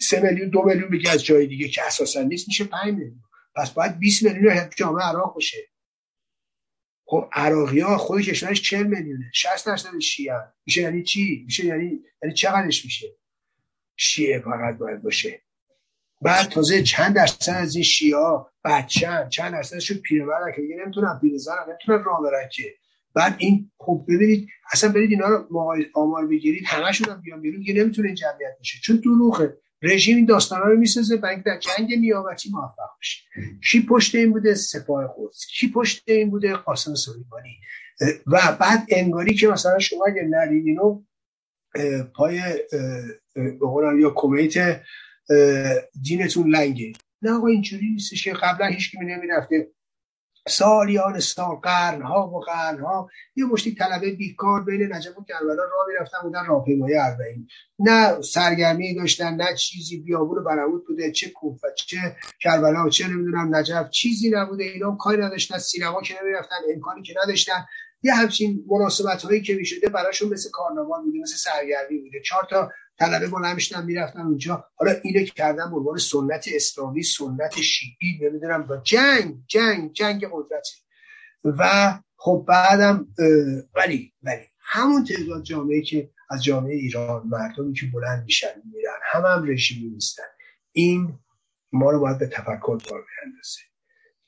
سه 0.00 0.20
میلیون 0.20 0.48
دو 0.48 0.62
میلیون 0.62 0.90
بگی 0.90 1.08
از 1.08 1.24
جای 1.24 1.46
دیگه 1.46 1.68
که 1.68 1.86
اساسا 1.86 2.22
نیست 2.22 2.48
میشه 2.48 2.64
5 2.64 2.94
میلیون. 2.94 3.22
پس 3.56 3.70
باید 3.70 3.98
20 3.98 4.22
میلیون 4.22 4.70
جامعه 4.76 5.04
عراق 5.04 5.34
باشه. 5.34 5.69
خب 7.10 7.28
عراقی 7.32 7.80
ها 7.80 7.98
خود 7.98 8.22
کشورش 8.22 8.62
40 8.62 8.86
میلیونه 8.86 9.30
60 9.32 9.66
درصد 9.66 9.98
شیعه 9.98 10.34
میشه 10.66 10.82
یعنی 10.82 11.02
چی؟ 11.02 11.42
میشه 11.44 11.64
یعنی 11.64 12.00
یعنی 12.22 12.34
چقدرش 12.34 12.84
میشه؟ 12.84 13.06
شیعه 13.96 14.40
فقط 14.40 14.78
باید 14.78 15.02
باشه. 15.02 15.42
بعد 16.22 16.48
تازه 16.48 16.82
چند 16.82 17.14
درصد 17.16 17.52
از 17.52 17.74
این 17.74 17.84
شیعه 17.84 18.46
بچن 18.64 19.28
چند 19.28 19.52
درصدشون 19.52 19.96
پیرمردن 19.96 20.52
که 20.56 20.62
دیگه 20.62 20.76
نمی‌تونن 20.76 21.18
پیرزنن 21.20 21.56
نمی‌تونن 21.68 22.04
راه 22.04 22.22
برن 22.22 22.48
که. 22.52 22.74
بعد 23.14 23.36
این 23.38 23.70
خب 23.78 24.04
ببینید 24.08 24.48
اصلا 24.72 24.92
برید 24.92 25.10
اینا 25.10 25.26
رو 25.26 25.64
آمار 25.94 26.26
بگیرید 26.26 26.62
همشون 26.66 27.08
هم 27.08 27.20
بیان 27.20 27.40
بیرون 27.40 27.60
دیگه 27.60 27.74
نمی‌تونه 27.74 28.14
جمعیت 28.14 28.58
بشه. 28.60 28.78
چون 28.82 28.96
دروغه. 28.96 29.56
رژیم 29.82 30.16
این 30.16 30.26
داستانا 30.26 30.64
رو 30.64 30.78
می‌سازه 30.78 31.16
برای 31.16 31.42
در 31.46 31.58
جنگ 31.58 31.94
نیابتی 31.98 32.50
موفق 32.50 32.90
بشه. 33.00 33.22
کی 33.70 33.86
پشت 33.88 34.14
این 34.14 34.32
بوده؟ 34.32 34.54
سپاه 34.54 35.14
قدس. 35.18 35.46
کی 35.46 35.70
پشت 35.70 36.02
این 36.06 36.30
بوده؟ 36.30 36.54
قاسم 36.54 36.94
سلیمانی. 36.94 37.56
و 38.26 38.56
بعد 38.60 38.86
انگاری 38.88 39.34
که 39.34 39.48
مثلا 39.48 39.78
شما 39.78 40.04
اگه 40.06 40.22
نرید 40.22 40.66
اینو 40.66 41.02
پای 42.14 42.40
یا 44.00 44.12
کمیت 44.14 44.80
دینتون 46.02 46.50
لنگه. 46.56 46.92
نه 47.22 47.30
آقا 47.30 47.46
اینجوری 47.46 47.90
نیستش 47.90 48.24
که 48.24 48.32
قبلا 48.32 48.66
هیچ 48.66 48.90
کی 48.90 48.98
نمی‌رفته. 48.98 49.70
سالیان 50.48 51.20
سال 51.20 51.54
قرنها 51.62 52.28
و 52.28 52.40
قرنها. 52.40 53.08
یه 53.36 53.44
مشتی 53.44 53.74
طلبه 53.74 54.10
بیکار 54.10 54.64
بین 54.64 54.92
نجف 54.92 55.18
و 55.18 55.24
کربلا 55.24 55.54
راه 55.54 55.86
می‌رفتن 55.88 56.18
بودن 56.22 56.46
راهپیمایی 56.46 56.96
اربعین. 56.96 57.48
نه 57.78 58.20
سرگرمی 58.20 58.94
داشتن 58.94 59.34
نه 59.34 59.54
چیزی 59.54 59.96
بیابون 60.00 60.44
برامود 60.44 60.86
بوده 60.86 61.12
چه 61.12 61.30
کوفه 61.30 61.68
چه 61.76 62.16
کربلا 62.40 62.88
چه 62.88 63.08
نمی‌دونم 63.08 63.54
نجف. 63.54 63.90
چیزی 63.90 64.30
نبوده 64.30 64.64
اینا 64.64 64.96
کاری 64.96 65.22
نداشتن 65.22 65.58
سینما 65.58 66.02
که 66.02 66.14
نمی‌رفتن 66.22 66.56
امکانی 66.74 67.02
که 67.02 67.14
نداشتن. 67.24 67.66
یه 68.02 68.14
همچین 68.14 68.64
مناسبت 68.70 69.22
هایی 69.22 69.42
که 69.42 69.54
می‌شده 69.54 69.88
براشون 69.88 70.28
مثل 70.28 70.50
کارناوال 70.52 71.02
بوده 71.02 71.18
مثل 71.18 71.36
سرگرمی 71.36 71.98
بوده. 71.98 72.20
چهار 72.24 72.46
تا 72.50 72.70
طلبه 73.00 73.26
بلند 73.26 73.54
می‌شدن 73.54 73.84
می‌رفتن 73.84 74.20
اونجا. 74.20 74.64
حالا 74.74 74.92
اینو 75.02 75.24
کردن 75.24 75.70
به 75.70 75.76
عنوان 75.76 75.98
سنت 75.98 76.46
اسلامی 76.54 77.02
سنت 77.02 77.60
شیعی 77.60 78.18
نمی‌دونم 78.22 78.62
با 78.62 78.76
جنگ 78.76 79.34
جنگ 79.46 79.92
جنگ 79.92 80.26
قدرتی. 80.32 80.76
و 81.44 81.98
خب 82.16 82.44
بعدم 82.48 83.06
ولی 83.74 84.12
ولی 84.22 84.42
همون 84.60 85.04
تعداد 85.04 85.42
جامعه 85.42 85.82
که 85.82 86.10
از 86.30 86.44
جامعه 86.44 86.74
ایران 86.74 87.26
مردمی 87.26 87.72
که 87.72 87.86
بلند 87.86 88.24
میشن 88.24 88.62
میرن 88.72 88.98
هم 89.12 89.24
هم 89.26 89.50
رژیمی 89.50 89.90
نیستن. 89.90 90.22
این 90.72 91.18
ما 91.72 91.90
رو 91.90 92.00
باید 92.00 92.18
به 92.18 92.26
تفکر 92.26 92.78
بار 92.90 93.06
بیندازه 93.24 93.60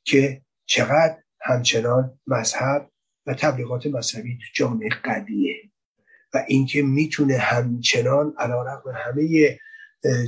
که 0.05 0.43
چقدر 0.67 1.17
همچنان 1.41 2.21
مذهب 2.27 2.91
و 3.27 3.35
تبلیغات 3.35 3.87
مذهبی 3.87 4.39
تو 4.39 4.45
جامعه 4.55 4.89
قویه. 5.05 5.72
و 6.35 6.45
اینکه 6.49 6.83
می‌تونه 6.83 7.39
همچنان 7.39 8.35
علیرغم 8.39 8.93
همه 8.95 9.59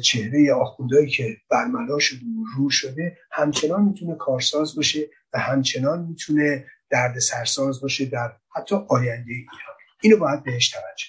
چهره 0.02 0.52
آخوندهایی 0.54 1.08
که 1.08 1.36
برملا 1.50 1.98
شده 1.98 2.20
و 2.20 2.44
رو 2.56 2.70
شده 2.70 3.18
همچنان 3.30 3.84
می‌تونه 3.84 4.14
کارساز 4.14 4.76
باشه 4.76 5.10
و 5.32 5.38
همچنان 5.38 6.02
می‌تونه 6.02 6.66
درد 6.90 7.18
سرساز 7.18 7.80
باشه 7.80 8.04
در 8.04 8.32
حتی 8.56 8.76
آینده 8.88 9.32
ایران. 9.32 9.74
اینو 10.02 10.16
باید 10.16 10.42
بهش 10.42 10.68
توجه 10.70 11.06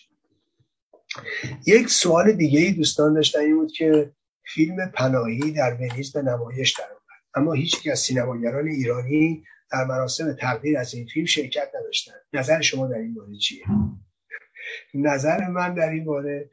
یک 1.66 1.90
سوال 1.90 2.32
دیگه 2.32 2.60
ای 2.60 2.72
دوستان 2.72 3.14
داشتن 3.14 3.40
این 3.40 3.56
بود 3.56 3.72
که 3.72 4.12
فیلم 4.54 4.92
پناهی 4.94 5.52
در 5.52 5.74
ونیز 5.74 6.14
به 6.14 6.22
نمایش 6.22 6.72
در 6.72 6.86
اما 7.36 7.54
هیچ 7.54 7.88
از 7.92 8.00
سینماگران 8.00 8.68
ایرانی 8.68 9.44
در 9.72 9.86
مراسم 9.86 10.34
تقدیر 10.34 10.78
از 10.78 10.94
این 10.94 11.08
فیلم 11.08 11.26
شرکت 11.26 11.72
نداشتن. 11.80 12.14
نظر 12.34 12.62
شما 12.62 12.88
در 12.88 12.98
این 12.98 13.12
مورد 13.12 13.38
چیه؟ 13.40 13.66
نظر 14.94 15.48
من 15.48 15.74
در 15.74 15.90
این 15.90 16.06
باره 16.06 16.50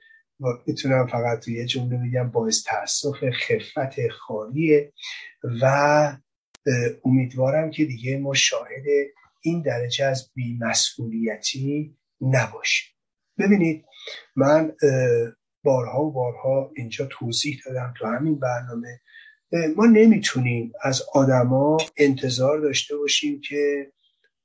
می‌تونم 0.67 1.07
فقط 1.07 1.45
توی 1.45 1.55
یه 1.55 1.65
جمله 1.65 1.99
بگم 1.99 2.31
باعث 2.31 2.65
تاسف 2.67 3.31
خفت 3.31 4.09
خالیه 4.09 4.93
و 5.63 6.17
امیدوارم 7.05 7.71
که 7.71 7.85
دیگه 7.85 8.19
ما 8.19 8.35
شاهد 8.35 8.85
این 9.41 9.63
درجه 9.63 10.05
از 10.05 10.31
بیمسئولیتی 10.35 11.97
نباشیم. 12.21 12.93
ببینید 13.39 13.85
من 14.37 14.73
بارها 15.65 16.05
و 16.05 16.13
بارها 16.13 16.71
اینجا 16.77 17.09
توضیح 17.11 17.61
دادم 17.67 17.95
تو 17.99 18.07
همین 18.07 18.39
برنامه. 18.39 19.01
ما 19.77 19.87
نمی‌تونیم 19.87 20.73
از 20.83 21.03
آدما 21.15 21.77
انتظار 21.97 22.61
داشته 22.61 22.97
باشیم 22.97 23.41
که 23.41 23.93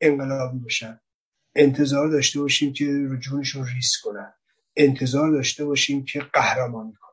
انقلابی 0.01 0.59
باشن 0.59 0.99
انتظار 1.57 2.07
داشته 2.07 2.39
باشیم 2.39 2.73
که 2.73 2.85
رجوعشون 3.09 3.67
ریس 3.75 3.97
کنن. 4.03 4.33
انتظار 4.75 5.31
داشته 5.31 5.65
باشیم 5.65 6.05
که 6.05 6.19
قهرمانی 6.19 6.93
کنن. 6.93 7.07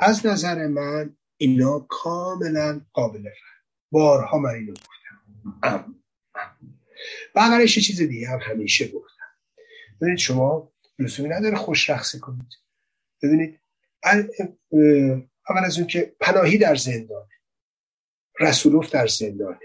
از 0.00 0.26
نظر 0.26 0.66
من 0.66 1.16
اینا 1.36 1.86
کاملا 1.88 2.80
قابل 2.92 3.22
فهم. 3.22 3.64
بارها 3.90 4.38
من 4.38 4.50
اینو 4.50 4.72
گفتم. 4.72 5.94
بغلش 7.34 7.76
یه 7.76 7.82
چیز 7.82 8.02
دیگه 8.02 8.28
هم 8.28 8.38
همیشه 8.42 8.88
گفتم. 8.88 9.24
ببینید 10.00 10.18
شما 10.18 10.72
لزومی 10.98 11.28
نداره 11.28 11.56
خوش 11.56 11.90
رخصی 11.90 12.18
کنید. 12.18 12.52
ببینید 13.22 13.60
اول 15.48 15.64
از 15.64 15.78
اون 15.78 15.86
که 15.86 16.16
پناهی 16.20 16.58
در 16.58 16.74
زندانه. 16.74 17.30
رسولوف 18.40 18.90
در 18.90 19.06
زندانه. 19.06 19.58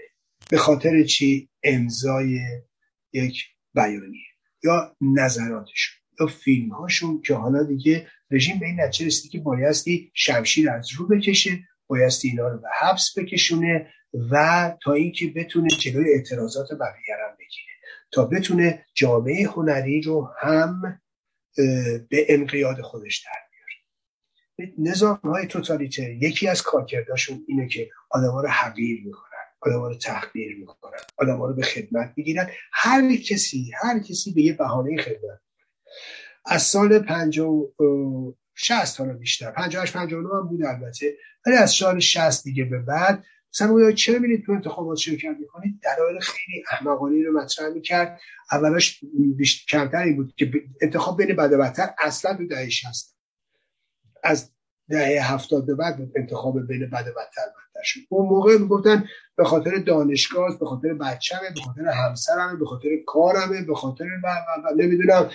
به 0.50 0.58
خاطر 0.58 1.04
چی؟ 1.04 1.50
امضای 1.62 2.40
یک 3.12 3.55
بیانیه 3.76 4.26
یا 4.64 4.96
نظراتشون 5.00 5.96
یا 6.20 6.26
فیلم 6.26 6.68
هاشون 6.68 7.22
که 7.22 7.34
حالا 7.34 7.62
دیگه 7.62 8.06
رژیم 8.30 8.58
به 8.58 8.66
این 8.66 8.80
نتیجه 8.80 9.06
رسیدی 9.06 9.28
که 9.28 9.44
بایستی 9.44 10.10
شمشیر 10.14 10.70
از 10.70 10.88
رو 10.98 11.08
بکشه 11.08 11.50
بایستی 11.86 12.28
اینا 12.28 12.48
رو 12.48 12.58
به 12.58 12.68
حبس 12.80 13.18
بکشونه 13.18 13.92
و 14.30 14.76
تا 14.82 14.92
اینکه 14.92 15.26
بتونه 15.26 15.68
جلوی 15.68 16.14
اعتراضات 16.14 16.72
بقیه 16.72 17.14
هم 17.28 17.36
بگیره. 17.38 17.72
تا 18.10 18.24
بتونه 18.24 18.86
جامعه 18.94 19.46
هنری 19.46 20.02
رو 20.02 20.30
هم 20.40 21.00
به 22.08 22.26
انقیاد 22.28 22.80
خودش 22.80 23.24
در 23.24 23.40
بیاره. 24.58 24.74
نظام 24.78 25.20
های 25.24 25.46
توتالیتر 25.46 26.10
یکی 26.10 26.48
از 26.48 26.62
کارکرداشون 26.62 27.44
اینه 27.48 27.68
که 27.68 27.90
آدم 28.10 28.38
رو 28.38 28.48
حقیر 28.48 29.02
می‌کنن. 29.04 29.25
آدم 29.60 29.82
رو 29.82 29.94
تحقیر 29.94 30.56
می‌کنن 30.56 30.98
آدم 31.16 31.42
رو 31.42 31.54
به 31.54 31.62
خدمت 31.62 32.12
می‌گیرن. 32.16 32.50
هر 32.72 33.16
کسی 33.16 33.72
هر 33.82 33.98
کسی 33.98 34.32
به 34.32 34.42
یه 34.42 34.52
بهانه 34.52 35.02
خدمت. 35.02 35.40
از 36.44 36.62
سال 36.62 36.92
و 36.92 38.34
شست 38.54 39.00
حالا 39.00 39.12
بیشتر 39.12 39.50
58 39.50 39.92
59 39.92 40.28
هم 40.34 40.48
بود 40.48 40.64
البته. 40.64 41.16
ولی 41.46 41.56
از 41.56 41.70
سال 41.70 42.00
60 42.00 42.44
دیگه 42.44 42.64
به 42.64 42.78
بعد 42.78 43.24
مثلا 43.54 43.92
چرا 43.92 44.18
میرید 44.18 44.46
تو 44.46 44.52
انتخابات 44.52 44.98
شرکت 44.98 45.36
می‌کنید؟ 45.40 45.80
دلایل 45.82 46.18
خیلی 46.20 46.64
احمقانه 46.70 47.22
رو 47.22 47.40
مطرح 47.40 47.68
می‌کرد. 47.68 48.20
اولاش 48.52 49.04
کمتر 49.68 49.98
این 50.02 50.16
بود 50.16 50.34
که 50.36 50.50
انتخاب 50.82 51.16
بین 51.22 51.36
بد 51.36 51.52
و 51.52 51.58
بدتر 51.58 51.90
اصلا 51.98 52.36
تو 52.36 52.46
دهه 52.46 52.68
60 52.68 53.16
از 54.24 54.50
دهه 54.90 55.32
هفتاد 55.32 55.66
به 55.66 55.74
بعد 55.74 55.96
بود 55.96 56.12
انتخاب 56.16 56.66
بین 56.66 56.90
بد 56.90 57.06
و 57.08 57.20
بدتر 57.20 57.46
بدتر 57.76 57.82
شد. 57.84 58.00
اون 58.08 58.28
موقع 58.28 58.58
می‌گفتن 58.58 59.08
به 59.36 59.44
خاطر 59.44 59.76
دانشگاه 59.76 60.58
به 60.58 60.66
خاطر 60.66 60.94
بچه‌مه 60.94 61.50
به 61.54 61.60
خاطر 61.60 61.88
همسرمه 61.88 62.56
به 62.56 62.66
خاطر 62.66 62.88
کارمه 63.06 63.62
به 63.62 63.74
خاطر 63.74 64.04
و, 64.24 64.28
و, 64.64 64.74
نمی‌دونم 64.76 65.30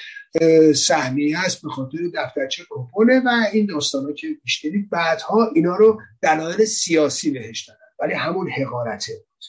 سهمیه 0.74 1.40
است 1.40 1.62
به 1.62 1.70
خاطر 1.70 1.98
دفترچه 2.16 2.64
کپونه 2.70 3.20
و 3.20 3.30
این 3.54 3.66
داستانا 3.66 4.12
که 4.12 4.28
بیشتری 4.44 4.88
بعدها 4.92 5.50
اینا 5.56 5.76
رو 5.76 6.02
دلایل 6.22 6.66
سیاسی 6.66 7.32
بهش 7.32 7.68
دادن. 7.68 7.80
ولی 8.00 8.14
همون 8.14 8.50
حقارته 8.50 9.14
بود. 9.14 9.44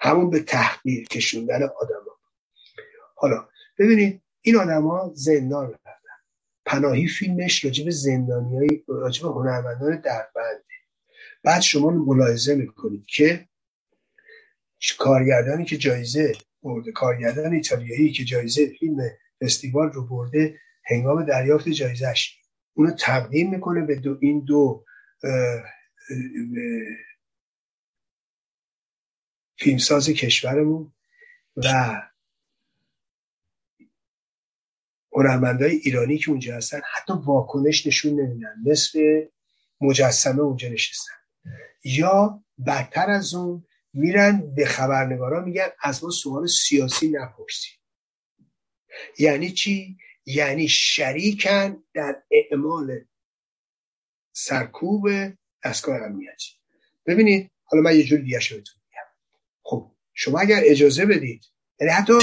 همون 0.00 0.30
به 0.30 0.40
تحقیر 0.40 1.04
کشوندن 1.04 1.62
آدم 1.62 2.04
حالا 3.16 3.48
ببینید 3.78 4.22
این 4.40 4.56
آدما 4.56 5.10
زندان 5.14 5.66
رفتن. 5.66 5.90
پناهی 6.66 7.06
فیلمش 7.06 7.64
راجب 7.64 7.90
زندانی 7.90 8.58
های 8.58 8.84
راجب 8.88 9.24
هنرمندان 9.24 10.00
دربنده 10.00 10.73
بعد 11.44 11.60
شما 11.62 11.90
ملاحظه 11.90 12.54
می‌کنید 12.54 13.04
که 13.06 13.48
کارگردانی 14.98 15.64
که 15.64 15.76
جایزه 15.76 16.32
برده 16.62 16.92
کارگردان 16.92 17.52
ایتالیایی 17.52 18.12
که 18.12 18.24
جایزه 18.24 18.66
فیلم 18.80 18.96
فستیوال 19.42 19.92
رو 19.92 20.06
برده 20.06 20.60
هنگام 20.84 21.24
دریافت 21.24 21.68
جایزش 21.68 22.38
اونو 22.74 22.90
تقدیم 22.90 23.50
می‌کنه 23.50 23.86
به 23.86 23.96
دو 23.96 24.18
این 24.20 24.44
دو 24.44 24.84
فیلمساز 29.58 30.08
کشورمون 30.08 30.92
و 31.56 31.96
هنرمندای 35.12 35.70
ایرانی 35.70 36.18
که 36.18 36.30
اونجا 36.30 36.56
هستن 36.56 36.80
حتی 36.94 37.12
واکنش 37.26 37.86
نشون 37.86 38.20
نمیدن. 38.20 38.54
مثل 38.66 39.22
مجسمه 39.80 40.40
اونجا 40.40 40.68
نشستن. 40.68 41.23
یا 41.84 42.44
بدتر 42.66 43.10
از 43.10 43.34
اون 43.34 43.66
میرن 43.92 44.54
به 44.54 44.66
خبرنگارا 44.66 45.40
میگن 45.40 45.68
از 45.80 46.04
ما 46.04 46.10
سوال 46.10 46.46
سیاسی 46.46 47.08
نپرسید. 47.08 47.78
یعنی 49.18 49.50
چی؟ 49.50 49.96
یعنی 50.26 50.68
شریکن 50.68 51.84
در 51.94 52.22
اعمال 52.30 53.00
سرکوب 54.32 55.08
دستگاه 55.64 55.96
امنیتی. 56.02 56.50
ببینید 57.06 57.50
حالا 57.64 57.82
من 57.82 57.96
یه 57.96 58.02
جور 58.02 58.18
دیگه 58.18 58.38
بهتون 58.38 58.56
میگم. 58.58 59.08
خب 59.62 59.90
شما 60.12 60.40
اگر 60.40 60.60
اجازه 60.64 61.06
بدید 61.06 61.44
یعنی 61.80 61.92
حتی 61.92 62.18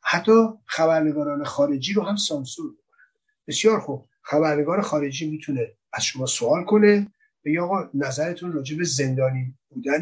حتی 0.00 0.32
خبرنگاران 0.66 1.44
خارجی 1.44 1.92
رو 1.92 2.02
هم 2.02 2.16
سانسور 2.16 2.70
می‌کنن 2.70 3.22
بسیار 3.46 3.80
خوب 3.80 4.08
خبرنگار 4.22 4.82
خارجی 4.82 5.30
می‌تونه 5.30 5.76
از 5.92 6.04
شما 6.04 6.26
سوال 6.26 6.64
کنه 6.64 7.12
بگه 7.46 7.60
آقا 7.60 7.90
نظرتون 7.94 8.52
راجع 8.52 8.76
به 8.76 8.84
زندانی 8.84 9.54
بودن 9.68 10.00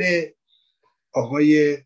آقای 1.12 1.78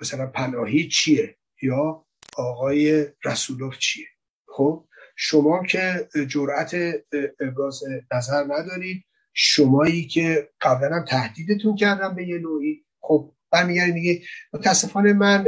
مثلا 0.00 0.26
پناهی 0.26 0.88
چیه 0.88 1.36
یا 1.62 2.06
آقای 2.36 3.06
رسولوف 3.24 3.78
چیه؟ 3.78 4.06
خب 4.48 4.88
شما 5.16 5.62
که 5.62 6.08
جرأت 6.28 6.74
ابراز 7.40 7.82
نظر 8.12 8.44
ندارید 8.44 9.04
شمایی 9.32 10.06
که 10.06 10.48
قبلا 10.60 10.96
هم 10.96 11.04
تهدیدتون 11.04 11.76
کردم 11.76 12.14
به 12.14 12.28
یه 12.28 12.38
نوعی. 12.38 12.84
خب 13.00 13.34
برمیگردی 13.50 13.92
میگه 13.92 14.22
متاسفانه 14.52 15.12
من 15.12 15.44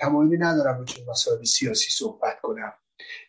تمایلی 0.00 0.36
ندارم 0.38 0.78
راجع 0.78 1.02
مسائل 1.08 1.44
سیاسی 1.44 1.90
صحبت 1.90 2.40
کنم. 2.42 2.72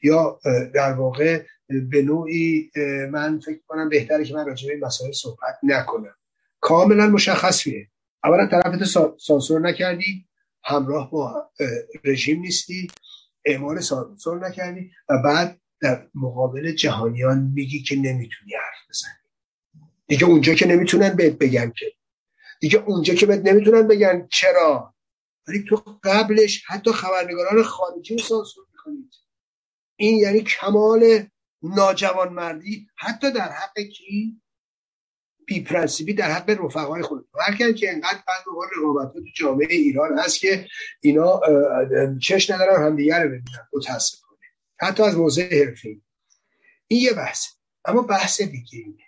یا 0.03 0.40
در 0.73 0.94
واقع 0.94 1.44
به 1.68 2.02
نوعی 2.02 2.72
من 3.12 3.40
فکر 3.40 3.60
کنم 3.68 3.90
بهتره 3.90 4.26
که 4.26 4.34
من 4.34 4.46
راجع 4.46 4.68
به 4.68 4.86
مسائل 4.86 5.12
صحبت 5.12 5.60
نکنم. 5.64 6.16
کاملا 6.60 7.08
مشخصیه. 7.08 7.88
اولا 8.24 8.48
طرفت 8.48 8.84
سانسور 9.18 9.60
نکردی 9.60 10.26
همراه 10.64 11.12
با 11.12 11.52
رژیم 12.04 12.42
نیستی 12.42 12.88
اعمال 13.46 13.80
سانسور 13.80 14.48
نکردی 14.48 14.92
و 15.10 15.14
بعد 15.24 15.60
در 15.82 16.08
مقابل 16.16 16.72
جهانیان 16.72 17.52
میگی 17.56 17.84
که 17.84 17.96
نمی‌تونی 17.96 18.54
حرف 18.54 18.90
بزنی. 18.90 19.12
دیگه 20.08 20.26
اونجا 20.26 20.54
که 20.54 20.68
نمی‌تونن 20.68 21.16
بهت 21.16 21.34
بگن 21.34 21.74
که. 21.78 21.86
دیگه 22.60 22.84
اونجا 22.86 23.14
که 23.14 23.26
بهت 23.26 23.42
نمی‌تونن 23.46 23.88
بگن 23.88 24.28
چرا. 24.32 24.94
ولی 25.48 25.66
تو 25.70 25.76
قبلش 26.04 26.64
حتی 26.68 26.92
خبرنگاران 26.92 27.64
خارجی 27.64 28.18
سانسور 28.18 28.66
می‌کنید. 28.72 29.14
این 29.96 30.18
یعنی 30.18 30.42
کمال 30.42 31.24
ناجوانمردی 31.76 32.88
حتی 32.96 33.32
در 33.32 33.52
حق 33.52 33.80
کی؟ 33.80 34.42
بی 35.46 35.64
پرنسیبی 35.64 36.14
در 36.14 36.32
حق 36.32 36.50
رفقای 36.50 37.02
خود 37.02 37.28
هر 37.40 37.72
که 37.72 37.94
انقدر 37.94 38.24
بعد 38.28 38.44
رقابت 38.78 39.14
تو 39.14 39.20
جامعه 39.36 39.76
ایران 39.76 40.20
هست 40.20 40.40
که 40.40 40.68
اینا 41.02 41.42
چش 42.22 42.50
ندارن 42.50 42.86
همدیگه 42.86 43.20
رو 43.20 43.28
ببینن 43.30 43.68
متاسفانه 43.74 44.42
حتی 44.80 45.04
از 45.04 45.18
موضع 45.18 45.66
حرفی 45.66 46.02
این 46.88 47.02
یه 47.02 47.14
بحث. 47.14 47.48
اما 47.86 48.02
بحث 48.02 48.42
دیگه 48.42 48.80
اینه. 48.80 49.04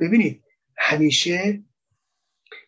ببینید 0.00 0.44
همیشه 0.76 1.62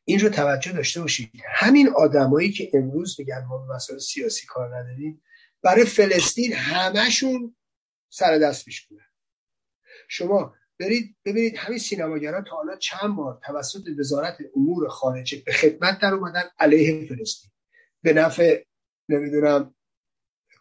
این 0.04 0.20
رو 0.20 0.28
توجه 0.28 0.72
داشته 0.72 1.00
باشید. 1.00 1.30
همین 1.46 1.88
آدمایی 1.88 2.52
که 2.52 2.70
امروز 2.74 3.16
میگن 3.18 3.44
ما 3.48 3.58
به 3.58 3.74
مسائل 3.74 3.98
سیاسی 3.98 4.46
کار 4.46 4.76
نداریم 4.76 5.22
برای 5.62 5.84
فلسطین 5.84 6.52
همشون 6.52 7.56
سر 8.08 8.38
دست 8.38 8.64
پیش 8.64 8.88
شما 10.08 10.54
برید 10.80 11.16
ببینید 11.24 11.56
همین 11.56 11.78
سینماگران 11.78 12.44
تا 12.44 12.56
حالا 12.56 12.76
چند 12.76 13.16
بار 13.16 13.40
توسط 13.46 13.82
وزارت 13.98 14.36
امور 14.56 14.88
خارجه 14.88 15.42
به 15.46 15.52
خدمت 15.52 15.98
در 16.00 16.14
اومدن 16.14 16.44
علیه 16.58 17.08
فلسطین. 17.08 17.50
به 18.02 18.12
نفع 18.12 18.64
نمی‌دونم 19.08 19.74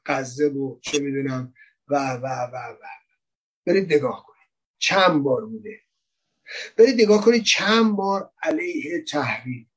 غزه 0.06 0.48
و 0.48 0.80
چه 0.80 1.00
می‌دونم 1.00 1.54
و 1.88 2.14
و 2.14 2.28
و 2.54 2.56
و. 2.56 2.86
برید 3.66 3.94
نگاه 3.94 4.26
کنید. 4.28 4.50
چند 4.78 5.24
بار 5.24 5.46
بوده. 5.46 5.80
برید 6.78 7.02
نگاه 7.02 7.26
کنید 7.26 7.44
چند 7.44 7.96
بار 7.96 8.32
علیه 8.44 9.04
تحریم. 9.04 9.72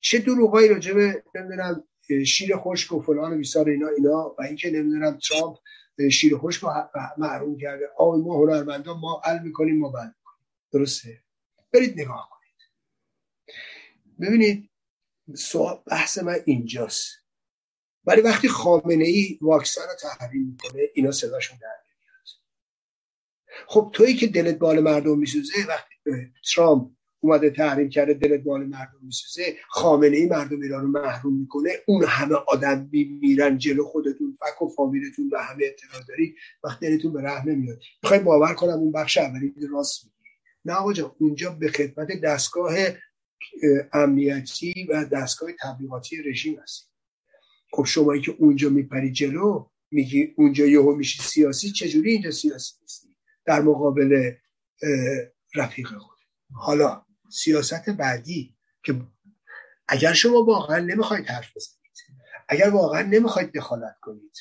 چه 0.00 0.18
دروغایی 0.18 0.68
راجع 0.68 0.94
به 0.94 1.24
نمی‌دونم 1.34 1.84
شیر 2.26 2.56
خشک 2.56 2.92
و 2.92 3.02
فلان 3.02 3.32
و 3.32 3.36
بیسار 3.36 3.68
اینا 3.68 3.88
اینا 3.88 4.34
و 4.38 4.42
اینکه 4.42 4.70
نمی‌دونم 4.70 5.18
ترامپ 5.28 5.56
شیر 6.12 6.38
خشک 6.38 6.62
رو 6.62 6.88
محروم 7.18 7.58
کرده. 7.58 7.90
آقای 7.96 8.20
ما 8.20 8.34
هنرمندان 8.34 8.98
ما 8.98 9.22
حل 9.24 9.42
می‌کنیم 9.42 9.78
ما 9.78 9.88
بند 9.88 10.14
می‌کنیم. 10.18 10.46
درسته؟ 10.72 11.22
برید 11.72 12.00
نگاه 12.00 12.30
کنید. 12.30 12.70
ببینید 14.20 14.70
سوال 15.34 15.82
بحث 15.86 16.18
من 16.18 16.38
اینجاست. 16.44 17.08
ولی 18.04 18.20
وقتی 18.20 18.48
خامنه 18.48 19.04
ای 19.04 19.38
واکسن 19.40 19.80
رو 19.80 20.10
تحریم 20.10 20.46
می‌کنه 20.46 20.82
اینا 20.94 21.10
صداشون 21.10 21.58
در 21.58 21.82
خب 23.66 23.90
تویی 23.94 24.16
که 24.16 24.26
دلت 24.26 24.58
بال 24.58 24.80
مردم 24.80 25.18
میسوزه 25.18 25.66
وقتی 25.68 25.94
ترامپ 26.54 26.90
اومده 27.24 27.50
تحریم 27.50 27.88
کرده 27.88 28.14
دلت 28.14 28.46
مال 28.46 28.66
مردم 28.66 28.98
میسوزه 29.02 29.56
خامنه 29.68 30.16
ای 30.16 30.26
مردم 30.26 30.60
ایران 30.60 30.82
رو 30.82 30.88
محروم 30.88 31.40
می‌کنه 31.40 31.70
اون 31.86 32.04
همه 32.08 32.34
آدم 32.34 32.88
میمیرن 32.92 33.58
جلو 33.58 33.84
خودتون 33.84 34.38
فک 34.40 34.62
و 34.62 34.68
فامیلتون 34.68 35.30
و 35.32 35.38
همه 35.38 35.64
اطلاع 35.64 36.02
داری 36.08 36.34
وقتی 36.64 36.86
دلتون 36.86 37.12
به 37.12 37.22
رحم 37.22 37.50
نمیاد 37.50 37.78
می‌خوای 38.02 38.20
باور 38.20 38.54
کنم 38.54 38.72
اون 38.72 38.92
بخش 38.92 39.18
اولی 39.18 39.54
راست 39.70 40.04
میگی. 40.04 40.16
نه 40.64 40.72
آقا 40.72 41.14
اونجا 41.18 41.50
به 41.50 41.68
خدمت 41.68 42.20
دستگاه 42.20 42.74
امنیتی 43.92 44.86
و 44.90 45.04
دستگاه 45.04 45.50
تبلیغاتی 45.62 46.22
رژیم 46.22 46.58
هستی 46.62 46.86
خب 47.72 47.84
شمایی 47.84 48.22
که 48.22 48.34
اونجا 48.38 48.68
میپری 48.68 49.12
جلو 49.12 49.66
میگی 49.90 50.34
اونجا 50.36 50.66
یهو 50.66 50.94
میشی 50.94 51.22
سیاسی 51.22 51.70
چجوری 51.70 52.10
اینجا 52.10 52.30
سیاسی 52.30 52.74
نیستی؟ 52.82 53.08
در 53.44 53.62
مقابل 53.62 54.32
رفیق 55.54 55.88
خود. 55.88 56.18
حالا 56.52 57.04
سیاست 57.32 57.90
بعدی 57.90 58.56
که 58.84 59.00
اگر 59.88 60.12
شما 60.12 60.44
واقعا 60.44 60.78
نمی‌خواید 60.78 61.26
حرف 61.26 61.56
بزنید 61.56 61.82
اگر 62.48 62.68
واقعا 62.70 63.02
نمی‌خواید 63.02 63.52
دخالت 63.52 63.96
کنید 64.00 64.36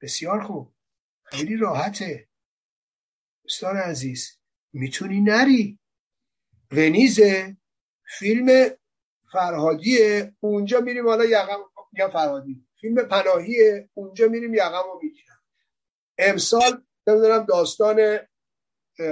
بسیار 0.00 0.42
خوب. 0.42 0.74
خیلی 1.22 1.56
راحته. 1.56 2.28
دوستان 3.42 3.76
عزیز 3.76 4.38
می‌تونی 4.72 5.20
نری. 5.20 5.78
ونیزه 6.70 7.56
فیلم 8.18 8.70
فرهادیه 9.32 10.34
اونجا 10.40 10.80
میریم 10.80 11.08
حالا 11.08 11.24
یقم 11.24 11.58
یا 11.92 12.08
فرهادی 12.08 12.66
فیلم 12.80 13.02
پناهیه 13.02 13.90
اونجا 13.94 14.28
میریم 14.28 14.54
یقم 14.54 14.82
رو 14.84 15.00
می‌گیرم. 15.02 15.42
امسال 16.18 16.84
نمی‌دونم 17.06 17.44
داستان 17.44 18.18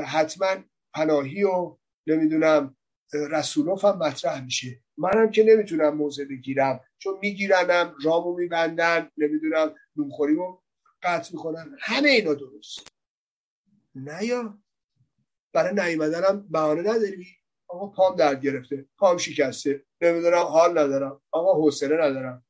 حتما 0.07 0.57
پناهی 0.95 1.43
و 1.43 1.79
نمی‌دونم 2.07 2.77
رسولوف 3.15 3.85
هم 3.85 3.99
مطرح 3.99 4.45
میشه. 4.45 4.81
منم 4.97 5.31
که 5.31 5.45
نمی‌تونم 5.45 5.97
موضع 5.97 6.25
بگیرم 6.25 6.81
چون 6.99 7.19
میگیرنم 7.23 7.95
رامو 8.05 8.37
میبندن 8.37 9.11
نمی‌دونم 9.17 9.75
نونخوریمو 9.97 10.59
قطع 11.03 11.31
می‌کنن. 11.33 11.77
همه 11.81 12.09
اینا 12.09 12.35
درست. 12.35 12.89
نه 13.95 14.25
یا؟ 14.25 14.59
برای 15.53 15.75
نیومدنم 15.75 16.49
بهانه 16.51 16.81
نداری؟ 16.81 17.27
آقا 17.69 17.87
پام 17.87 18.17
درد 18.17 18.41
گرفته 18.41 18.87
پام 18.99 19.19
شکسته. 19.19 19.85
نمی‌دونم 20.01 20.43
حال 20.43 20.79
ندارم. 20.79 21.21
آقا 21.31 21.55
حوصله 21.55 21.97
ندارم. 21.97 22.45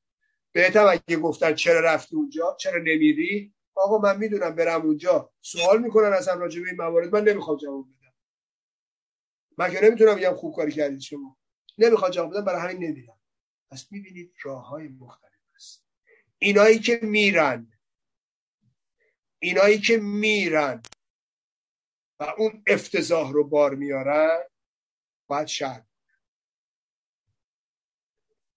بهتم 0.53 0.87
اگه 0.91 1.17
گفتن 1.17 1.55
چرا 1.55 1.81
رفتی 1.81 2.17
اونجا 2.17 2.57
چرا 2.61 2.79
نمیری؟ 2.79 3.55
آقا 3.75 3.99
من 3.99 4.19
می‌دونم 4.19 4.55
برم 4.55 4.83
اونجا. 4.83 5.31
سوال 5.41 5.83
می‌کنن 5.83 6.13
ازم 6.13 6.39
راجع 6.39 6.61
به 6.61 6.67
این 6.69 6.77
موارد. 6.77 7.13
من 7.13 7.25
نمی‌خوام 7.25 7.57
جواب 7.57 7.87
بدم. 7.89 8.04
من 9.59 9.71
که 9.71 9.81
نمی‌تونم 9.83 10.17
بگم 10.17 10.35
خوب 10.35 10.57
کاری 10.57 10.73
کردید 10.73 11.01
شما. 11.01 11.37
نمی‌خواد 11.79 12.13
جواب 12.13 12.31
بدم 12.31 12.45
برای 12.45 12.61
همین 12.61 12.89
نمیرم 12.89 13.21
پس 13.71 13.93
می‌بینید 13.93 14.35
راه 14.43 14.69
های 14.69 14.89
مختلف 14.89 15.31
است 15.55 15.87
اینایی 16.39 16.79
که 16.79 17.01
میرن. 17.03 17.73
اینایی 19.39 19.79
که 19.81 19.97
میرن. 19.97 20.83
و 22.21 22.25
اون 22.39 22.63
افتضاح 22.67 23.33
رو 23.33 23.45
بار 23.45 23.75
میارن 23.75 24.41
باید 25.27 25.47
شرط 25.47 25.87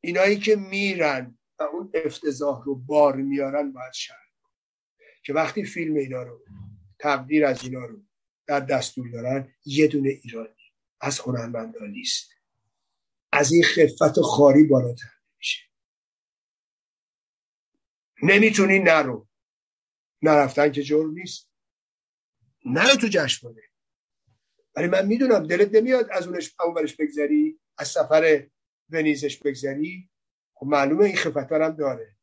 اینایی 0.02 0.40
که 0.40 0.56
میرن 0.56 1.38
و 1.60 1.64
اون 1.64 1.92
افتضاح 1.94 2.64
رو 2.66 2.76
بار 2.76 3.16
میارن 3.16 3.72
باید 3.72 3.94
شرط 3.94 4.18
که 5.24 5.34
وقتی 5.34 5.66
فیلم 5.66 5.96
اینا 5.96 6.24
رو 6.24 6.46
تقدیر 7.00 7.46
از 7.46 7.64
اینا 7.64 7.86
رو 7.86 8.04
در 8.48 8.60
دستور 8.60 9.10
دارن 9.10 9.54
یه 9.66 9.88
دونه 9.88 10.10
ایرانی 10.10 10.57
از 11.02 11.20
هنرمندان 11.20 11.90
نیست. 11.90 12.30
از 13.32 13.52
این 13.52 13.64
خفت 13.64 14.22
خاری 14.22 14.64
بالاتر 14.64 15.10
نمیشه. 15.34 15.64
نمی‌تونی 18.24 18.80
نرو. 18.80 19.28
نرفتن 20.22 20.72
که 20.72 20.84
جرم 20.84 21.12
نیست. 21.12 21.52
نرو 22.66 22.96
تو 22.96 23.08
جشنواره. 23.12 23.64
ولی 24.76 24.88
من 24.88 25.06
می‌دونم 25.06 25.48
دلت 25.48 25.76
نمیاد 25.76 26.08
از 26.12 26.28
اونش 26.28 26.56
اونورش 26.60 26.96
بگذری 26.96 27.60
از 27.78 27.88
سفر 27.88 28.48
ونیزش 28.90 29.38
بگذری. 29.38 30.10
خب 30.54 30.66
معلومه 30.66 31.06
این 31.06 31.16
خفت 31.16 31.52
هم 31.52 31.76
داره. 31.76 32.16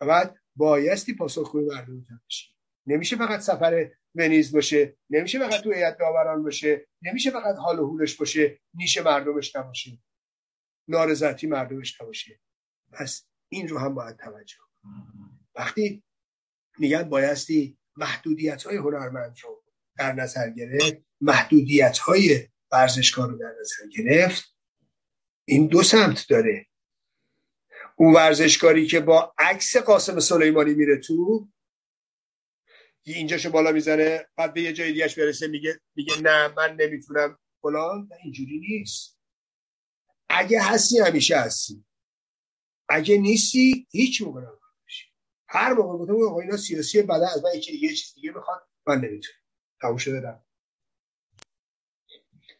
و 0.00 0.06
بعد 0.06 0.36
بایستی 0.56 1.14
پاسخگوی 1.14 1.64
مردم 1.64 2.06
بشی. 2.28 2.54
نمیشه 2.86 3.16
فقط 3.16 3.40
سفر 3.40 3.90
ونیز 4.14 4.52
باشه. 4.52 4.96
نمیشه 5.10 5.38
فقط 5.38 5.60
تو 5.60 5.72
هیئت 5.72 5.98
داوران 5.98 6.42
باشه. 6.42 6.86
نمیشه 7.02 7.30
فقط 7.30 7.56
حال 7.56 7.78
و 7.78 7.86
حولش 7.86 8.16
باشه. 8.16 8.60
نیش 8.74 8.98
مردمش 8.98 9.56
نباشه. 9.56 9.98
نارضایتی 10.88 11.46
مردمش 11.46 12.00
نباشه. 12.00 12.40
پس 12.92 13.26
این 13.48 13.68
رو 13.68 13.78
هم 13.78 13.94
باید 13.94 14.16
توجه 14.16 14.56
وقتی 15.54 16.02
میگن 16.78 17.02
بایستی 17.02 17.78
محدودیت 17.96 18.62
های 18.62 18.76
هنرمند 18.76 19.36
رو 19.42 19.64
در 19.98 20.12
نظر 20.12 20.50
گرفت 20.50 21.02
محدودیت 21.20 21.98
های 21.98 22.48
ورزشکار 22.72 23.28
رو 23.28 23.38
در 23.38 23.54
نظر 23.60 23.86
گرفت 23.96 24.56
این 25.44 25.66
دو 25.66 25.82
سمت 25.82 26.26
داره. 26.28 26.66
اون 27.96 28.14
ورزشکاری 28.14 28.86
که 28.86 29.00
با 29.00 29.34
عکس 29.38 29.76
قاسم 29.76 30.20
سلیمانی 30.20 30.74
میره 30.74 30.96
تو 30.96 31.48
اینجاشو 33.04 33.50
بالا 33.50 33.72
می‌زنه 33.72 34.26
بعد 34.36 34.54
به 34.54 34.62
یه 34.62 34.72
جای 34.72 34.92
دیگهش 34.92 35.18
برسه 35.18 35.46
میگه 35.46 35.80
میگه 35.94 36.22
نه 36.22 36.48
من 36.48 36.76
نمی‌تونم 36.76 37.38
فلان. 37.62 38.08
اینجوری 38.24 38.58
نیست. 38.58 39.18
اگه 40.28 40.62
هستی 40.62 40.98
همیشه 40.98 41.36
هستی. 41.36 41.84
اگه 42.88 43.18
نیستی 43.18 43.86
هیچ 43.90 44.22
موقع 44.22 44.42
هر 45.48 45.72
موقع 45.72 45.98
گفتم 45.98 46.26
آقا 46.28 46.40
اینا 46.40 46.56
سیاسی 46.56 47.02
بعد 47.02 47.22
از 47.22 47.44
من 47.44 47.50
یه 47.54 47.94
چیز 47.94 48.14
دیگه 48.14 48.30
می‌خواد 48.30 48.68
من 48.86 48.96
نمی‌تونم. 49.00 49.38
تموم 49.80 49.96
شده 49.96 50.40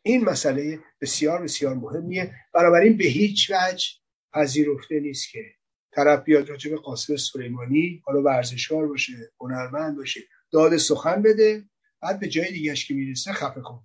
این 0.02 0.24
مسئله 0.24 0.80
بسیار 1.00 1.42
بسیار 1.42 1.74
مهمیه. 1.74 2.34
بنابراین 2.54 2.96
به 2.96 3.04
هیچ 3.04 3.50
وجه 3.50 3.86
پذیرفته 4.32 5.00
نیست 5.00 5.30
که 5.30 5.54
طرف 5.92 6.24
بیاد 6.24 6.50
راجع 6.50 6.70
به 6.70 6.76
قاسم 6.76 7.16
سلیمانی 7.16 8.02
حالا 8.04 8.22
ورزشکار 8.22 8.86
باشه 8.86 9.32
هنرمند 9.40 9.96
باشه 9.96 10.20
داد 10.50 10.76
سخن 10.76 11.22
بده 11.22 11.64
بعد 12.02 12.20
به 12.20 12.28
جای 12.28 12.52
دیگهش 12.52 12.86
که 12.86 12.94
می‌رسه 12.94 13.32
خفه 13.32 13.60
کن 13.60 13.84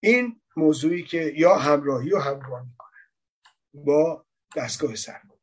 این 0.00 0.40
موضوعی 0.56 1.02
که 1.02 1.32
یا 1.36 1.56
همراهی 1.56 2.12
و 2.12 2.18
همراه 2.18 2.66
می‌کنه 2.66 2.98
با 3.74 4.26
دستگاه 4.56 4.94
سرکن 4.94 5.38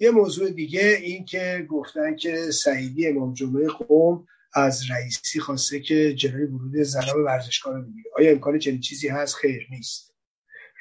یه 0.00 0.10
موضوع 0.10 0.50
دیگه 0.50 0.98
این 1.02 1.24
که 1.24 1.66
گفتن 1.70 2.16
که 2.16 2.50
سعیدی 2.50 3.08
امام 3.08 3.34
جمعه 3.34 3.68
قوم 3.68 4.26
از 4.54 4.90
رئیسی 4.90 5.40
خواسته 5.40 5.80
که 5.80 6.14
جلوی 6.14 6.44
ورود 6.44 6.76
زنان 6.76 7.24
ورزشکار 7.24 7.74
رو 7.74 7.82
بگیره. 7.82 8.10
آیا 8.16 8.30
امکان 8.30 8.58
چنین 8.58 8.80
چیزی 8.80 9.08
هست؟ 9.08 9.34
خیر 9.34 9.66
نیست. 9.70 10.07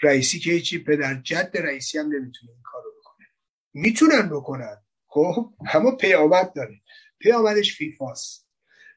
رئیسی 0.04 0.40
که 0.40 0.52
هیچی 0.52 0.84
پدر 0.84 1.22
جد 1.22 1.52
رئیسی 1.54 1.98
هم 1.98 2.06
نمی‌تونه 2.06 2.52
این 2.52 2.62
کار 2.64 2.82
رو 2.84 2.92
بکنه. 3.00 3.28
می‌تونن 3.74 4.30
بکنن. 4.30 4.78
خب 5.08 5.54
اما 5.74 5.92
پیامد 5.92 6.54
داره. 6.54 6.82
پیامدش 7.20 7.78
فیفاست. 7.78 8.48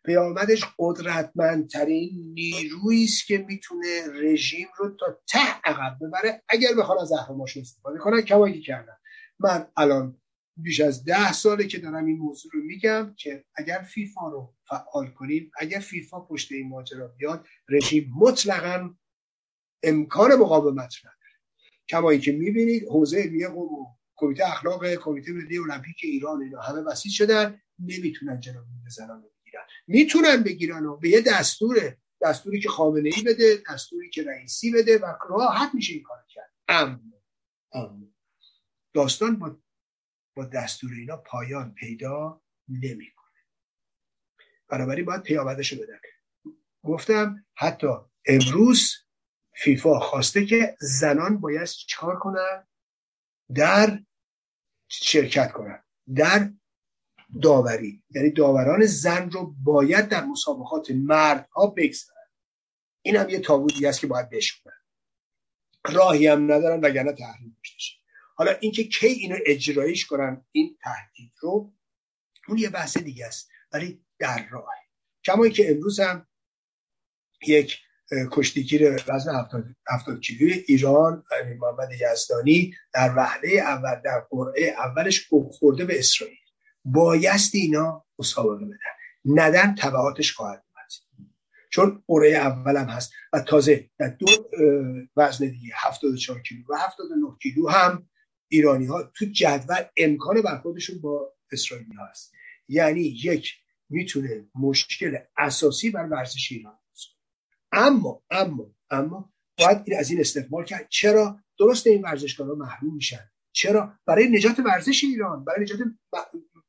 پیامدش 0.04 0.64
قدرتمندترین 0.78 2.10
نیرویی 2.34 3.04
است 3.04 3.26
که 3.26 3.38
می‌تونه 3.38 4.02
رژیم 4.14 4.68
رو 4.78 4.96
تا 5.00 5.20
ته 5.28 5.60
عقب 5.64 5.96
ببره. 6.00 6.42
اگر 6.48 6.68
بخوان 6.78 6.98
از 6.98 7.12
اهراماش 7.12 7.56
استفاده 7.56 7.98
کنن 7.98 8.22
کمایی 8.22 8.60
کردن. 8.60 8.96
من 9.38 9.66
الان 9.76 10.20
بیش 10.56 10.80
از 10.80 11.04
ده 11.04 11.32
ساله 11.32 11.66
که 11.66 11.78
دارم 11.78 12.06
این 12.06 12.18
موضوع 12.18 12.52
رو 12.54 12.62
میگم 12.62 13.14
که 13.18 13.44
اگر 13.54 13.78
فیفا 13.78 14.28
رو 14.28 14.54
فعال 14.68 15.10
کنیم 15.10 15.50
اگر 15.58 15.78
فیفا 15.78 16.20
پشت 16.20 16.52
این 16.52 16.68
ماجرا 16.68 17.08
بیاد 17.08 17.46
رژیم 17.68 18.12
مطلقا 18.16 18.94
امکان 19.82 20.34
مقاومت 20.34 20.94
نداره. 21.00 21.16
کمایی 21.88 22.20
که 22.20 22.32
می‌بینید 22.32 22.88
حوزه 22.88 23.22
علمیه 23.22 23.48
قوم 23.48 23.86
کمیته 24.16 24.46
اخلاق 24.46 24.94
کمیته 24.94 25.32
ملی 25.32 25.58
المپیک 25.58 25.96
ایران 26.02 26.42
اینا 26.42 26.60
همه 26.60 26.80
وسیع 26.80 27.12
شدن 27.12 27.60
نمی‌تونن 27.78 28.40
جناب 28.40 28.64
زنان 28.88 29.22
بگیرن. 29.22 29.62
می‌تونن 29.86 30.42
بگیرن 30.42 30.86
و 30.86 30.96
به 30.96 31.08
یه 31.08 31.20
دستور 31.20 31.96
دستوری 32.22 32.60
که 32.60 32.68
خامنه 32.68 33.10
ای 33.16 33.22
بده 33.22 33.62
دستوری 33.70 34.10
که 34.10 34.24
رئیسی 34.24 34.72
بده 34.72 34.98
و 34.98 35.14
راحت 35.30 35.70
میشه 35.74 35.92
این 35.92 36.02
کار 36.02 36.24
کرد. 36.28 36.52
اما 36.68 37.00
داستان 38.94 39.38
با 39.38 39.56
با 40.36 40.44
دستور 40.44 40.90
اینا 40.92 41.16
پایان 41.16 41.74
پیدا 41.74 42.42
نمی‌کنه. 42.68 43.20
بنابراین 44.68 45.04
باید 45.04 45.22
پیامدش 45.22 45.74
بدن. 45.74 46.00
گفتم 46.82 47.46
حتی 47.56 47.86
امروز 48.26 48.94
فیفا 49.60 50.00
خواسته 50.00 50.46
که 50.46 50.76
زنان 50.80 51.40
باید 51.40 51.64
چکار 51.64 52.18
کنن؟ 52.18 52.66
در 53.54 53.98
شرکت 54.88 55.52
کنن. 55.52 55.82
در 56.14 56.50
داوری. 57.42 58.02
یعنی 58.10 58.30
داوران 58.30 58.86
زن 58.86 59.30
رو 59.30 59.54
باید 59.62 60.08
در 60.08 60.24
مسابقات 60.24 60.90
مردها 60.90 61.66
بگذارن. 61.66 62.28
این 63.02 63.16
هم 63.16 63.28
یه 63.28 63.40
تابو 63.40 63.68
است 63.86 64.00
که 64.00 64.06
باید 64.06 64.30
بشکنن. 64.30 64.80
راهی 65.84 66.26
هم 66.26 66.52
ندارن 66.52 66.80
وگرنه 66.80 67.12
تحریم 67.12 67.56
بشه 67.64 68.00
حالا 68.34 68.52
اینکه 68.52 68.84
کی 68.84 69.06
اینو 69.06 69.36
اجرایش 69.46 70.06
کنن 70.06 70.44
این 70.52 70.78
تهدید 70.82 71.32
رو 71.40 71.72
اون 72.48 72.58
یه 72.58 72.70
بحث 72.70 72.98
دیگه 72.98 73.26
است. 73.26 73.50
ولی 73.72 74.04
در 74.18 74.48
راه. 74.50 74.68
کما 75.24 75.48
که 75.48 75.70
امروز 75.70 76.00
هم 76.00 76.26
یک 77.46 77.78
کشتیگیر 78.32 79.02
وزن 79.08 79.46
70 79.88 80.20
کیلوی 80.20 80.64
ایران 80.68 81.24
محمد 81.60 81.88
یزدانی 82.12 82.74
در 82.94 83.14
وحله 83.16 83.58
اول 83.58 84.00
در 84.04 84.20
قرعه 84.30 84.74
اولش 84.78 85.28
خورده 85.52 85.84
به 85.84 85.98
اسرائیل. 85.98 86.36
بایست 86.84 87.54
اینا 87.54 88.04
مسابقه 88.18 88.64
بدن. 88.64 88.76
ندن 89.24 89.74
تبعاتش 89.74 90.32
خواهد 90.32 90.64
اومد. 90.68 90.90
چون 91.70 92.02
قرعه 92.06 92.36
اولم 92.36 92.84
هست. 92.84 93.12
و 93.32 93.40
تازه 93.40 93.90
در 93.98 94.08
دو 94.08 94.26
وزن 95.16 95.46
دیگه 95.46 95.72
74 95.74 96.42
کیلو 96.42 96.62
و 96.68 96.74
79 96.74 97.26
کیلو 97.42 97.68
هم 97.68 98.08
ایرانی 98.48 98.86
ها 98.86 99.02
تو 99.02 99.24
جدول 99.24 99.84
امکان 99.96 100.42
برخوردشون 100.42 101.00
با 101.00 101.32
اسرائیلی 101.52 101.94
هست. 102.10 102.32
یعنی 102.68 103.00
یک 103.00 103.54
می‌تونه 103.88 104.46
مشکل 104.54 105.18
اساسی 105.36 105.90
بر 105.90 106.06
ورزش 106.06 106.52
ایران 106.52 106.79
اما 107.72 108.22
اما 108.30 108.74
اما 108.90 109.32
باید 109.58 109.94
از 109.98 110.10
این 110.10 110.20
استقبال 110.20 110.64
کرد. 110.64 110.88
چرا؟ 110.88 111.40
درست 111.58 111.86
این 111.86 112.02
ورزشکارا 112.02 112.54
محروم 112.54 112.94
میشن. 112.94 113.30
چرا؟ 113.52 113.92
برای 114.06 114.28
نجات 114.28 114.58
ورزش 114.58 115.04
ایران 115.04 115.44
برای 115.44 115.62
نجات 115.62 115.78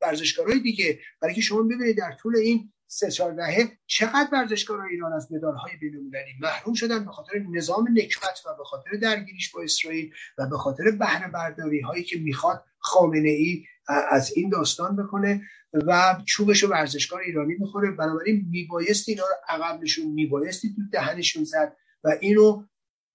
ورزشکارای 0.00 0.60
دیگه. 0.60 0.98
برای 1.20 1.34
که 1.34 1.40
شما 1.40 1.62
ببینید 1.62 1.98
در 1.98 2.12
طول 2.12 2.36
این 2.36 2.72
سه 2.86 3.10
چهار 3.10 3.32
دهه 3.32 3.78
چقدر 3.86 4.28
ورزشکارای 4.32 4.90
ایران 4.90 5.12
از 5.12 5.32
مدالهای 5.32 5.76
بین‌المللی 5.76 6.32
محروم 6.40 6.74
شدن 6.74 7.04
به 7.04 7.10
خاطر 7.10 7.38
نظام 7.38 7.88
نکبت 7.92 8.42
و 8.46 8.56
به 8.58 8.64
خاطر 8.64 8.90
درگیریش 9.02 9.50
با 9.50 9.62
اسرائیل 9.62 10.14
و 10.38 10.46
به 10.46 10.56
خاطر 10.56 10.90
بهره 10.90 11.30
برداری 11.30 11.80
هایی 11.80 12.04
که 12.04 12.18
می‌خواد 12.18 12.64
خامنه 12.78 13.28
ای 13.28 13.64
از 14.10 14.32
این 14.36 14.48
داستان 14.48 14.96
بکنه 14.96 15.42
و 15.72 16.16
چوبش 16.26 16.64
ورزشکار 16.64 17.20
ایرانی 17.20 17.54
می‌خوره 17.58 17.90
بنابراین 17.90 18.46
میبایست 18.50 19.08
اینا 19.08 19.22
رو 19.22 19.34
عقب 19.48 19.82
نشون 19.82 20.12
میبایستی 20.12 20.68
تو 20.68 20.82
دهنشون 20.92 21.44
زد 21.44 21.76
و 22.04 22.08
اینو 22.20 22.64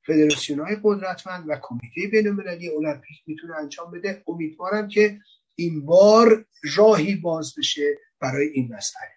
فدراسیون 0.05 0.59
های 0.59 0.77
قدرتمند 0.83 1.49
و 1.49 1.59
کمیته 1.61 2.07
بین 2.11 2.27
المللی 2.27 2.69
المپیک 2.69 3.17
می‌تونه 3.27 3.55
انجام 3.55 3.91
بده. 3.91 4.23
امیدوارم 4.27 4.87
که 4.87 5.19
این 5.55 5.85
بار 5.85 6.45
راهی 6.75 7.15
باز 7.15 7.53
بشه 7.57 7.97
برای 8.21 8.47
این 8.47 8.75
مسئله. 8.75 9.09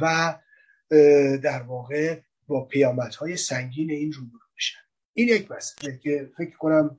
و 0.00 0.34
در 1.42 1.62
واقع 1.62 2.20
با 2.46 2.64
پیامدهای 2.64 3.36
سنگین 3.36 3.90
این 3.90 4.12
روبرو 4.12 4.38
بشن. 4.56 4.78
این 5.12 5.28
یک 5.28 5.50
مسئله 5.50 5.98
که 6.02 6.30
فکر 6.36 6.56
کنم 6.56 6.98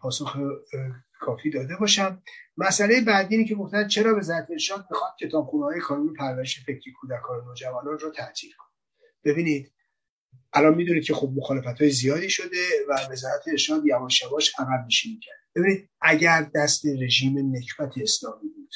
پاسخ 0.00 0.36
کافی 1.20 1.50
داده 1.50 1.76
باشم. 1.76 2.22
مسئله 2.56 3.00
بعدی 3.00 3.36
اینه 3.36 3.48
که 3.48 3.54
گفتن 3.54 3.88
چرا 3.88 4.14
به 4.14 4.22
ارشاد 4.50 4.86
می‌خواد 4.90 5.12
کتابخونه 5.20 5.64
های 5.64 5.80
کانون 5.80 6.14
پرورش 6.14 6.60
فکری 6.60 6.92
کودکان 7.00 7.38
و 7.38 7.44
نوجوانان 7.44 7.98
رو 7.98 8.10
تعطیل 8.10 8.50
کنه؟ 8.58 8.68
ببینید 9.24 9.72
الان 10.52 10.74
می‌دونید 10.74 11.04
که 11.04 11.14
خب 11.14 11.32
مخالفت 11.36 11.80
های 11.80 11.90
زیادی 11.90 12.30
شده 12.30 12.66
و 12.88 12.92
وزارت 13.10 13.48
ارشاد 13.48 13.86
یواش 13.86 14.22
یواش 14.22 14.52
عقب 14.58 14.86
نشینی 14.86 15.20
کرد 15.20 15.44
ببینید 15.54 15.90
اگر 16.00 16.50
دست 16.54 16.84
رژیم 17.02 17.56
نکبت 17.56 17.92
اسلامی 18.02 18.48
بود 18.48 18.74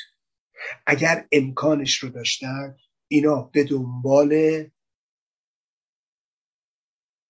اگر 0.87 1.29
امکانش 1.33 1.97
رو 1.97 2.09
داشتن 2.09 2.77
اینا 3.09 3.43
به 3.43 3.65
دنبال 3.65 4.65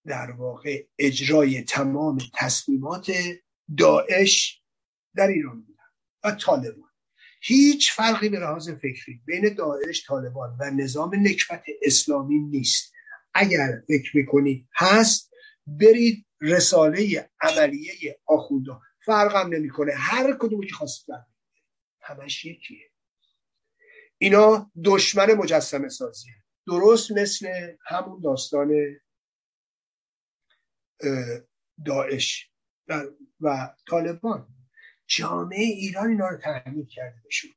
در 0.06 0.30
واقع 0.30 0.86
اجرای 0.98 1.62
تمام 1.62 2.18
تصمیمات 2.34 3.12
داعش 3.78 4.62
در 5.16 5.26
ایران 5.26 5.67
و 6.24 6.30
طالبان. 6.30 6.90
هیچ 7.42 7.92
فرقی 7.92 8.28
به 8.28 8.38
لحاظ 8.38 8.70
فکری 8.70 9.22
بین 9.26 9.54
داعش 9.54 10.06
طالبان 10.06 10.56
و 10.60 10.70
نظام 10.70 11.10
نکبت 11.14 11.64
اسلامی 11.82 12.38
نیست. 12.38 12.92
اگر 13.34 13.82
فکر 13.88 14.16
می‌کنید 14.16 14.68
هست 14.74 15.32
برید 15.66 16.26
رساله 16.40 17.30
عملیه 17.40 18.20
آخوندا 18.26 18.80
فرقم 19.04 19.54
نمی‌کنه. 19.54 19.92
هر 19.94 20.36
کدومی 20.40 20.66
که 20.66 20.74
خواستید 20.74 21.14
همش 22.00 22.44
یکیه. 22.44 22.90
اینا 24.18 24.72
دشمن 24.84 25.32
مجسمه 25.32 25.88
سازیه. 25.88 26.34
درست 26.66 27.12
مثل 27.12 27.74
همون 27.86 28.20
داستان 28.20 28.70
داعش 31.86 32.50
و 33.40 33.74
طالبان. 33.90 34.57
جامعه 35.08 35.64
ایران 35.64 36.08
اینا 36.08 36.28
رو 36.28 36.36
تحمیل 36.36 36.86
کرده 36.86 37.16
بشون 37.26 37.50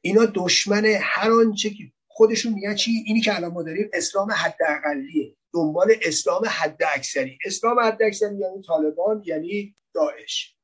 اینا 0.00 0.26
دشمن 0.34 0.84
هر 1.00 1.30
آنچه 1.30 1.70
که 1.70 1.92
خودشون 2.06 2.52
میگن 2.52 2.74
چی؟ 2.74 2.90
اینی 3.06 3.20
که 3.20 3.36
الان 3.36 3.52
ما 3.52 3.62
داریم 3.62 3.90
اسلام 3.92 4.30
حداقلیه. 4.30 5.36
دنبال 5.54 5.92
اسلام 6.02 6.42
حد 6.46 6.82
اکثری 6.94 7.38
اسلام 7.44 7.80
حد 7.80 8.02
اکثری 8.02 8.38
یعنی 8.38 8.62
طالبان 8.62 9.22
یعنی 9.26 9.76
داعش. 9.94 10.56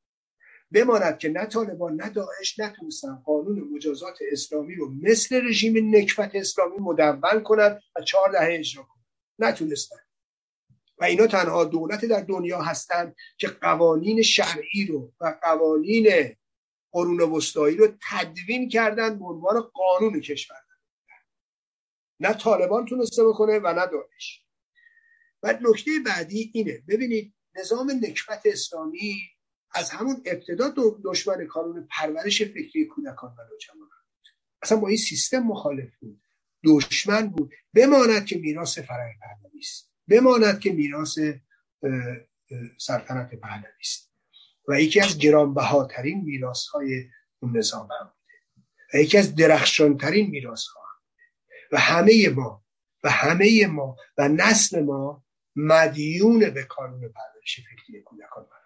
بماند 0.73 1.19
که 1.19 1.29
نه 1.29 1.47
طالبان 1.47 1.97
نه 1.97 2.09
داعش 2.09 2.59
نتونستن 2.59 3.15
قانون 3.15 3.61
مجازات 3.75 4.19
اسلامی 4.33 4.75
رو 4.75 4.93
مثل 5.03 5.49
رژیم 5.49 5.97
نکبت 5.97 6.31
اسلامی 6.35 6.77
مدون 6.81 7.43
کنند 7.43 7.83
و 7.97 8.03
چهار 8.03 8.33
دهه 8.33 8.59
اجرا 8.59 8.83
کنند. 8.83 9.07
نتونستن. 9.39 10.06
و 10.99 11.05
اینا 11.05 11.27
تنها 11.27 11.65
دولت 11.65 12.05
در 12.05 12.21
دنیا 12.21 12.63
هستند 12.63 13.17
که 13.39 13.49
قوانین 13.49 14.23
شرعی 14.23 14.87
رو 14.87 15.13
و 15.21 15.39
قوانین 15.43 16.37
قرون 16.93 17.21
وسطایی 17.21 17.77
رو 17.77 17.89
تدوین 18.11 18.69
کردن 18.69 19.19
به 19.19 19.25
عنوان 19.25 19.61
قانون 19.61 20.21
کشور. 20.21 20.57
نه 22.21 22.33
طالبان 22.33 22.87
تونسته 22.87 23.25
بکنه 23.25 23.59
و 23.59 23.73
نه 23.73 23.87
داعش. 23.87 24.45
و 25.43 25.59
نکته 25.61 25.91
بعدی 26.07 26.51
اینه. 26.55 26.83
ببینید 26.89 27.35
نظام 27.55 27.91
نکبت 27.91 28.43
اسلامی 28.45 29.17
از 29.75 29.91
همون 29.91 30.23
ابتدا 30.27 30.75
دشمن 31.05 31.47
کانون 31.47 31.89
پرورش 31.91 32.43
فکری 32.43 32.85
کودکان 32.85 33.31
و 33.31 33.43
نوجوانان 33.51 33.89
بود. 33.89 34.29
اصلا 34.63 34.79
با 34.79 34.89
این 34.89 34.97
سیستم 34.97 35.39
مخالف 35.39 35.97
بود. 36.01 36.23
دشمن 36.65 37.29
بود. 37.29 37.53
بماند 37.75 38.27
که 38.27 38.39
میراث 38.39 38.79
فرهنگ 38.79 39.15
پهلوی 39.21 39.63
بماند 40.09 40.61
که 40.61 40.73
میراث 40.73 41.19
سلطنت 42.79 43.35
پهلوی 43.35 43.81
است. 43.81 44.13
و 44.69 44.81
یکی 44.81 45.01
از 45.01 45.19
گرانبهاترین 45.19 46.25
میراث 46.25 46.67
های 46.67 47.05
اون 47.39 47.57
نظام 47.57 47.89
هم 48.01 48.13
بوده. 48.15 48.65
و 48.95 48.97
یکی 49.03 49.19
از 49.19 49.35
درخشانترین 49.35 50.31
میراث 50.31 50.67
ها 50.67 50.81
و 51.73 51.79
همه 51.79 52.29
ما 52.29 52.65
و 53.05 53.11
همه 53.11 53.67
ما 53.67 53.97
و 54.19 54.29
نسل 54.29 54.83
ما 54.83 55.25
مدیون 55.57 56.51
به 56.51 56.65
کانون 56.65 57.01
پرورش 57.01 57.61
فکری 57.61 58.03
کودکان 58.03 58.43
و 58.43 58.57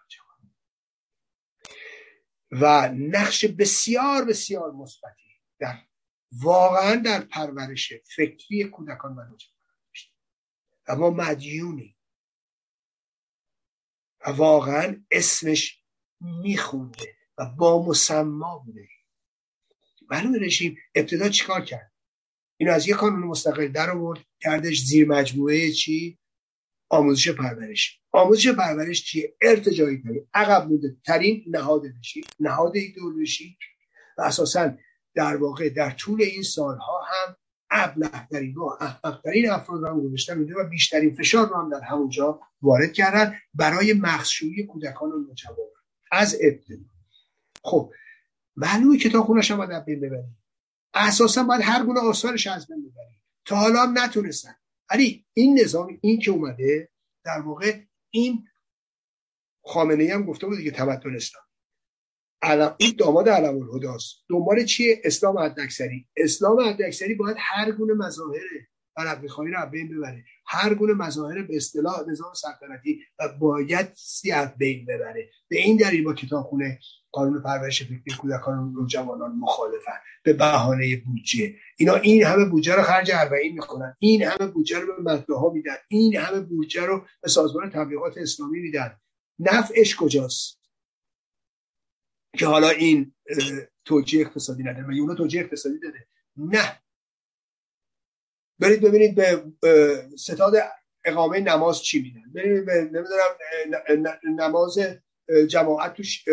و 2.53 2.89
نقش 2.89 3.45
بسیار 3.45 4.25
بسیار 4.25 4.73
مثبتی 4.73 5.41
در 5.59 5.79
واقعا 6.33 6.95
در 6.97 7.21
پرورش 7.21 7.93
فکری 8.17 8.65
کودکان 8.65 9.17
و 9.17 9.31
داشته 9.31 9.60
و 10.91 10.97
ما 10.97 11.11
مدیونی 11.11 11.97
و 14.27 14.31
واقعا 14.31 15.05
اسمش 15.11 15.85
میخونده 16.21 17.15
و 17.39 17.47
با 17.47 17.87
مسما 17.87 18.59
بوده. 18.67 18.89
معلوم 20.11 20.35
رژیم 20.35 20.77
ابتدا 20.95 21.29
چیکار 21.29 21.65
کرد؟ 21.65 21.93
اینو 22.57 22.73
از 22.73 22.89
یک 22.89 22.97
قانون 22.97 23.23
مستقل 23.23 23.69
در 23.69 23.91
آورد 23.91 24.21
کردش 24.41 24.85
زیر 24.85 25.09
مجموعه 25.09 25.73
چی؟ 25.73 26.19
آموزش 26.89 27.29
پرورش. 27.29 28.01
آموزش 28.13 28.49
پرورش 28.49 29.05
چیه؟ 29.05 29.37
ارتجایی 29.43 30.03
ترین 30.03 30.29
عقب 30.35 30.69
بوده 30.69 30.97
ترین 31.07 31.45
نهاد 31.47 31.83
بشی 31.99 32.21
نهاد 32.41 32.77
ایدئولوژی 32.77 33.59
و 34.19 34.23
اساسا 34.23 34.77
در 35.15 35.37
واقع 35.37 35.69
در 35.69 35.91
طول 35.91 36.23
این 36.23 36.43
سالها 36.43 37.03
هم 37.03 37.37
ابله 37.71 38.27
ترین 38.31 38.55
و 38.55 38.65
احمقترین 38.81 39.51
افراد 39.51 39.81
رو 39.81 39.89
هم 39.89 40.01
گذاشتن 40.01 40.53
و 40.53 40.69
بیشترین 40.69 41.15
فشار 41.15 41.49
رو 41.49 41.57
هم 41.57 41.71
در 41.71 41.81
همونجا 41.81 42.41
وارد 42.63 42.93
کردن 42.93 43.39
برای 43.55 43.93
مخشویی 43.93 44.67
کودکان 44.67 45.13
و 45.13 45.19
نوجوانان. 45.19 45.67
از 46.13 46.37
ابتدا. 46.41 46.85
خب 47.63 47.93
معلومه 48.57 48.99
کتاب 48.99 49.25
خونش 49.25 49.51
هم 49.51 49.57
باید 49.57 49.85
بین 49.85 50.01
ببریم. 50.01 50.39
اساسا 50.95 51.43
باید 51.43 51.63
هر 51.65 51.85
گونه 51.85 52.01
آثارش 52.01 52.47
از 52.47 52.67
بین 52.67 52.79
ببریم. 52.79 53.23
تا 53.45 53.57
حالا 53.57 53.83
هم 53.83 53.99
نتونستن. 53.99 54.55
ولی 54.91 55.27
این 55.35 55.61
نظام 55.61 55.99
این 56.01 56.21
که 56.21 56.31
اومده 56.31 56.89
در 57.25 57.41
واقع 57.41 57.81
این 58.11 58.49
خامنه 59.65 60.15
هم 60.15 60.27
گفته 60.27 60.47
بود 60.47 60.57
دیگه 60.57 60.71
تمدن 60.71 61.17
اسلام 61.17 61.45
این 62.79 62.95
داماد 62.99 63.29
علم 63.29 63.57
الهداست 63.57 64.17
دنبال 64.31 64.65
چیه؟ 64.65 65.01
اسلام 65.05 65.39
حد 65.39 65.61
اکثری 65.61 66.07
اسلام 66.17 66.61
حد 66.61 66.83
اکثری 66.83 67.15
باید 67.15 67.37
هر 67.39 67.73
گونه 67.73 67.95
مظاهر 67.95 68.41
عرب 68.97 69.23
میخوایی 69.23 69.53
رو 69.53 69.67
بین 69.67 69.89
ببره. 69.89 70.25
هر 70.47 70.75
گونه 70.75 70.95
مظاهر 70.95 71.43
به 71.43 71.57
اصطلاح 71.57 72.09
نظام 72.09 72.33
سلطنتی 72.35 73.01
و 73.19 73.29
باید 73.41 73.89
از 74.35 74.57
بین 74.59 74.85
ببره. 74.85 75.31
به 75.49 75.59
این 75.59 75.77
دلیل 75.77 76.05
با 76.05 76.15
کتابخونه 76.15 76.79
قانون 77.13 77.43
پرورش 77.43 77.83
فکری 77.83 78.17
کودکان 78.21 78.75
و 78.75 78.87
جوانان 78.87 79.37
مخالفن. 79.37 79.99
به 80.25 80.33
بهانه 80.33 80.97
بودجه. 80.97 81.55
اینا 81.79 81.95
این 81.95 82.25
همه 82.25 82.45
بودجه 82.45 82.75
رو 82.75 82.83
خرج 82.83 83.11
اربعین 83.15 83.53
می‌کنن. 83.53 83.97
این 83.99 84.23
همه 84.23 84.51
بودجه 84.51 84.79
رو 84.79 84.97
به 84.97 85.13
مطبعه 85.13 85.39
ها 85.39 85.51
میدن. 85.51 85.77
این 85.89 86.17
همه 86.17 86.41
بودجه 86.41 86.85
رو 86.85 87.05
به 87.23 87.29
سازمان 87.29 87.71
تبلیغات 87.71 88.19
اسلامی 88.19 88.61
میدن. 88.61 88.97
نفعش 89.39 89.97
کجاست؟ 89.97 90.60
که 92.39 92.47
حالا 92.47 92.69
این 92.69 93.15
توجیه 93.85 94.27
اقتصادی 94.27 94.63
نداره. 94.63 94.87
و 94.87 94.91
اونا 95.01 95.15
توجیه 95.15 95.41
اقتصادی 95.41 95.79
داره؟ 95.79 96.09
نه. 96.37 96.83
برید 98.59 98.81
ببینید 98.81 99.15
به 99.15 99.45
ستاد 100.19 100.55
اقامه 101.05 101.41
نماز 101.41 101.83
چی 101.83 102.03
میدن 102.03 102.33
برید 102.33 102.67
به 102.67 102.75
نمی‌دونم 102.75 104.19
نماز 104.41 104.79
جماعت 105.49 105.95
توش 105.95 106.25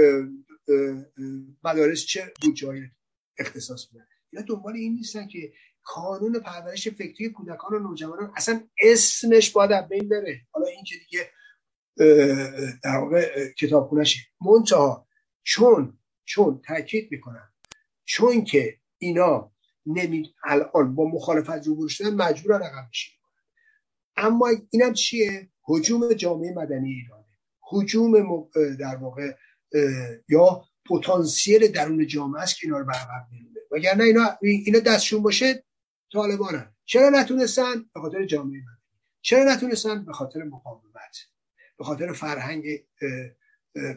مدارس 1.63 2.05
چه 2.05 2.33
بودجه 2.41 2.91
اختصاص 3.37 3.87
میدن. 3.91 4.07
اینا 4.29 4.45
دنبال 4.47 4.73
این 4.75 4.93
نیستن 4.93 5.27
که 5.27 5.53
کانون 5.83 6.39
پرورش 6.39 6.87
فکری 6.87 7.29
کودکان 7.29 7.73
و 7.73 7.79
نوجوانان 7.79 8.33
اصلا 8.35 8.67
اسمش 8.81 9.51
باید 9.51 9.87
بین 9.87 10.09
بره. 10.09 10.41
حالا 10.51 10.67
این 10.67 10.83
که 10.83 10.95
دیگه 10.97 11.31
در 12.83 12.97
واقع 12.97 13.51
کتابخونهشه. 13.53 14.19
منتها 14.41 15.06
چون 15.47 15.97
چون 16.25 16.61
تاکید 16.65 17.11
می‌کنم. 17.11 17.49
چون 18.05 18.43
که 18.43 18.77
اینا 18.97 19.51
نمی 19.85 20.33
الان 20.43 20.95
با 20.95 21.05
مخالفت 21.05 21.67
رو 21.67 21.89
شدن 21.89 22.13
مجبورن 22.13 22.61
عقب 22.63 22.89
اما 24.17 24.49
اینم 24.69 24.93
چیه؟ 24.93 25.49
حجوم 25.61 26.13
جامعه 26.13 26.53
مدنی 26.53 26.93
ایرانه. 26.93 27.25
حجوم 27.59 28.47
در 28.79 28.95
واقع 28.95 29.31
یا 30.29 30.65
پتانسیل 30.85 31.67
درون 31.67 32.07
جامعه 32.07 32.41
است 32.41 32.59
که 32.59 32.67
اینا 32.67 32.79
رو 32.79 32.85
به 32.85 32.93
عقب 32.93 33.27
میرونه. 33.31 33.59
وگرنه 33.71 34.03
اینا 34.03 34.37
اینا 34.41 34.79
دستشون 34.79 35.21
باشه 35.23 35.63
طالبانن. 36.13 36.75
چرا 36.85 37.09
نتونستن؟ 37.09 37.85
به 37.93 37.99
خاطر 37.99 38.25
جامعه 38.25 38.59
مدنی. 38.59 39.01
چرا 39.21 39.53
نتونستن؟ 39.53 40.05
به 40.05 40.13
خاطر 40.13 40.43
مقاومت. 40.43 41.17
به 41.77 41.83
خاطر 41.83 42.13
فرهنگ 42.13 42.65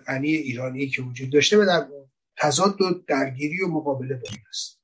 غنی 0.07 0.33
ایرانی 0.33 0.89
که 0.89 1.03
وجود 1.03 1.33
داشته 1.33 1.59
و 1.59 1.65
در 1.65 1.87
تضاد 2.37 2.81
و 2.81 3.05
درگیری 3.07 3.63
و 3.63 3.69
مقابله 3.69 4.15
با 4.15 4.29
این 4.31 4.41
است 4.49 4.81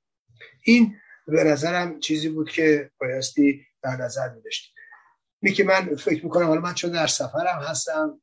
این 0.64 0.94
به 1.26 1.44
نظرم 1.44 2.00
چیزی 2.00 2.28
بود 2.28 2.50
که 2.50 2.90
بایستی 3.00 3.66
در 3.82 3.96
نظر 3.96 4.34
می 4.34 4.42
داشتیم. 4.42 4.72
که 5.56 5.64
من 5.64 5.96
فکر 5.96 6.24
می‌کنم 6.24 6.46
حالا 6.46 6.60
من 6.60 6.74
چون 6.74 6.90
در 6.90 7.06
سفرم 7.06 7.62
هستم 7.68 8.20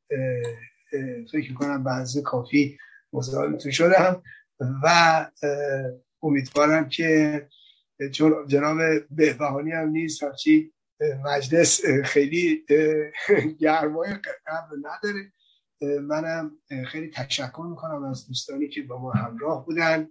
فکر 1.32 1.50
می‌کنم 1.50 1.84
به 1.84 2.22
کافی 2.22 2.78
مزاحمتون 3.14 3.72
شدم 3.72 4.24
و 4.84 5.26
امیدوارم 6.22 6.90
که 6.90 7.48
چون 8.12 8.48
جناب 8.48 8.78
بهبهانی 9.10 9.72
هم 9.72 9.90
نیست 9.90 10.24
هرچی 10.24 10.74
مجلس 11.26 11.82
خیلی 12.06 12.66
گرمای 13.60 14.10
قبل 14.48 14.78
نداره. 14.78 15.32
منم 15.84 16.51
خیلی 16.88 17.10
تشکر 17.10 17.68
می‌کنم 17.69 18.03
از 18.03 18.27
دوستانی 18.27 18.68
که 18.68 18.81
با 18.81 19.01
ما 19.01 19.11
همراه 19.11 19.65
بودن 19.65 20.07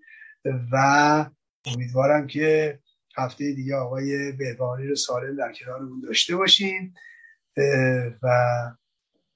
و 0.73 0.77
امیدوارم 1.65 2.27
که 2.27 2.79
هفته 3.17 3.53
دیگه 3.53 3.77
آقای 3.77 4.33
بهبانی 4.33 4.87
رو 4.87 4.95
سالم 4.95 5.37
در 5.37 5.53
کنارمون 5.53 6.01
داشته 6.01 6.37
باشیم 6.37 6.95
و 8.23 8.29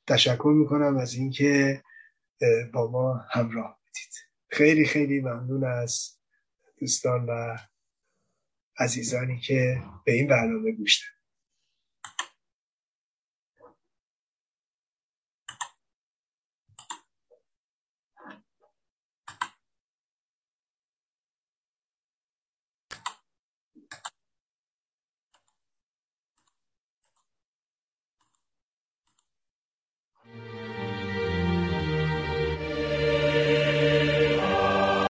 تشکر 0.07 0.53
می‌کنم 0.57 0.97
از 0.97 1.15
اینکه 1.15 1.83
با 2.73 2.91
ما 2.91 3.25
همراه 3.31 3.79
بودید. 3.81 4.13
خیلی 4.49 4.85
خیلی 4.85 5.21
ممنون 5.21 5.65
از 5.65 6.19
دوستان 6.81 7.27
و 7.27 7.57
عزیزانی 8.79 9.41
که 9.41 9.83
به 10.05 10.13
این 10.13 10.29
برنامه 10.29 10.73
گوش 10.73 11.16